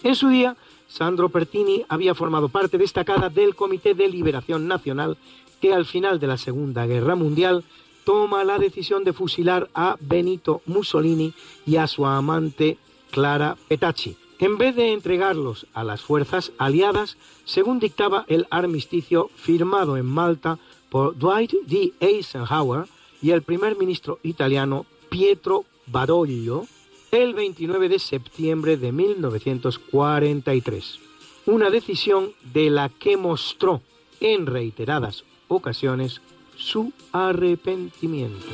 En 0.04 0.16
su 0.16 0.30
día, 0.30 0.56
Sandro 0.96 1.28
Pertini 1.28 1.84
había 1.90 2.16
formado 2.16 2.48
parte 2.48 2.78
destacada 2.78 3.30
del 3.30 3.54
Comité 3.54 3.96
de 3.96 4.08
Liberación 4.08 4.66
Nacional 4.66 5.18
que 5.60 5.74
al 5.74 5.86
final 5.86 6.20
de 6.20 6.28
la 6.28 6.38
Segunda 6.38 6.86
Guerra 6.86 7.16
Mundial 7.16 7.66
toma 8.06 8.46
la 8.46 8.60
decisión 8.60 9.04
de 9.04 9.12
fusilar 9.12 9.70
a 9.74 9.98
Benito 10.00 10.62
Mussolini 10.66 11.34
y 11.66 11.76
a 11.76 11.88
su 11.88 12.06
amante 12.06 12.78
Clara 13.12 13.58
Petacci, 13.68 14.16
en 14.40 14.58
vez 14.58 14.74
de 14.78 14.94
entregarlos 14.94 15.68
a 15.74 15.84
las 15.84 16.02
fuerzas 16.02 16.54
aliadas, 16.58 17.18
según 17.44 17.80
dictaba 17.80 18.24
el 18.30 18.48
armisticio 18.50 19.30
firmado 19.36 19.98
en 19.98 20.06
Malta 20.06 20.60
por 20.90 21.18
Dwight 21.18 21.52
D. 21.68 21.92
Eisenhower 22.00 22.86
y 23.22 23.32
el 23.32 23.42
primer 23.42 23.78
ministro 23.78 24.20
italiano 24.24 24.86
Pietro 25.10 25.66
Badoglio 25.88 26.68
el 27.24 27.34
29 27.34 27.90
de 27.90 28.00
septiembre 28.00 28.78
de 28.78 28.92
1943. 28.92 31.00
Una 31.46 31.70
decisión 31.70 32.34
de 32.54 32.70
la 32.70 32.90
que 32.90 33.16
mostró 33.16 33.82
en 34.20 34.46
reiteradas 34.46 35.24
ocasiones 35.48 36.22
su 36.58 36.92
arrepentimiento. 37.14 38.46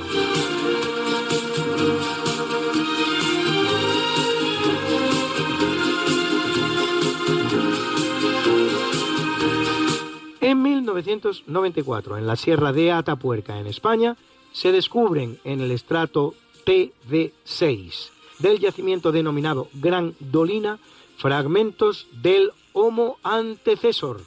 En 10.40 10.62
1994, 10.62 12.18
en 12.18 12.28
la 12.28 12.36
Sierra 12.36 12.74
de 12.74 12.92
Atapuerca, 12.92 13.60
en 13.60 13.68
España, 13.68 14.18
se 14.52 14.72
descubren 14.72 15.40
en 15.46 15.62
el 15.62 15.72
estrato 15.72 16.36
TD6 16.66 18.21
del 18.42 18.60
yacimiento 18.60 19.12
denominado 19.12 19.68
Gran 19.74 20.16
Dolina 20.20 20.80
fragmentos 21.18 22.08
del 22.22 22.52
Homo 22.74 23.18
antecesor, 23.22 24.22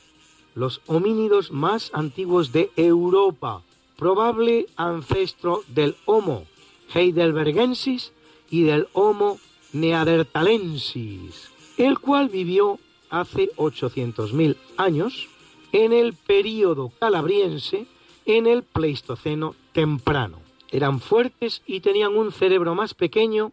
los 0.54 0.80
homínidos 0.86 1.50
más 1.50 1.90
antiguos 1.92 2.52
de 2.52 2.70
Europa, 2.76 3.62
probable 3.96 4.66
ancestro 4.76 5.62
del 5.68 5.96
Homo 6.04 6.46
heidelbergensis 6.94 8.12
y 8.50 8.62
del 8.62 8.88
Homo 8.92 9.38
neanderthalensis, 9.72 11.50
el 11.76 11.98
cual 11.98 12.28
vivió 12.28 12.78
hace 13.10 13.50
800.000 13.56 14.56
años 14.76 15.28
en 15.72 15.92
el 15.92 16.14
período 16.14 16.92
calabriense 17.00 17.86
en 18.26 18.46
el 18.46 18.62
Pleistoceno 18.62 19.54
temprano. 19.72 20.38
Eran 20.70 21.00
fuertes 21.00 21.62
y 21.66 21.80
tenían 21.80 22.16
un 22.16 22.32
cerebro 22.32 22.74
más 22.74 22.94
pequeño 22.94 23.52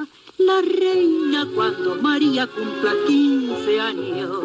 la 0.45 0.61
reina 0.61 1.47
cuando 1.53 1.95
María 1.95 2.47
cumpla 2.47 2.93
15 3.07 3.79
años, 3.79 4.39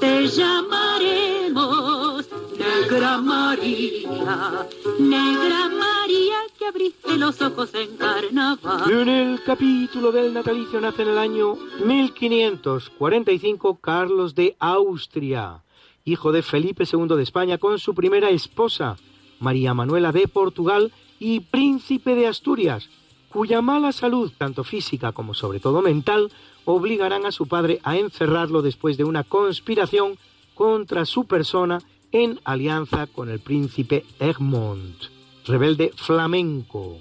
te 0.00 0.28
llamaremos 0.28 2.28
Negra 2.58 3.18
María, 3.18 4.66
Negra 4.98 5.68
María 5.68 6.38
que 6.58 6.66
abriste 6.66 7.16
los 7.16 7.40
ojos 7.42 7.74
en 7.74 7.96
carnaval. 7.96 8.90
En 8.90 9.08
el 9.08 9.42
capítulo 9.42 10.12
del 10.12 10.34
natalicio 10.34 10.80
nace 10.80 11.02
en 11.02 11.08
el 11.08 11.18
año 11.18 11.56
1545 11.84 13.78
Carlos 13.80 14.34
de 14.34 14.56
Austria, 14.58 15.62
hijo 16.04 16.32
de 16.32 16.42
Felipe 16.42 16.84
II 16.90 17.16
de 17.16 17.22
España 17.22 17.58
con 17.58 17.78
su 17.78 17.94
primera 17.94 18.30
esposa, 18.30 18.96
María 19.40 19.74
Manuela 19.74 20.12
de 20.12 20.26
Portugal 20.28 20.92
y 21.18 21.40
príncipe 21.40 22.14
de 22.14 22.26
Asturias, 22.26 22.88
cuya 23.32 23.62
mala 23.62 23.92
salud, 23.92 24.30
tanto 24.36 24.62
física 24.62 25.12
como 25.12 25.32
sobre 25.32 25.58
todo 25.58 25.80
mental, 25.80 26.30
obligarán 26.66 27.24
a 27.24 27.32
su 27.32 27.46
padre 27.46 27.80
a 27.82 27.96
encerrarlo 27.96 28.60
después 28.60 28.98
de 28.98 29.04
una 29.04 29.24
conspiración 29.24 30.18
contra 30.54 31.06
su 31.06 31.24
persona 31.24 31.80
en 32.12 32.40
alianza 32.44 33.06
con 33.06 33.30
el 33.30 33.40
príncipe 33.40 34.04
Egmont, 34.20 35.04
rebelde 35.46 35.92
flamenco, 35.96 36.98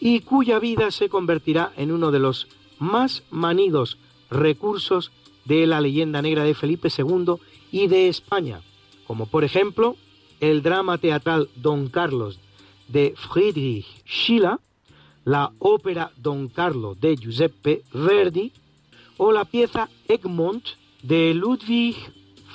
y 0.00 0.20
cuya 0.20 0.58
vida 0.58 0.90
se 0.90 1.08
convertirá 1.08 1.72
en 1.76 1.92
uno 1.92 2.10
de 2.10 2.18
los 2.18 2.48
más 2.80 3.22
manidos 3.30 3.98
recursos 4.30 5.12
de 5.44 5.66
la 5.66 5.80
leyenda 5.80 6.20
negra 6.22 6.42
de 6.42 6.54
Felipe 6.54 6.88
II 6.96 7.34
y 7.70 7.86
de 7.86 8.08
España, 8.08 8.60
como 9.06 9.26
por 9.26 9.44
ejemplo 9.44 9.96
el 10.40 10.62
drama 10.62 10.98
teatral 10.98 11.48
Don 11.54 11.88
Carlos 11.88 12.40
de 12.88 13.14
Friedrich 13.16 13.86
Schiller, 14.04 14.58
la 15.28 15.52
ópera 15.58 16.10
Don 16.16 16.48
Carlo 16.48 16.94
de 16.94 17.14
Giuseppe 17.14 17.82
Verdi 17.92 18.50
o 19.18 19.30
la 19.30 19.44
pieza 19.44 19.86
Egmont 20.08 20.64
de 21.02 21.34
Ludwig 21.34 21.96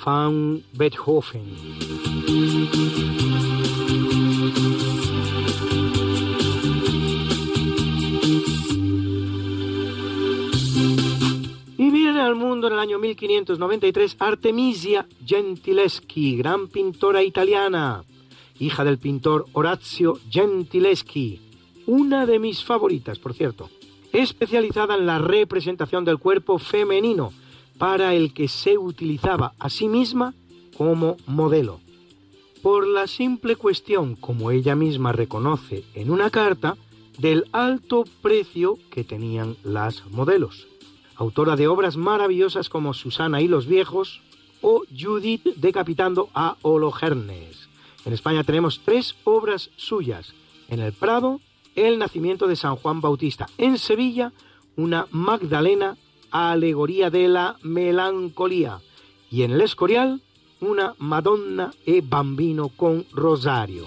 van 0.04 0.64
Beethoven. 0.72 1.44
Al 12.24 12.36
mundo 12.36 12.68
en 12.68 12.72
el 12.72 12.78
año 12.78 12.98
1593 12.98 14.16
Artemisia 14.18 15.06
Gentileschi, 15.26 16.38
gran 16.38 16.68
pintora 16.68 17.22
italiana, 17.22 18.02
hija 18.58 18.82
del 18.82 18.96
pintor 18.96 19.44
Orazio 19.52 20.18
Gentileschi, 20.30 21.43
una 21.86 22.26
de 22.26 22.38
mis 22.38 22.64
favoritas, 22.64 23.18
por 23.18 23.34
cierto, 23.34 23.70
especializada 24.12 24.94
en 24.96 25.06
la 25.06 25.18
representación 25.18 26.04
del 26.04 26.18
cuerpo 26.18 26.58
femenino, 26.58 27.32
para 27.78 28.14
el 28.14 28.32
que 28.32 28.48
se 28.48 28.78
utilizaba 28.78 29.54
a 29.58 29.68
sí 29.68 29.88
misma 29.88 30.34
como 30.76 31.16
modelo. 31.26 31.80
Por 32.62 32.86
la 32.86 33.06
simple 33.06 33.56
cuestión, 33.56 34.16
como 34.16 34.50
ella 34.50 34.74
misma 34.74 35.12
reconoce 35.12 35.84
en 35.94 36.10
una 36.10 36.30
carta, 36.30 36.76
del 37.18 37.44
alto 37.52 38.04
precio 38.22 38.78
que 38.90 39.04
tenían 39.04 39.56
las 39.62 40.04
modelos. 40.06 40.66
Autora 41.16 41.56
de 41.56 41.68
obras 41.68 41.96
maravillosas 41.96 42.68
como 42.68 42.94
Susana 42.94 43.40
y 43.40 43.48
los 43.48 43.66
viejos 43.66 44.20
o 44.62 44.82
Judith 44.98 45.44
decapitando 45.56 46.28
a 46.34 46.56
Holofernes. 46.62 47.68
En 48.04 48.12
España 48.12 48.42
tenemos 48.44 48.80
tres 48.84 49.14
obras 49.24 49.70
suyas. 49.76 50.34
En 50.68 50.80
el 50.80 50.92
Prado, 50.92 51.40
El 51.74 51.98
nacimiento 51.98 52.46
de 52.46 52.56
San 52.56 52.76
Juan 52.76 53.00
Bautista. 53.00 53.46
En 53.58 53.78
Sevilla, 53.78 54.32
una 54.76 55.06
Magdalena 55.10 55.96
alegoría 56.30 57.10
de 57.10 57.28
la 57.28 57.56
melancolía. 57.62 58.80
Y 59.30 59.42
en 59.42 59.52
el 59.52 59.60
Escorial, 59.60 60.20
una 60.60 60.94
Madonna 60.98 61.72
e 61.84 62.00
Bambino 62.00 62.68
con 62.68 63.04
Rosario. 63.12 63.84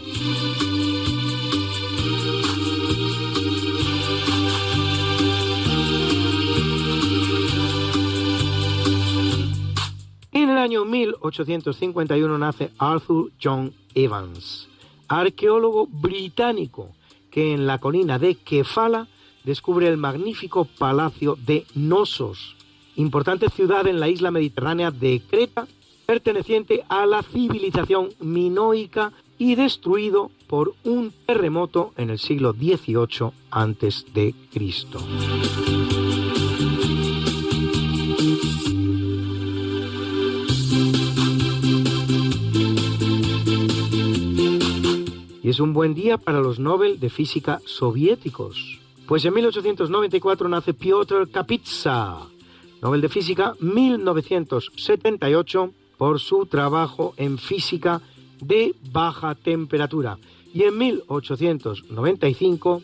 En 10.32 10.50
el 10.50 10.58
año 10.58 10.84
1851 10.84 12.38
nace 12.38 12.72
Arthur 12.78 13.32
John 13.42 13.74
Evans, 13.96 14.68
arqueólogo 15.08 15.88
británico 15.88 16.94
que 17.32 17.54
en 17.54 17.68
la 17.68 17.80
colina 17.80 18.20
de 18.20 18.36
Kefala 18.36 19.08
descubre 19.44 19.88
el 19.88 19.98
magnífico 19.98 20.66
palacio 20.66 21.38
de 21.46 21.66
Nosos, 21.76 22.56
importante 22.96 23.50
ciudad 23.50 23.88
en 23.88 24.00
la 24.00 24.10
isla 24.10 24.32
mediterránea 24.32 24.92
de 24.92 25.22
Creta, 25.30 25.68
perteneciente 26.06 26.84
a 26.90 27.06
la 27.06 27.22
civilización 27.22 28.10
minoica 28.20 29.12
y 29.38 29.56
destruido 29.56 30.32
por 30.48 30.74
un 30.84 31.14
terremoto 31.26 31.94
en 31.98 32.10
el 32.10 32.20
siglo 32.20 32.54
XVIII 32.54 33.32
antes 33.52 34.06
Es 45.48 45.60
un 45.62 45.72
buen 45.72 45.94
día 45.94 46.18
para 46.18 46.42
los 46.42 46.60
Nobel 46.60 47.00
de 47.00 47.10
Física 47.10 47.62
soviéticos. 47.64 48.82
Pues 49.08 49.24
en 49.24 49.34
1894 49.34 50.50
nace 50.50 50.74
Piotr 50.74 51.30
Kapitsa, 51.32 52.28
Nobel 52.82 53.00
de 53.00 53.08
Física 53.08 53.54
1978 53.62 55.72
por 55.98 56.20
su 56.20 56.48
trabajo 56.48 57.14
en 57.16 57.38
física 57.38 58.02
de 58.42 58.76
baja 58.92 59.36
temperatura. 59.36 60.18
Y 60.54 60.64
en 60.64 60.78
1895 60.78 62.84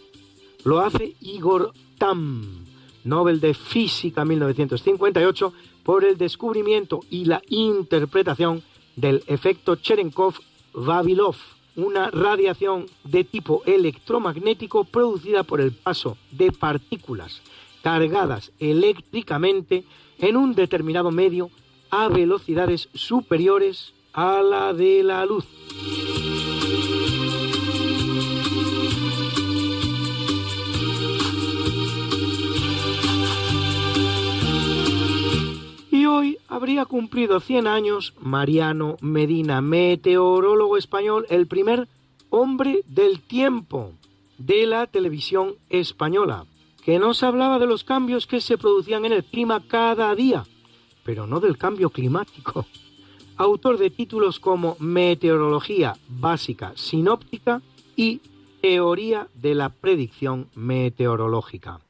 lo 0.64 0.80
hace 0.80 1.16
Igor 1.20 1.74
Tam, 1.98 2.64
Nobel 3.04 3.42
de 3.42 3.56
Física 3.56 4.24
1958 4.24 5.52
por 5.84 6.06
el 6.06 6.18
descubrimiento 6.18 7.02
y 7.10 7.26
la 7.26 7.42
interpretación 7.50 8.64
del 8.96 9.22
efecto 9.28 9.76
Cherenkov-Vavilov 9.76 11.36
una 11.76 12.10
radiación 12.12 12.86
de 13.04 13.24
tipo 13.24 13.64
electromagnético 13.66 14.84
producida 14.84 15.44
por 15.44 15.62
el 15.62 15.72
paso 15.72 16.18
de 16.32 16.52
partículas 16.52 17.42
cargadas 17.82 18.52
eléctricamente 18.60 19.84
en 20.20 20.38
un 20.38 20.56
determinado 20.56 21.12
medio 21.12 21.50
a 21.90 22.08
velocidades 22.08 22.90
superiores 22.94 23.94
a 24.14 24.42
la 24.42 24.74
de 24.74 25.04
la 25.04 25.26
luz. 25.26 25.46
Hoy 36.14 36.38
habría 36.48 36.86
cumplido 36.86 37.40
100 37.40 37.68
años 37.68 38.14
Mariano 38.20 38.98
Medina, 39.02 39.62
meteorólogo 39.62 40.78
español, 40.78 41.26
el 41.30 41.48
primer 41.48 41.88
hombre 42.30 42.82
del 42.88 43.20
tiempo 43.22 43.92
de 44.38 44.66
la 44.66 44.88
televisión 44.88 45.56
española, 45.70 46.46
que 46.84 47.00
nos 47.00 47.24
hablaba 47.24 47.60
de 47.60 47.68
los 47.68 47.84
cambios 47.84 48.28
que 48.28 48.42
se 48.42 48.58
producían 48.58 49.06
en 49.06 49.14
el 49.14 49.24
clima 49.24 49.64
cada 49.68 50.14
día, 50.16 50.46
pero 51.04 51.28
no 51.28 51.40
del 51.40 51.58
cambio 51.58 51.90
climático. 51.90 52.66
Autor 53.38 53.78
de 53.78 53.90
títulos 53.90 54.40
como 54.40 54.78
Meteorología 54.80 55.96
básica 56.08 56.74
sinóptica 56.76 57.62
y 57.96 58.22
Teoría 58.62 59.28
de 59.34 59.56
la 59.56 59.70
predicción 59.70 60.48
meteorológica. 60.56 61.82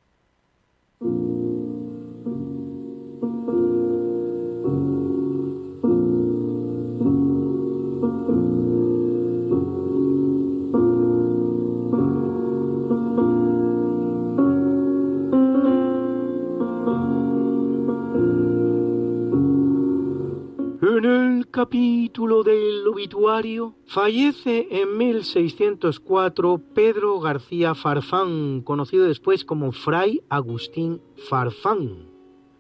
En 20.95 21.06
el 21.06 21.49
capítulo 21.49 22.44
del 22.44 22.88
obituario 22.88 23.74
fallece 23.88 24.68
en 24.70 24.95
1604 24.95 26.61
Pedro 26.76 27.20
García 27.20 27.74
Farfán, 27.74 28.61
conocido 28.61 29.06
después 29.07 29.44
como 29.44 29.72
Fray 29.72 30.22
Agustín 30.30 31.02
Farfán, 31.28 32.10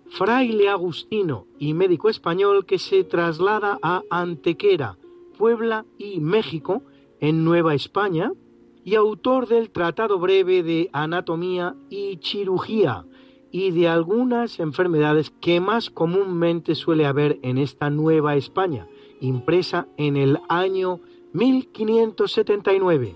fraile 0.09 0.67
agustino 0.67 1.45
y 1.59 1.75
médico 1.75 2.09
español 2.09 2.65
que 2.65 2.79
se 2.79 3.03
traslada 3.03 3.77
a 3.83 4.01
Antequera, 4.09 4.97
Puebla 5.37 5.85
y 5.99 6.19
México, 6.19 6.81
en 7.19 7.43
Nueva 7.43 7.75
España, 7.75 8.31
y 8.83 8.95
autor 8.95 9.47
del 9.47 9.69
Tratado 9.69 10.17
Breve 10.17 10.63
de 10.63 10.89
Anatomía 10.91 11.75
y 11.91 12.19
Cirugía, 12.23 13.05
y 13.53 13.69
de 13.69 13.87
algunas 13.87 14.59
enfermedades 14.59 15.29
que 15.29 15.61
más 15.61 15.91
comúnmente 15.91 16.73
suele 16.73 17.05
haber 17.05 17.37
en 17.43 17.59
esta 17.59 17.91
Nueva 17.91 18.35
España, 18.35 18.87
impresa 19.21 19.87
en 19.95 20.17
el 20.17 20.39
año 20.49 20.99
1579, 21.33 23.15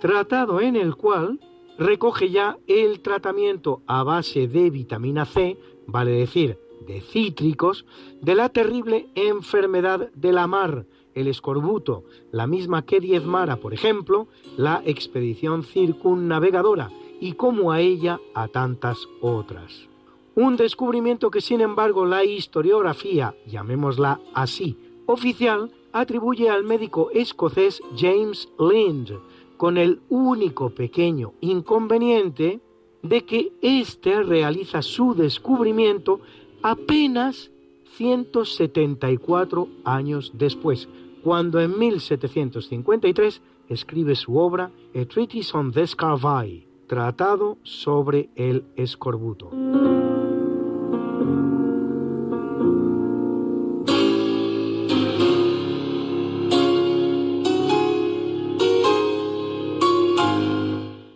tratado 0.00 0.62
en 0.62 0.74
el 0.74 0.96
cual 0.96 1.38
recoge 1.78 2.30
ya 2.30 2.56
el 2.66 3.00
tratamiento 3.00 3.82
a 3.86 4.02
base 4.04 4.48
de 4.48 4.70
vitamina 4.70 5.26
C, 5.26 5.58
vale 5.86 6.12
decir, 6.12 6.58
de 6.86 7.02
cítricos, 7.02 7.84
de 8.22 8.34
la 8.34 8.48
terrible 8.48 9.08
enfermedad 9.14 10.10
de 10.14 10.32
la 10.32 10.46
mar, 10.46 10.86
el 11.14 11.28
escorbuto, 11.28 12.04
la 12.32 12.46
misma 12.46 12.86
que 12.86 13.00
diezmara, 13.00 13.56
por 13.56 13.74
ejemplo, 13.74 14.28
la 14.56 14.80
expedición 14.86 15.62
circunnavegadora, 15.62 16.90
y 17.20 17.32
como 17.32 17.72
a 17.72 17.80
ella 17.80 18.20
a 18.34 18.48
tantas 18.48 18.98
otras. 19.20 19.88
Un 20.34 20.56
descubrimiento 20.56 21.30
que 21.30 21.40
sin 21.40 21.60
embargo 21.60 22.06
la 22.06 22.24
historiografía, 22.24 23.34
llamémosla 23.46 24.20
así, 24.34 24.76
oficial, 25.06 25.72
atribuye 25.92 26.48
al 26.48 26.64
médico 26.64 27.10
escocés 27.12 27.80
James 27.96 28.48
Lind, 28.58 29.18
con 29.56 29.76
el 29.76 30.00
único 30.08 30.70
pequeño 30.70 31.32
inconveniente 31.40 32.60
de 33.02 33.24
que 33.24 33.52
éste 33.62 34.22
realiza 34.22 34.82
su 34.82 35.14
descubrimiento 35.14 36.20
apenas 36.62 37.50
174 37.96 39.68
años 39.84 40.30
después, 40.34 40.88
cuando 41.24 41.60
en 41.60 41.76
1753 41.76 43.42
escribe 43.68 44.14
su 44.14 44.38
obra 44.38 44.70
A 44.94 45.04
Treatise 45.04 45.56
on 45.56 45.72
the 45.72 45.86
Scarvai, 45.86 46.67
Tratado 46.88 47.58
sobre 47.64 48.30
el 48.34 48.64
escorbuto. 48.74 49.50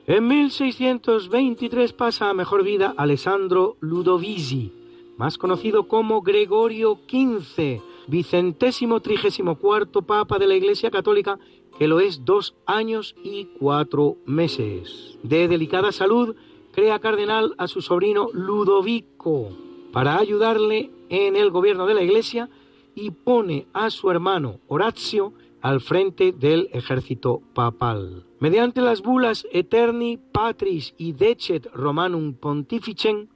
En 0.07 0.29
1623 0.29 1.95
pasa 1.95 2.29
a 2.29 2.35
mejor 2.35 2.63
vida 2.63 2.93
Alessandro 2.99 3.79
Ludovisi, 3.81 4.71
más 5.17 5.39
conocido 5.39 5.89
como 5.89 6.21
Gregorio 6.21 6.99
XV, 7.09 7.81
vicentésimo 8.09 9.01
trigésimo 9.01 9.57
cuarto 9.57 10.03
papa 10.03 10.39
de 10.39 10.49
la 10.49 10.55
Iglesia 10.55 10.91
Católica 10.91 11.39
que 11.79 11.89
lo 11.89 12.01
es 12.01 12.25
dos 12.25 12.55
años 12.67 13.15
y 13.23 13.47
cuatro 13.59 14.17
meses. 14.27 15.19
De 15.23 15.49
delicada 15.49 15.93
salud, 15.93 16.37
crea 16.73 16.99
cardenal 16.99 17.55
a 17.59 17.69
su 17.69 17.83
sobrino 17.83 18.29
Ludovico 18.33 19.51
para 19.93 20.19
ayudarle 20.19 20.91
en 21.09 21.37
el 21.37 21.51
gobierno 21.51 21.87
de 21.87 21.95
la 21.95 22.03
Iglesia 22.03 22.49
y 22.95 23.11
pone 23.11 23.67
a 23.73 23.91
su 23.91 24.11
hermano 24.11 24.61
Horacio 24.69 25.33
al 25.61 25.81
frente 25.81 26.33
del 26.33 26.69
ejército 26.73 27.43
papal. 27.55 28.25
Mediante 28.41 28.81
las 28.81 29.03
bulas 29.03 29.47
Eterni 29.53 30.17
Patris 30.17 30.95
y 30.99 31.13
Decet 31.13 31.67
Romanum 31.73 32.35
Pontificem, 32.35 33.29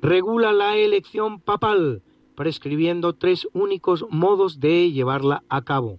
regula 0.00 0.52
la 0.52 0.76
elección 0.76 1.40
papal, 1.40 2.02
prescribiendo 2.36 3.14
tres 3.14 3.48
únicos 3.52 4.06
modos 4.10 4.60
de 4.60 4.92
llevarla 4.92 5.42
a 5.48 5.62
cabo 5.62 5.98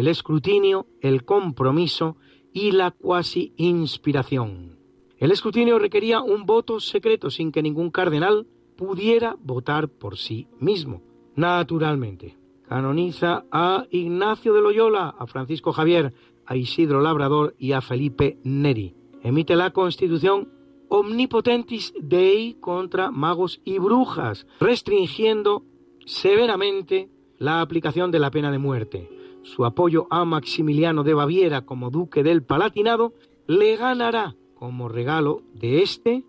el 0.00 0.08
escrutinio, 0.08 0.86
el 1.02 1.26
compromiso 1.26 2.16
y 2.54 2.72
la 2.72 2.90
cuasi 2.90 3.52
inspiración. 3.58 4.78
El 5.18 5.30
escrutinio 5.30 5.78
requería 5.78 6.22
un 6.22 6.46
voto 6.46 6.80
secreto 6.80 7.28
sin 7.28 7.52
que 7.52 7.62
ningún 7.62 7.90
cardenal 7.90 8.46
pudiera 8.78 9.36
votar 9.42 9.90
por 9.90 10.16
sí 10.16 10.48
mismo, 10.58 11.02
naturalmente. 11.36 12.38
Canoniza 12.66 13.44
a 13.52 13.84
Ignacio 13.90 14.54
de 14.54 14.62
Loyola, 14.62 15.14
a 15.18 15.26
Francisco 15.26 15.70
Javier, 15.72 16.14
a 16.46 16.56
Isidro 16.56 17.02
Labrador 17.02 17.54
y 17.58 17.72
a 17.72 17.82
Felipe 17.82 18.38
Neri. 18.42 18.94
Emite 19.22 19.54
la 19.54 19.70
Constitución 19.70 20.48
Omnipotentis 20.88 21.92
Dei 22.00 22.54
contra 22.54 23.10
magos 23.10 23.60
y 23.66 23.78
brujas, 23.78 24.46
restringiendo 24.60 25.62
severamente 26.06 27.10
la 27.36 27.60
aplicación 27.60 28.10
de 28.10 28.18
la 28.18 28.30
pena 28.30 28.50
de 28.50 28.58
muerte 28.58 29.19
su 29.42 29.64
apoyo 29.64 30.06
a 30.10 30.24
Maximiliano 30.24 31.02
de 31.02 31.14
Baviera 31.14 31.62
como 31.62 31.90
duque 31.90 32.22
del 32.22 32.42
Palatinado, 32.42 33.14
le 33.46 33.76
ganará 33.76 34.36
como 34.54 34.88
regalo 34.88 35.42
de 35.54 35.82
este 35.82 36.24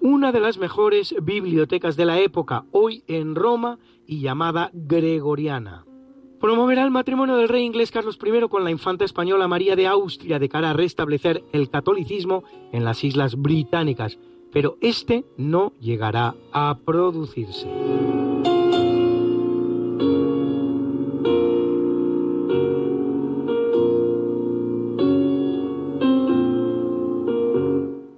una 0.00 0.32
de 0.32 0.40
las 0.40 0.58
mejores 0.58 1.14
bibliotecas 1.22 1.96
de 1.96 2.04
la 2.04 2.20
época, 2.20 2.66
hoy 2.72 3.04
en 3.06 3.34
Roma 3.34 3.78
y 4.06 4.20
llamada 4.20 4.70
Gregoriana. 4.74 5.86
Promoverá 6.40 6.84
el 6.84 6.90
matrimonio 6.90 7.36
del 7.36 7.48
rey 7.48 7.64
inglés 7.64 7.90
Carlos 7.90 8.18
I 8.22 8.48
con 8.48 8.64
la 8.64 8.70
infanta 8.70 9.06
española 9.06 9.48
María 9.48 9.76
de 9.76 9.86
Austria 9.86 10.38
de 10.38 10.50
cara 10.50 10.70
a 10.70 10.74
restablecer 10.74 11.42
el 11.52 11.70
catolicismo 11.70 12.44
en 12.70 12.84
las 12.84 13.02
islas 13.02 13.36
británicas, 13.36 14.18
pero 14.52 14.76
este 14.82 15.24
no 15.38 15.72
llegará 15.80 16.34
a 16.52 16.78
producirse. 16.84 17.66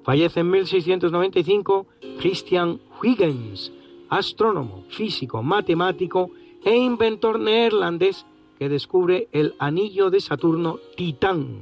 Fallece 0.06 0.38
en 0.38 0.50
1695 0.52 1.88
Christian 2.20 2.78
Huygens, 3.02 3.72
astrónomo, 4.08 4.84
físico, 4.88 5.42
matemático 5.42 6.30
e 6.64 6.76
inventor 6.76 7.40
neerlandés 7.40 8.24
que 8.56 8.68
descubre 8.68 9.26
el 9.32 9.56
anillo 9.58 10.10
de 10.10 10.20
Saturno 10.20 10.78
Titán, 10.96 11.58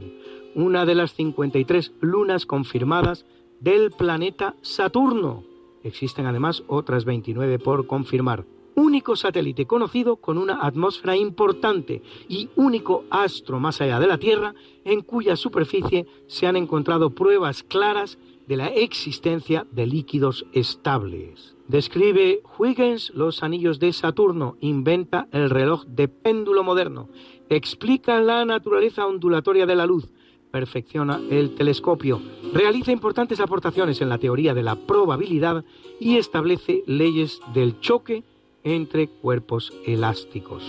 una 0.55 0.85
de 0.85 0.95
las 0.95 1.15
53 1.15 1.93
lunas 2.03 2.45
confirmadas 2.45 3.25
del 3.61 3.91
planeta 3.93 4.57
Saturno. 4.61 5.43
Existen 5.83 6.27
además 6.27 6.65
otras 6.67 7.07
29 7.07 7.59
por 7.59 7.87
confirmar. 7.87 8.45
Único 8.77 9.17
satélite 9.17 9.67
conocido 9.67 10.17
con 10.17 10.37
una 10.37 10.59
atmósfera 10.67 11.17
importante 11.17 12.03
y 12.29 12.51
único 12.57 13.05
astro 13.09 13.59
más 13.59 13.81
allá 13.81 14.01
de 14.01 14.09
la 14.09 14.19
Tierra 14.19 14.55
en 14.85 15.01
cuya 15.01 15.37
superficie 15.37 16.07
se 16.27 16.47
han 16.47 16.57
encontrado 16.57 17.11
pruebas 17.11 17.63
claras 17.63 18.19
de 18.47 18.57
la 18.57 18.69
existencia 18.69 19.67
de 19.71 19.87
líquidos 19.87 20.47
estables. 20.53 21.55
Describe 21.69 22.41
Huygens 22.59 23.11
los 23.15 23.43
anillos 23.43 23.79
de 23.79 23.93
Saturno, 23.93 24.57
inventa 24.61 25.29
el 25.33 25.49
reloj 25.51 25.85
de 25.87 26.09
péndulo 26.09 26.63
moderno, 26.63 27.09
explica 27.49 28.21
la 28.21 28.45
naturaleza 28.45 29.07
ondulatoria 29.07 29.65
de 29.67 29.77
la 29.77 29.87
luz, 29.87 30.11
perfecciona 30.51 31.21
el 31.31 31.55
telescopio, 31.55 32.21
realiza 32.53 32.93
importantes 32.93 33.41
aportaciones 33.41 34.01
en 34.01 34.09
la 34.09 34.19
teoría 34.19 34.55
de 34.55 34.63
la 34.63 34.77
probabilidad 34.77 35.65
y 35.99 36.17
establece 36.17 36.85
leyes 36.87 37.41
del 37.55 37.81
choque 37.81 38.23
entre 38.63 39.09
cuerpos 39.09 39.73
elásticos. 39.85 40.63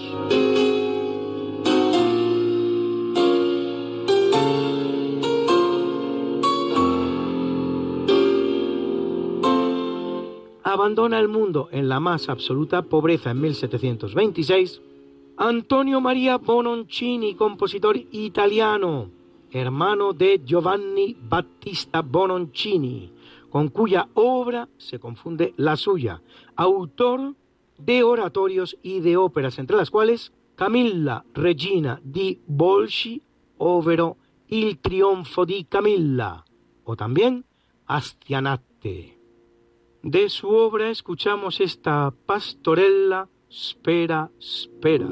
Abandona 10.86 11.20
el 11.20 11.28
mundo 11.28 11.68
en 11.72 11.90
la 11.90 11.99
más 11.99 12.30
absoluta 12.30 12.84
pobreza 12.84 13.32
en 13.32 13.41
1726, 13.41 14.82
Antonio 15.36 15.99
Maria 15.99 16.38
Bononcini, 16.38 17.34
compositor 17.34 17.98
italiano, 18.12 19.10
hermano 19.49 20.14
de 20.14 20.41
Giovanni 20.45 21.18
Battista 21.20 22.03
Bononcini, 22.03 23.12
con 23.49 23.70
cuya 23.70 24.07
obra 24.14 24.70
se 24.78 24.99
confunde 24.99 25.56
la 25.57 25.76
suya, 25.76 26.22
autor 26.56 27.34
de 27.80 28.03
oratorios 28.03 28.78
y 28.84 28.99
de 28.99 29.18
óperas, 29.18 29.57
entre 29.57 29.78
las 29.78 29.90
cuales 29.90 30.34
Camilla 30.53 31.26
Regina 31.34 31.99
di 32.03 32.40
Bolsci, 32.45 33.20
overo 33.57 34.18
Il 34.49 34.78
trionfo 34.78 35.45
di 35.45 35.66
Camilla, 35.68 36.45
o 36.84 36.95
también 36.95 37.44
Astianate. 37.88 39.15
De 40.07 40.30
su 40.30 40.49
obra 40.49 40.91
escuchamos 40.91 41.60
esta 41.60 42.14
pastorella 42.27 43.27
Spera, 43.52 44.30
spera. 44.40 45.10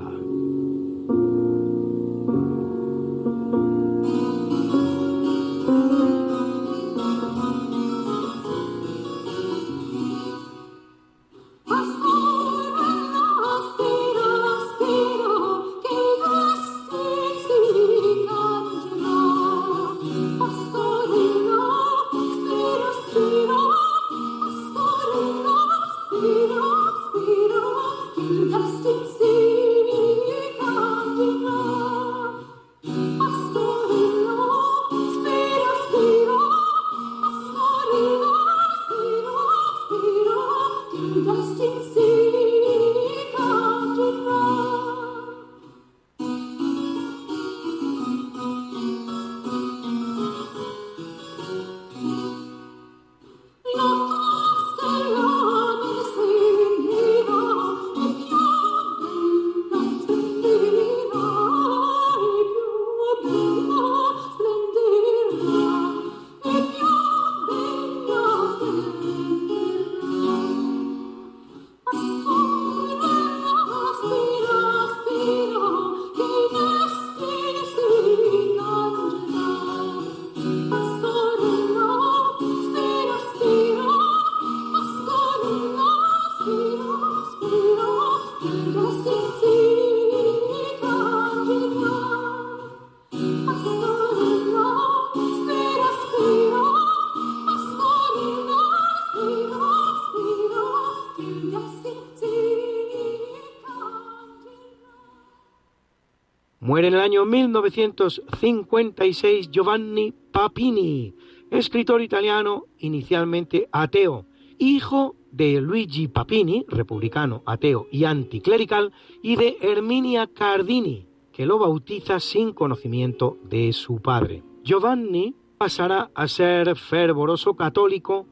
1956 107.34 109.50
Giovanni 109.50 110.14
Papini, 110.32 111.16
escritor 111.50 112.04
italiano 112.04 112.66
inicialmente 112.78 113.68
ateo, 113.72 114.28
hijo 114.60 115.16
de 115.32 115.60
Luigi 115.60 116.08
Papini, 116.08 116.64
republicano, 116.68 117.42
ateo 117.48 117.88
y 117.92 118.04
anticlerical, 118.04 118.94
y 119.24 119.36
de 119.36 119.58
Herminia 119.62 120.28
Cardini, 120.28 121.08
que 121.32 121.48
lo 121.48 121.58
bautiza 121.58 122.20
sin 122.20 122.54
conocimiento 122.54 123.40
de 123.46 123.74
su 123.74 124.00
padre. 124.00 124.44
Giovanni 124.64 125.34
pasará 125.58 126.12
a 126.14 126.28
ser 126.28 126.76
fervoroso 126.76 127.56
católico, 127.56 128.28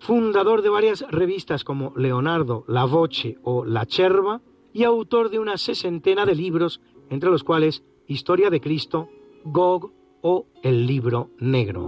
fundador 0.00 0.62
de 0.62 0.70
varias 0.70 1.04
revistas 1.08 1.62
como 1.62 1.92
Leonardo, 1.94 2.64
La 2.66 2.84
Voce 2.84 3.38
o 3.44 3.64
La 3.64 3.86
Cerva, 3.88 4.40
y 4.72 4.82
autor 4.82 5.30
de 5.30 5.38
una 5.38 5.56
sesentena 5.56 6.26
de 6.26 6.34
libros 6.34 6.80
entre 7.10 7.30
los 7.30 7.44
cuales 7.44 7.84
Historia 8.10 8.50
de 8.50 8.60
Cristo, 8.60 9.08
Gog 9.44 9.92
o 10.20 10.46
El 10.64 10.84
Libro 10.84 11.30
Negro. 11.38 11.86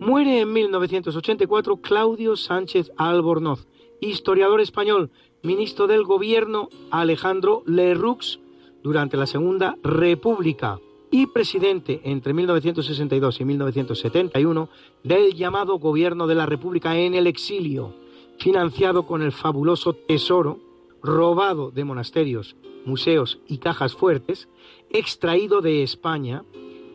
Muere 0.00 0.40
en 0.40 0.52
1984 0.54 1.76
Claudio 1.82 2.36
Sánchez 2.36 2.90
Albornoz, 2.96 3.68
historiador 4.00 4.62
español, 4.62 5.10
ministro 5.42 5.86
del 5.86 6.02
gobierno 6.02 6.70
Alejandro 6.90 7.62
Lerroux 7.66 8.40
durante 8.82 9.18
la 9.18 9.26
Segunda 9.26 9.76
República 9.82 10.80
y 11.12 11.26
presidente 11.26 12.00
entre 12.04 12.32
1962 12.32 13.40
y 13.40 13.44
1971 13.44 14.68
del 15.04 15.34
llamado 15.34 15.78
Gobierno 15.78 16.26
de 16.26 16.34
la 16.34 16.46
República 16.46 16.98
en 16.98 17.14
el 17.14 17.26
exilio, 17.26 17.94
financiado 18.38 19.06
con 19.06 19.20
el 19.20 19.30
fabuloso 19.30 19.92
tesoro 19.92 20.58
robado 21.02 21.70
de 21.70 21.84
monasterios, 21.84 22.56
museos 22.86 23.40
y 23.46 23.58
cajas 23.58 23.94
fuertes, 23.94 24.48
extraído 24.88 25.60
de 25.60 25.82
España 25.82 26.44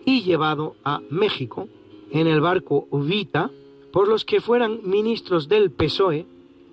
y 0.03 0.23
llevado 0.23 0.75
a 0.83 0.99
México 1.11 1.69
en 2.09 2.25
el 2.25 2.41
barco 2.41 2.87
Vita 2.91 3.51
por 3.93 4.07
los 4.07 4.25
que 4.25 4.41
fueran 4.41 4.79
ministros 4.83 5.47
del 5.47 5.69
PSOE, 5.69 6.25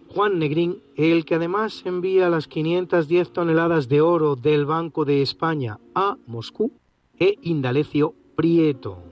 Juan 0.09 0.39
Negrín, 0.39 0.79
el 0.97 1.27
que 1.27 1.35
además 1.35 1.83
envía 1.85 2.31
las 2.31 2.49
510 2.49 3.33
toneladas 3.33 3.89
de 3.89 4.01
oro 4.01 4.35
del 4.35 4.65
Banco 4.65 5.05
de 5.05 5.21
España 5.21 5.79
a 5.95 6.16
Moscú, 6.27 6.73
e 7.19 7.39
Indalecio 7.43 8.15
Prieto. 8.36 9.03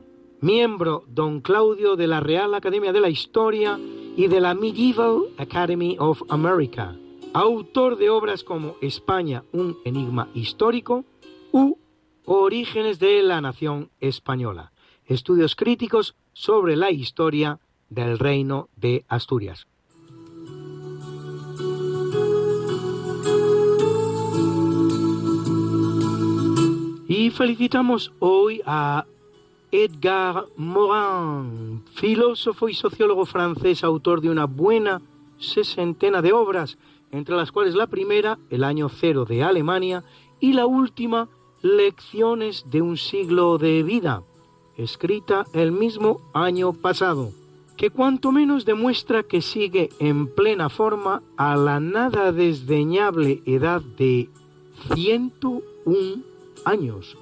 Miembro 0.40 1.04
don 1.08 1.40
Claudio 1.40 1.96
de 1.96 2.06
la 2.06 2.20
Real 2.20 2.54
Academia 2.54 2.92
de 2.92 3.00
la 3.00 3.08
Historia 3.08 3.78
y 4.16 4.26
de 4.26 4.40
la 4.40 4.54
Medieval 4.54 5.22
Academy 5.38 5.96
of 5.98 6.22
America. 6.28 6.96
Autor 7.32 7.96
de 7.96 8.10
obras 8.10 8.44
como 8.44 8.76
España, 8.80 9.44
un 9.52 9.78
enigma 9.84 10.28
histórico 10.34 11.04
u 11.52 11.78
Orígenes 12.24 12.98
de 12.98 13.22
la 13.22 13.40
Nación 13.40 13.90
Española. 14.00 14.72
Estudios 15.06 15.56
críticos 15.56 16.14
sobre 16.32 16.76
la 16.76 16.90
historia 16.90 17.60
del 17.88 18.18
Reino 18.18 18.68
de 18.76 19.04
Asturias. 19.08 19.66
Y 27.22 27.30
felicitamos 27.30 28.12
hoy 28.18 28.62
a 28.66 29.06
Edgar 29.70 30.44
Morin, 30.56 31.84
filósofo 31.94 32.68
y 32.68 32.74
sociólogo 32.74 33.26
francés, 33.26 33.84
autor 33.84 34.20
de 34.20 34.28
una 34.28 34.46
buena 34.46 35.00
sesentena 35.38 36.20
de 36.20 36.32
obras, 36.32 36.78
entre 37.12 37.36
las 37.36 37.52
cuales 37.52 37.76
la 37.76 37.86
primera, 37.86 38.40
El 38.50 38.64
año 38.64 38.88
cero 38.88 39.24
de 39.24 39.44
Alemania, 39.44 40.02
y 40.40 40.54
la 40.54 40.66
última, 40.66 41.28
Lecciones 41.62 42.64
de 42.72 42.82
un 42.82 42.96
siglo 42.96 43.56
de 43.56 43.84
vida, 43.84 44.24
escrita 44.76 45.46
el 45.52 45.70
mismo 45.70 46.20
año 46.34 46.72
pasado, 46.72 47.30
que 47.76 47.90
cuanto 47.90 48.32
menos 48.32 48.64
demuestra 48.64 49.22
que 49.22 49.42
sigue 49.42 49.90
en 50.00 50.26
plena 50.26 50.68
forma 50.68 51.22
a 51.36 51.54
la 51.54 51.78
nada 51.78 52.32
desdeñable 52.32 53.44
edad 53.46 53.80
de 53.80 54.28
101 54.96 56.31
años. 56.64 57.16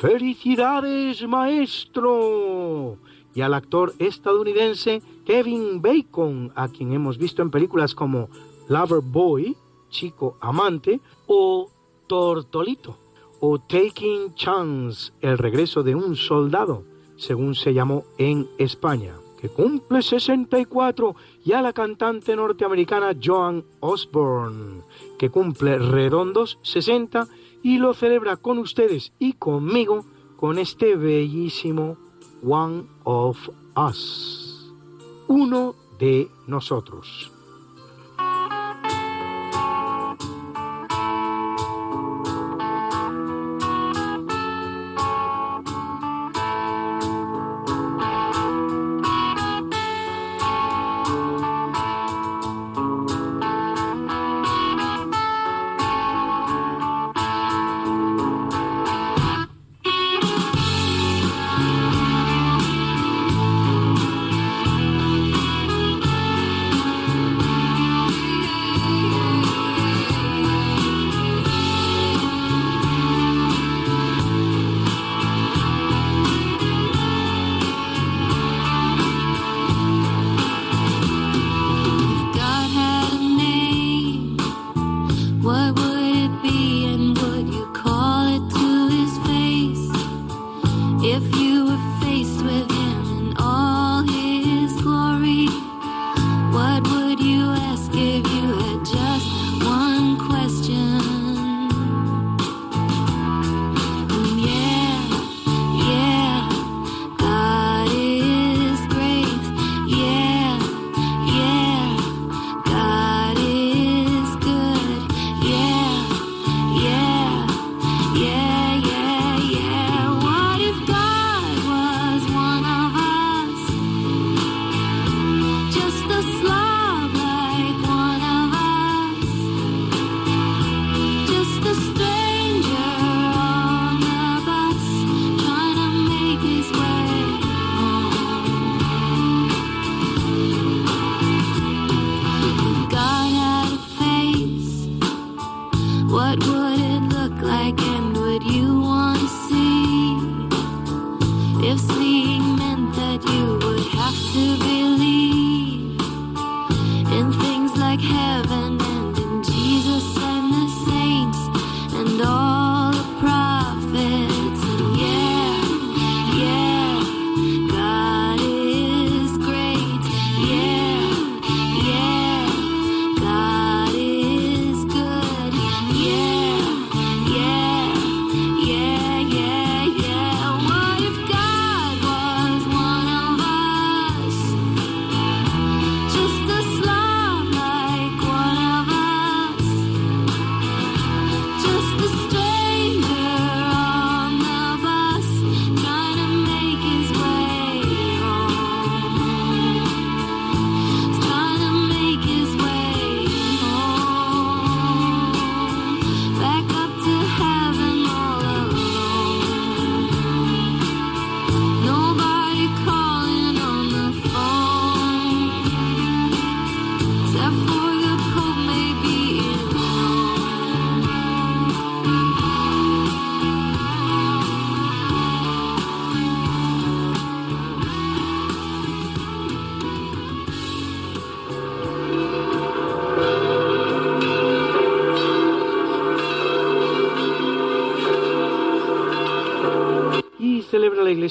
¡Felicidades, 0.00 1.26
maestro! 1.26 2.96
Y 3.34 3.40
al 3.40 3.54
actor 3.54 3.94
estadounidense 3.98 5.02
Kevin 5.24 5.80
Bacon, 5.80 6.52
a 6.54 6.68
quien 6.68 6.92
hemos 6.92 7.18
visto 7.18 7.42
en 7.42 7.50
películas 7.50 7.94
como 7.94 8.28
Lover 8.68 9.00
Boy, 9.02 9.56
Chico 9.90 10.36
Amante, 10.40 11.00
o 11.26 11.68
Tortolito, 12.06 12.96
o 13.40 13.58
Taking 13.58 14.34
Chance, 14.34 15.12
El 15.20 15.38
regreso 15.38 15.82
de 15.82 15.94
un 15.94 16.16
soldado, 16.16 16.84
según 17.16 17.54
se 17.54 17.72
llamó 17.72 18.04
en 18.18 18.48
España, 18.58 19.14
que 19.40 19.48
cumple 19.48 20.02
64, 20.02 21.14
y 21.44 21.52
a 21.52 21.62
la 21.62 21.72
cantante 21.72 22.34
norteamericana 22.34 23.16
Joan 23.22 23.64
Osborne, 23.80 24.82
que 25.18 25.30
cumple 25.30 25.78
redondos 25.78 26.58
60 26.62 27.28
y 27.64 27.78
lo 27.78 27.94
celebra 27.94 28.36
con 28.36 28.58
ustedes 28.58 29.12
y 29.18 29.32
conmigo 29.32 30.04
con 30.36 30.58
este 30.58 30.94
bellísimo 30.94 31.96
One 32.46 32.84
of 33.04 33.38
Us, 33.74 34.70
uno 35.26 35.74
de 35.98 36.28
nosotros. 36.46 37.33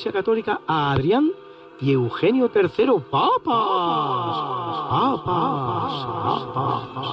Iglesia 0.04 0.20
Católica 0.20 0.60
a 0.68 0.92
Adrián 0.92 1.32
y 1.80 1.94
Eugenio 1.94 2.52
III, 2.54 3.00
papas, 3.10 3.40
papas, 4.90 5.94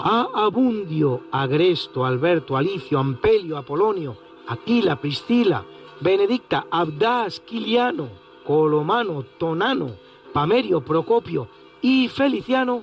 a 0.04 0.28
Abundio, 0.34 1.20
Agresto, 1.30 2.04
Alberto, 2.04 2.56
Alicio, 2.56 2.98
Ampelio, 2.98 3.56
Apolonio, 3.56 4.16
Aquila, 4.48 4.96
Priscila, 4.96 5.64
Benedicta, 6.00 6.66
Abdas, 6.68 7.38
Quiliano, 7.38 8.08
Colomano, 8.44 9.22
Tonano, 9.38 9.92
Pamerio, 10.32 10.80
Procopio 10.80 11.46
y 11.80 12.08
Feliciano, 12.08 12.82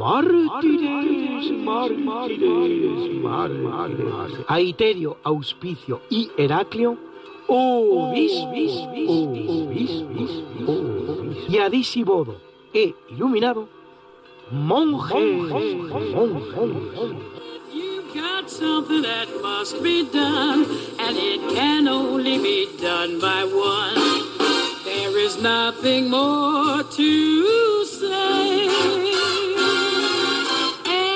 mártires, 0.00 1.52
mártires, 1.62 3.22
mártires, 3.22 4.44
a 4.48 4.60
Iterio, 4.60 5.18
Auspicio 5.22 6.00
y 6.10 6.28
Heraclio, 6.36 7.11
y 11.48 11.58
a 11.58 11.68
Disibodo 11.68 12.40
e 12.72 12.94
iluminado, 13.10 13.68
monjes. 14.50 15.52
got 18.14 18.50
something 18.50 19.02
that 19.02 19.28
must 19.42 19.82
be 19.82 20.04
done, 20.10 20.64
and 20.98 21.16
it 21.16 21.40
can 21.54 21.88
only 21.88 22.38
be 22.38 22.68
done 22.80 23.20
by 23.20 23.44
one. 23.44 23.94
There 24.84 25.18
is 25.18 25.36
nothing 25.40 26.10
more 26.10 26.82
to 26.82 27.84
say, 27.84 28.66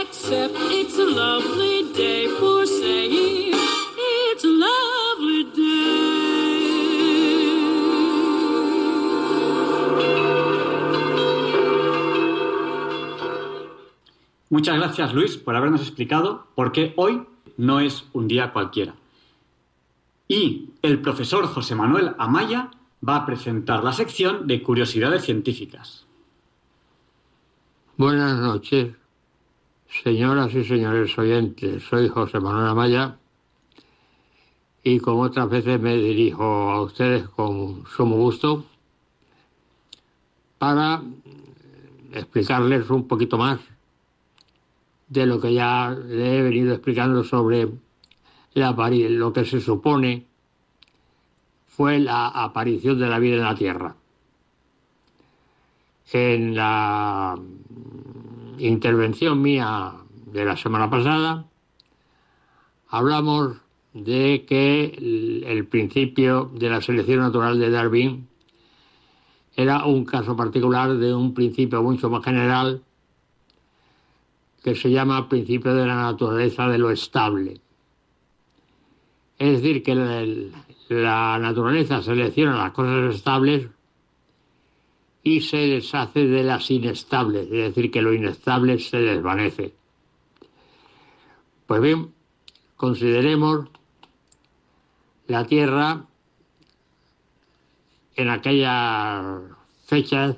except 0.03 0.55
it's 0.57 0.99
a 0.99 1.05
lovely 1.05 1.93
day 1.93 2.29
for 2.39 2.56
Muchas 14.57 14.79
gracias, 14.79 15.13
Luis, 15.13 15.37
por 15.37 15.55
habernos 15.55 15.83
explicado 15.83 16.47
por 16.55 16.73
qué 16.73 16.95
hoy 16.97 17.27
no 17.59 17.81
es 17.81 18.07
un 18.15 18.27
día 18.27 18.55
cualquiera. 18.55 18.95
Y 20.29 20.71
el 20.81 21.03
profesor 21.03 21.47
José 21.47 21.75
Manuel 21.75 22.15
Amaya 22.17 22.71
va 23.07 23.17
a 23.17 23.27
presentar 23.27 23.85
la 23.85 23.93
sección 23.93 24.47
de 24.47 24.63
curiosidades 24.63 25.25
científicas. 25.25 26.07
Buenas 27.99 28.41
noches, 28.41 28.95
señoras 30.03 30.55
y 30.55 30.65
señores 30.65 31.19
oyentes. 31.19 31.83
Soy 31.83 32.09
José 32.09 32.41
Manuel 32.41 32.69
Amaya 32.69 33.19
y 34.83 35.01
como 35.01 35.21
otras 35.21 35.51
veces 35.51 35.79
me 35.79 35.97
dirijo 35.99 36.45
a 36.45 36.81
ustedes 36.81 37.29
con 37.29 37.85
sumo 37.95 38.17
gusto 38.17 38.65
para 40.57 41.03
explicarles 42.15 42.89
un 42.89 43.07
poquito 43.07 43.37
más 43.37 43.61
de 45.09 45.27
lo 45.27 45.41
que 45.41 45.55
ya 45.55 45.91
le 45.91 46.39
he 46.39 46.43
venido 46.43 46.73
explicando 46.73 47.23
sobre 47.25 47.69
la, 48.55 48.73
lo 48.73 49.33
que 49.33 49.45
se 49.45 49.61
supone 49.61 50.27
fue 51.67 51.99
la 51.99 52.29
aparición 52.29 52.99
de 52.99 53.09
la 53.09 53.19
vida 53.19 53.37
en 53.37 53.43
la 53.43 53.55
Tierra. 53.55 53.97
En 56.13 56.55
la 56.55 57.39
intervención 58.59 59.43
mía 59.43 59.93
de 60.27 60.45
la 60.45 60.57
semana 60.57 60.89
pasada 60.89 61.45
hablamos 62.89 63.57
de 63.93 64.45
que 64.47 65.43
el, 65.47 65.67
principio 65.67 66.51
de 66.55 66.69
la 66.69 66.81
selección 66.81 67.21
natural 67.21 67.59
de 67.59 67.71
Darwin 67.71 68.29
era 69.57 69.85
un 69.87 70.05
caso 70.05 70.37
particular 70.37 70.95
de 70.97 71.15
un 71.15 71.33
principio 71.33 71.83
mucho 71.83 72.11
más 72.11 72.25
general 72.25 72.83
que 74.67 74.75
se 74.75 74.91
llama 74.91 75.29
principio 75.29 75.73
de 75.75 75.87
la 75.87 75.95
naturaleza 75.95 76.67
de 76.67 76.79
lo 76.79 76.91
estable. 76.91 77.61
Es 79.39 79.63
decir, 79.63 79.81
que 79.85 79.95
la, 80.89 81.39
naturaleza 81.39 82.03
selecciona 82.03 82.65
las 82.65 82.73
cosas 82.73 83.15
estables 83.15 83.69
y 85.23 85.41
se 85.41 85.59
deshace 85.59 86.27
de 86.27 86.43
las 86.43 86.69
inestables, 86.69 87.45
es 87.45 87.75
decir, 87.75 87.93
que 87.93 88.03
lo 88.03 88.13
inestable 88.13 88.81
se 88.81 88.97
desvanece. 88.97 89.73
Pues 91.69 91.81
bien, 91.81 92.13
consideremos 92.75 93.69
la 95.29 95.47
Tierra 95.47 96.07
en 98.17 98.31
aquellas 98.31 99.43
fechas 99.85 100.35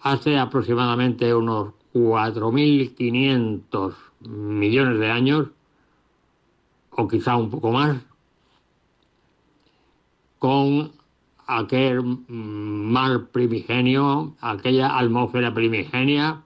hace 0.00 0.36
aproximadamente 0.36 1.32
unos 1.32 1.74
4.500 1.94 3.94
millones 4.20 4.98
de 4.98 5.10
años, 5.10 5.48
o 6.90 7.08
quizá 7.08 7.36
un 7.36 7.50
poco 7.50 7.72
más, 7.72 7.98
con 10.38 10.92
aquel 11.46 12.02
mar 12.28 13.28
primigenio, 13.28 14.34
aquella 14.40 14.98
atmósfera 14.98 15.52
primigenia, 15.52 16.42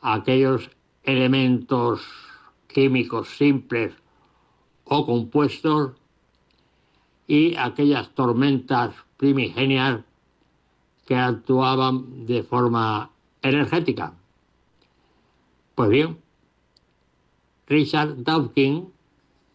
aquellos 0.00 0.70
elementos 1.04 2.00
químicos 2.66 3.28
simples 3.36 3.92
o 4.84 5.06
compuestos 5.06 5.92
y 7.26 7.56
aquellas 7.56 8.10
tormentas 8.14 8.94
primigenias 9.16 10.00
que 11.06 11.16
actuaban 11.16 12.26
de 12.26 12.42
forma 12.42 13.10
energética. 13.42 14.14
Pues 15.74 15.88
bien, 15.88 16.18
Richard 17.66 18.22
Dawkins, 18.22 18.88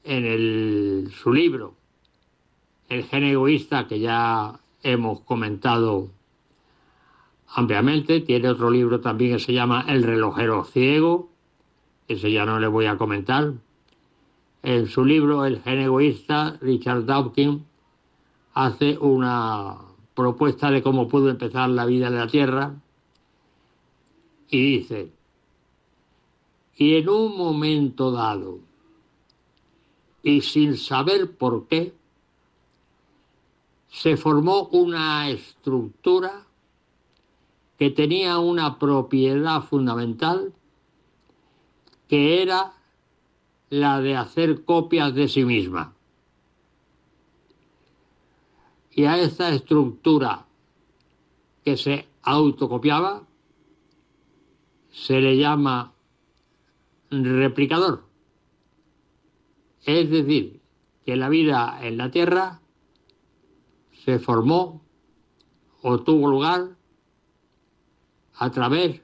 en 0.03 1.11
su 1.11 1.31
libro 1.31 1.75
El 2.89 3.03
gen 3.03 3.23
egoísta, 3.23 3.87
que 3.87 3.99
ya 3.99 4.59
hemos 4.81 5.19
comentado 5.21 6.09
ampliamente, 7.49 8.21
tiene 8.21 8.49
otro 8.49 8.71
libro 8.71 8.99
también 8.99 9.33
que 9.33 9.43
se 9.43 9.53
llama 9.53 9.85
El 9.87 10.01
relojero 10.01 10.63
ciego, 10.63 11.29
ese 12.07 12.31
ya 12.31 12.45
no 12.45 12.59
le 12.59 12.67
voy 12.67 12.87
a 12.87 12.97
comentar. 12.97 13.53
En 14.63 14.87
su 14.87 15.05
libro 15.05 15.45
El 15.45 15.61
gen 15.61 15.79
egoísta, 15.81 16.57
Richard 16.61 17.05
Dawkins 17.05 17.61
hace 18.55 18.97
una 18.97 19.77
propuesta 20.15 20.71
de 20.71 20.81
cómo 20.81 21.07
pudo 21.07 21.29
empezar 21.29 21.69
la 21.69 21.85
vida 21.85 22.07
en 22.07 22.15
la 22.15 22.27
Tierra 22.27 22.73
y 24.49 24.77
dice, 24.77 25.11
y 26.77 26.95
en 26.95 27.09
un 27.09 27.35
momento 27.35 28.11
dado, 28.11 28.59
y 30.21 30.41
sin 30.41 30.77
saber 30.77 31.35
por 31.35 31.67
qué, 31.67 31.93
se 33.89 34.15
formó 34.15 34.67
una 34.71 35.29
estructura 35.29 36.45
que 37.79 37.89
tenía 37.89 38.37
una 38.37 38.77
propiedad 38.77 39.63
fundamental 39.63 40.53
que 42.07 42.41
era 42.41 42.73
la 43.69 43.99
de 43.99 44.15
hacer 44.15 44.63
copias 44.63 45.13
de 45.15 45.27
sí 45.27 45.45
misma. 45.45 45.93
Y 48.91 49.05
a 49.05 49.19
esta 49.19 49.49
estructura 49.49 50.45
que 51.63 51.75
se 51.77 52.07
autocopiaba 52.23 53.23
se 54.91 55.21
le 55.21 55.37
llama 55.37 55.93
replicador. 57.09 58.05
Es 59.85 60.09
decir, 60.09 60.61
que 61.05 61.15
la 61.15 61.29
vida 61.29 61.79
en 61.81 61.97
la 61.97 62.11
Tierra 62.11 62.59
se 64.03 64.19
formó 64.19 64.83
o 65.81 65.99
tuvo 66.01 66.29
lugar 66.29 66.75
a 68.35 68.51
través 68.51 69.01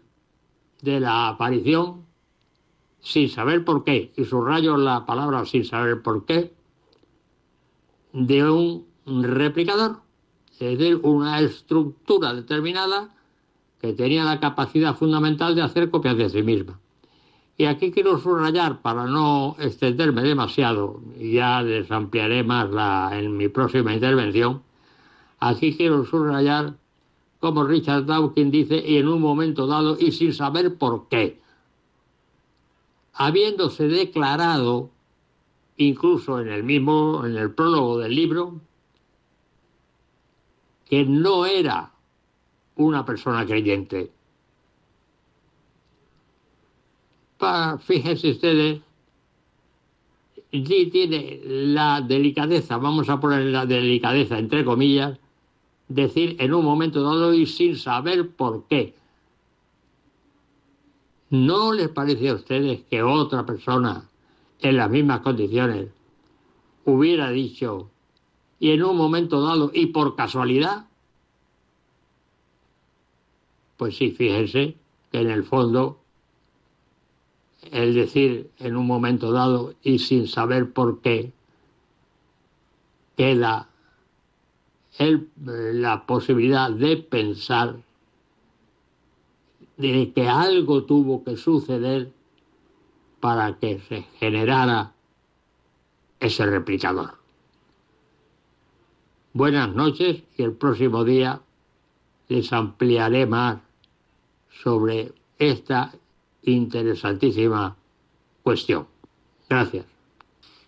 de 0.82 1.00
la 1.00 1.30
aparición, 1.30 2.06
sin 3.00 3.30
saber 3.30 3.64
por 3.64 3.84
qué, 3.84 4.12
y 4.18 4.26
subrayo 4.26 4.78
la 4.78 5.06
palabra 5.06 5.46
sin 5.46 5.64
saber 5.64 6.02
por 6.02 6.26
qué, 6.26 6.54
de 8.12 8.50
un 8.50 8.86
replicador, 9.06 10.02
es 10.60 10.78
decir, 10.78 11.00
una 11.04 11.40
estructura 11.40 12.34
determinada 12.34 13.16
que 13.80 13.94
tenía 13.94 14.24
la 14.24 14.40
capacidad 14.40 14.96
fundamental 14.96 15.56
de 15.56 15.62
hacer 15.62 15.90
copias 15.90 16.18
de 16.18 16.30
sí 16.30 16.44
misma. 16.44 16.80
Y 17.56 17.66
aquí 17.66 17.92
quiero 17.92 18.20
subrayar, 18.20 18.82
para 18.82 19.06
no 19.06 19.56
extenderme 19.60 20.24
demasiado, 20.24 21.02
ya 21.18 21.62
les 21.62 21.92
ampliaré 21.92 22.44
más 22.44 22.70
la, 22.72 23.12
en 23.14 23.38
mi 23.38 23.48
próxima 23.48 23.94
intervención, 23.94 24.64
aquí 25.40 25.76
quiero 25.76 26.04
subrayar 26.06 26.76
como 27.40 27.66
Richard 27.66 28.06
Dawkins 28.06 28.52
dice, 28.54 28.82
y 28.88 28.98
en 28.98 29.10
un 29.10 29.22
momento 29.22 29.68
dado, 29.68 29.98
y 30.00 30.14
sin 30.14 30.34
saber 30.34 30.78
por 30.78 31.10
qué, 31.10 31.42
habiéndose 33.14 33.90
declarado, 33.90 34.90
incluso 35.76 36.40
en 36.40 36.48
el 36.48 36.64
mismo, 36.64 37.26
en 37.26 37.36
el 37.36 37.52
prólogo 37.52 38.00
del 38.00 38.16
libro, 38.16 38.62
que 40.86 41.04
no 41.04 41.46
era 41.46 41.92
una 42.78 43.06
persona 43.06 43.46
creyente. 43.46 44.12
Fíjense 47.80 48.32
ustedes, 48.32 48.82
tiene 50.52 51.42
la 51.44 52.02
delicadeza, 52.02 52.78
vamos 52.78 53.10
a 53.10 53.20
poner 53.20 53.46
la 53.46 53.66
delicadeza 53.66 54.38
entre 54.38 54.64
comillas, 54.64 55.18
decir 55.88 56.36
en 56.40 56.54
un 56.54 56.64
momento 56.64 57.04
dado 57.04 57.34
y 57.34 57.46
sin 57.46 57.78
saber 57.78 58.30
por 58.30 58.66
qué. 58.68 58.96
¿No 61.30 61.74
les 61.74 61.90
parece 61.90 62.30
a 62.30 62.36
ustedes 62.36 62.82
que 62.84 63.02
otra 63.02 63.46
persona 63.46 64.08
en 64.60 64.78
las 64.78 64.90
mismas 64.90 65.22
condiciones 65.22 65.90
hubiera 66.86 67.32
dicho, 67.32 67.90
y 68.60 68.72
en 68.72 68.84
un 68.84 68.96
momento 68.96 69.42
dado, 69.42 69.72
y 69.74 69.88
por 69.88 70.16
casualidad, 70.16 70.86
pues 73.78 73.98
sí, 73.98 74.12
fíjense 74.12 74.76
que 75.12 75.20
en 75.20 75.32
el 75.32 75.44
fondo 75.44 76.03
el 77.72 77.94
decir 77.94 78.52
en 78.60 78.76
un 78.76 78.88
momento 78.88 79.32
dado 79.32 79.74
y 79.82 80.00
sin 80.00 80.28
saber 80.28 80.72
por 80.72 81.02
qué 81.02 81.32
queda 83.16 83.70
la 84.98 86.06
posibilidad 86.06 86.72
de 86.72 86.98
pensar 86.98 87.78
de 89.78 90.12
que 90.14 90.28
algo 90.28 90.84
tuvo 90.84 91.24
que 91.24 91.36
suceder 91.38 92.12
para 93.20 93.58
que 93.58 93.80
se 93.80 94.04
generara 94.20 94.94
ese 96.20 96.46
replicador. 96.46 97.18
Buenas 99.34 99.74
noches 99.74 100.24
y 100.38 100.44
el 100.44 100.54
próximo 100.54 101.04
día 101.04 101.42
les 102.28 102.54
ampliaré 102.54 103.26
más 103.26 103.62
sobre 104.62 105.14
esta 105.40 105.94
interesantísima 106.44 107.76
cuestión. 108.42 108.88
Gracias. 109.50 109.86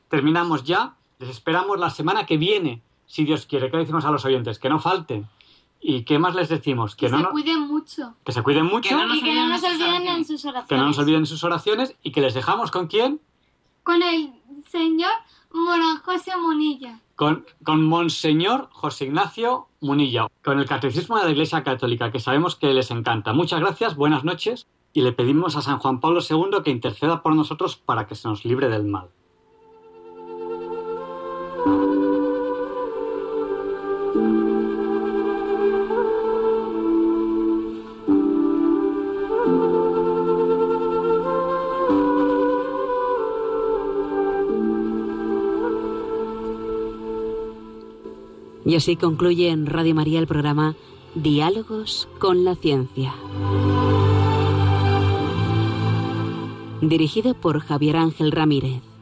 Terminamos 0.10 0.64
ya. 0.64 0.96
Les 1.20 1.30
esperamos 1.30 1.80
la 1.80 1.90
semana 1.90 2.26
que 2.26 2.38
viene, 2.38 2.82
si 3.06 3.24
Dios 3.24 3.46
quiere. 3.46 3.72
¿Qué 3.72 3.78
decimos 3.78 4.06
a 4.06 4.12
los 4.12 4.26
oyentes? 4.26 4.60
Que 4.60 4.70
no 4.70 4.80
falten. 4.80 5.28
¿Y 5.82 6.04
qué 6.04 6.20
más 6.20 6.36
les 6.36 6.50
decimos? 6.50 6.96
Que, 6.96 7.10
se 7.10 7.24
cuiden 7.32 7.62
mucho. 7.62 8.16
Que 8.24 8.32
se 8.32 8.42
cuiden 8.42 8.66
mucho. 8.66 8.88
y 9.14 9.22
que 9.22 9.34
no 9.34 9.48
nos 9.48 9.64
olviden 9.64 10.08
en 10.08 10.26
sus 10.26 10.44
oraciones. 10.46 10.68
Que 10.68 10.78
no 10.78 10.88
nos 10.88 10.98
olviden 10.98 11.20
en 11.20 11.26
sus 11.26 11.44
oraciones 11.44 11.96
y 12.02 12.12
que 12.12 12.22
les 12.22 12.34
dejamos 12.34 12.72
con 12.72 12.88
quién? 12.88 13.22
Con 13.84 14.02
el 14.02 14.34
señor 14.70 15.12
José 16.04 16.36
Munilla. 16.38 17.00
Con, 17.16 17.46
con 17.64 17.86
Monseñor 17.86 18.70
José 18.74 19.06
Ignacio 19.06 19.68
Munilla, 19.80 20.28
con 20.44 20.60
el 20.60 20.66
Catecismo 20.66 21.18
de 21.18 21.26
la 21.26 21.32
Iglesia 21.32 21.64
Católica, 21.64 22.12
que 22.12 22.20
sabemos 22.20 22.56
que 22.56 22.74
les 22.74 22.92
encanta. 22.92 23.32
Muchas 23.32 23.62
gracias, 23.62 23.96
buenas 23.96 24.26
noches 24.26 24.68
y 24.96 25.02
le 25.02 25.12
pedimos 25.12 25.58
a 25.58 25.62
San 25.62 25.78
Juan 25.78 26.00
Pablo 26.00 26.22
II 26.28 26.64
que 26.64 26.72
interceda 26.72 27.22
por 27.22 27.36
nosotros 27.36 27.76
para 27.76 28.08
que 28.08 28.16
se 28.16 28.30
nos 28.30 28.46
libre 28.46 28.70
del 28.70 28.86
mal. 28.86 29.10
Y 48.64 48.76
así 48.76 48.96
concluye 48.96 49.50
en 49.50 49.68
Radio 49.68 49.94
María 49.94 50.20
el 50.20 50.26
programa 50.26 50.76
Diálogos 51.16 52.08
con 52.18 52.46
la 52.46 52.56
Ciencia. 52.56 53.14
Dirigido 56.90 57.34
por 57.34 57.60
Javier 57.60 57.98
Ángel 57.98 58.32
Ramírez. 58.32 58.95